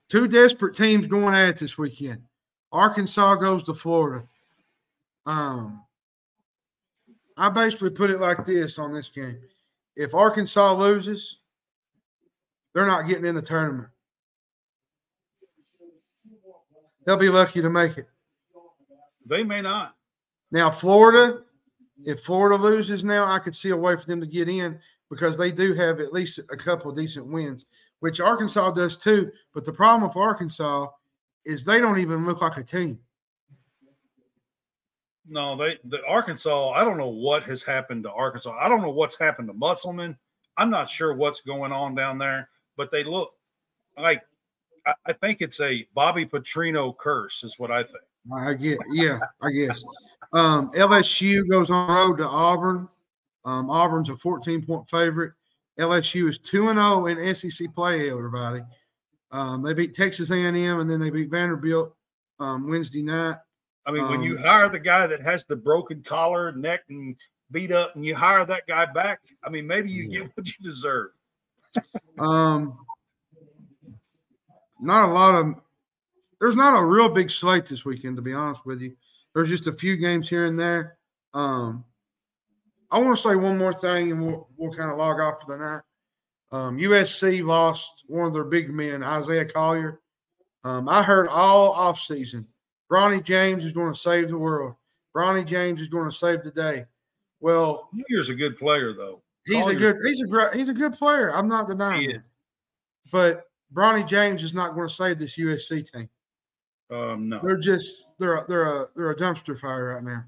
two 0.10 0.28
desperate 0.28 0.76
teams 0.76 1.08
going 1.08 1.34
at 1.34 1.50
it 1.50 1.58
this 1.58 1.78
weekend. 1.78 2.24
Arkansas 2.72 3.36
goes 3.36 3.64
to 3.64 3.74
Florida. 3.74 4.26
Um, 5.26 5.85
I 7.38 7.50
basically 7.50 7.90
put 7.90 8.10
it 8.10 8.20
like 8.20 8.46
this 8.46 8.80
on 8.80 8.94
this 8.94 9.08
game: 9.08 9.40
if 9.96 10.14
Arkansas 10.14 10.74
loses, 10.74 11.38
they're 12.74 12.86
not 12.86 13.08
getting 13.08 13.26
in 13.26 13.36
the 13.36 13.42
tournament. 13.42 13.90
They'll 17.06 17.18
be 17.18 17.30
lucky 17.30 17.62
to 17.62 17.70
make 17.70 17.98
it. 17.98 18.08
They 19.26 19.44
may 19.44 19.62
not. 19.62 19.96
Now, 20.52 20.72
Florida, 20.72 21.42
if 22.06 22.22
Florida 22.22 22.62
loses 22.62 23.04
now, 23.04 23.26
I 23.26 23.40
could 23.40 23.56
see 23.56 23.70
a 23.70 23.78
way 23.78 23.96
for 23.96 24.06
them 24.06 24.22
to 24.22 24.28
get 24.28 24.50
in 24.50 24.80
because 25.10 25.38
they 25.38 25.52
do 25.52 25.74
have 25.74 26.00
at 26.00 26.14
least 26.14 26.40
a 26.52 26.58
couple 26.58 26.90
of 26.90 26.98
decent 26.98 27.32
wins, 27.32 27.66
which 28.00 28.20
Arkansas 28.20 28.72
does 28.72 28.98
too. 28.98 29.32
But 29.54 29.66
the 29.66 29.72
problem 29.72 30.08
with 30.08 30.18
Arkansas 30.18 30.88
is 31.46 31.64
they 31.64 31.80
don't 31.80 32.00
even 32.00 32.26
look 32.26 32.42
like 32.42 32.58
a 32.58 32.64
team. 32.64 33.00
No, 35.28 35.58
they 35.58 35.80
the 35.86 36.00
Arkansas. 36.08 36.72
I 36.72 36.84
don't 36.84 36.98
know 36.98 37.10
what 37.10 37.44
has 37.44 37.64
happened 37.64 38.04
to 38.04 38.12
Arkansas. 38.12 38.58
I 38.60 38.70
don't 38.70 38.82
know 38.82 38.92
what's 38.92 39.18
happened 39.18 39.48
to 39.48 39.54
Musselman. 39.54 40.18
I'm 40.58 40.70
not 40.70 40.90
sure 40.90 41.14
what's 41.14 41.42
going 41.42 41.72
on 41.72 41.96
down 41.96 42.18
there, 42.18 42.50
but 42.78 42.92
they 42.92 43.04
look 43.04 43.32
like 43.98 44.24
I, 44.86 44.94
I 45.08 45.14
think 45.14 45.42
it's 45.42 45.60
a 45.62 45.88
Bobby 45.94 46.26
Petrino 46.26 46.96
curse, 46.98 47.44
is 47.44 47.58
what 47.58 47.72
I 47.72 47.84
think. 47.84 48.04
I 48.36 48.54
get, 48.54 48.80
yeah, 48.92 49.20
I 49.42 49.52
guess. 49.52 49.84
Um, 50.34 50.72
LSU 50.72 51.48
goes 51.50 51.70
on 51.70 51.90
road 51.90 52.18
to 52.18 52.28
Auburn. 52.28 52.90
Um, 53.46 53.70
Auburn's 53.70 54.10
a 54.10 54.18
14 54.18 54.66
point 54.66 54.90
favorite. 54.90 55.34
LSU 55.80 56.30
is 56.30 56.38
2 56.40 56.70
and 56.70 56.80
0 56.80 57.06
in 57.08 57.36
SEC 57.36 57.74
play, 57.76 58.10
everybody. 58.10 58.62
Um, 59.32 59.62
they 59.62 59.74
beat 59.74 59.94
Texas 59.94 60.32
A&M 60.32 60.56
and 60.56 60.90
then 60.90 61.00
they 61.00 61.10
beat 61.10 61.30
Vanderbilt 61.30 61.96
um, 62.40 62.70
Wednesday 62.70 63.04
night. 63.04 63.38
I 63.86 63.92
mean, 63.92 64.08
when 64.10 64.22
you 64.22 64.38
Um, 64.38 64.44
hire 64.44 64.70
the 64.70 64.80
guy 64.80 65.06
that 65.08 65.22
has 65.22 65.46
the 65.46 65.56
broken 65.56 66.02
collar, 66.04 66.52
neck, 66.52 66.86
and 66.90 67.16
beat 67.52 67.72
up, 67.72 67.96
and 67.96 68.04
you 68.06 68.16
hire 68.16 68.44
that 68.46 68.66
guy 68.68 68.86
back, 68.86 69.22
I 69.44 69.50
mean, 69.50 69.68
maybe 69.68 69.92
you 69.92 70.04
Yeah. 70.04 70.20
get 70.22 70.32
what 70.38 70.48
you 70.48 70.54
deserve. 70.64 71.12
Um, 72.18 72.78
not 74.80 75.10
a 75.10 75.12
lot 75.14 75.36
of. 75.36 75.56
There's 76.40 76.56
not 76.56 76.80
a 76.80 76.86
real 76.86 77.10
big 77.10 77.30
slate 77.30 77.66
this 77.66 77.86
weekend, 77.86 78.16
to 78.18 78.22
be 78.22 78.34
honest 78.34 78.66
with 78.66 78.82
you. 78.82 78.96
There's 79.34 79.50
just 79.50 79.68
a 79.68 79.74
few 79.74 79.98
games 79.98 80.28
here 80.28 80.46
and 80.46 80.58
there. 80.60 80.98
Um, 81.34 81.86
I 82.92 83.00
want 83.00 83.18
to 83.18 83.22
say 83.22 83.36
one 83.36 83.58
more 83.58 83.74
thing, 83.74 84.12
and 84.12 84.26
we'll 84.26 84.50
we'll 84.58 84.74
kind 84.74 84.92
of 84.92 84.98
log 84.98 85.20
off 85.20 85.42
for 85.42 85.58
the 85.58 85.64
night. 85.64 85.82
Um, 86.52 86.78
USC 86.78 87.44
lost 87.44 88.04
one 88.08 88.26
of 88.28 88.34
their 88.34 88.44
big 88.46 88.72
men, 88.72 89.04
Isaiah 89.04 89.46
Collier. 89.46 90.00
Um, 90.64 90.88
I 90.88 91.04
heard 91.04 91.28
all 91.28 91.76
offseason, 91.76 92.46
Bronny 92.92 93.24
James 93.24 93.66
is 93.66 93.72
going 93.72 93.94
to 93.94 94.00
save 94.00 94.30
the 94.30 94.38
world. 94.38 94.76
Bronny 95.16 95.46
James 95.46 95.82
is 95.82 95.88
going 95.88 96.10
to 96.10 96.16
save 96.16 96.44
the 96.44 96.52
day. 96.52 96.86
Well, 97.40 97.90
Year's 98.10 98.30
a 98.30 98.36
good 98.36 98.58
player, 98.58 98.94
though. 98.94 99.22
He's 99.46 99.68
a 99.68 99.76
good. 99.76 99.98
He's 100.04 100.22
a 100.22 100.28
great. 100.28 100.54
He's 100.56 100.70
a 100.70 100.74
good 100.74 100.94
player. 100.94 101.34
I'm 101.34 101.48
not 101.48 101.68
denying 101.68 102.10
it. 102.10 102.22
But 103.12 103.46
Bronny 103.74 104.08
James 104.08 104.44
is 104.44 104.54
not 104.54 104.76
going 104.76 104.88
to 104.88 104.94
save 104.94 105.20
this 105.20 105.38
USC 105.38 105.92
team. 105.92 106.10
Um, 106.92 107.30
no, 107.30 107.40
They're 107.44 107.58
just 107.58 108.08
they're 108.20 108.38
a, 108.38 108.46
they're 108.48 108.64
a 108.64 108.88
they're 108.96 109.12
a 109.12 109.16
dumpster 109.16 109.58
fire 109.58 109.96
right 109.96 110.04
now. 110.04 110.24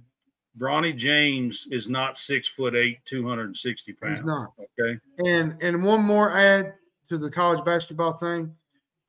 Bronny 0.58 0.96
James 0.96 1.68
is 1.72 1.88
not 1.88 2.18
six 2.18 2.48
foot 2.48 2.76
eight, 2.76 3.00
two 3.06 3.28
hundred 3.28 3.46
and 3.46 3.58
sixty 3.58 3.94
pounds. 3.94 4.20
He's 4.20 4.26
not. 4.26 4.54
Okay. 4.80 5.00
And 5.26 5.62
and 5.62 5.84
one 5.84 6.02
more 6.02 6.36
add 6.36 6.74
to 7.10 7.18
the 7.18 7.30
college 7.30 7.64
basketball 7.64 8.14
thing. 8.14 8.54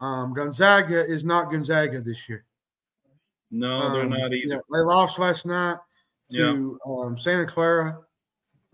Um, 0.00 0.34
Gonzaga 0.34 1.04
is 1.04 1.24
not 1.24 1.50
Gonzaga 1.50 2.00
this 2.00 2.28
year. 2.28 2.44
No, 3.50 3.92
they're 3.92 4.02
Um, 4.02 4.10
not 4.10 4.32
either. 4.34 4.54
yeah, 4.54 4.60
they 4.72 4.78
lost 4.80 5.18
last 5.18 5.46
night 5.46 5.76
to 6.32 6.78
um, 6.86 7.16
Santa 7.18 7.46
Clara. 7.46 7.98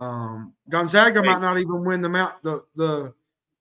Um, 0.01 0.53
Gonzaga 0.69 1.23
might 1.23 1.41
not 1.41 1.59
even 1.59 1.85
win 1.85 2.03
the 2.03 2.09
mount 2.09 2.35
the 2.43 2.65
the 2.75 3.15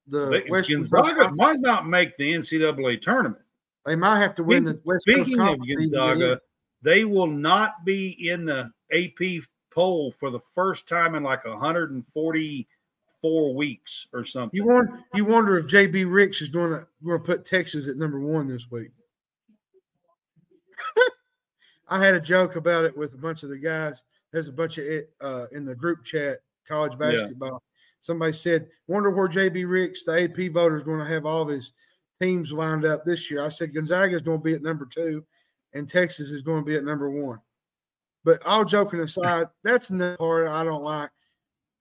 the 0.07 0.29
They, 0.29 0.49
Western 0.49 0.81
Gonzaga 0.81 1.09
Conference. 1.09 1.37
might 1.37 1.59
not 1.59 1.87
make 1.87 2.17
the 2.17 2.33
NCAA 2.33 2.99
tournament. 3.01 3.43
They 3.85 3.95
might 3.95 4.19
have 4.19 4.33
to 4.35 4.43
win 4.43 4.63
the 4.63 4.79
West 4.83 5.03
Speaking 5.03 5.39
of 5.39 5.47
Conference 5.47 5.67
to 5.67 5.73
even 5.73 5.83
get 5.83 5.85
in. 5.85 5.91
Gonzaga, 5.91 6.41
they 6.81 7.05
will 7.05 7.27
not 7.27 7.85
be 7.85 8.09
in 8.29 8.45
the 8.45 8.71
AP 8.91 9.43
poll 9.71 10.11
for 10.11 10.29
the 10.31 10.39
first 10.55 10.87
time 10.87 11.13
in 11.15 11.23
like 11.23 11.45
144 11.45 13.55
weeks 13.55 14.07
or 14.13 14.25
something. 14.25 14.57
You 14.57 14.65
want 14.65 14.89
you 15.13 15.25
wonder 15.25 15.57
if 15.57 15.67
JB 15.67 16.11
Ricks 16.11 16.41
is 16.41 16.49
going 16.49 16.71
to 16.71 16.87
going 17.05 17.19
to 17.19 17.23
put 17.25 17.45
Texas 17.45 17.87
at 17.87 17.97
number 17.97 18.19
one 18.19 18.47
this 18.47 18.69
week. 18.71 18.89
I 21.89 22.03
had 22.03 22.15
a 22.15 22.19
joke 22.19 22.55
about 22.55 22.85
it 22.85 22.95
with 22.97 23.13
a 23.13 23.17
bunch 23.17 23.43
of 23.43 23.49
the 23.49 23.57
guys. 23.57 24.03
There's 24.31 24.47
a 24.47 24.53
bunch 24.53 24.77
of 24.77 24.85
it 24.85 25.11
uh, 25.21 25.45
in 25.51 25.65
the 25.65 25.75
group 25.75 26.03
chat, 26.03 26.39
college 26.67 26.93
Yeah. 26.93 27.11
basketball. 27.11 27.61
Somebody 27.99 28.33
said, 28.33 28.67
"Wonder 28.87 29.11
where 29.11 29.27
JB 29.27 29.65
Ricks, 29.69 30.03
the 30.03 30.23
AP 30.23 30.51
voter, 30.51 30.75
is 30.75 30.83
going 30.83 30.99
to 30.99 31.05
have 31.05 31.25
all 31.25 31.41
of 31.43 31.49
his 31.49 31.73
teams 32.21 32.51
lined 32.51 32.85
up 32.85 33.05
this 33.05 33.29
year." 33.29 33.41
I 33.41 33.49
said 33.49 33.73
Gonzaga 33.73 34.15
is 34.15 34.21
going 34.21 34.39
to 34.39 34.43
be 34.43 34.55
at 34.55 34.61
number 34.61 34.85
two, 34.85 35.25
and 35.73 35.87
Texas 35.87 36.31
is 36.31 36.41
going 36.41 36.61
to 36.61 36.65
be 36.65 36.75
at 36.75 36.83
number 36.83 37.09
one. 37.09 37.39
But 38.25 38.45
all 38.45 38.65
joking 38.65 38.99
aside, 39.01 39.47
that's 39.63 39.87
the 39.87 40.15
part 40.17 40.47
I 40.47 40.63
don't 40.63 40.83
like. 40.83 41.11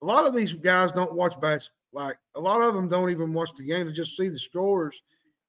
A 0.02 0.06
lot 0.06 0.26
of 0.26 0.34
these 0.34 0.52
guys 0.54 0.92
don't 0.92 1.14
watch 1.14 1.40
basketball. 1.40 1.78
Like 1.94 2.16
a 2.34 2.40
lot 2.40 2.60
of 2.62 2.74
them 2.74 2.88
don't 2.88 3.10
even 3.10 3.32
watch 3.32 3.52
the 3.54 3.64
game; 3.64 3.86
they 3.86 3.92
just 3.92 4.16
see 4.16 4.28
the 4.28 4.38
scores, 4.38 5.02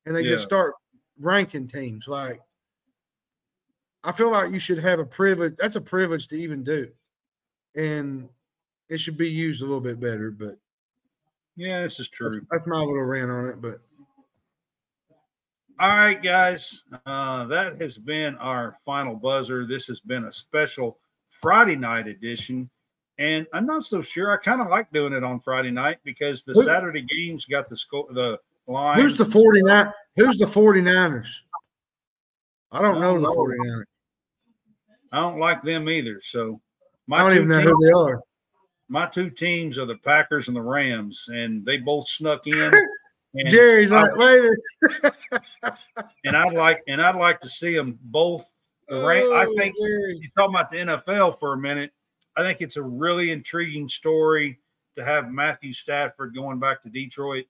and 0.05 0.15
they 0.15 0.23
just 0.23 0.43
start 0.43 0.73
ranking 1.19 1.67
teams. 1.67 2.07
Like 2.07 2.41
I 4.03 4.11
feel 4.11 4.31
like 4.31 4.51
you 4.51 4.59
should 4.59 4.79
have 4.79 4.99
a 4.99 5.05
privilege. 5.05 5.55
That's 5.57 5.75
a 5.77 5.81
privilege 5.81 6.27
to 6.27 6.35
even 6.35 6.63
do, 6.63 6.89
and 7.75 8.27
it 8.89 8.99
should 8.99 9.17
be 9.17 9.29
used 9.29 9.61
a 9.61 9.65
little 9.65 9.79
bit 9.81 9.99
better. 9.99 10.29
But 10.31 10.57
Yeah, 11.55 11.81
this 11.83 11.99
is 11.99 12.09
true. 12.09 12.29
that's 12.51 12.67
my 12.67 12.77
little 12.79 13.03
rant 13.03 13.31
on 13.31 13.47
it. 13.47 13.61
But 13.61 13.79
All 15.79 15.89
right, 15.89 16.21
guys. 16.21 16.83
Uh, 17.05 17.45
that 17.45 17.81
has 17.81 17.97
been 17.97 18.35
our 18.37 18.77
final 18.85 19.15
buzzer. 19.15 19.65
This 19.65 19.87
has 19.87 19.99
been 19.99 20.25
a 20.25 20.31
special 20.31 20.99
Friday 21.29 21.75
night 21.75 22.07
edition. 22.07 22.69
And 23.19 23.47
I'm 23.53 23.65
not 23.65 23.83
so 23.83 24.01
sure. 24.01 24.31
I 24.31 24.37
kind 24.37 24.61
of 24.61 24.67
like 24.67 24.91
doing 24.91 25.13
it 25.13 25.23
on 25.23 25.39
Friday 25.39 25.71
night 25.71 25.97
because 26.03 26.43
the 26.43 26.53
Who- 26.53 26.63
Saturday 26.63 27.01
games 27.01 27.45
got 27.45 27.67
the 27.67 27.77
score, 27.77 28.07
the 28.11 28.39
line. 28.67 28.99
who's 28.99 29.17
the 29.17 29.25
49? 29.25 29.91
Who's 30.15 30.37
the 30.37 30.45
49ers? 30.45 31.27
I 32.71 32.81
don't 32.81 32.99
know 32.99 33.15
the 33.15 33.21
No. 33.21 33.35
49ers. 33.35 33.83
I 35.13 35.21
don't 35.21 35.39
like 35.39 35.61
them 35.63 35.87
either. 35.89 36.19
So 36.21 36.59
I 36.59 36.89
my 37.07 37.17
don't 37.19 37.29
two 37.29 37.35
even 37.37 37.47
know 37.49 37.59
teams, 37.59 37.71
who 37.71 37.85
they 37.85 37.91
are. 37.91 38.21
my 38.89 39.05
two 39.05 39.29
teams 39.29 39.77
are 39.77 39.85
the 39.85 39.97
Packers 39.97 40.47
and 40.49 40.57
the 40.57 40.61
Rams, 40.61 41.29
and 41.33 41.65
they 41.65 41.77
both 41.77 42.07
snuck 42.09 42.45
in. 42.47 42.73
And, 43.35 43.49
Jerry's 43.49 43.91
I- 43.91 44.03
like 44.03 44.15
later. 44.17 44.55
and 46.23 46.37
I'd 46.37 46.53
like 46.53 46.83
and 46.87 47.01
I'd 47.01 47.15
like 47.15 47.39
to 47.41 47.49
see 47.49 47.73
them 47.75 47.97
both. 48.03 48.47
The 48.89 49.03
Ram, 49.03 49.33
I 49.33 49.45
Oh, 49.47 49.55
think 49.57 49.75
Jerry. 49.81 50.19
you 50.21 50.29
talking 50.37 50.53
about 50.53 50.69
the 50.69 50.77
NFL 50.77 51.39
for 51.39 51.53
a 51.53 51.57
minute. 51.57 51.91
I 52.37 52.43
think 52.43 52.61
it's 52.61 52.77
a 52.77 52.83
really 52.83 53.31
intriguing 53.31 53.89
story 53.89 54.59
to 54.97 55.03
have 55.03 55.31
Matthew 55.31 55.73
Stafford 55.73 56.35
going 56.35 56.59
back 56.59 56.83
to 56.83 56.89
Detroit 56.89 57.45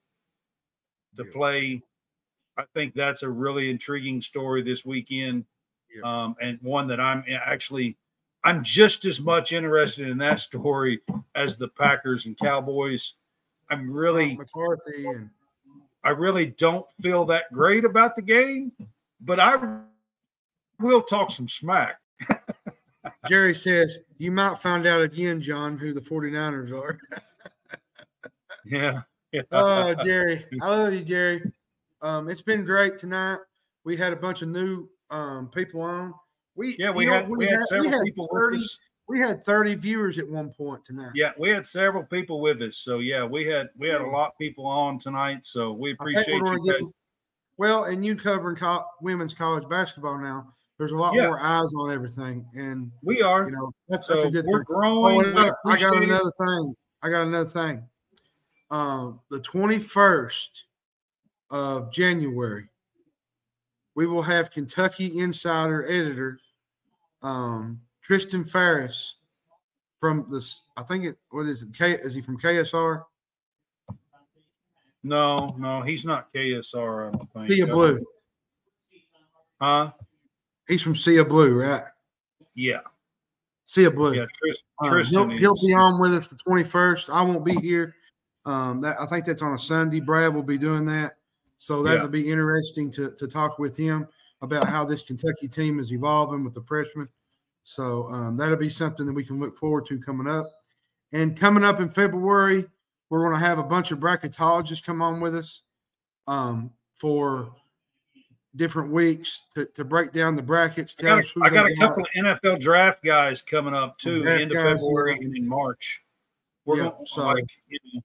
to 1.17 1.25
Yeah. 1.25 1.31
play. 1.33 1.81
I 2.57 2.63
think 2.73 2.93
that's 2.93 3.23
a 3.23 3.29
really 3.29 3.69
intriguing 3.69 4.21
story 4.21 4.61
this 4.61 4.85
weekend, 4.85 5.39
Yeah. 5.39 5.43
Um, 6.03 6.35
and 6.41 6.59
one 6.61 6.87
that 6.87 6.99
I'm 6.99 7.23
actually 7.29 7.97
I'm 8.43 8.63
just 8.63 9.05
as 9.05 9.19
much 9.19 9.51
interested 9.51 10.07
in 10.07 10.17
that 10.19 10.39
story 10.39 10.99
as 11.35 11.57
the 11.57 11.69
Packers 11.69 12.25
and 12.25 12.37
Cowboys. 12.37 13.13
I'm 13.69 13.89
really 13.91 14.35
McCarthy 14.35 15.07
and 15.07 15.29
I 16.03 16.09
really 16.09 16.47
don't 16.47 16.85
feel 17.01 17.23
that 17.25 17.51
great 17.53 17.85
about 17.85 18.15
the 18.15 18.21
game, 18.21 18.71
but 19.21 19.39
I 19.39 19.79
will 20.79 21.01
talk 21.01 21.31
some 21.31 21.47
smack. 21.47 21.99
Jerry 23.27 23.55
says 23.55 23.99
you 24.17 24.31
might 24.31 24.59
find 24.59 24.85
out 24.85 25.01
again, 25.01 25.41
John, 25.41 25.77
who 25.77 25.93
the 25.93 26.01
49ers 26.01 26.71
are. 26.71 26.99
Yeah. 28.65 29.01
yeah. 29.33 29.41
oh, 29.51 29.93
Jerry. 29.93 30.45
I 30.61 30.67
love 30.69 30.93
you, 30.93 31.03
Jerry. 31.03 31.51
Um, 32.01 32.29
it's 32.29 32.41
been 32.41 32.63
great 32.63 32.97
tonight. 32.97 33.39
We 33.83 33.97
had 33.97 34.13
a 34.13 34.15
bunch 34.15 34.41
of 34.41 34.49
new 34.49 34.89
um, 35.13 35.47
people 35.49 35.81
on. 35.81 36.13
We 36.55 36.75
yeah, 36.77 36.91
we 36.91 37.05
you 37.05 37.11
know, 37.11 37.17
had 37.17 37.29
we 37.29 37.45
had 37.47 37.63
several 37.65 37.89
we 37.89 37.95
had 37.95 38.03
people 38.03 38.29
30, 38.33 38.57
with 38.57 38.63
us. 38.65 38.77
we 39.07 39.19
had 39.19 39.43
30 39.43 39.75
viewers 39.75 40.17
at 40.17 40.27
one 40.27 40.49
point 40.51 40.83
tonight. 40.85 41.11
Yeah, 41.15 41.31
we 41.37 41.49
had 41.49 41.65
several 41.65 42.03
people 42.03 42.41
with 42.41 42.61
us. 42.61 42.77
So 42.77 42.99
yeah, 42.99 43.23
we 43.23 43.45
had 43.45 43.69
we 43.77 43.87
had 43.87 44.01
a 44.01 44.07
lot 44.07 44.29
of 44.31 44.37
people 44.37 44.65
on 44.65 44.99
tonight. 44.99 45.45
So 45.45 45.71
we 45.71 45.91
appreciate 45.93 46.27
you 46.27 46.71
guys. 46.71 46.81
well, 47.57 47.85
and 47.85 48.03
you 48.05 48.15
covering 48.15 48.55
co- 48.55 48.85
women's 49.01 49.33
college 49.33 49.67
basketball 49.69 50.17
now. 50.19 50.47
There's 50.77 50.91
a 50.91 50.95
lot 50.95 51.13
Yeah. 51.15 51.27
more 51.27 51.39
eyes 51.39 51.71
on 51.79 51.91
everything, 51.91 52.45
and 52.55 52.91
We 53.03 53.21
are. 53.21 53.45
you 53.45 53.51
know 53.55 53.71
that's 53.87 54.07
so 54.07 54.13
that's 54.13 54.25
a 54.25 54.31
good 54.31 54.45
we're 54.45 54.59
thing. 54.59 54.65
growing. 54.65 55.33
Oh, 55.37 55.51
I, 55.65 55.71
I 55.73 55.79
got 55.79 55.95
another 56.01 56.31
thing. 56.37 56.75
I 57.03 57.09
got 57.09 57.21
another 57.23 57.49
thing. 57.49 57.83
Um, 58.71 59.19
the 59.29 59.39
21st 59.39 60.49
of 61.51 61.91
January, 61.91 62.67
we 63.95 64.07
will 64.07 64.23
have 64.23 64.51
Kentucky 64.51 65.19
Insider 65.19 65.85
editor 65.87 66.39
um, 67.23 67.79
Tristan 68.01 68.43
Ferris 68.43 69.15
from 69.99 70.27
this. 70.29 70.61
I 70.75 70.83
think 70.83 71.05
it. 71.05 71.15
What 71.31 71.47
is 71.47 71.63
it? 71.63 71.73
K, 71.73 71.93
is 71.93 72.13
he 72.13 72.21
from 72.21 72.37
KSR? 72.37 73.03
No, 75.03 75.55
no, 75.57 75.81
he's 75.81 76.05
not 76.05 76.31
KSR. 76.33 77.07
I 77.07 77.17
don't 77.17 77.33
think. 77.33 77.47
Sea 77.47 77.63
Uh, 77.63 77.67
Blue. 77.67 78.05
Huh? 79.61 79.91
He's 80.67 80.81
from 80.81 80.95
Sea 80.95 81.17
of 81.17 81.29
Blue, 81.29 81.61
right? 81.61 81.83
Yeah. 82.55 82.81
Sea 83.65 83.87
Blue. 83.89 84.13
Yeah. 84.13 84.25
Um, 84.81 84.89
Tristan 84.89 85.29
he'll, 85.31 85.37
he'll 85.37 85.67
be 85.67 85.73
on 85.73 85.99
with 85.99 86.13
us 86.13 86.29
the 86.29 86.37
21st. 86.37 87.09
I 87.09 87.21
won't 87.21 87.45
be 87.45 87.55
here. 87.55 87.95
Um, 88.45 88.81
that 88.81 88.97
I 88.99 89.05
think 89.05 89.25
that's 89.25 89.41
on 89.41 89.53
a 89.53 89.59
Sunday. 89.59 90.01
Brad 90.01 90.33
will 90.33 90.43
be 90.43 90.57
doing 90.57 90.85
that. 90.85 91.13
So 91.63 91.81
that'll 91.81 92.01
Yeah. 92.01 92.07
be 92.07 92.29
interesting 92.29 92.91
to, 92.91 93.11
to 93.11 93.25
talk 93.25 93.57
with 93.57 93.77
him 93.77 94.05
about 94.41 94.67
how 94.67 94.83
this 94.83 95.01
Kentucky 95.01 95.47
team 95.47 95.79
is 95.79 95.93
evolving 95.93 96.43
with 96.43 96.53
the 96.53 96.61
freshmen. 96.61 97.07
So 97.63 98.09
um, 98.09 98.35
that'll 98.35 98.57
be 98.57 98.67
something 98.67 99.05
that 99.05 99.13
we 99.13 99.23
can 99.23 99.39
look 99.39 99.55
forward 99.55 99.85
to 99.85 99.97
coming 99.97 100.27
up. 100.27 100.45
And 101.13 101.39
coming 101.39 101.63
up 101.63 101.79
in 101.79 101.87
February, 101.87 102.65
we're 103.09 103.21
going 103.21 103.31
to 103.39 103.39
have 103.47 103.59
a 103.59 103.63
bunch 103.63 103.91
of 103.93 103.99
bracketologists 103.99 104.83
come 104.83 105.01
on 105.01 105.21
with 105.21 105.37
us 105.37 105.61
um, 106.27 106.73
for 106.95 107.55
different 108.57 108.91
weeks 108.91 109.43
to, 109.53 109.65
to 109.67 109.85
break 109.85 110.11
down 110.11 110.35
the 110.35 110.41
brackets. 110.41 110.93
I 110.99 111.03
got, 111.03 111.19
us 111.19 111.27
a, 111.27 111.29
who 111.33 111.45
I 111.45 111.49
got 111.49 111.71
a 111.71 111.75
couple 111.77 112.03
of 112.03 112.09
NFL 112.25 112.59
draft 112.59 113.01
guys 113.05 113.41
coming 113.41 113.73
up 113.73 113.97
too, 113.99 114.23
Draft 114.23 114.41
end 114.41 114.51
of 114.51 114.57
February 114.57 115.13
and 115.13 115.33
in 115.33 115.47
March. 115.47 116.01
We're 116.65 116.79
Yeah, 116.79 116.83
going 116.89 117.05
so- 117.05 117.23
like 117.23 117.45
you 117.69 117.79
know, 117.93 118.01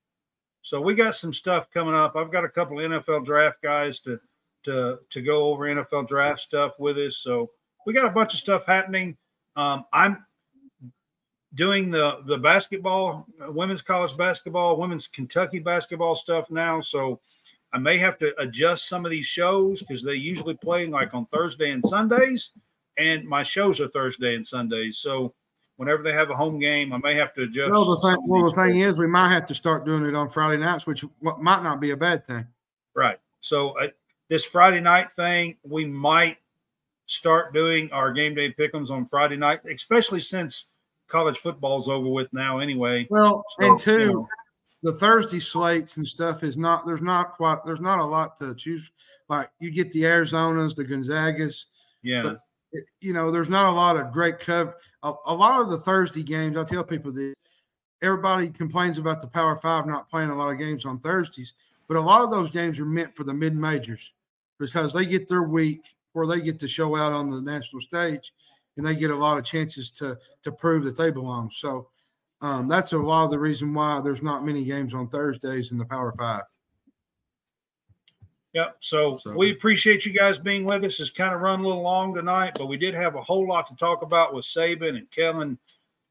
so 0.68 0.82
we 0.82 0.92
got 0.92 1.14
some 1.14 1.32
stuff 1.32 1.70
coming 1.70 1.94
up. 1.94 2.14
I've 2.14 2.30
got 2.30 2.44
a 2.44 2.48
couple 2.50 2.76
NFL 2.76 3.24
draft 3.24 3.62
guys 3.62 4.00
to 4.00 4.20
to 4.66 4.98
to 5.08 5.22
go 5.22 5.44
over 5.44 5.64
NFL 5.64 6.06
draft 6.06 6.40
stuff 6.40 6.78
with 6.78 6.98
us. 6.98 7.16
So 7.16 7.50
we 7.86 7.94
got 7.94 8.04
a 8.04 8.10
bunch 8.10 8.34
of 8.34 8.40
stuff 8.40 8.66
happening. 8.66 9.16
Um, 9.56 9.86
I'm 9.94 10.26
doing 11.54 11.90
the 11.90 12.18
the 12.26 12.36
basketball, 12.36 13.26
uh, 13.42 13.50
women's 13.50 13.80
college 13.80 14.14
basketball, 14.18 14.76
women's 14.76 15.06
Kentucky 15.06 15.58
basketball 15.58 16.14
stuff 16.14 16.50
now. 16.50 16.82
So 16.82 17.18
I 17.72 17.78
may 17.78 17.96
have 17.96 18.18
to 18.18 18.38
adjust 18.38 18.90
some 18.90 19.06
of 19.06 19.10
these 19.10 19.24
shows 19.24 19.80
because 19.80 20.02
they 20.02 20.16
usually 20.16 20.56
play 20.56 20.86
like 20.86 21.14
on 21.14 21.24
Thursday 21.32 21.70
and 21.70 21.82
Sundays, 21.82 22.50
and 22.98 23.24
my 23.26 23.42
shows 23.42 23.80
are 23.80 23.88
Thursday 23.88 24.34
and 24.34 24.46
Sundays. 24.46 24.98
So 24.98 25.32
whenever 25.78 26.02
they 26.02 26.12
have 26.12 26.28
a 26.28 26.34
home 26.34 26.58
game, 26.58 26.92
I 26.92 26.98
may 26.98 27.14
have 27.14 27.32
to 27.34 27.42
adjust. 27.44 27.70
Well, 27.72 27.84
the 27.96 28.00
thing, 28.00 28.22
well, 28.26 28.50
the 28.50 28.52
thing 28.52 28.78
is, 28.80 28.98
we 28.98 29.06
might 29.06 29.30
have 29.30 29.46
to 29.46 29.54
start 29.54 29.86
doing 29.86 30.04
it 30.04 30.14
on 30.14 30.28
Friday 30.28 30.58
nights, 30.60 30.86
which 30.86 31.04
might 31.22 31.62
not 31.62 31.80
be 31.80 31.92
a 31.92 31.96
bad 31.96 32.26
thing. 32.26 32.46
Right. 32.94 33.18
So 33.40 33.70
uh, 33.78 33.86
this 34.28 34.44
Friday 34.44 34.80
night 34.80 35.12
thing, 35.12 35.56
we 35.62 35.84
might 35.86 36.36
start 37.06 37.54
doing 37.54 37.90
our 37.92 38.12
game 38.12 38.34
day 38.34 38.52
pickums 38.52 38.90
on 38.90 39.06
Friday 39.06 39.36
night, 39.36 39.60
especially 39.72 40.20
since 40.20 40.66
college 41.06 41.38
football's 41.38 41.88
over 41.88 42.08
with 42.08 42.30
now 42.32 42.58
anyway. 42.58 43.06
Well, 43.08 43.44
So, 43.60 43.66
and 43.70 43.78
two, 43.78 43.98
you 44.00 44.12
know, 44.12 44.28
the 44.82 44.92
Thursday 44.92 45.38
slates 45.38 45.96
and 45.96 46.06
stuff 46.06 46.42
is 46.42 46.56
not. 46.56 46.86
There's 46.86 47.00
not 47.02 47.32
quite. 47.32 47.64
There's 47.64 47.80
not 47.80 47.98
a 48.00 48.04
lot 48.04 48.36
to 48.38 48.54
choose. 48.54 48.90
Like 49.28 49.50
you 49.60 49.70
get 49.70 49.90
the 49.92 50.02
Arizonas, 50.02 50.74
the 50.74 50.84
Gonzagas. 50.84 51.66
yeah. 52.02 52.22
but- 52.24 52.40
you 53.00 53.12
know, 53.12 53.30
there's 53.30 53.48
not 53.48 53.66
a 53.66 53.74
lot 53.74 53.96
of 53.96 54.12
great 54.12 54.38
cover. 54.38 54.76
A, 55.02 55.12
a 55.26 55.34
lot 55.34 55.60
of 55.60 55.70
the 55.70 55.78
Thursday 55.78 56.22
games, 56.22 56.56
I 56.56 56.64
tell 56.64 56.84
people 56.84 57.12
that 57.12 57.34
everybody 58.02 58.48
complains 58.48 58.98
about 58.98 59.20
the 59.20 59.26
Power 59.26 59.56
Five 59.56 59.86
not 59.86 60.08
playing 60.08 60.30
a 60.30 60.34
lot 60.34 60.52
of 60.52 60.58
games 60.58 60.84
on 60.84 61.00
Thursdays, 61.00 61.54
but 61.86 61.96
a 61.96 62.00
lot 62.00 62.22
of 62.22 62.30
those 62.30 62.50
games 62.50 62.78
are 62.78 62.84
meant 62.84 63.16
for 63.16 63.24
the 63.24 63.34
mid 63.34 63.54
majors 63.54 64.12
because 64.58 64.92
they 64.92 65.06
get 65.06 65.28
their 65.28 65.42
week 65.42 65.94
where 66.12 66.26
they 66.26 66.40
get 66.40 66.58
to 66.60 66.68
show 66.68 66.96
out 66.96 67.12
on 67.12 67.30
the 67.30 67.40
national 67.40 67.80
stage, 67.80 68.32
and 68.76 68.84
they 68.84 68.94
get 68.94 69.10
a 69.10 69.16
lot 69.16 69.38
of 69.38 69.44
chances 69.44 69.90
to 69.92 70.18
to 70.42 70.52
prove 70.52 70.84
that 70.84 70.96
they 70.96 71.10
belong. 71.10 71.50
So 71.50 71.88
um, 72.40 72.68
that's 72.68 72.92
a 72.92 72.98
lot 72.98 73.24
of 73.24 73.30
the 73.30 73.38
reason 73.38 73.74
why 73.74 74.00
there's 74.00 74.22
not 74.22 74.44
many 74.44 74.64
games 74.64 74.94
on 74.94 75.08
Thursdays 75.08 75.72
in 75.72 75.78
the 75.78 75.84
Power 75.84 76.14
Five. 76.18 76.42
Yep. 78.54 78.76
So, 78.80 79.16
So- 79.18 79.36
we 79.36 79.50
appreciate 79.52 80.06
you 80.06 80.12
guys 80.12 80.38
being 80.38 80.64
with 80.64 80.84
us. 80.84 80.98
It's 81.00 81.10
kind 81.10 81.34
of 81.34 81.40
run 81.40 81.60
a 81.60 81.66
little 81.66 81.82
long 81.82 82.14
tonight, 82.14 82.52
but 82.56 82.66
we 82.66 82.76
did 82.76 82.94
have 82.94 83.14
a 83.14 83.22
whole 83.22 83.46
lot 83.46 83.66
to 83.68 83.76
talk 83.76 84.02
about 84.02 84.34
with 84.34 84.44
Saban 84.44 84.96
and 84.96 85.10
Kalen 85.10 85.58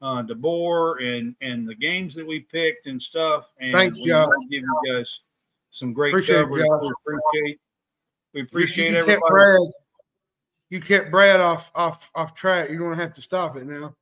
uh, 0.00 0.22
DeBoer 0.22 1.02
and 1.02 1.34
and 1.40 1.68
the 1.68 1.74
games 1.74 2.14
that 2.14 2.24
we 2.26 2.40
picked 2.40 2.86
and 2.86 3.02
stuff. 3.02 3.46
And 3.58 3.72
Thanks, 3.74 3.98
Josh. 3.98 4.30
Give 4.48 4.62
you 4.62 4.82
guys 4.86 5.20
some 5.72 5.92
great 5.92 6.10
Appreciate 6.10 6.42
coverage. 6.44 6.64
Josh. 6.64 6.82
We 6.82 6.92
appreciate. 7.16 7.60
We 8.34 8.40
appreciate 8.42 8.84
you, 8.90 8.90
you 8.92 8.96
kept 8.98 9.08
everybody. 9.08 9.30
Brad. 9.32 9.60
You 10.70 10.80
kept 10.80 11.10
Brad 11.10 11.40
off 11.40 11.72
off 11.74 12.10
off 12.14 12.34
track. 12.34 12.68
You're 12.70 12.78
gonna 12.78 12.94
have 12.94 13.12
to 13.14 13.22
stop 13.22 13.56
it 13.56 13.66
now. 13.66 13.94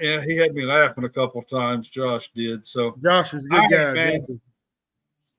Yeah, 0.00 0.22
he 0.22 0.36
had 0.36 0.54
me 0.54 0.64
laughing 0.64 1.04
a 1.04 1.08
couple 1.08 1.42
times. 1.42 1.88
Josh 1.90 2.30
did. 2.34 2.64
So 2.66 2.94
Josh 3.02 3.34
is 3.34 3.44
a 3.46 3.48
good 3.48 3.56
All 3.56 3.62
right, 3.62 3.70
guy. 3.70 3.92
man. 3.92 4.22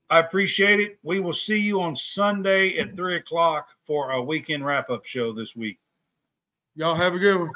I 0.09 0.19
appreciate 0.19 0.79
it. 0.79 0.99
We 1.03 1.19
will 1.19 1.33
see 1.33 1.57
you 1.57 1.81
on 1.81 1.95
Sunday 1.95 2.77
at 2.77 2.95
three 2.95 3.15
o'clock 3.17 3.69
for 3.85 4.11
a 4.11 4.21
weekend 4.21 4.65
wrap 4.65 4.89
up 4.89 5.05
show 5.05 5.33
this 5.33 5.55
week. 5.55 5.79
Y'all 6.75 6.95
have 6.95 7.15
a 7.15 7.19
good 7.19 7.39
one. 7.39 7.51